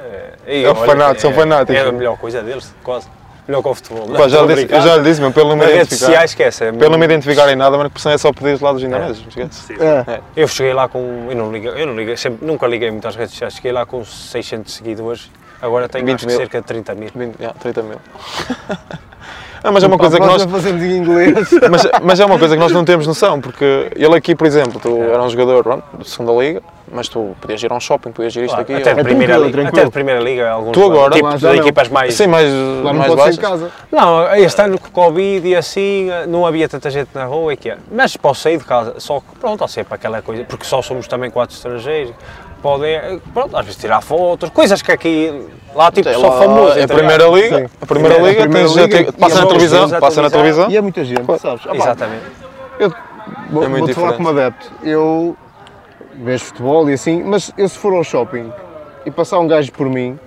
é, 0.46 0.62
É 0.64 0.70
o 0.70 0.76
fanático, 0.76 1.22
são 1.22 1.34
fanáticos. 1.34 1.76
É 1.76 1.88
a 1.88 1.92
melhor 1.92 2.18
coisa 2.18 2.42
deles, 2.42 2.74
quase. 2.84 3.08
Melhor 3.46 3.62
que 3.62 3.68
o 3.68 3.74
futebol. 3.76 4.08
Pá, 4.08 4.28
já 4.30 4.42
a 4.42 4.48
disse, 4.48 4.68
eu 4.70 4.82
já 4.82 4.96
lhe 4.96 5.04
disse, 5.04 5.20
mano, 5.20 5.34
pelo 5.34 5.50
não 5.50 5.58
me 5.58 5.64
redes 5.66 5.76
identificar. 5.76 6.06
sociais, 6.06 6.32
esquece. 6.32 6.64
é 6.64 6.72
Pelo 6.72 6.92
não 6.92 6.98
me 6.98 7.04
identificarem 7.04 7.58
nada, 7.58 7.76
mano, 7.76 7.90
que 7.90 7.96
pressão 7.96 8.14
é 8.14 8.18
só 8.18 8.32
pedir 8.32 8.62
lá 8.62 8.72
dos 8.72 8.82
indonésios, 8.82 9.26
esquece. 9.28 9.74
É. 9.74 10.22
Eu 10.34 10.48
cheguei 10.48 10.74
lá 10.74 10.88
com. 10.88 11.28
Eu 11.30 11.36
não 11.36 11.52
liguei, 11.52 11.72
eu 11.72 11.86
não 11.86 12.16
sempre, 12.16 12.46
nunca 12.46 12.66
liguei 12.68 12.90
muito 12.90 13.06
às 13.06 13.18
redes 13.18 13.32
sociais. 13.32 13.56
Cheguei 13.56 13.74
lá 13.74 13.86
com 13.86 14.06
600 14.06 14.74
seguidores, 14.74 15.30
agora 15.62 15.90
tenho 15.90 16.06
20 16.06 16.16
acho 16.16 16.26
que 16.26 16.32
mil. 16.32 16.38
cerca 16.38 16.62
de 16.62 16.68
30 16.68 16.96
mil. 16.96 17.10
20, 17.14 17.36
yeah, 17.38 17.60
30 17.60 17.84
mil. 17.84 17.98
Ah, 19.64 19.72
mas 19.72 19.84
é 19.84 19.88
uma 19.88 19.98
coisa 19.98 20.20
que 20.20 20.26
nós. 20.26 20.44
em 20.66 20.98
inglês. 20.98 21.34
Mas, 21.72 21.88
mas 22.04 22.20
é 22.20 22.26
uma 22.26 22.38
coisa 22.38 22.56
que 22.56 22.60
nós 22.60 22.72
não 22.72 22.84
temos 22.84 23.08
noção, 23.08 23.40
porque 23.40 23.90
ele 23.96 24.16
aqui, 24.16 24.36
por 24.36 24.46
exemplo, 24.46 24.80
tu 24.80 25.02
era 25.02 25.22
um 25.24 25.30
jogador 25.30 25.64
pronto, 25.64 25.84
de 25.98 26.10
segunda 26.10 26.34
liga, 26.34 26.62
mas 26.92 27.08
tu 27.08 27.34
podias 27.40 27.64
ir 27.64 27.72
a 27.72 27.76
um 27.76 27.80
shopping, 27.80 28.12
podias 28.12 28.36
ir 28.36 28.44
isto 28.46 28.60
aqui. 28.60 28.74
até, 28.74 28.90
ou- 28.90 28.96
de 28.96 29.02
É 29.02 29.04
primeira 29.04 29.34
tranquilo, 29.34 29.46
liga, 29.46 29.62
tranquilo. 29.62 29.78
até 29.80 29.86
de 29.86 29.92
primeira 29.92 30.20
liga, 30.20 30.50
alguns 30.52 30.72
Tu 30.74 30.84
agora- 30.84 31.16
tipo 31.16 31.38
de 31.38 31.48
equipas 31.60 31.88
mais. 31.90 32.14
Sim, 32.14 32.28
mais, 32.28 32.48
Lá 32.52 32.92
não 32.92 32.94
mais 32.94 33.08
pode 33.14 33.22
ser 33.24 33.30
em 33.40 33.42
baixas. 33.42 33.62
casa. 33.62 33.72
Não, 33.92 34.36
este 34.36 34.62
ano 34.62 34.78
com 34.80 34.88
o 34.88 34.92
Covid 34.92 35.48
e 35.48 35.56
assim, 35.56 36.10
não 36.28 36.46
havia 36.46 36.68
tanta 36.68 36.90
gente 36.90 37.10
na 37.16 37.24
rua 37.26 37.54
e 37.54 37.58
que 37.58 37.70
é. 37.70 37.78
Mas 37.92 38.18
posso 38.18 38.42
sair 38.42 38.58
de 38.58 38.66
casa, 38.66 38.96
só 39.00 39.20
que 39.22 39.40
pronto, 39.40 39.64
há 39.64 39.68
sempre 39.68 39.94
aquela 39.96 40.22
coisa, 40.22 40.44
porque 40.44 40.66
só 40.66 40.82
somos 40.82 41.08
também 41.08 41.32
quatro 41.32 41.56
estrangeiros, 41.56 42.14
podem, 42.64 43.20
pronto, 43.34 43.56
às 43.58 43.66
vezes 43.66 43.80
tirar 43.80 44.02
fotos, 44.02 44.50
coisas 44.50 44.82
que 44.82 44.92
aqui, 44.92 45.46
lá 45.76 45.92
tipo, 45.92 46.10
Sei 46.10 46.18
só 46.18 46.30
lá, 46.30 46.40
famoso. 46.40 46.80
É 46.80 46.84
a 46.84 46.88
primeira 46.88 47.28
liga, 47.28 47.58
Sim. 47.60 47.66
a 47.82 47.86
primeira 47.86 48.16
É, 48.16 48.20
a 48.20 48.24
liga, 48.24 48.42
primeira 48.44 48.68
liga 48.70 49.00
e 49.02 49.12
passa 49.12 49.42
na 49.42 49.48
televisão, 49.48 49.90
passa 50.00 50.22
na 50.22 50.30
televisão. 50.30 50.70
E 50.72 50.78
é 50.78 50.82
muita 50.82 51.04
gente, 51.04 51.26
sabes? 51.40 51.66
Opá, 51.66 51.76
Exatamente. 51.76 52.24
Eu 52.80 52.94
vou, 53.52 53.64
É 53.64 53.68
muito 53.68 53.86
vou-te 53.86 53.94
falar 53.94 54.14
como 54.14 54.30
adepto. 54.30 54.72
Eu 54.82 55.36
vejo 56.16 56.46
futebol 56.46 56.90
e 56.90 56.94
assim, 56.94 57.22
mas 57.22 57.52
eu 57.58 57.68
se 57.68 57.78
for 57.78 57.94
ao 57.94 58.04
shopping 58.04 58.52
e 59.06 59.12
passar 59.12 59.40
um 59.40 59.48
gajo 59.48 59.72
por 59.74 59.90
mim, 59.90 60.18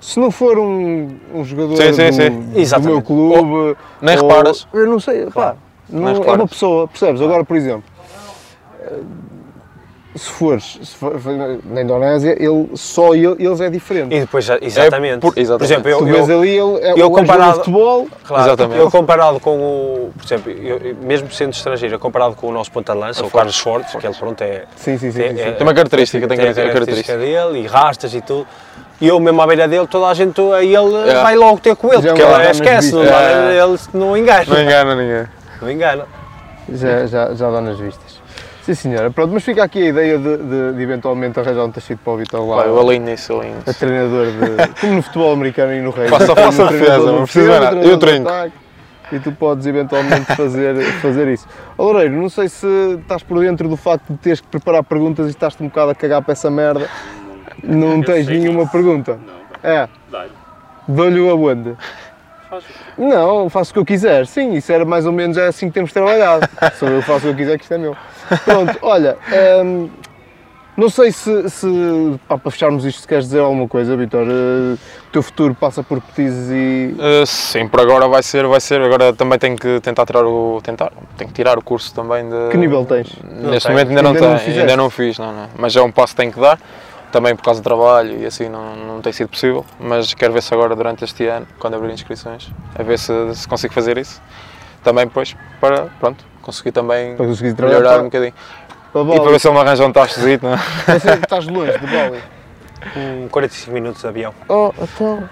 se 0.00 0.18
não 0.18 0.30
for 0.30 0.58
um, 0.58 1.14
um 1.34 1.44
jogador 1.44 1.76
Sim, 1.76 1.92
sim, 1.92 2.08
do, 2.08 2.66
sim. 2.66 2.80
do 2.80 2.88
meu 2.88 3.02
clube, 3.02 3.76
Nem 4.00 4.16
ou- 4.18 4.28
reparas. 4.28 4.66
Eu 4.72 4.86
não 4.86 4.98
sei, 4.98 5.26
pá, 5.26 5.56
não, 5.90 6.08
é 6.08 6.32
uma 6.32 6.48
pessoa, 6.48 6.88
percebes? 6.88 7.20
Agora, 7.20 7.44
por 7.44 7.56
exemplo, 7.56 7.84
se 10.14 10.28
fores 10.30 10.78
se 10.82 10.94
for, 10.96 11.14
na 11.64 11.80
Indonésia, 11.82 12.36
ele, 12.38 12.68
só 12.74 13.14
ele, 13.14 13.34
eles 13.38 13.60
é 13.60 13.70
diferente. 13.70 14.14
E 14.14 14.20
depois, 14.20 14.44
já- 14.44 14.58
exatamente. 14.60 15.20
por- 15.20 15.32
exatamente. 15.36 15.72
exemplo, 15.72 15.88
eu, 15.90 15.98
tu 15.98 16.04
vês 16.04 16.28
ali, 16.30 16.50
ele 16.50 16.78
é 16.82 16.92
eu 16.96 17.10
comparado- 17.10 17.54
futebol, 17.58 18.06
Claro, 18.26 18.42
Exatamente. 18.48 18.78
Eu 18.80 18.90
comparado 18.90 19.40
com 19.40 19.56
o, 19.58 20.12
por 20.16 20.24
exemplo, 20.24 20.50
eu- 20.52 20.96
mesmo 21.02 21.30
sendo 21.32 21.52
estrangeiro, 21.54 21.94
eu 21.94 21.98
comparado 21.98 22.34
com 22.34 22.46
o 22.48 22.52
nosso 22.52 22.70
ponta 22.70 22.92
de 22.92 22.98
lança, 22.98 23.24
o 23.24 23.30
Carlos 23.30 23.58
Fortes, 23.58 23.94
que 23.94 24.06
ele 24.06 24.14
pronto 24.14 24.40
é, 24.42 24.64
sim, 24.76 24.98
sim, 24.98 25.10
sim, 25.10 25.18
tem, 25.18 25.30
sim, 25.30 25.36
sim. 25.36 25.42
é- 25.42 25.52
Tem 25.52 25.66
uma 25.66 25.74
característica, 25.74 26.28
tem, 26.28 26.36
tem 26.36 26.48
a 26.48 26.54
característica 26.54 27.12
característica. 27.14 27.48
dele 27.52 27.64
e 27.64 27.66
rastas 27.66 28.12
e 28.14 28.20
tudo. 28.20 28.46
E 29.00 29.08
eu 29.08 29.18
mesmo 29.18 29.40
à 29.42 29.46
beira 29.46 29.66
dele, 29.66 29.86
toda 29.86 30.06
a 30.06 30.14
gente, 30.14 30.40
aí 30.52 30.76
ele 30.76 31.10
É. 31.10 31.22
vai 31.22 31.34
logo 31.34 31.58
ter 31.58 31.74
com 31.74 31.92
ele, 31.92 32.02
Já 32.02 32.10
porque 32.14 32.22
ele 32.22 32.50
esquece, 32.50 32.92
não, 32.92 33.02
É. 33.02 33.56
ele 33.64 33.78
não 33.94 34.16
engana. 34.16 34.44
Não 34.46 34.62
engana 34.62 34.94
ninguém. 34.94 35.26
Não 35.60 35.70
engana. 35.70 36.04
Já, 36.72 37.06
já, 37.06 37.34
já 37.34 37.50
dá 37.50 37.60
nas 37.60 37.78
vistas. 37.78 38.21
Sim 38.62 38.74
senhora, 38.74 39.10
pronto, 39.10 39.32
mas 39.34 39.42
fica 39.42 39.64
aqui 39.64 39.82
a 39.82 39.88
ideia 39.88 40.18
de, 40.18 40.36
de- 40.36 40.72
de 40.74 40.82
eventualmente 40.82 41.38
arranjar 41.40 41.64
um 41.64 41.70
tecido 41.72 41.98
para 42.04 42.12
o 42.12 42.16
Vitor 42.16 42.48
lá. 42.48 42.62
Pá, 42.62 42.68
eu 42.68 42.78
alinho 42.80 43.06
nisso, 43.06 43.32
alinho 43.38 43.54
a 43.54 43.68
nisso. 43.68 43.78
treinador 43.78 44.26
de. 44.26 44.80
Como 44.80 44.92
no 44.94 45.02
futebol 45.02 45.32
americano 45.32 45.74
e 45.74 45.80
no 45.80 45.90
rei. 45.90 46.06
Faça- 46.08 46.36
faça 46.36 46.66
treinador 46.68 46.72
defesa, 46.78 47.00
de 47.00 47.06
não 47.06 47.22
precisa 47.24 47.48
nada. 47.48 47.66
treinador 47.66 47.90
Eu 47.90 47.98
treino. 47.98 48.52
e 49.10 49.18
tu 49.18 49.32
podes 49.32 49.66
eventualmente 49.66 50.26
fazer, 50.36 50.76
fazer 51.00 51.26
isso. 51.28 51.48
Ó, 51.76 51.82
Loureiro, 51.86 52.14
não 52.14 52.28
sei 52.28 52.48
se 52.48 52.66
estás 53.00 53.22
por 53.24 53.40
dentro 53.40 53.68
do 53.68 53.76
facto 53.76 54.12
de 54.12 54.18
teres 54.18 54.40
que 54.40 54.46
preparar 54.46 54.84
perguntas 54.84 55.26
e 55.26 55.30
estás-te 55.30 55.60
um 55.60 55.66
bocado 55.66 55.90
a 55.90 55.94
cagar 55.96 56.22
para 56.22 56.32
essa 56.32 56.48
merda. 56.48 56.88
Não 57.64 57.96
Eu 57.96 58.04
tens 58.04 58.28
nenhuma 58.28 58.66
pergunta? 58.68 59.18
Não, 59.26 59.68
É, 59.70 59.88
dá-lhe. 60.08 60.30
dou-lhe 60.86 61.28
aonde? 61.28 61.74
Faz. 62.48 62.64
Não, 62.96 63.48
faço 63.50 63.70
o 63.70 63.74
que 63.74 63.80
eu 63.80 63.84
quiser. 63.84 64.26
Sim, 64.26 64.52
isso 64.54 64.70
era 64.72 64.84
mais 64.84 65.04
ou 65.04 65.12
menos 65.12 65.36
é 65.36 65.46
assim 65.48 65.66
que 65.66 65.74
temos 65.74 65.92
trabalhado. 65.92 66.48
Sou 66.78 66.88
eu 66.88 67.00
que 67.00 67.06
faço 67.06 67.18
o 67.18 67.20
que 67.22 67.28
eu 67.28 67.34
quiser, 67.34 67.56
que 67.58 67.64
isto 67.64 67.74
é 67.74 67.78
meu. 67.78 67.96
Pronto, 68.44 68.78
olha, 68.82 69.16
hum, 69.64 69.88
não 70.74 70.88
sei 70.88 71.12
se, 71.12 71.50
se 71.50 71.66
pá, 72.26 72.38
para 72.38 72.50
fecharmos 72.50 72.84
isto, 72.86 73.02
se 73.02 73.08
queres 73.08 73.26
dizer 73.26 73.40
alguma 73.40 73.68
coisa, 73.68 73.94
Vitor. 73.94 74.26
Uh, 74.26 74.74
o 74.74 75.10
teu 75.12 75.22
futuro 75.22 75.54
passa 75.54 75.82
por 75.82 76.00
Petizes 76.00 76.50
e. 76.50 76.94
Uh, 76.94 77.26
sim, 77.26 77.68
por 77.68 77.80
agora 77.80 78.08
vai 78.08 78.22
ser, 78.22 78.46
vai 78.46 78.58
ser. 78.58 78.80
Agora 78.80 79.12
também 79.12 79.38
tenho 79.38 79.56
que 79.56 79.80
tentar 79.80 80.06
tirar 80.06 80.24
o. 80.24 80.60
Tentar, 80.62 80.90
tenho 81.18 81.28
que 81.28 81.34
tirar 81.34 81.58
o 81.58 81.62
curso 81.62 81.94
também 81.94 82.26
de. 82.26 82.48
Que 82.50 82.56
nível 82.56 82.86
tens? 82.86 83.12
Neste 83.22 83.68
Não 83.68 83.74
momento 83.74 83.88
ainda 83.90 84.02
não 84.02 84.10
Ainda 84.12 84.20
não 84.28 84.38
tenho, 84.38 84.60
ainda 84.60 84.76
não 84.76 84.90
fiz, 84.90 85.18
não, 85.18 85.32
não. 85.32 85.48
Mas 85.58 85.76
é 85.76 85.82
um 85.82 85.92
passo 85.92 86.14
que 86.14 86.22
tenho 86.22 86.32
que 86.32 86.40
dar. 86.40 86.58
Também 87.12 87.36
por 87.36 87.42
causa 87.42 87.60
do 87.60 87.64
trabalho 87.64 88.22
e 88.22 88.24
assim 88.24 88.48
não, 88.48 88.74
não 88.74 89.02
tem 89.02 89.12
sido 89.12 89.28
possível. 89.28 89.66
Mas 89.78 90.14
quero 90.14 90.32
ver 90.32 90.42
se 90.42 90.54
agora 90.54 90.74
durante 90.74 91.04
este 91.04 91.26
ano, 91.26 91.46
quando 91.58 91.74
abrir 91.74 91.92
inscrições, 91.92 92.50
a 92.74 92.82
ver 92.82 92.98
se, 92.98 93.12
se 93.34 93.46
consigo 93.46 93.74
fazer 93.74 93.98
isso. 93.98 94.22
Também 94.82 95.04
depois 95.04 95.36
para, 95.60 95.88
pronto, 96.00 96.24
conseguir 96.42 96.72
também 96.72 97.16
Para 97.16 97.26
conseguir 97.26 97.54
trabalhar 97.54 97.78
melhorar 97.78 97.94
para- 97.94 98.02
um 98.02 98.06
bocadinho. 98.06 98.34
Para 98.92 99.02
E 99.02 99.20
para 99.20 99.30
ver 99.30 99.40
se 99.40 99.48
ele 99.48 99.54
me 99.54 99.60
arranja 99.60 99.86
um 99.86 99.92
tachozito, 99.92 100.44
não 100.46 100.52
é? 100.54 100.58
Estás 101.22 101.46
longe 101.46 101.78
de 101.78 101.86
Bali. 101.86 102.22
Um 102.96 103.28
45 103.28 103.70
minutos 103.72 104.00
de 104.02 104.08
avião. 104.08 104.34
Oh, 104.48 104.72
então. 104.82 105.28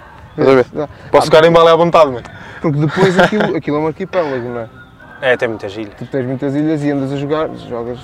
Posso 1.11 1.25
ficar 1.25 1.43
em 1.43 1.51
Bali 1.51 1.67
à 1.67 1.75
vontade, 1.75 2.09
mano. 2.09 2.23
Porque 2.61 2.77
depois 2.79 3.19
aquilo, 3.19 3.57
aquilo 3.57 3.75
é 3.75 3.79
um 3.81 3.87
arquipélago, 3.87 4.47
não 4.47 4.61
é? 4.61 4.69
É, 5.21 5.37
tem 5.37 5.49
muitas 5.49 5.75
ilhas. 5.75 5.93
Tu 5.97 6.05
tens 6.05 6.25
muitas 6.25 6.55
ilhas 6.55 6.81
e 6.83 6.91
andas 6.91 7.11
a 7.11 7.17
jogar, 7.17 7.49
jogas 7.69 7.99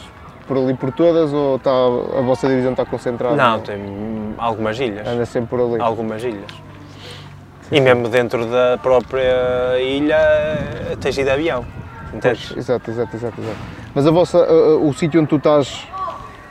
por 0.48 0.58
ali 0.58 0.74
por 0.74 0.92
todas 0.92 1.32
ou 1.34 1.56
está, 1.56 1.72
a 1.72 2.22
vossa 2.22 2.48
divisão 2.48 2.72
está 2.72 2.86
concentrada? 2.86 3.36
Não, 3.36 3.60
tem 3.60 3.78
hum, 3.78 4.34
algumas 4.38 4.78
ilhas. 4.80 5.08
Anda 5.08 5.26
sempre 5.26 5.50
por 5.50 5.60
ali. 5.62 5.82
Algumas 5.82 6.24
ilhas. 6.24 6.52
E 7.72 7.82
mesmo 7.82 8.08
dentro 8.08 8.46
da 8.46 8.78
própria 8.82 9.80
ilha 9.80 10.18
tens 11.02 11.18
ido 11.18 11.26
de 11.26 11.32
avião. 11.32 11.66
Entendes? 12.14 12.48
Pois, 12.48 12.58
exato, 12.58 12.90
exato, 12.92 13.16
exato, 13.16 13.42
exato. 13.42 13.58
Mas 13.94 14.08
a 14.08 14.12
vossa, 14.12 14.38
a- 14.38 14.78
o 14.78 14.94
sítio 14.94 15.20
onde 15.20 15.30
tu 15.30 15.36
estás, 15.38 15.88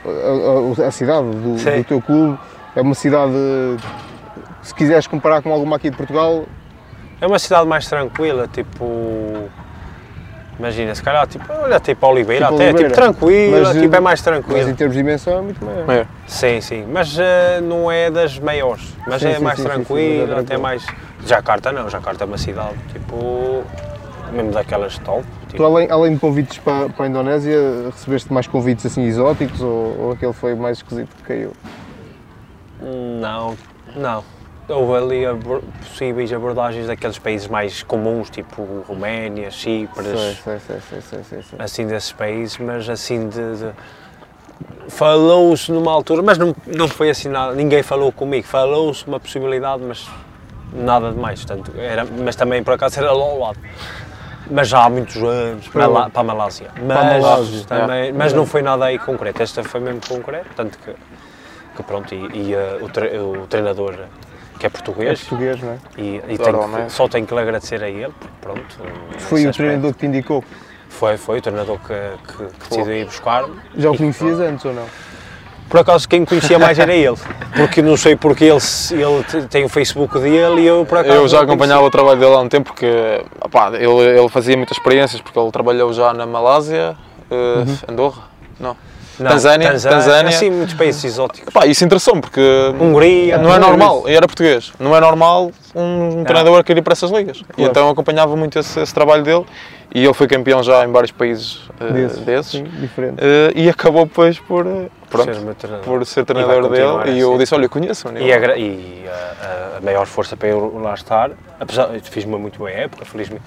a, 0.05 0.87
a- 0.87 0.91
cidade 0.91 1.27
do, 1.29 1.55
do 1.55 1.83
teu 1.83 2.01
clube, 2.01 2.37
é 2.75 2.81
uma 2.81 2.93
cidade, 2.95 3.33
se 4.61 4.73
quiseres 4.73 5.07
comparar 5.07 5.41
com 5.41 5.51
alguma 5.51 5.75
aqui 5.77 5.89
de 5.89 5.97
Portugal, 5.97 6.45
É 7.19 7.25
uma 7.25 7.39
cidade 7.39 7.67
mais 7.67 7.87
tranquila, 7.87 8.47
tipo. 8.47 9.49
Imagina, 10.59 10.93
se 10.95 11.03
calhar, 11.03 11.27
tipo, 11.27 11.45
olha, 11.53 11.79
tipo 11.79 12.05
Oliveira, 12.07 12.45
Tipo 12.45 12.55
até, 12.55 12.63
Oliveira. 12.65 12.89
tipo 12.89 13.01
tranquila, 13.01 13.59
Mas, 13.59 13.69
tipo, 13.81 13.93
é 13.93 13.97
eh, 13.97 14.01
mais 14.01 14.19
mas 14.19 14.21
em 14.21 14.23
tranquila. 14.23 14.73
termos 14.73 14.95
de 14.95 15.03
dimensão 15.03 15.37
é 15.37 15.41
muito 15.41 15.63
maior. 15.65 15.89
É. 15.91 16.07
Sim, 16.27 16.61
sim, 16.61 16.85
mas 16.91 17.15
eh, 17.19 17.59
não 17.61 17.91
é 17.91 18.09
das 18.09 18.39
maiores, 18.39 18.95
mas 19.07 19.21
Sim, 19.21 19.27
é 19.29 19.35
sim, 19.37 19.43
mais 19.43 19.57
sim, 19.57 19.63
sim, 19.63 19.69
tranquila, 19.69 20.35
é 20.35 20.39
até 20.39 20.57
mais. 20.57 20.83
Jacarta 21.25 21.71
não, 21.71 21.87
Jacarta 21.89 22.23
é 22.23 22.27
uma 22.27 22.37
cidade, 22.39 22.73
tipo, 22.91 23.63
mesmo 24.31 24.51
daquelas 24.51 24.97
top. 24.99 25.23
Tu, 25.57 25.65
além, 25.65 25.89
além 25.91 26.13
de 26.13 26.19
convites 26.19 26.57
para, 26.59 26.87
para 26.89 27.05
a 27.05 27.07
Indonésia, 27.09 27.89
recebeste 27.91 28.31
mais 28.31 28.47
convites 28.47 28.85
assim 28.85 29.03
exóticos 29.03 29.59
ou, 29.61 29.99
ou 29.99 30.11
aquele 30.11 30.33
foi 30.33 30.55
mais 30.55 30.77
esquisito 30.77 31.09
que 31.17 31.23
caiu? 31.23 31.51
não, 32.81 33.57
não. 33.95 34.23
Houve 34.69 34.97
ali 34.97 35.25
abor- 35.25 35.61
possíveis 35.79 36.31
abordagens 36.33 36.87
daqueles 36.87 37.17
países 37.17 37.47
mais 37.47 37.83
comuns, 37.83 38.29
tipo 38.29 38.83
Roménia, 38.85 39.49
Chipre, 39.49 40.03
sei, 40.03 41.23
sei, 41.23 41.41
sei. 41.41 41.59
assim 41.59 41.87
desses 41.87 42.11
países, 42.11 42.57
mas 42.57 42.87
assim 42.89 43.29
de. 43.29 43.55
de- 43.57 43.71
Falou-se 44.89 45.71
numa 45.71 45.91
altura, 45.91 46.21
mas 46.21 46.37
não, 46.37 46.55
não 46.65 46.87
foi 46.87 47.09
assim 47.09 47.27
nada, 47.29 47.53
ninguém 47.53 47.81
falou 47.83 48.11
comigo, 48.11 48.45
falou-se 48.47 49.05
uma 49.07 49.19
possibilidade, 49.19 49.83
mas 49.83 50.07
nada 50.73 51.11
de 51.11 51.17
mais, 51.17 51.43
portanto, 51.43 51.71
era, 51.77 52.05
mas 52.05 52.35
também 52.35 52.63
por 52.63 52.73
acaso 52.73 52.99
era 52.99 53.11
lá 53.11 53.23
ao 53.23 53.39
lado. 53.39 53.59
Mas 54.49 54.67
já 54.67 54.83
há 54.85 54.89
muitos 54.89 55.15
anos, 55.17 55.67
para, 55.67 55.81
Para 55.83 55.87
lá- 55.87 56.09
para 56.09 56.21
a 56.21 56.23
Malásia. 56.23 56.69
Mas, 56.75 57.21
Malásia, 57.21 57.65
também, 57.67 58.11
mas 58.13 58.33
não 58.33 58.45
foi 58.45 58.61
nada 58.61 58.85
aí 58.85 58.97
concreto, 58.99 59.41
esta 59.43 59.63
foi 59.63 59.79
mesmo 59.79 60.01
concreto, 60.07 60.47
tanto 60.55 60.77
que, 60.79 60.91
que 61.75 61.83
pronto, 61.83 62.13
e, 62.13 62.29
e, 62.33 62.53
eh, 62.53 62.79
o, 62.81 62.89
tre- 62.89 63.17
o 63.19 63.47
treinador 63.47 63.93
que 64.59 64.65
é 64.65 64.67
É 64.67 64.69
português, 64.69 65.19
português, 65.21 65.61
não 65.61 65.71
é? 65.73 65.77
e, 65.97 66.15
e 66.29 66.37
Claro, 66.37 66.43
tenho 66.59 66.59
que- 66.63 66.67
mas- 66.69 66.93
só 66.93 67.07
tenho 67.07 67.27
que 67.27 67.33
lhe 67.33 67.39
agradecer 67.39 67.83
a 67.83 67.89
ele, 67.89 68.13
porque 68.19 68.35
pronto. 68.41 68.77
Foi 68.79 68.85
nesse 69.11 69.23
o 69.33 69.49
aspecto. 69.49 69.53
treinador 69.57 69.93
que 69.93 69.99
te 69.99 70.05
indicou. 70.05 70.43
Foi, 70.89 71.17
foi 71.17 71.37
o 71.37 71.41
treinador 71.41 71.77
que, 71.79 71.93
que, 72.33 72.45
que 72.45 72.69
decidiu 72.69 72.93
ir 72.93 73.05
buscar-me. 73.05 73.55
Já 73.77 73.91
o 73.91 73.97
conhecias 73.97 74.39
antes 74.39 74.65
ou 74.65 74.73
não? 74.73 74.85
Por 75.69 75.79
acaso 75.81 76.07
quem 76.07 76.23
conhecia 76.23 76.57
mais 76.57 76.79
era 76.79 76.93
ele, 76.93 77.17
porque 77.55 77.81
não 77.81 77.97
sei 77.97 78.15
porque 78.15 78.45
ele, 78.45 78.59
ele 78.91 79.23
te- 79.23 79.47
tem 79.49 79.65
o 79.65 79.69
Facebook 79.69 80.17
dele 80.19 80.61
e 80.61 80.65
eu 80.67 80.85
por 80.85 80.99
acaso 80.99 81.15
Eu 81.15 81.27
já 81.27 81.41
acompanhava 81.41 81.83
o 81.83 81.91
trabalho 81.91 82.19
dele 82.19 82.33
há 82.33 82.39
um 82.39 82.47
tempo 82.47 82.71
porque 82.71 83.21
opá, 83.41 83.71
ele, 83.73 83.85
ele 84.19 84.29
fazia 84.29 84.55
muitas 84.55 84.77
experiências 84.77 85.19
porque 85.21 85.37
ele 85.37 85.51
trabalhou 85.51 85.91
já 85.91 86.13
na 86.13 86.25
Malásia, 86.25 86.95
eh, 87.29 87.65
Andorra, 87.91 88.23
não. 88.59 88.77
Não, 89.19 89.31
Tanzânia, 89.31 89.71
Tanzânia. 89.71 90.29
Assim, 90.29 90.49
muitos 90.49 90.75
países 90.75 91.03
exóticos. 91.03 91.51
Pá, 91.53 91.65
isso 91.65 91.83
interessou-me 91.83 92.21
porque 92.21 92.39
Hungria. 92.79 93.37
não 93.37 93.53
é 93.53 93.57
normal, 93.59 94.03
e 94.07 94.13
era 94.15 94.27
português, 94.27 94.71
não 94.79 94.95
é 94.95 94.99
normal 94.99 95.51
um, 95.73 96.19
um 96.19 96.23
treinador 96.23 96.63
querer 96.63 96.79
ir 96.79 96.83
para 96.83 96.93
essas 96.93 97.09
ligas. 97.09 97.37
E 97.37 97.43
Claro. 97.53 97.71
então 97.71 97.85
eu 97.87 97.91
acompanhava 97.91 98.35
muito 98.35 98.59
esse, 98.59 98.79
esse 98.79 98.93
trabalho 98.93 99.23
dele 99.23 99.45
e 99.93 100.03
ele 100.03 100.13
foi 100.13 100.27
campeão 100.27 100.61
já 100.61 100.83
em 100.85 100.91
vários 100.91 101.11
países 101.11 101.61
eh, 101.79 101.91
Desses. 101.93 102.19
desses, 102.19 102.51
Sim, 102.51 102.63
diferente. 102.65 103.15
eh, 103.19 103.51
e 103.55 103.69
acabou 103.69 104.05
depois 104.05 104.37
por, 104.39 104.65
eh, 104.67 104.87
pronto, 105.09 105.33
Ser 105.33 105.67
por 105.83 106.05
ser 106.05 106.21
E 106.21 106.25
treinador 106.25 106.69
dele 106.69 106.97
a 107.03 107.07
e 107.07 107.19
eu 107.19 107.37
disse, 107.37 107.55
olha, 107.55 107.65
eu 107.65 107.69
conheço 107.69 108.07
E, 108.09 108.31
a, 108.31 108.57
e 108.57 109.05
a- 109.07 109.73
a, 109.75 109.77
a 109.77 109.81
maior 109.81 110.05
força 110.05 110.35
para 110.37 110.49
eu 110.49 110.79
lá 110.83 110.93
estar, 110.93 111.31
apesar 111.59 111.87
de 111.87 112.01
fiz 112.09 112.23
uma 112.25 112.37
muito 112.37 112.57
boa 112.59 112.69
época, 112.69 113.05
felizmente, 113.05 113.41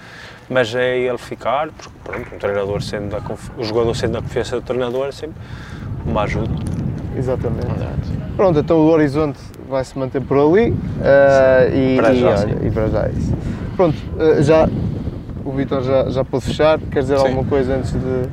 mas 0.50 0.74
é 0.74 0.98
ele 0.98 1.16
ficar, 1.16 1.68
porque 1.68 1.90
pronto, 2.04 2.34
um 2.34 2.38
treinador 2.38 2.82
sendo 2.82 3.16
a 3.16 3.20
conf- 3.20 3.50
o 3.56 3.62
jogador 3.62 3.94
sendo 3.94 4.18
a 4.18 4.22
confiança 4.22 4.56
do 4.56 4.62
treinador 4.62 5.06
é 5.06 5.12
sempre 5.12 5.40
uma 6.04 6.22
ajuda. 6.22 6.50
Exatamente. 7.16 7.66
Pronto, 8.36 8.58
então 8.58 8.78
o 8.78 8.90
horizonte 8.90 9.38
vai 9.68 9.84
se 9.84 9.96
manter 9.98 10.20
por 10.20 10.36
ali 10.38 10.74
eh, 11.02 11.70
e, 11.72 11.96
Para 11.96 12.12
e, 12.12 12.20
já, 12.20 12.28
olha, 12.30 12.38
sim. 12.38 12.66
e 12.66 12.70
para 12.70 12.88
já 12.88 13.02
é 13.06 13.10
isso. 13.16 13.36
Pronto, 13.76 13.96
eh, 14.18 14.42
já 14.42 14.68
o 15.44 15.52
Vitor 15.52 15.82
já, 15.82 16.10
já 16.10 16.24
pôde 16.24 16.44
fechar. 16.44 16.78
Quer 16.78 17.00
dizer 17.00 17.18
Sim. 17.18 17.26
alguma 17.26 17.44
coisa 17.44 17.74
antes 17.76 17.92
de, 17.92 18.28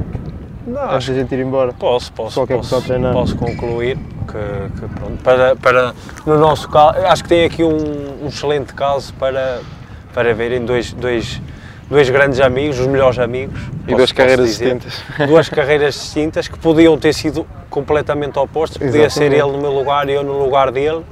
Não, 0.67 0.91
antes 0.91 1.07
da 1.09 1.13
gente 1.13 1.33
ir 1.35 1.39
embora? 1.39 1.71
Posso, 1.73 2.11
posso, 2.13 2.35
Qualquer 2.39 2.57
posso, 2.57 2.81
treinar. 2.81 3.13
posso 3.13 3.35
concluir 3.35 3.97
que, 3.97 4.79
que 4.79 4.87
pronto, 4.95 5.23
para, 5.23 5.55
para, 5.55 5.93
no 6.25 6.37
nosso 6.39 6.67
caso, 6.69 6.97
acho 7.05 7.23
que 7.23 7.29
tem 7.29 7.45
aqui 7.45 7.63
um, 7.63 8.23
um 8.23 8.27
excelente 8.27 8.73
caso 8.73 9.13
para, 9.15 9.61
para 10.13 10.33
verem 10.33 10.63
dois, 10.65 10.93
dois, 10.93 11.41
dois 11.89 12.09
grandes 12.09 12.39
amigos, 12.39 12.79
os 12.79 12.87
melhores 12.87 13.17
amigos. 13.19 13.59
E 13.87 13.95
duas 13.95 14.11
carreiras 14.11 14.47
dizer. 14.47 14.75
distintas. 14.75 15.03
Duas 15.27 15.49
carreiras 15.49 15.93
distintas 15.93 16.47
que 16.47 16.59
podiam 16.59 16.97
ter 16.97 17.13
sido 17.13 17.47
completamente 17.69 18.37
opostas, 18.37 18.77
podia 18.77 19.09
ser 19.09 19.31
Exatamente. 19.31 19.41
ele 19.41 19.51
no 19.51 19.57
meu 19.57 19.71
lugar 19.71 20.09
e 20.09 20.13
eu 20.13 20.23
no 20.23 20.37
lugar 20.43 20.71
dele, 20.71 21.03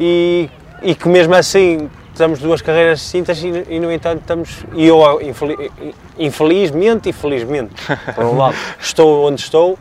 e, 0.00 0.48
e 0.82 0.94
que 0.94 1.08
mesmo 1.08 1.34
assim 1.34 1.90
estamos 2.12 2.38
duas 2.38 2.62
carreiras 2.62 3.00
distintas 3.00 3.42
e, 3.42 3.64
e, 3.68 3.80
no 3.80 3.90
entanto 3.92 4.20
estamos, 4.20 4.64
e 4.72 4.86
eu 4.86 5.20
infeli- 5.20 5.70
infelizmente 6.18 7.08
e 7.08 7.12
felizmente, 7.12 7.74
por 8.14 8.24
um 8.24 8.38
lado, 8.38 8.54
estou 8.80 9.26
onde 9.26 9.40
estou 9.40 9.78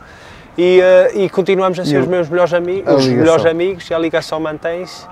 e, 0.57 0.79
eh, 0.81 1.11
e 1.15 1.29
continuamos 1.29 1.79
a 1.79 1.85
ser 1.85 1.95
E 1.95 1.97
os 1.99 2.07
meus 2.07 2.29
melhores 2.29 2.53
amigos, 2.53 2.93
os 2.93 3.07
melhores 3.07 3.45
amigos 3.45 3.89
e 3.89 3.93
a 3.93 3.99
ligação 3.99 4.39
mantém-se. 4.39 5.05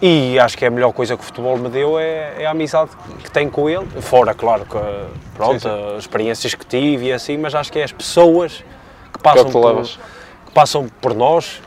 E 0.00 0.38
acho 0.38 0.56
que 0.56 0.64
é 0.64 0.68
a 0.68 0.70
melhor 0.70 0.92
coisa 0.92 1.16
que 1.16 1.22
o 1.22 1.26
futebol 1.26 1.56
me 1.56 1.68
deu 1.68 1.98
é, 1.98 2.42
é 2.42 2.46
a 2.46 2.52
amizade 2.52 2.90
que 3.22 3.30
tenho 3.30 3.50
com 3.50 3.68
ele. 3.68 3.84
Fora, 4.00 4.32
claro, 4.32 4.64
que 4.64 4.78
pronto, 5.34 5.60
Sim, 5.60 5.68
sim. 5.68 5.94
as 5.96 5.98
experiências 6.00 6.54
que 6.54 6.64
tive 6.64 7.06
e 7.06 7.12
assim, 7.12 7.36
mas 7.36 7.54
acho 7.54 7.72
que 7.72 7.80
é 7.80 7.84
as 7.84 7.92
pessoas 7.92 8.64
que 9.12 9.18
é 9.18 9.22
passam, 9.22 9.44
que 9.46 9.50
tu 9.50 9.60
por, 9.60 9.82
que 9.82 10.52
passam 10.54 10.88
por 11.00 11.14
nós, 11.14 11.60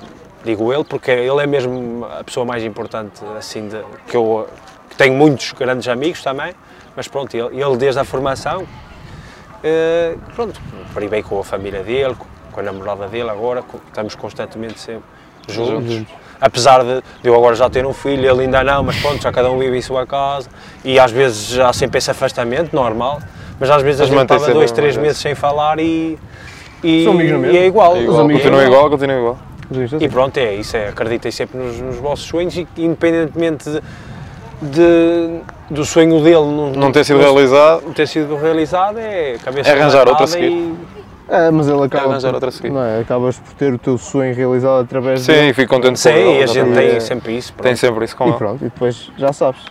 digo 0.45 0.71
ele, 0.71 0.83
porque 0.85 1.11
ele 1.11 1.43
é 1.43 1.47
mesmo 1.47 2.05
a 2.05 2.23
pessoa 2.23 2.45
mais 2.45 2.63
importante, 2.63 3.21
assim, 3.37 3.67
de, 3.67 3.83
que 4.07 4.15
eu 4.15 4.47
que 4.89 4.95
tenho 4.95 5.13
muitos 5.13 5.53
grandes 5.53 5.87
amigos 5.87 6.21
também, 6.21 6.53
mas 6.95 7.07
pronto, 7.07 7.35
ele, 7.35 7.61
ele 7.61 7.77
desde 7.77 7.99
a 7.99 8.03
formação, 8.03 8.67
eh, 9.63 10.15
pronto, 10.35 10.59
privei 10.93 11.23
com 11.23 11.39
a 11.39 11.43
família 11.43 11.81
dele, 11.81 12.15
com, 12.51 12.59
a 12.59 12.63
namorada 12.63 13.07
dele 13.07 13.29
agora, 13.29 13.63
estamos 13.87 14.15
constantemente 14.15 14.79
sempre 14.79 15.03
juntos. 15.47 15.93
Juntos. 15.93 16.13
Apesar 16.41 16.83
de, 16.83 16.95
de 17.21 17.29
eu 17.29 17.35
agora 17.35 17.55
já 17.55 17.69
ter 17.69 17.85
um 17.85 17.93
filho, 17.93 18.27
ele 18.27 18.41
ainda 18.45 18.63
não, 18.63 18.81
mas 18.81 18.97
pronto, 18.99 19.21
já 19.21 19.31
cada 19.31 19.51
um 19.51 19.59
vive 19.59 19.77
em 19.77 19.81
sua 19.81 20.07
casa 20.07 20.49
e 20.83 20.99
às 20.99 21.11
vezes 21.11 21.59
há 21.59 21.71
sempre 21.71 21.99
esse 21.99 22.09
afastamento, 22.09 22.75
normal, 22.75 23.19
mas 23.59 23.69
às 23.69 23.83
vezes 23.83 24.01
a 24.01 24.03
Mas 24.05 24.09
gente 24.09 24.17
mantém 24.19 24.37
estava 24.37 24.53
dois, 24.55 24.71
a 24.71 24.73
três 24.75 24.97
meses 24.97 25.19
sem 25.19 25.35
falar 25.35 25.79
e, 25.79 26.17
e, 26.83 27.03
São 27.03 27.13
amigos 27.13 27.39
na 27.41 27.47
e 27.49 27.57
é 27.57 27.65
igual. 27.67 27.95
É 27.95 28.01
igual, 28.01 28.27
continua 28.27 28.63
igual, 28.63 28.89
continua 28.89 29.15
igual. 29.17 29.37
E 29.99 30.09
pronto, 30.09 30.35
é 30.37 30.55
isso, 30.55 30.75
é, 30.75 30.87
acreditem 30.89 31.31
sempre 31.31 31.59
nos, 31.59 31.79
nos 31.79 31.97
vossos 31.97 32.25
sonhos 32.25 32.57
e 32.57 32.67
independentemente 32.77 33.69
de, 33.69 33.81
de, 34.63 35.39
do 35.69 35.85
sonho 35.85 36.19
dele 36.23 36.35
não, 36.41 36.71
Não 36.71 36.91
ter 36.91 37.05
sido 37.05 37.19
realizado. 37.19 37.83
não 37.85 37.93
ter 37.93 38.07
sido 38.07 38.35
realizado 38.35 38.97
é 38.97 39.37
cabeça 39.43 39.69
É 39.69 39.79
arranjar 39.79 40.07
outra 40.09 40.23
a 40.23 40.27
seguir. 40.27 40.47
e- 40.51 40.75
É, 41.31 41.49
mas 41.49 41.67
ele 41.69 41.81
acaba 41.83 42.09
arranjar 42.09 42.27
por- 42.29 42.35
outra 42.35 42.49
a 42.49 42.51
seguir. 42.51 42.71
Não 42.71 42.83
é? 42.83 42.99
Acabas 42.99 43.37
por 43.39 43.53
ter 43.53 43.73
o 43.73 43.77
teu 43.77 43.97
sonho 43.97 44.35
realizado 44.35 44.81
através 44.81 45.21
Sim, 45.21 45.31
dele. 45.31 45.53
fico 45.53 45.73
contente 45.73 45.97
Sim, 45.99 46.09
com 46.11 46.17
ele. 46.17 46.39
e 46.39 46.43
a 46.43 46.45
gente 46.47 46.73
tem 46.73 46.89
É. 46.95 46.99
sempre 46.99 47.37
isso. 47.37 47.53
Tem 47.53 47.61
pronto. 47.63 47.77
sempre 47.77 48.05
isso 48.05 48.15
com 48.17 48.25
E 48.25 48.29
ele. 48.29 48.37
pronto, 48.37 48.61
e 48.61 48.65
depois 48.65 49.11
já 49.17 49.31
sabes. 49.31 49.61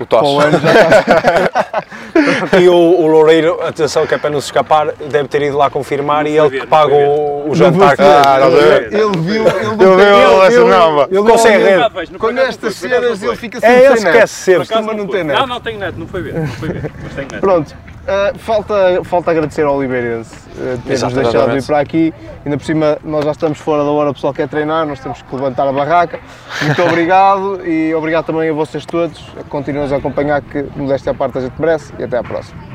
O 0.00 0.06
Tosh. 0.06 0.44
ano 0.44 0.58
já 0.58 0.72
sabes. 2.52 2.62
E 2.62 2.68
o, 2.68 2.74
o 2.74 3.06
Loureiro, 3.06 3.60
atenção 3.62 4.06
que 4.06 4.14
é 4.14 4.18
para 4.18 4.30
não 4.30 4.40
se 4.40 4.46
escapar, 4.46 4.92
deve 5.10 5.28
ter 5.28 5.42
ido 5.42 5.56
lá 5.56 5.70
confirmar 5.70 6.26
e 6.26 6.36
ele 6.36 6.48
ver, 6.48 6.60
que 6.62 6.66
paga 6.66 6.94
o, 6.94 7.50
o 7.50 7.54
jantar. 7.54 7.94
Ah, 7.98 8.38
não 8.40 8.48
ele, 8.48 8.86
ele 8.96 9.18
viu, 9.18 9.46
ele 9.46 9.64
não 9.76 9.94
Ele 9.94 10.04
tem- 10.04 10.14
viu 10.30 10.42
essa 10.44 10.64
nova. 10.64 11.08
ele 11.10 11.22
Consegue 11.30 11.58
não- 11.58 11.90
ver. 11.90 11.90
Por 12.18 12.30
acaso 12.30 12.48
estas 12.48 12.74
cenas 12.76 13.22
ele 13.22 13.36
fica 13.36 13.58
É, 13.62 13.86
ele 13.86 13.96
sem 13.96 14.04
net. 14.04 14.06
esquece 14.26 14.34
sempre. 14.34 14.74
Não 14.74 14.84
foi. 14.84 15.06
ter 15.08 15.24
net. 15.24 15.40
Não, 15.40 15.46
não 15.46 15.60
tenho 15.60 15.78
net, 15.78 15.98
não 15.98 16.06
foi 16.06 16.22
ver, 16.22 16.34
não 16.34 16.46
foi 16.46 16.68
ver, 16.68 16.90
mas 17.02 17.14
tenho 17.14 17.28
net. 17.28 17.40
Pronto, 17.40 17.74
uh, 18.02 18.38
falta, 18.38 18.74
falta 19.04 19.30
agradecer 19.30 19.62
ao 19.62 19.76
Oliveirense 19.76 20.34
uh, 20.34 20.78
ter-nos 20.78 20.90
Exatamente. 20.90 21.22
deixado 21.22 21.52
vir 21.52 21.64
para 21.64 21.80
aqui. 21.80 22.14
Ainda 22.44 22.58
por 22.58 22.64
cima, 22.64 22.98
nós 23.04 23.24
já 23.24 23.30
estamos 23.32 23.58
fora 23.58 23.84
da 23.84 23.90
hora, 23.90 24.10
o 24.10 24.14
pessoal 24.14 24.32
quer 24.32 24.48
treinar, 24.48 24.86
nós 24.86 25.00
temos 25.00 25.22
que 25.22 25.34
levantar 25.34 25.68
a 25.68 25.72
barraca. 25.72 26.20
Muito 26.62 26.82
obrigado 26.84 27.66
e 27.66 27.94
obrigado 27.94 28.26
também 28.26 28.50
a 28.50 28.52
vocês 28.52 28.84
todos. 28.84 29.22
Continuem 29.48 29.92
a 29.92 29.96
acompanhar 29.96 30.40
que, 30.42 30.64
modéstia 30.76 31.12
à 31.12 31.14
parte, 31.14 31.38
a 31.38 31.40
gente 31.40 31.54
merece 31.58 31.92
e 31.98 32.04
até 32.04 32.18
à 32.18 32.22
próxima. 32.22 32.71